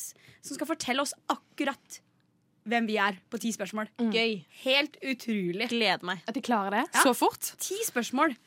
som 0.46 0.56
skal 0.56 0.70
fortelle 0.70 1.02
oss 1.04 1.12
akkurat 1.28 1.98
hvem 2.70 2.86
vi 2.88 2.96
er 3.02 3.18
på 3.28 3.40
ti 3.42 3.50
spørsmål. 3.52 3.90
Gøy. 4.14 4.46
Helt 4.62 4.96
utrolig. 5.02 5.68
Gleder 5.74 6.06
meg. 6.08 6.22
At 6.30 6.38
de 6.38 6.44
klarer 6.46 6.72
det 6.78 6.84
Ja. 6.94 7.02
så 7.04 7.12
fort. 7.18 7.50
Ti 7.60 7.82
spørsmål. 7.84 8.38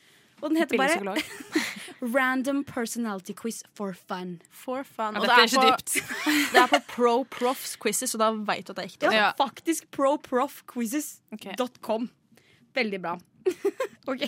Og 0.41 0.49
den 0.49 0.57
heter 0.57 0.77
bare 0.77 1.15
Random 2.15 2.63
Personality 2.65 3.33
Quiz 3.37 3.61
for 3.77 3.93
fun. 3.93 4.41
For 4.49 4.83
fun. 4.83 5.15
Og 5.15 5.21
det, 5.27 5.31
er 5.31 5.35
på, 5.53 5.61
det 6.53 6.61
er 6.61 6.67
på 6.71 6.79
Pro 6.89 7.23
Profs 7.29 7.77
quizzes, 7.81 8.09
så 8.11 8.17
da 8.21 8.31
veit 8.33 8.67
du 8.67 8.71
at 8.73 8.77
det 8.79 8.85
er 8.85 8.89
ekte. 8.89 9.05
Ja. 9.13 9.31
Faktisk 9.37 9.81
proprofquizzes.com. 9.93 12.09
Veldig 12.73 13.01
bra. 13.03 13.17
ok. 14.11 14.23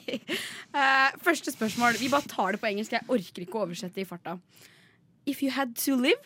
Uh, 0.73 1.09
første 1.23 1.51
spørsmål. 1.51 1.93
Vi 1.99 2.09
bare 2.13 2.27
tar 2.29 2.51
det 2.53 2.59
på 2.61 2.67
engelsk. 2.69 2.91
Jeg 2.93 3.01
orker 3.09 3.41
ikke 3.45 3.57
å 3.57 3.61
oversette 3.65 4.01
i 4.01 4.05
farta. 4.05 4.37
If 5.25 5.41
you 5.41 5.51
had 5.51 5.75
to 5.85 5.95
live 5.95 6.21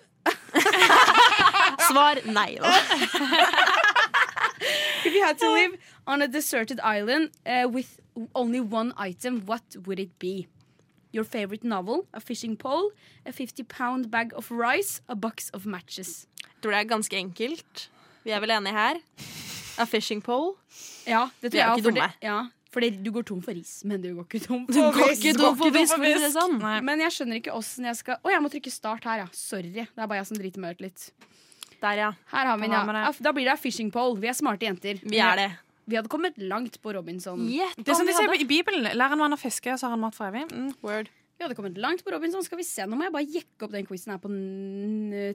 Svar 1.88 2.20
nei, 2.26 2.58
da. 2.60 2.68
If 5.06 5.14
you 5.14 5.24
had 5.24 5.38
to 5.40 5.54
live 5.54 5.78
on 6.06 6.22
a 6.22 6.28
deserted 6.28 6.82
island 6.82 7.30
uh, 7.46 7.70
with 7.70 8.02
only 8.36 8.60
one 8.60 8.94
item, 8.98 9.42
what 9.46 9.76
would 9.86 10.00
it 10.00 10.18
be? 10.20 10.48
Your 11.14 11.24
favorite 11.24 11.64
novel, 11.64 12.06
a 12.14 12.20
fishing 12.20 12.58
pole, 12.58 12.92
a 13.26 13.32
50 13.32 13.64
pound 13.64 14.12
bag 14.12 14.34
of 14.36 14.52
rice, 14.52 15.02
a 15.08 15.16
box 15.16 15.50
of 15.54 15.66
matches. 15.66 16.28
Jeg 16.44 16.62
tror 16.62 16.72
det 16.76 16.80
er 16.82 16.90
ganske 16.96 17.16
enkelt. 17.18 17.90
Vi 18.26 18.32
er 18.36 18.40
vel 18.44 18.52
enige 18.52 18.74
her? 18.76 19.00
A 19.80 19.86
fishing 19.86 20.22
pole. 20.22 20.56
Ja, 21.08 21.30
det 21.42 21.54
Vi 21.54 21.58
tror 21.58 21.62
er 21.62 21.66
jo 21.66 21.70
jeg 21.70 21.78
ikke 21.78 21.84
fordi, 21.92 22.00
dumme. 22.02 22.14
ja, 22.22 22.38
fordi 22.74 22.90
du 23.04 23.12
går 23.12 23.24
tom 23.30 23.42
for 23.42 23.52
ris, 23.56 23.84
men 23.86 24.02
du 24.02 24.10
går 24.16 24.26
ikke 24.28 24.42
tom 24.48 24.66
for 24.68 24.74
Du 24.74 24.82
går 25.00 25.14
ikke 25.16 25.34
tom 25.38 25.56
for 25.58 25.72
fisk, 25.72 25.96
sånn. 26.36 26.58
Men 26.84 27.00
jeg 27.06 27.12
skjønner 27.16 27.40
ikke 27.40 27.54
åssen 27.56 27.86
jeg 27.88 27.96
skal 28.02 28.18
Å, 28.24 28.30
jeg 28.34 28.42
må 28.44 28.50
trykke 28.52 28.72
start 28.74 29.04
her, 29.08 29.24
ja. 29.24 29.28
Sorry. 29.32 29.72
Det 29.72 29.88
er 29.88 30.08
bare 30.08 30.20
jeg 30.20 30.28
som 30.34 30.38
driter 30.42 30.60
meg 30.66 30.76
ut 30.76 30.82
litt. 30.90 31.12
Der, 31.82 31.94
ja. 32.02 32.12
Her 32.34 32.46
har 32.52 32.58
vi 32.58 32.68
den, 32.68 32.74
ja. 33.00 33.12
Da 33.22 33.32
blir 33.32 33.46
det 33.46 33.58
fishing 33.62 33.92
pole. 33.94 34.20
Vi 34.20 34.28
er 34.28 34.34
smarte 34.34 34.66
jenter. 34.66 35.00
Vi 35.06 35.18
er 35.22 35.36
det. 35.38 35.52
Vi 35.88 35.96
hadde 35.96 36.12
kommet 36.12 36.36
langt 36.38 36.82
på 36.84 36.92
Robinson. 36.96 37.46
Gjett 37.48 37.78
Det 37.80 37.94
er 37.94 37.96
som 37.96 38.08
de 38.08 38.16
sier 38.16 38.34
i 38.36 38.48
Bibelen. 38.48 38.90
Lær 38.98 39.16
en 39.16 39.22
mann 39.22 39.36
å 39.36 39.40
fiske, 39.40 39.78
så 39.80 39.88
har 39.88 39.96
han 39.96 40.04
mat 40.04 40.18
for 40.18 40.28
evig. 40.28 40.44
Mm. 40.52 40.74
Word. 40.84 41.08
Vi 41.38 41.46
hadde 41.46 41.56
kommet 41.56 41.78
langt 41.78 42.02
på 42.04 42.12
Robinson. 42.12 42.42
Skal 42.44 42.58
vi 42.60 42.66
se, 42.66 42.84
Nå 42.90 42.98
må 42.98 43.06
jeg 43.06 43.14
bare 43.14 43.30
jekke 43.30 43.68
opp 43.68 43.72
den 43.76 43.86
quizen 43.86 44.12
her 44.16 44.20
på 44.20 44.32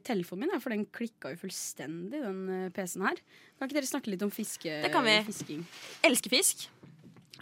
telefonen 0.05 0.45
min, 0.45 0.53
her, 0.53 0.61
for 0.63 0.75
den 0.75 0.85
klikka 0.91 1.31
jo 1.33 1.39
fullstendig, 1.45 2.21
den 2.25 2.41
eh, 2.51 2.71
PC-en 2.75 3.07
her. 3.07 3.21
Kan 3.57 3.71
ikke 3.71 3.79
dere 3.79 3.91
snakke 3.91 4.11
litt 4.13 4.25
om 4.27 4.33
fiske, 4.35 4.81
Det 4.83 4.91
kan 4.93 5.07
vi. 5.07 5.15
fisking? 5.31 5.63
Elsker 6.05 6.35
fisk. 6.35 6.67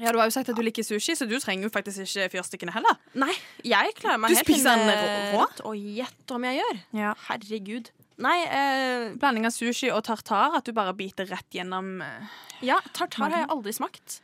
Ja, 0.00 0.12
Du 0.12 0.18
har 0.20 0.28
jo 0.28 0.32
sagt 0.32 0.48
at 0.52 0.56
du 0.56 0.62
liker 0.64 0.84
sushi, 0.86 1.16
så 1.16 1.26
du 1.28 1.34
trenger 1.40 1.66
jo 1.68 1.72
faktisk 1.72 2.04
ikke 2.04 2.28
fyrstikkene 2.36 2.72
heller. 2.76 3.00
Nei, 3.20 3.32
jeg 3.66 3.96
klarer 3.98 4.20
meg 4.20 4.32
Du 4.32 4.38
helt 4.38 4.46
spiser 4.48 4.76
den 4.76 4.86
med 4.88 5.34
rå? 5.34 5.48
Og 5.68 5.76
gjett 5.96 6.36
om 6.36 6.46
jeg 6.48 6.60
gjør. 6.60 6.78
Ja. 7.00 7.14
Herregud. 7.28 7.90
Nei, 8.20 8.38
eh, 8.44 9.14
Blanding 9.16 9.46
av 9.48 9.52
sushi 9.54 9.88
og 9.94 10.02
tartar, 10.04 10.56
at 10.58 10.64
du 10.68 10.72
bare 10.76 10.92
biter 10.96 11.26
rett 11.30 11.50
gjennom 11.56 12.02
eh, 12.04 12.26
ja, 12.66 12.76
tartar 12.92 13.30
har 13.30 13.38
jeg 13.38 13.48
aldri 13.54 13.72
smakt. 13.72 14.20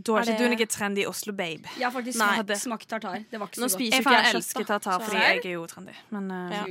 Da 0.00 0.14
er 0.14 0.20
Er 0.20 0.22
ikke 0.22 0.38
det- 0.38 0.50
du 0.50 0.56
noe 0.56 0.66
trendy 0.70 1.04
Oslo-babe. 1.10 1.66
Jeg 1.76 1.82
har 1.84 1.90
faktisk 1.90 2.18
Nei. 2.18 2.36
smakt, 2.38 2.60
smakt 2.62 2.88
tartar. 2.88 3.24
Det 3.30 3.40
var 3.40 3.48
ikke 3.48 3.58
så 3.58 3.60
Nå 3.60 3.66
godt. 3.66 3.74
spiser 3.74 3.96
Jeg 3.96 4.04
jeg 4.24 4.34
elsker 4.34 4.64
tartar, 4.64 5.00
fordi 5.02 5.16
jeg 5.18 5.44
er 5.44 5.50
jo 5.56 5.66
trendy. 5.66 5.94
Men 6.10 6.30
uh, 6.30 6.50
Ja. 6.50 6.64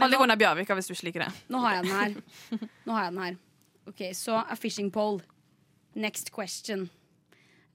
Hold 0.00 0.10
deg 0.12 0.20
unna 0.20 0.36
Bjørvika 0.36 0.74
hvis 0.76 0.88
du 0.88 0.92
ikke 0.94 1.04
liker 1.08 1.24
det. 1.26 1.32
Nå 1.48 1.60
har 1.60 1.74
jeg 1.76 1.84
den 1.84 1.92
her. 1.92 2.68
Nå 2.86 2.92
har 2.92 3.04
jeg 3.04 3.12
den 3.12 3.22
her. 3.22 3.36
Ok, 3.86 4.00
Så 4.14 4.34
a 4.50 4.54
fishing 4.56 4.90
pole. 4.90 5.20
Next 5.94 6.32
question. 6.32 6.90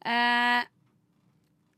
Uh, 0.06 0.66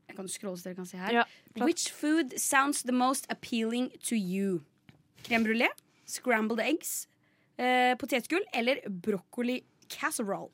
jeg 0.08 0.16
kan 0.16 0.28
scrolle 0.28 0.58
så 0.58 0.64
dere 0.64 0.74
kan 0.74 0.86
se 0.86 0.96
her. 0.98 1.12
Ja. 1.12 1.22
Which 1.56 1.90
food 1.92 2.32
sounds 2.38 2.82
the 2.82 2.92
most 2.92 3.26
appealing 3.30 3.90
to 4.08 4.16
you? 4.16 4.62
Crème 5.24 5.44
brulé, 5.44 5.68
scrambled 6.06 6.60
eggs, 6.60 7.06
eh, 7.58 7.94
potetgull 8.00 8.44
eller 8.52 8.80
broccoli 8.88 9.60
casserole? 9.88 10.50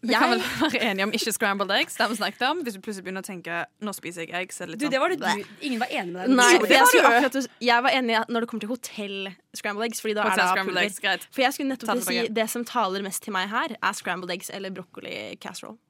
Vi 0.00 0.14
kan 0.14 0.30
vel 0.30 0.42
være 0.60 0.78
enige 0.86 1.04
om 1.08 1.12
ikke 1.16 1.32
scrambled 1.34 1.72
eggs. 1.74 1.96
Det 1.98 2.06
vi 2.12 2.16
snakket 2.20 2.42
om 2.46 2.60
Hvis 2.62 2.76
du 2.76 2.80
plutselig 2.84 3.02
begynner 3.08 3.24
å 3.24 3.26
tenke 3.26 3.64
Nå 3.82 3.90
spiser 3.96 4.22
jeg 4.22 4.30
eggs. 4.44 4.60
Det 4.62 4.76
Du, 4.78 4.84
sånn, 4.86 4.92
det 4.94 5.00
var 5.02 5.10
det 5.10 5.18
du, 5.18 5.48
Ingen 5.66 5.82
var 5.82 5.90
enig 5.90 6.12
med 6.14 6.28
deg. 6.28 6.36
Nei, 6.38 6.52
det 6.62 6.78
var 6.78 6.92
du. 6.92 7.08
akkurat, 7.08 7.48
jeg 7.66 7.82
var 7.88 7.96
enig 7.98 8.20
når 8.30 8.44
det 8.46 8.50
kommer 8.52 8.62
til 8.62 8.70
hotell 8.70 9.16
scrambled 9.58 9.88
eggs, 9.88 10.02
Fordi 10.04 10.14
da 10.14 10.28
hotel 10.28 10.44
er 10.46 10.70
det 10.70 10.84
eggs, 10.84 11.00
greit. 11.02 11.26
For 11.34 11.42
jeg 11.42 11.56
skulle 11.56 11.72
nettopp 11.74 12.04
si 12.06 12.20
det 12.38 12.46
som 12.52 12.66
taler 12.68 13.02
mest 13.02 13.24
til 13.26 13.34
meg 13.34 13.50
her, 13.50 13.74
er 13.82 13.98
scrambled 13.98 14.30
eggs 14.36 14.52
eller 14.54 14.70
broccoli 14.76 15.16
casserole. 15.42 15.80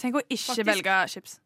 Tenk 0.00 0.20
å 0.20 0.22
ikke 0.28 0.44
Faktisk. 0.50 0.68
velge 0.68 0.98
chips. 1.14 1.38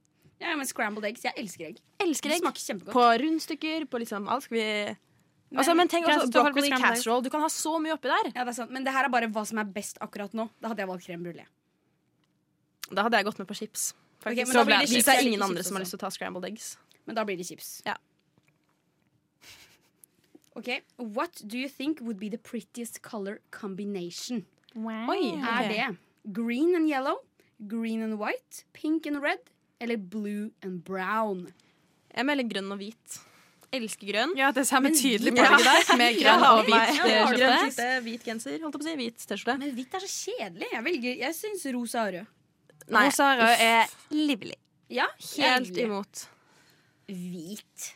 Ja, 0.42 0.56
men 0.58 0.66
scrambled 0.66 1.06
eggs. 1.06 1.22
Jeg 1.22 1.38
elsker 1.38 1.70
egg. 1.70 1.78
Elsker 2.02 2.30
Det 2.30 2.40
egg. 2.40 2.42
smaker 2.42 2.66
kjempegodt. 2.66 2.94
På 2.98 3.06
rundstykker, 3.22 3.86
på 3.90 4.02
liksom 4.02 4.26
alt. 4.28 4.46
Skal 4.48 4.58
vi 4.58 4.66
Altså, 5.56 5.74
men 5.78 5.88
tenk 5.90 6.06
også 6.08 6.30
broccoli 6.32 6.70
casserole. 6.70 7.22
Du 7.24 7.30
kan 7.30 7.42
ha 7.44 7.48
så 7.52 7.76
mye 7.82 7.94
oppi 7.94 8.08
der. 8.10 8.30
Ja, 8.34 8.44
det 8.44 8.54
er 8.54 8.56
sant. 8.62 8.72
Men 8.74 8.84
det 8.86 8.92
her 8.94 9.06
er 9.06 9.12
bare 9.12 9.28
hva 9.30 9.44
som 9.46 9.58
er 9.62 9.68
best 9.76 10.00
akkurat 10.04 10.32
nå. 10.34 10.48
Da 10.60 10.72
hadde 10.72 10.82
jeg 10.82 10.90
valgt 10.90 11.06
crème 11.06 11.22
brulé. 11.26 11.44
Da 12.90 13.04
hadde 13.06 13.20
jeg 13.20 13.28
gått 13.28 13.38
med 13.38 13.48
på 13.48 13.56
chips. 13.58 13.92
Okay, 14.24 14.44
så 14.48 14.56
da 14.56 14.64
blir 14.64 14.78
det 14.80 14.88
hvis 14.88 14.96
chips. 14.98 15.06
det 15.10 15.14
er 15.18 15.28
ingen 15.28 15.42
andre 15.44 15.62
som 15.66 15.76
har 15.76 15.84
lyst 15.84 15.94
til 15.94 16.00
å 16.00 16.04
ta 16.06 16.10
scrambled 16.14 16.46
eggs. 16.48 16.76
Men 17.06 17.16
da 17.18 17.24
blir 17.28 17.36
det 17.36 17.46
chips. 17.46 17.82
Ja. 17.86 17.96
Ok, 20.56 20.68
What 20.98 21.42
do 21.46 21.58
you 21.58 21.68
think 21.68 22.00
would 22.00 22.18
be 22.20 22.28
the 22.30 22.38
prettiest 22.38 23.02
color 23.02 23.40
combination? 23.50 24.46
Oi, 24.76 25.34
Er 25.38 25.68
det 25.68 25.96
green 26.32 26.74
and 26.74 26.88
yellow, 26.88 27.18
green 27.68 28.02
and 28.02 28.18
white, 28.18 28.64
pink 28.72 29.06
and 29.06 29.22
red 29.22 29.38
eller 29.80 29.96
blue 29.96 30.50
and 30.62 30.82
brown? 30.84 31.52
Jeg 32.14 32.26
melder 32.26 32.46
grønn 32.46 32.70
og 32.72 32.78
hvit. 32.78 33.18
Elsker 33.74 34.10
grønn. 34.12 34.34
Ja, 34.38 34.50
det 34.54 34.64
ser 34.68 34.82
vi 34.84 34.92
tydelig 34.94 35.32
på 35.34 35.42
deg 35.42 35.64
der. 35.66 35.96
Med 36.00 36.18
grønn 36.20 36.44
og 36.48 36.62
hvit 36.68 36.92
T-skjorte. 37.00 37.88
hvit 38.06 38.24
genser, 38.28 38.58
holdt 38.62 38.76
jeg 38.76 38.80
på 38.80 38.84
å 38.84 38.88
si. 38.88 38.94
Hvit 39.00 39.26
T-skjorte. 39.26 39.56
Men 39.64 39.74
hvitt 39.78 39.98
er 39.98 40.04
så 40.04 40.12
kjedelig. 40.14 40.70
Jeg 40.76 40.84
velger, 40.88 41.18
jeg 41.24 41.36
syns 41.40 41.66
rosa 41.74 42.04
og 42.06 42.14
rød. 42.18 42.30
Nei, 42.94 43.04
Rosa 43.08 43.30
og 43.32 43.42
rød 43.42 43.64
er 43.64 43.92
livlig. 44.12 44.56
Ja, 44.92 45.06
Helt 45.38 45.78
imot. 45.80 46.26
Hvit. 47.08 47.90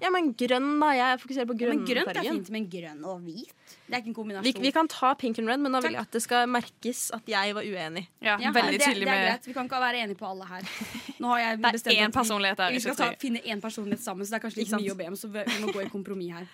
Ja, 0.00 0.10
men 0.12 0.34
grønn, 0.36 0.66
da. 0.82 0.90
Jeg 0.92 1.20
fokuserer 1.22 1.46
på 1.48 1.54
Ja, 1.56 1.68
men 1.72 1.84
grønt 1.88 2.10
er 2.12 2.26
fint, 2.26 2.50
men 2.52 2.66
grønn 2.68 2.98
og 3.08 3.22
hvit 3.24 3.52
Det 3.86 3.94
er 3.94 4.02
ikke 4.02 4.10
en 4.12 4.16
kombinasjon. 4.18 4.60
vi 4.60 4.72
kan 4.74 4.88
ta 4.92 5.14
pink 5.16 5.38
and 5.40 5.48
red, 5.48 5.62
men 5.62 5.72
da 5.72 5.80
vil 5.80 5.92
jeg 5.96 6.00
at 6.02 6.12
det 6.12 6.22
skal 6.22 6.46
merkes 6.52 7.00
at 7.16 7.22
jeg 7.32 7.54
var 7.56 7.62
uenig. 7.64 8.02
Ja, 8.20 8.36
Ja, 8.42 8.52
veldig 8.52 8.76
det, 8.78 8.84
tydelig 8.84 9.06
det 9.08 9.14
er 9.14 9.24
greit. 9.30 9.46
Vi 9.46 9.54
kan 9.56 9.64
ikke 9.70 9.80
være 9.80 10.02
enige 10.04 10.18
på 10.20 10.28
alle 10.28 10.44
her. 10.50 10.68
Nå 11.22 11.32
har 11.32 11.38
jeg 11.40 11.58
Det 11.58 11.64
er 11.70 11.72
bestemt 11.78 11.96
én 12.04 12.12
personlighet 12.12 12.58
der, 12.60 12.70
Vi 12.76 12.80
skal 12.84 12.96
ta, 13.00 13.10
finne 13.20 13.40
én 13.40 13.60
personlighet 13.64 14.04
sammen, 14.04 14.26
så 14.26 14.36
det 14.36 14.40
er 14.40 14.44
kanskje 14.48 14.62
litt 14.64 14.76
mye 14.76 14.92
å 14.92 14.98
be 15.00 15.06
om. 15.08 15.16
Så 15.16 15.32
vi 15.32 15.44
vi 15.46 15.58
må 15.64 15.72
gå 15.72 15.82
i 15.86 15.88
kompromiss 15.88 16.32
her. 16.36 16.46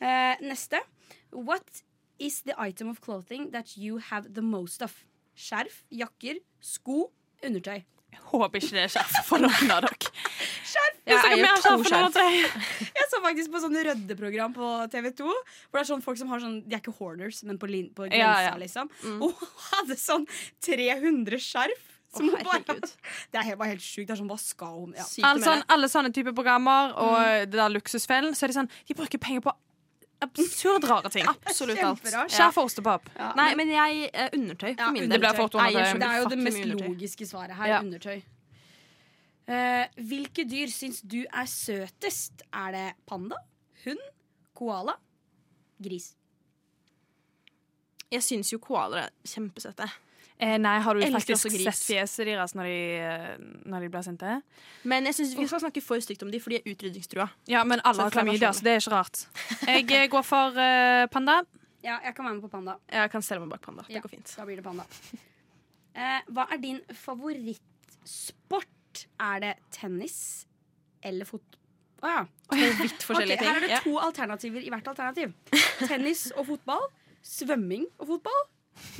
Uh, 0.00 0.34
neste. 0.48 0.80
What 1.32 1.82
is 2.18 2.40
the 2.42 2.54
item 2.58 2.88
of 2.88 3.00
clothing 3.00 3.50
that 3.52 3.76
you 3.76 3.98
have 3.98 4.32
the 4.34 4.42
most 4.42 4.80
of? 4.82 5.04
Skjerf, 5.36 5.82
jakker, 5.92 6.40
sko, 6.60 7.10
undertøy. 7.44 7.82
Jeg 8.12 8.20
håper 8.28 8.60
ikke 8.60 8.74
det 8.76 8.82
er 8.84 8.90
skjerf 8.92 9.22
for 9.24 9.40
noen 9.40 9.70
av 9.72 9.80
dere. 9.86 10.12
Skjerf! 10.72 10.98
Jeg 11.04 11.18
jeg, 11.18 11.38
eier 11.38 11.62
to 11.64 11.74
skjerf 11.86 12.16
for. 12.16 12.36
Jeg 12.98 13.08
så 13.10 13.20
faktisk 13.24 13.52
på 13.52 13.62
sånn 13.62 13.78
ryddeprogram 13.88 14.54
på 14.56 14.68
TV2. 14.92 15.28
Hvor 15.28 15.78
det 15.78 15.82
er 15.82 15.88
sånn 15.90 16.04
folk 16.04 16.20
som 16.20 16.30
har 16.32 16.42
sånn 16.42 16.60
De 16.66 16.76
er 16.76 16.82
ikke 16.82 16.94
hoarders, 16.98 17.42
men 17.48 17.58
på, 17.60 17.68
lin, 17.70 17.88
på 17.94 18.06
grensa, 18.08 18.20
Ja, 18.20 18.52
ja. 18.52 18.52
liksom. 18.60 18.90
Og 19.18 19.32
hun 19.36 19.56
hadde 19.70 19.98
sånn 20.00 20.28
300 20.64 21.42
skjerf. 21.42 21.88
Som 22.12 22.28
oh, 22.28 22.36
bare, 22.44 22.76
det 23.32 23.40
er 23.40 23.46
helt, 23.46 23.58
bare 23.60 23.72
helt 23.72 23.84
sjukt. 23.84 24.06
Det 24.08 24.14
er 24.14 24.20
sånn, 24.20 24.28
hva 24.28 24.40
skal 24.40 24.74
hun 24.82 24.96
ja. 24.96 25.04
Alle, 25.24 25.40
med 25.40 25.48
sånn, 25.48 25.62
alle 25.72 25.88
sånne 25.88 26.12
typer 26.12 26.34
programmer 26.36 26.92
og 27.00 27.20
det 27.48 27.56
der 27.56 27.72
luksusfellen, 27.72 28.36
så 28.36 28.46
er 28.46 28.52
de 28.52 28.58
sånn 28.60 28.72
De 28.88 28.96
bruker 28.98 29.22
penger 29.22 29.44
på 29.46 29.54
absurd 30.22 30.84
rare 30.84 31.10
ting. 31.10 31.26
Absolutt 31.48 31.80
alt. 31.82 32.04
Skjerf 32.30 32.60
og 32.60 32.68
ostepop. 32.68 33.08
Ja, 33.16 33.32
Nei, 33.38 33.48
men 33.58 33.72
jeg 33.72 34.10
eh, 34.12 34.28
undertøy 34.36 34.70
for 34.74 34.84
Ja, 34.84 34.92
min 34.94 35.10
Det 35.10 35.32
fort 35.36 35.56
undertøy. 35.56 35.88
så 35.88 35.98
Det 35.98 36.10
er 36.10 36.20
jo 36.20 36.30
det 36.30 36.38
mest 36.44 36.68
logiske 36.76 37.26
svaret 37.26 37.56
her. 37.58 37.72
Ja. 37.74 37.80
Undertøy. 37.82 38.22
Eh, 39.52 40.02
hvilke 40.08 40.44
dyr 40.48 40.70
syns 40.72 41.02
du 41.04 41.22
er 41.26 41.48
søtest? 41.50 42.44
Er 42.56 42.72
det 42.76 42.86
panda, 43.08 43.36
hund, 43.84 44.00
koala, 44.56 44.94
gris? 45.82 46.12
Jeg 48.12 48.24
syns 48.24 48.52
jo 48.52 48.60
koalaer 48.62 49.08
er 49.08 49.12
kjempesøte. 49.28 49.88
Eh, 50.42 50.56
nei, 50.58 50.74
har 50.82 50.96
du 50.96 51.04
Elsker 51.04 51.36
faktisk 51.36 51.62
sett 51.62 51.84
fjeset 51.86 52.26
deres 52.26 52.54
når 52.58 52.66
de, 52.66 52.78
eh, 52.98 53.34
når 53.70 53.84
de 53.84 53.90
blir 53.92 54.04
sinte? 54.06 54.36
Men 54.88 55.06
jeg 55.06 55.14
synes 55.18 55.34
vi 55.38 55.46
skal 55.46 55.62
snakke 55.62 55.82
for 55.84 56.02
stygt 56.02 56.24
om 56.26 56.32
de, 56.32 56.40
for 56.42 56.50
de 56.50 56.58
er 56.58 56.72
utrydningstrua. 56.72 57.28
Ja, 57.50 57.62
men 57.68 57.82
alle 57.84 58.08
har 58.08 58.14
klamydia, 58.14 58.50
så 58.56 58.66
det 58.66 58.72
er 58.74 58.82
ikke 58.82 58.94
rart. 58.96 59.26
Jeg 59.68 59.86
eh, 59.86 60.08
går 60.10 60.24
for 60.26 60.56
uh, 60.56 61.06
panda. 61.14 61.42
Ja, 61.82 62.00
jeg 62.02 62.14
kan 62.16 62.26
være 62.26 62.34
med 62.40 62.42
på 62.42 62.50
panda. 62.56 62.76
Jeg 62.90 63.10
kan 63.12 63.22
stelle 63.22 63.44
meg 63.44 63.54
bak 63.54 63.62
panda. 63.68 63.86
Det 63.86 63.94
Ja. 63.96 64.02
går 64.02 64.16
fint. 64.16 64.34
Da 64.36 64.44
blir 64.48 64.58
det 64.58 64.64
panda. 64.66 64.86
Eh, 65.94 66.20
hva 66.32 66.46
er 66.50 66.60
din 66.62 66.80
favorittsport? 67.04 68.70
Er 69.20 69.42
det 69.44 69.52
tennis 69.74 70.16
eller 71.02 71.26
fot... 71.28 71.58
Å 72.02 72.10
ja. 72.10 72.22
To 72.50 72.58
vidt 72.82 73.04
forskjellige 73.06 73.38
Ok, 73.42 73.46
her 73.46 73.56
er 73.56 73.60
ting. 73.60 73.68
det 73.68 73.74
Ja. 73.76 73.80
to 73.84 73.98
alternativer 74.02 74.64
i 74.64 74.70
hvert 74.72 74.88
alternativ. 74.90 75.34
Tennis 75.90 76.24
og 76.36 76.46
fotball. 76.50 76.88
Svømming 77.22 77.86
og 77.98 78.08
fotball. 78.16 78.42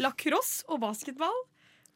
Lacrosse 0.03 0.63
og 0.71 0.81
basketball. 0.85 1.41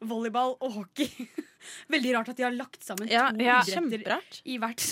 Volleyball 0.06 0.56
og 0.60 0.72
hockey. 0.80 1.28
Veldig 1.94 2.14
rart 2.18 2.28
at 2.32 2.38
de 2.38 2.44
har 2.46 2.54
lagt 2.54 2.82
sammen 2.84 3.08
Ja, 3.10 3.28
to 3.32 3.42
ja, 3.42 3.60
idretter 3.64 4.40
i 4.44 4.58
hvert. 4.62 4.90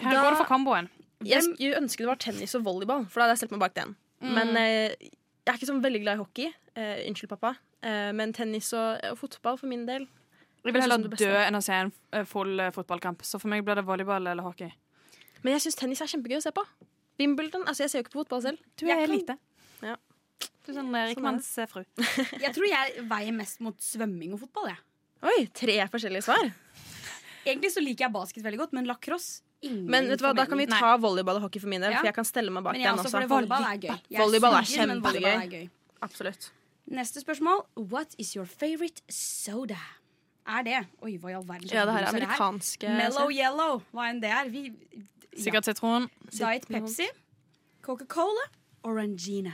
Her 0.00 0.14
går 0.14 0.30
det 0.32 0.38
for 0.40 0.48
kamboen. 0.48 0.88
Jeg 1.26 1.42
skulle 1.44 1.78
ønske 1.80 2.04
det 2.04 2.08
var 2.12 2.20
tennis 2.22 2.54
og 2.54 2.62
volleyball, 2.66 3.04
for 3.10 3.18
da 3.20 3.26
hadde 3.26 3.34
jeg 3.36 3.42
stelt 3.42 3.54
meg 3.56 3.64
bak 3.66 3.74
den. 3.76 3.96
Men 4.22 4.54
eh, 4.58 4.94
jeg 5.02 5.50
er 5.52 5.58
ikke 5.58 5.68
sånn 5.68 5.82
veldig 5.82 6.00
glad 6.04 6.18
i 6.18 6.22
hockey. 6.22 6.48
Eh, 6.78 7.02
unnskyld, 7.10 7.30
pappa. 7.34 7.52
Eh, 7.82 8.10
men 8.14 8.32
tennis 8.36 8.70
og, 8.78 9.02
og 9.10 9.18
fotball 9.20 9.58
for 9.60 9.70
min 9.70 9.84
del. 9.88 10.06
Jeg 10.68 10.76
vil 10.76 10.84
heller 10.84 11.08
dø 11.18 11.30
enn 11.46 11.58
å 11.58 11.62
se 11.64 11.72
en 11.74 11.92
eh, 12.12 12.24
full 12.28 12.60
eh, 12.60 12.70
fotballkamp. 12.74 13.24
Så 13.26 13.40
for 13.42 13.50
meg 13.52 13.64
blir 13.66 13.78
det 13.80 13.84
volleyball 13.88 14.26
eller 14.30 14.44
hockey. 14.46 14.70
Men 15.42 15.54
jeg 15.56 15.66
syns 15.68 15.78
tennis 15.80 16.02
er 16.04 16.10
kjempegøy 16.12 16.38
å 16.40 16.44
se 16.44 16.52
på. 16.54 16.64
Wimbledon, 17.18 17.64
altså 17.66 17.84
Jeg 17.86 17.90
ser 17.92 18.00
jo 18.02 18.06
ikke 18.06 18.14
på 18.16 18.22
fotball 18.22 18.44
selv. 18.44 18.62
Du 18.78 18.86
er 18.86 19.00
jeg 19.02 19.10
lite. 19.10 19.38
Ja. 19.82 19.96
Du 20.66 20.70
er 20.72 20.76
sånn 20.76 20.94
eh, 20.94 21.08
rikmannsfru. 21.14 21.82
Jeg 22.44 22.52
tror 22.54 22.66
jeg 22.68 23.04
veier 23.08 23.34
mest 23.34 23.62
mot 23.64 23.78
svømming 23.82 24.34
og 24.36 24.42
fotball. 24.44 24.68
Jeg. 24.74 24.82
Oi, 25.26 25.38
tre 25.56 25.78
forskjellige 25.90 26.26
svar. 26.28 26.50
Egentlig 27.48 27.70
så 27.72 27.80
liker 27.82 28.04
jeg 28.06 28.12
basket 28.12 28.44
veldig 28.44 28.58
godt, 28.60 28.74
men 28.76 28.86
lacrosse 28.86 29.40
ingen 29.64 29.86
Men 29.90 30.06
vet 30.10 30.20
du 30.20 30.26
hva, 30.26 30.34
da 30.36 30.44
kan 30.46 30.60
vi 30.60 30.66
ta 30.70 30.90
volleyball 31.00 31.38
og 31.40 31.46
hockey 31.48 31.62
for 31.62 31.70
min 31.72 31.80
del, 31.82 31.94
Ja. 31.94 32.02
for 32.02 32.10
jeg 32.10 32.14
kan 32.18 32.26
stelle 32.28 32.52
meg 32.54 32.62
bak 32.66 32.76
Men 32.76 32.82
jeg 32.84 32.90
den 32.92 33.00
også, 33.00 33.16
også. 33.16 33.30
volleyball 33.32 33.64
er 33.70 33.80
gøy. 33.86 33.94
Jeg 34.12 34.20
Volleyball 34.20 34.58
er 34.58 34.68
kjempegøy. 34.68 35.00
volleyball 35.08 35.42
er 35.46 35.52
gøy. 35.54 35.70
Absolutt. 36.04 36.50
Neste 36.98 37.22
spørsmål. 37.24 37.64
What 37.90 38.14
is 38.18 38.34
your 38.36 38.44
favorite 38.46 39.00
soda? 39.08 39.80
Er 40.48 40.64
det 40.64 40.78
Oi, 41.04 41.16
hva 41.20 41.30
i 41.30 41.36
all 41.36 41.44
verden 41.46 41.68
Ja, 41.68 41.84
det 41.84 41.94
her 41.94 42.06
er 42.06 42.12
amerikanske 42.14 42.92
Mellow 42.96 43.32
Yellow, 43.32 43.82
hva 43.92 44.08
enn 44.10 44.20
det 44.22 44.30
er. 44.32 44.48
Vi, 44.52 44.70
Sikkert 45.38 45.68
sitron. 45.68 46.08
Diet 46.32 46.64
Pepsi, 46.66 47.06
Coca-Cola, 47.84 48.48
Orangina. 48.82 49.52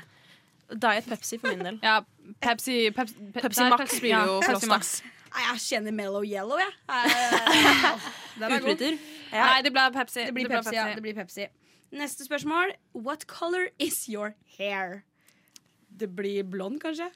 Diet 0.70 1.04
Pepsi 1.04 1.38
for 1.38 1.52
min 1.52 1.66
del. 1.66 1.80
Ja, 1.82 1.98
Pepsi 2.40 2.90
Pepsi, 2.94 3.18
Pepsi, 3.34 3.42
Pepsi 3.42 3.66
Max 3.68 3.98
blir 4.00 4.14
jo 4.14 4.38
Pepsi 4.46 4.70
Max. 4.70 4.94
Nei, 5.34 5.42
jeg 5.50 5.60
kjenner 5.66 5.92
Mellow 5.92 6.24
Yellow, 6.24 6.60
jeg. 6.62 6.72
Ja. 6.88 7.92
Den 8.38 8.54
er 8.54 8.62
god. 8.62 8.84
Nei, 9.34 9.58
det 9.66 9.72
blir 9.74 9.90
Pepsi. 9.98 10.24
Det 10.28 10.34
blir 10.36 10.48
Pepsi, 10.48 10.76
ja. 10.78 10.86
Det 10.94 11.02
blir 11.02 11.16
Pepsi. 11.18 11.48
Neste 11.94 12.24
spørsmål. 12.26 12.72
What 12.94 13.26
color 13.26 13.68
is 13.78 14.06
your 14.08 14.34
hair? 14.56 15.02
Det 15.90 16.08
blir 16.16 16.42
blond, 16.42 16.80
kanskje? 16.82 17.10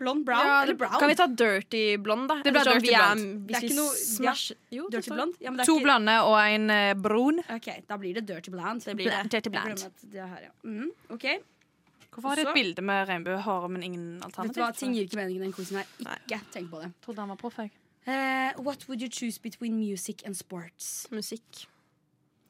Blond, 0.00 0.24
brown 0.24 0.46
Ja, 0.46 0.62
eller 0.64 0.74
brown? 0.80 0.96
Kan 0.98 1.08
vi 1.10 1.14
ta 1.18 1.26
dirty 1.26 1.82
blond, 2.00 2.28
da? 2.30 2.38
Det 2.42 2.50
Ettersom 2.54 2.78
dirty 2.80 2.92
er- 2.94 3.02
blond. 3.02 3.46
Det 3.48 3.56
er 3.58 3.66
ikke 3.68 3.76
noe- 3.76 3.98
smash... 4.00 4.52
Jo, 4.72 4.86
Dirty 4.92 5.10
blond? 5.12 5.34
Ja, 5.44 5.50
men 5.52 5.58
det 5.60 5.66
To 5.68 5.74
ikke- 5.76 5.84
blonde 5.84 6.14
og 6.24 6.36
en 6.40 6.70
uh, 6.72 6.94
brun. 7.04 7.42
Ok, 7.52 7.68
Da 7.88 7.96
blir 8.00 8.14
det 8.16 8.24
dirty 8.30 8.50
blond. 8.54 8.80
Det 8.88 8.96
blir 8.96 9.10
det. 9.12 9.30
Dirty 9.30 9.52
er 10.16 10.26
her, 10.26 10.40
ja. 10.48 10.52
mm, 10.64 10.90
ok, 11.10 11.26
Hvorfor 12.10 12.28
har 12.28 12.36
de 12.40 12.42
et 12.48 12.54
bilde 12.54 12.82
med 12.82 13.06
regnbuehår, 13.08 13.68
men 13.70 13.82
ingen 13.82 14.06
alternativ? 14.24 14.48
Vet 14.48 14.56
du 14.56 14.60
hva, 14.64 14.72
Ting 14.80 14.94
gir 14.96 15.04
ikke 15.06 15.16
mening 15.20 15.36
i 15.36 15.44
den 15.44 15.52
quizen 15.54 15.76
her. 15.78 15.86
Ikke 16.26 16.40
tenk 16.52 16.70
på 16.72 16.80
det. 16.82 16.88
Trodde 17.04 17.20
han 17.22 17.28
var 17.28 17.36
proff, 17.36 17.58
jeg. 17.58 17.70
Uh, 18.08 18.62
what 18.64 18.88
would 18.88 19.00
you 19.02 19.08
choose 19.08 19.38
between 19.38 19.76
music 19.78 20.24
and 20.26 20.34
sports? 20.34 21.06
Musikk. 21.12 21.66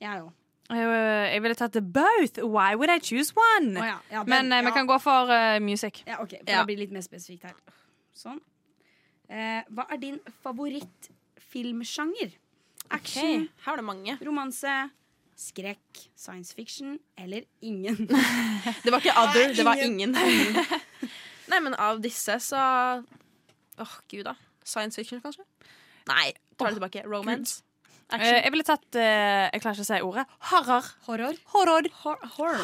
Jeg 0.00 0.22
òg. 0.22 0.30
Jeg, 0.70 0.86
eh, 0.86 1.32
jeg 1.34 1.42
ville 1.42 1.54
tatt 1.58 1.76
both. 1.92 2.38
Why 2.46 2.74
would 2.78 2.90
I 2.90 2.98
choose 3.02 3.32
one? 3.36 3.74
Oh, 3.80 3.84
ja, 3.86 3.96
ja, 4.10 4.22
den- 4.22 4.28
Men 4.30 4.52
eh, 4.52 4.60
vi 4.62 4.68
ja. 4.70 4.74
kan 4.76 4.86
gå 4.86 4.98
for 5.02 5.30
uh, 5.30 5.58
music. 5.60 6.02
Ja, 6.06 6.20
ok, 6.22 6.28
for 6.28 6.36
Ja. 6.50 6.58
Det 6.62 6.66
blir 6.70 6.76
litt 6.84 6.92
mer 6.94 7.02
spesifikt 7.02 7.42
her. 7.48 7.54
Sånn. 8.14 8.40
Eh, 9.30 9.62
hva 9.70 9.86
er 9.90 9.96
din 10.02 10.20
favorittfilmsjanger? 10.42 12.30
Action, 12.90 13.24
okay. 13.24 13.48
Her 13.64 13.72
er 13.72 13.76
det 13.76 13.84
mange. 13.84 14.18
romanse, 14.26 14.90
skrekk, 15.36 16.08
science 16.16 16.54
fiction 16.54 16.98
eller 17.18 17.42
ingen? 17.62 17.96
Det 18.84 18.90
var 18.92 18.98
ikke 19.00 19.14
other, 19.16 19.54
det 19.54 19.64
var 19.64 19.74
ingen. 19.78 20.10
Nei, 21.50 21.60
men 21.62 21.74
av 21.74 22.00
disse 22.02 22.38
så 22.40 22.58
Åh, 23.80 23.94
gud, 24.10 24.24
da. 24.26 24.34
Science 24.64 24.96
fiction, 25.00 25.20
kanskje? 25.22 25.42
Nei, 26.10 26.32
tar 26.58 26.66
det 26.68 26.74
tilbake. 26.80 27.02
Romance. 27.08 27.62
Eh, 28.10 28.16
Action. 28.18 28.36
jeg 28.42 28.50
ville 28.52 28.64
tatt 28.66 28.96
eh, 28.98 29.50
Jeg 29.54 29.60
klarer 29.62 29.76
ikke 29.78 29.84
å 29.84 29.88
si 29.88 29.98
ordet. 30.02 30.24
Horror. 30.50 30.86
Horror? 31.06 31.36
Horror. 31.54 31.86
Horror. 32.02 32.26
Horror. 32.34 32.56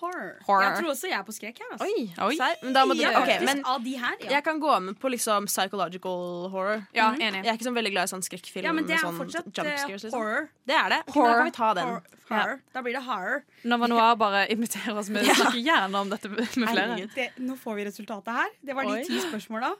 Horror. 0.00 0.28
Horror. 0.46 0.62
Jeg 0.64 0.76
tror 0.78 0.90
også 0.92 1.08
jeg 1.10 1.18
er 1.18 1.24
på 1.26 1.34
skrekk 1.34 1.58
her. 1.64 1.72
Altså. 1.74 1.88
Oi, 1.88 2.04
Oi. 2.28 2.36
Men 2.62 2.72
da 2.76 2.84
må 2.86 2.94
du 2.94 3.02
Ja, 3.02 3.10
okay, 3.20 3.38
men 3.44 3.62
av 3.66 3.82
de 3.82 3.94
her, 3.98 4.14
ja. 4.22 4.30
jeg 4.36 4.44
kan 4.46 4.60
gå 4.62 4.74
med 4.86 4.98
på 5.02 5.10
liksom 5.10 5.46
psychological 5.50 6.48
horror. 6.54 6.86
Ja, 6.94 7.10
Mhm. 7.10 7.20
enig. 7.26 7.42
Jeg 7.44 7.50
er 7.52 7.58
ikke 7.58 7.66
sånn 7.68 7.78
veldig 7.80 7.92
glad 7.96 8.04
i 8.08 8.12
sånn 8.14 8.22
skrekkfilm 8.22 8.64
ja, 8.64 8.72
men 8.72 8.86
det 8.86 8.94
er 8.94 9.02
sånn 9.04 9.18
fortsatt 9.18 9.50
jump 9.50 9.68
eh, 9.68 9.76
scares. 9.82 10.04
Liksom. 10.04 10.20
horror. 10.20 10.48
Det 10.66 10.74
er 10.78 10.88
det. 10.94 11.00
Ok, 11.08 11.14
Horror. 11.14 11.32
Da 11.32 11.36
kan 11.42 11.44
vi 11.44 11.56
ta 11.58 11.74
den. 11.74 11.84
Horror. 11.84 12.02
horror. 12.30 12.60
Da 12.72 12.82
blir 12.82 12.92
det 12.94 13.02
horror. 13.04 13.42
Nova 13.64 13.86
Noir 13.88 14.14
bare 14.16 14.46
inviterer 14.54 14.96
oss 14.96 15.08
med 15.10 15.24
snakker 15.24 15.42
snakke 15.42 15.64
gjerne 15.64 15.94
om 16.00 16.08
dette 16.10 16.28
med 16.30 16.46
flere. 16.48 17.08
Det, 17.14 17.30
nå 17.38 17.58
får 17.58 17.74
vi 17.76 17.84
resultatet 17.90 18.32
her. 18.32 18.48
Det 18.64 18.74
var 18.78 18.84
de 18.84 18.90
Oi. 19.00 19.04
ti 19.04 19.18
spørsmåla. 19.20 19.74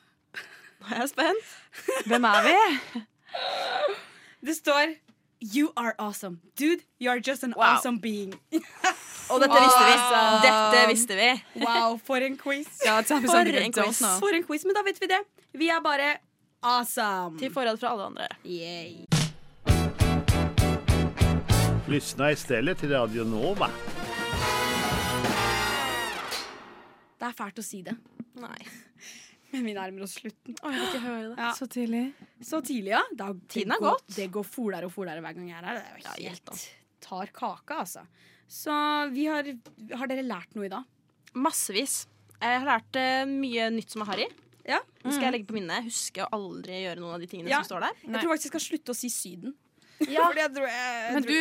Nå 0.83 0.91
er 0.93 0.99
jeg 1.01 1.09
spent. 1.15 1.55
Hvem 2.11 2.25
er 2.29 2.43
vi? 2.51 3.05
Det 4.45 4.53
står 4.59 4.97
You 5.53 5.72
are 5.76 5.95
awesome. 5.99 6.40
Dude, 6.57 6.84
you 6.99 7.11
are 7.11 7.20
just 7.20 7.42
an 7.42 7.53
Wow. 7.57 7.76
awesome 7.76 7.99
being. 7.99 8.32
Og 9.30 9.40
dette 9.40 9.59
visste 9.61 9.84
vi. 9.84 9.92
Awesome. 9.92 10.40
Dette 10.42 10.86
visste 10.88 11.16
vi. 11.16 11.45
Wow, 11.64 11.99
for 12.07 12.16
en 12.16 12.36
quiz. 12.36 12.66
Ja, 12.84 12.97
me 13.20 13.28
For 13.28 13.47
I 13.47 13.57
en 13.64 13.72
quiz. 13.72 13.99
For 14.20 14.34
en 14.34 14.45
quiz, 14.45 14.64
men 14.64 14.74
da 14.74 14.82
vet 14.82 15.01
vi 15.03 15.07
det. 15.07 15.20
Vi 15.53 15.68
er 15.68 15.80
bare 15.84 16.16
awesome. 16.62 17.38
Til 17.38 17.53
forråd 17.53 17.78
fra 17.80 17.92
alle 17.92 18.05
andre. 18.05 18.28
Yay. 18.45 19.05
Lyssna 21.88 22.30
istället 22.32 22.78
till 22.78 22.90
Radio 22.90 23.24
Nova. 23.24 23.68
Det 27.18 27.28
er 27.28 27.36
fælt 27.36 27.59
å 27.61 27.62
si 27.64 27.82
det, 27.84 27.95
Nei. 28.40 28.64
Men 29.55 29.67
vi 29.71 29.75
nærmer 29.77 30.07
oss 30.07 30.17
slutten. 30.21 30.57
Å, 30.61 30.71
jeg 30.73 30.81
vil 30.81 30.89
ikke 30.91 31.03
høre 31.07 31.27
det. 31.31 31.37
Ja. 31.41 31.51
Så 31.59 31.69
tidlig. 31.71 32.05
Så 32.45 32.61
tidlig, 32.67 32.95
ja. 32.95 33.03
Da, 33.17 33.31
Tiden 33.55 33.75
er 33.77 33.85
gått. 33.85 34.07
Det 34.17 34.29
går 34.35 34.47
folere 34.49 34.91
og 34.91 34.95
folere 34.95 35.25
hver 35.25 35.37
gang 35.39 35.51
jeg 35.51 35.61
er 35.61 35.69
her. 35.71 35.83
Det 35.99 36.11
er 36.15 36.23
jo 36.25 36.33
helt 36.35 36.65
tar 37.05 37.33
kaka, 37.37 37.83
altså. 37.85 38.07
Så 38.49 38.73
vi 39.13 39.27
har, 39.29 39.49
har 39.99 40.11
dere 40.11 40.25
lært 40.25 40.55
noe 40.57 40.69
i 40.69 40.73
dag? 40.73 40.87
Massevis. 41.35 42.05
Jeg 42.41 42.61
har 42.61 42.69
lært 42.69 42.99
uh, 43.01 43.25
mye 43.29 43.69
nytt 43.75 43.95
som 43.95 44.05
er 44.05 44.11
harry. 44.13 44.27
Ja. 44.65 44.81
Nå 45.05 45.13
skal 45.13 45.29
jeg 45.29 45.35
legge 45.39 45.49
på 45.51 45.57
minnet. 45.59 45.85
Huske 45.89 46.25
å 46.25 46.31
aldri 46.39 46.81
gjøre 46.85 47.03
noen 47.03 47.17
av 47.17 47.25
de 47.25 47.29
tingene 47.29 47.53
Ja. 47.53 47.61
som 47.61 47.75
står 47.75 47.87
der. 47.89 48.01
Jeg 48.07 48.15
tror 48.17 48.33
faktisk 48.33 48.49
jeg 48.49 48.55
skal 48.55 48.65
slutte 48.69 48.95
å 48.95 48.99
si 48.99 49.11
Syden. 49.13 49.57
Ja. 50.01 50.24
Fordi 50.26 50.40
jeg 50.42 50.51
tror 50.57 50.66
jeg, 50.68 51.12
Men 51.14 51.22
du 51.22 51.34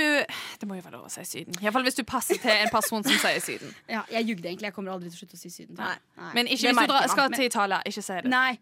Det 0.62 0.68
må 0.70 0.76
jo 0.78 0.82
være 0.86 0.92
lov 0.98 1.06
å 1.08 1.12
si 1.12 1.24
Syden. 1.26 1.56
Iallfall 1.62 1.84
hvis 1.88 1.96
du 1.98 2.04
passer 2.04 2.38
til 2.38 2.52
en 2.54 2.70
person 2.70 3.04
som 3.04 3.18
sier 3.18 3.40
Syden. 3.42 3.74
ja, 3.90 4.04
Jeg 4.12 4.28
jugde 4.30 4.46
egentlig. 4.50 4.70
Jeg 4.70 4.74
kommer 4.76 4.92
aldri 4.94 5.10
til 5.10 5.18
å 5.18 5.22
slutte 5.24 5.36
å 5.40 5.42
si 5.42 5.50
Syden. 5.50 5.76
Nei. 5.80 5.96
Nei. 6.18 6.30
Men 6.38 6.48
ikke 6.48 6.70
hvis 6.70 6.80
du 6.84 6.94
dra, 6.94 7.02
skal 7.08 7.32
til 7.34 7.46
Italia. 7.50 7.82
Ikke 7.86 8.04
si 8.06 8.14
det. 8.14 8.26
Nei. 8.30 8.60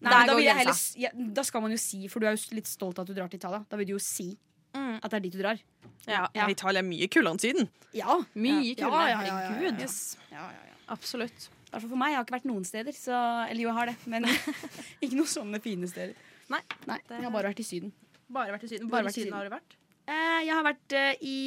Nei, 0.00 0.26
da, 0.26 0.34
vil 0.36 0.44
jeg 0.44 0.56
heller, 0.56 0.80
ja, 1.00 1.08
da 1.36 1.42
skal 1.42 1.62
man 1.64 1.70
jo 1.72 1.78
si, 1.80 2.06
for 2.12 2.20
du 2.20 2.26
er 2.28 2.34
jo 2.36 2.54
litt 2.54 2.66
stolt 2.68 2.98
av 2.98 3.06
at 3.06 3.08
du 3.08 3.14
drar 3.16 3.28
til 3.32 3.38
Italia. 3.40 3.62
Da 3.68 3.76
vil 3.80 3.86
du 3.86 3.92
jo 3.96 3.98
si 4.02 4.36
Mm. 4.76 4.96
at 5.02 5.10
det 5.10 5.14
er 5.16 5.20
dit 5.20 5.32
du 5.32 5.38
drar. 5.40 5.58
Ja, 6.06 6.26
Ja. 6.34 6.46
Italia 6.52 6.80
er 6.80 6.84
mye 6.84 7.08
kulere 7.08 7.32
enn 7.32 7.38
Syden. 7.40 7.68
Ja. 7.94 8.18
Mye 8.34 8.74
kulere. 8.76 8.90
Ja, 8.92 9.08
ja, 9.08 9.08
ja, 9.08 9.26
ja, 9.26 9.40
ja. 9.40 9.48
Herregud. 9.56 9.80
Yes. 9.80 10.16
Ja, 10.30 10.36
ja, 10.52 10.64
ja. 10.68 10.74
Absolutt. 10.92 11.48
Derfor 11.72 11.88
for 11.88 11.96
meg. 11.96 12.10
Jeg 12.12 12.16
har 12.16 12.24
ikke 12.26 12.36
vært 12.36 12.44
noen 12.50 12.64
steder. 12.66 12.92
Så, 12.92 13.12
eller 13.48 13.62
jo, 13.62 13.68
jeg 13.68 13.74
har 13.74 13.86
det, 13.86 13.96
men 14.06 14.24
ikke 15.02 15.14
noen 15.16 15.32
sånne 15.32 15.62
fine 15.62 15.88
steder. 15.88 16.12
Nei. 16.52 16.60
Nei, 16.86 16.98
Jeg 17.08 17.22
har 17.24 17.30
bare 17.32 17.48
vært 17.54 17.60
i 17.60 17.66
Syden. 17.66 17.92
Bare 18.32 18.54
vært 18.54 18.66
i 18.66 18.70
Syden. 18.72 18.88
Hvor 18.90 19.06
i 19.06 19.12
Syden 19.12 19.28
Syden. 19.28 19.36
har 19.36 19.44
du 19.46 19.52
vært? 19.54 19.76
Eh, 20.06 20.40
jeg 20.46 20.54
har 20.54 20.64
vært 20.66 20.96
eh, 20.98 21.22
i 21.22 21.38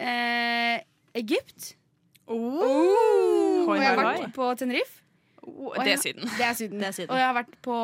eh, 0.00 0.76
Egypt. 1.22 1.76
Oh. 2.32 3.66
og 3.66 3.76
jeg 3.76 3.88
har 3.90 3.98
vært 3.98 4.34
på 4.34 4.48
Tenerife. 4.58 5.02
Oh, 5.42 5.74
det 5.82 5.96
er 5.96 6.00
Syden. 6.00 6.28
Det 6.38 6.46
er 6.46 6.54
Syden. 6.54 6.78
Det 6.78 6.86
er 6.88 6.94
Syden. 6.96 7.10
Og 7.10 7.18
jeg 7.18 7.26
har 7.26 7.36
vært 7.36 7.54
på 7.66 7.76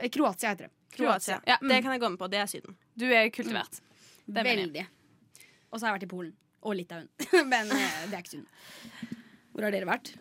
eh, 0.00 0.10
Kroatia, 0.16 0.54
heter 0.54 0.68
det. 0.68 0.74
Kroatia. 0.96 1.40
Ja, 1.46 1.56
Det 1.60 1.82
kan 1.84 1.92
jeg 1.94 2.00
gå 2.02 2.08
med 2.08 2.18
på. 2.20 2.28
Det 2.32 2.40
er 2.40 2.48
Syden. 2.50 2.76
Du 2.98 3.06
er 3.06 3.28
kultivert. 3.32 3.80
Det. 4.26 4.44
Veldig. 4.46 4.86
Og 5.70 5.78
så 5.78 5.86
har 5.86 5.92
jeg 5.92 6.00
vært 6.00 6.08
i 6.08 6.12
Polen. 6.14 6.32
Og 6.66 6.76
Litauen. 6.76 7.08
Men 7.52 7.70
eh, 7.72 8.00
det 8.08 8.16
er 8.16 8.24
ikke 8.24 8.34
Syden. 8.36 8.48
Hvor 9.52 9.66
har 9.66 9.74
dere 9.74 9.88
vært? 9.88 10.14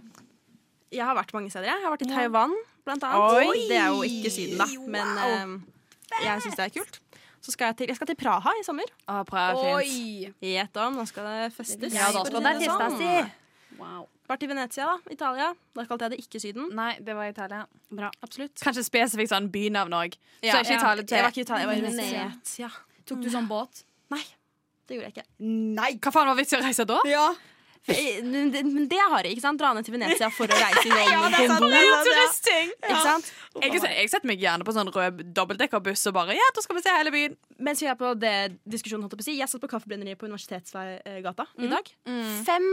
Jeg 0.89 1.05
har 1.05 1.15
vært 1.17 1.33
mange 1.35 1.51
steder. 1.53 1.69
Jeg 1.69 1.83
har 1.83 1.93
vært 1.93 2.05
i 2.07 2.09
Taiwan, 2.09 2.55
blant 2.89 3.05
annet. 3.07 3.37
Oi! 3.39 3.67
Det 3.69 3.77
er 3.77 3.93
jo 3.93 4.03
ikke 4.07 4.33
Syden, 4.33 4.59
da. 4.59 4.67
Men 4.97 5.23
eh, 5.23 6.25
jeg 6.25 6.45
syns 6.45 6.59
det 6.59 6.67
er 6.67 6.75
kult. 6.81 7.01
Så 7.39 7.53
skal 7.55 7.71
jeg 7.71 7.79
til, 7.79 7.91
jeg 7.93 7.95
skal 7.95 8.09
til 8.09 8.17
Praha 8.19 8.51
i 8.59 8.63
sommer. 8.67 8.89
Praha 9.29 9.53
er 9.55 9.83
fint. 9.87 10.39
Gjett 10.43 10.79
om, 10.83 10.97
nå 10.99 11.05
skal 11.07 11.29
det 11.29 11.51
festes. 11.55 11.93
Ja, 11.95 12.09
da 12.15 12.25
skal 12.27 12.43
det 12.43 12.55
festes. 12.65 13.35
Wow. 13.79 14.07
Vært 14.29 14.43
i 14.45 14.49
Venezia, 14.51 14.85
da. 14.85 15.13
Italia. 15.13 15.45
Da 15.73 15.85
kalte 15.89 16.05
jeg 16.05 16.13
det 16.13 16.19
ikke 16.21 16.41
Syden. 16.43 16.67
Nei, 16.77 16.91
det 17.01 17.15
var 17.17 17.31
Italia. 17.31 17.63
Bra. 17.89 18.11
Absolutt. 18.25 18.59
Kanskje 18.61 18.83
spesifikt 18.85 19.31
sånn 19.31 19.47
bynavn 19.53 19.95
òg. 19.97 20.17
Ja, 20.43 20.51
så 20.51 20.59
ikke 20.61 20.75
ja. 20.75 20.81
Italia 20.81 21.05
til 21.05 21.17
Jeg 21.17 21.25
var 21.25 21.33
ikke 21.33 21.41
i 21.41 21.45
Italia, 21.47 21.63
jeg 21.63 21.69
var 21.71 21.79
i 21.79 21.85
Venezia. 21.87 22.25
Venezia. 22.27 22.69
Tok 23.09 23.23
du 23.23 23.29
sånn 23.33 23.47
båt? 23.49 23.81
Nei, 24.13 24.21
det 24.85 24.99
gjorde 24.99 25.07
jeg 25.09 25.15
ikke. 25.15 25.25
Nei! 25.79 25.89
Hva 25.97 26.13
faen 26.13 26.29
var 26.29 26.37
vitsen 26.37 26.61
å 26.61 26.67
reise 26.67 26.85
da? 26.89 26.99
Ja. 27.09 27.25
Eh, 27.89 28.19
Men 28.23 28.51
det, 28.89 28.99
har 28.99 29.23
jeg, 29.25 29.35
ikke 29.35 29.43
sant? 29.43 29.59
Dra 29.61 29.71
ned 29.73 29.85
til 29.87 29.95
Venezia 29.95 30.29
for 30.33 30.45
å 30.49 30.57
reise 30.59 30.85
i 30.85 30.91
er 32.89 33.01
sant, 33.03 33.29
kondom. 33.53 33.65
Jeg, 33.65 33.81
jeg 34.03 34.11
setter 34.13 34.29
meg 34.31 34.39
gjerne 34.43 34.67
på 34.67 34.75
sånn 34.75 34.91
rød 34.93 35.23
dobbeltdekkerbuss 35.35 36.07
og 36.11 36.17
bare 36.19 36.37
Ja, 36.37 36.47
da 36.55 36.63
skal 36.65 36.77
vi 36.79 36.85
se 36.85 36.95
hele 36.95 37.13
byen. 37.15 37.37
Mens 37.59 37.81
vi 37.83 37.89
er 37.91 37.97
på 37.99 38.13
det 38.19 38.35
diskusjonen, 38.69 39.03
holdt 39.07 39.17
jeg 39.17 39.21
på 39.23 39.25
å 39.25 39.29
si 39.31 39.37
Jeg 39.39 39.51
satt 39.51 39.63
på 39.63 39.71
Kaffebrenneriet 39.71 40.19
på 40.21 40.29
Universitetsgata 40.29 41.47
Mm. 41.57 41.65
i 41.65 41.71
dag. 41.73 41.93
Fem 42.45 42.67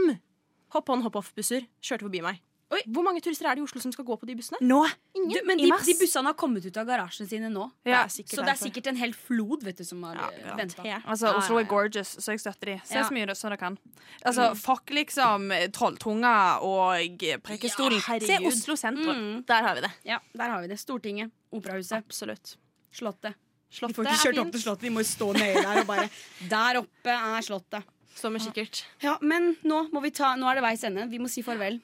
hopp-on-hopp-off-busser 0.75 1.65
kjørte 1.81 2.05
forbi 2.07 2.21
meg. 2.25 2.41
Hvor 2.67 3.03
mange 3.05 3.21
turister 3.23 3.47
er 3.47 3.55
det 3.55 3.61
i 3.61 3.63
Oslo 3.63 3.79
som 3.79 3.93
skal 3.95 4.03
gå 4.07 4.15
på 4.19 4.27
de 4.27 4.33
bussene? 4.35 4.59
Nå? 4.59 4.81
Ingen. 5.15 5.29
Du, 5.31 5.39
men 5.47 5.61
de, 5.61 5.69
de 5.71 5.93
bussene 6.01 6.27
har 6.27 6.35
kommet 6.39 6.65
ut 6.67 6.79
av 6.81 6.89
garasjene 6.89 7.29
sine 7.29 7.51
nå. 7.51 7.69
Ja, 7.87 8.01
Det 8.03 8.17
sikkert 8.17 8.35
Så 8.35 8.43
det 8.43 8.51
er 8.51 8.59
sikkert 8.59 8.89
en 8.91 8.99
hel 8.99 9.13
flod 9.15 9.63
vet 9.63 9.79
du, 9.79 9.85
som 9.87 10.03
har 10.03 10.19
Ja, 10.19 10.27
ja, 10.35 10.57
venta. 10.59 10.83
Altså, 10.99 11.31
Ja, 11.31 11.37
Oslo 11.39 11.61
ja, 11.61 11.63
er 11.63 11.69
gorgeous, 11.71 12.11
så 12.19 12.35
jeg 12.35 12.43
støtter 12.43 12.73
de. 12.73 12.77
Se 12.83 12.99
Ja. 12.99 13.05
så 13.07 13.15
mye 13.15 13.35
som 13.39 13.49
dere 13.53 13.59
kan. 13.61 13.79
Altså, 14.25 14.49
Fuck 14.59 14.91
liksom 14.91 15.47
Trolltunga 15.71 16.35
og 16.67 17.23
Prekestolen. 17.47 18.03
Ja. 18.03 18.19
Se 18.19 18.39
Oslo 18.51 18.75
sentrum. 18.75 19.15
Mm. 19.15 19.43
Der 19.47 19.63
har 19.63 19.75
vi 19.75 19.87
det. 19.87 19.91
Ja, 20.03 20.19
der 20.35 20.49
har 20.49 20.61
vi 20.61 20.67
det. 20.67 20.79
Stortinget, 20.83 21.31
Operahuset, 21.51 22.03
Absolutt. 22.03 22.57
Slottet. 22.91 23.35
Vi 23.69 23.79
Slottet 23.79 23.95
får 23.95 24.07
ikke 24.07 24.23
kjørt 24.27 24.39
opp 24.43 24.51
til 24.51 24.61
Slottet, 24.61 24.83
vi 24.83 24.89
må 24.89 25.03
jo 25.03 25.07
stå 25.07 25.33
nede 25.35 25.63
der 25.63 25.81
og 25.81 25.87
bare 25.87 26.09
Der 26.55 26.79
oppe 26.83 27.15
er 27.15 27.41
Slottet. 27.47 27.83
Står 28.17 28.33
er 28.33 28.39
sikkert. 28.41 28.85
Ja, 29.03 29.17
men 29.21 29.55
nå 29.63 29.83
må 29.93 30.01
vi 30.01 30.09
ta 30.11 30.35
Nå 30.35 30.47
er 30.49 30.57
det 30.57 30.63
veis 30.65 30.83
ende. 30.87 31.05
Vi 31.11 31.19
må 31.21 31.29
si 31.29 31.43
farvel. 31.45 31.79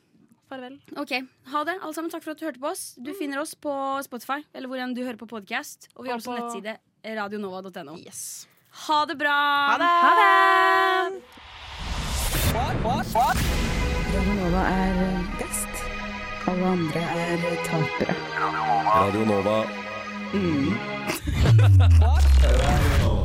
Farvel. 0.54 0.78
Ok, 1.02 1.12
Ha 1.52 1.64
det, 1.66 1.76
alle 1.82 1.94
sammen. 1.98 2.12
Takk 2.14 2.24
for 2.24 2.32
at 2.36 2.40
du 2.42 2.46
hørte 2.46 2.62
på 2.62 2.70
oss. 2.70 2.84
Du 3.02 3.10
finner 3.18 3.42
oss 3.42 3.56
på 3.58 3.74
Spotify 4.06 4.40
eller 4.54 4.70
hvor 4.70 4.78
enn 4.84 4.94
du 4.96 5.02
hører 5.04 5.18
på 5.18 5.26
podkast. 5.30 5.90
Og 5.98 6.06
vi 6.06 6.14
har 6.14 6.22
også 6.22 6.32
på- 6.32 6.40
nettside 6.40 6.78
radionova.no. 7.18 7.98
Yes. 7.98 8.46
Ha 8.88 9.06
det 9.06 9.18
bra! 9.18 9.34
Ha 9.74 9.78
det! 9.82 9.90
Radio 14.14 14.34
Nova 14.38 14.62
er 14.70 14.94
best. 15.40 15.84
Alle 16.48 16.66
andre 16.76 17.02
er 17.02 17.38
tapere. 17.66 18.16
Radio 18.94 19.26
Nova. 19.26 19.58
Mm. 20.34 20.74
Radio 21.54 21.68
Nova. 23.04 23.20